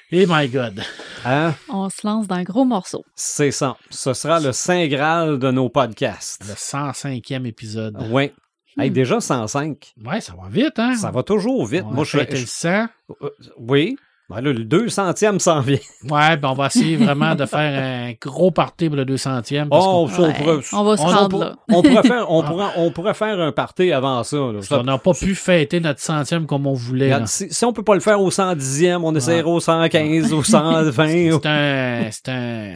Eh 0.09 0.25
my 0.25 0.47
God. 0.47 0.81
Hein? 1.25 1.53
On 1.67 1.89
se 1.89 2.07
lance 2.07 2.27
dans 2.27 2.35
un 2.35 2.43
gros 2.43 2.63
morceau. 2.63 3.03
C'est 3.13 3.51
ça. 3.51 3.75
Ce 3.89 4.13
sera 4.13 4.39
le 4.39 4.53
Saint 4.53 4.87
Graal 4.87 5.37
de 5.37 5.51
nos 5.51 5.67
podcasts. 5.67 6.45
Le 6.47 6.53
105e 6.53 7.45
épisode. 7.45 7.97
Oui. 8.09 8.31
Hey, 8.79 8.89
Hmm. 8.89 8.93
déjà 8.93 9.19
105. 9.19 9.93
Ouais, 10.05 10.21
ça 10.21 10.33
va 10.41 10.47
vite, 10.49 10.79
hein? 10.79 10.95
Ça 10.95 11.11
va 11.11 11.23
toujours 11.23 11.65
vite. 11.65 11.83
On 11.85 11.91
Moi, 11.91 12.03
a 12.03 12.05
je, 12.05 12.19
je- 12.19 12.23
le 12.39 12.45
100. 12.45 12.87
euh, 13.21 13.29
Oui. 13.57 13.97
Ben 14.29 14.41
là, 14.41 14.51
le 14.51 14.65
200e 14.65 15.39
s'en 15.39 15.61
vient. 15.61 15.77
Ouais, 16.09 16.35
ben 16.35 16.49
on 16.49 16.53
va 16.53 16.65
essayer 16.65 16.97
vraiment 16.97 17.33
de 17.33 17.45
faire 17.45 17.81
un 18.09 18.11
gros 18.21 18.51
party 18.51 18.87
pour 18.89 18.97
le 18.97 19.05
200e. 19.05 19.69
parce 19.69 19.85
Oh, 19.87 20.05
on 20.05 20.21
Ouais, 20.21 20.33
pourrait, 20.33 20.59
on 20.73 20.83
va 20.83 20.97
se 20.97 21.01
on- 21.01 21.05
rendre 21.05 21.29
pour- 21.29 21.39
là. 21.39 21.55
on 21.69 21.81
pourrait 21.81 22.03
faire, 22.03 22.25
on 22.31 22.41
Ah. 22.41 22.45
pourrait, 22.45 22.65
on 22.75 22.91
pourrait 22.91 23.13
faire 23.13 23.39
un 23.39 23.51
party 23.53 23.93
avant 23.93 24.21
ça. 24.25 24.35
là. 24.35 24.51
parce 24.55 24.67
Ça- 24.67 24.77
qu'on 24.79 24.83
n'a 24.83 24.97
pas 24.97 25.13
pu 25.13 25.33
fêter 25.33 25.79
notre 25.79 26.01
centième 26.01 26.45
comme 26.45 26.67
on 26.67 26.73
voulait. 26.73 27.07
là. 27.09 27.25
si, 27.25 27.47
si 27.49 27.63
on 27.63 27.71
peut 27.71 27.83
pas 27.83 27.93
le 27.93 28.01
faire 28.01 28.19
au 28.19 28.29
110e, 28.29 29.01
on 29.05 29.15
essaiera 29.15 29.47
au 29.49 29.61
115, 29.61 30.33
au 30.33 30.43
120. 30.43 31.07
C'est 31.41 31.47
un, 31.47 32.11
c'est 32.11 32.29
un, 32.29 32.33
un 32.73 32.75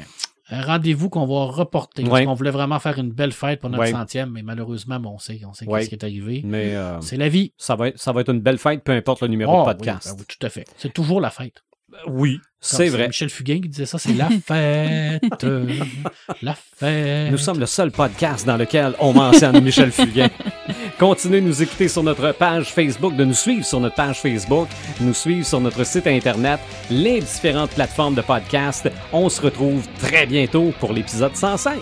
rendez-vous 0.51 1.09
qu'on 1.09 1.25
va 1.25 1.45
reporter. 1.51 2.03
Ouais. 2.03 2.09
Parce 2.09 2.25
qu'on 2.25 2.33
voulait 2.33 2.51
vraiment 2.51 2.79
faire 2.79 2.97
une 2.99 3.11
belle 3.11 3.31
fête 3.31 3.59
pour 3.61 3.69
notre 3.69 3.83
Ouais. 3.83 3.91
centième, 3.91 4.31
mais 4.31 4.41
malheureusement, 4.43 4.99
bon, 4.99 5.11
on 5.11 5.17
sait, 5.19 5.39
on 5.47 5.53
sait 5.53 5.65
Ouais. 5.65 5.83
ce 5.83 5.89
qui 5.89 5.95
est 5.95 6.03
arrivé. 6.03 6.41
Mais 6.45 6.75
euh, 6.75 6.99
C'est 7.01 7.17
la 7.17 7.29
vie. 7.29 7.53
ça, 7.57 7.75
va 7.75 7.87
être, 7.89 7.99
ça 7.99 8.11
va 8.11 8.21
être 8.21 8.29
une 8.33 8.41
belle 8.41 8.57
fête, 8.57 8.83
peu 8.83 8.91
importe 8.91 9.21
le 9.21 9.27
numéro 9.29 9.51
Oh, 9.53 9.63
de 9.63 9.69
oui, 9.69 9.75
podcast. 9.75 10.09
ben 10.09 10.15
oui, 10.19 10.25
tout 10.27 10.45
à 10.45 10.49
fait. 10.49 10.65
C'est 10.77 10.93
toujours 10.93 11.21
la 11.21 11.29
fête. 11.29 11.63
Oui, 12.07 12.39
c'est 12.59 12.89
vrai. 12.89 13.07
Michel 13.07 13.30
Fugain 13.30 13.59
qui 13.61 13.69
disait 13.69 13.85
ça, 13.85 13.97
c'est 13.97 14.13
la 14.13 14.30
fête. 14.45 15.45
la 16.41 16.55
fête. 16.55 17.31
Nous 17.31 17.38
sommes 17.38 17.59
le 17.59 17.65
seul 17.65 17.91
podcast 17.91 18.45
dans 18.45 18.57
lequel 18.57 18.93
on 18.99 19.13
mentionne 19.13 19.61
Michel 19.61 19.91
Fugain. 19.91 20.30
Continuez 20.99 21.41
de 21.41 21.47
nous 21.47 21.61
écouter 21.63 21.88
sur 21.88 22.03
notre 22.03 22.31
page 22.34 22.72
Facebook, 22.72 23.15
de 23.15 23.26
nous 23.26 23.34
suivre 23.34 23.65
sur 23.65 23.80
notre 23.80 23.95
page 23.95 24.19
Facebook, 24.22 24.68
nous 24.99 25.13
suivre 25.13 25.45
sur 25.45 25.59
notre 25.59 25.84
site 25.84 26.07
Internet, 26.07 26.59
les 26.89 27.19
différentes 27.22 27.72
plateformes 27.72 28.15
de 28.15 28.22
podcast. 28.22 28.89
On 29.11 29.27
se 29.30 29.41
retrouve 29.41 29.88
très 29.99 30.26
bientôt 30.26 30.72
pour 30.80 30.93
l'épisode 30.93 31.35
105. 31.35 31.80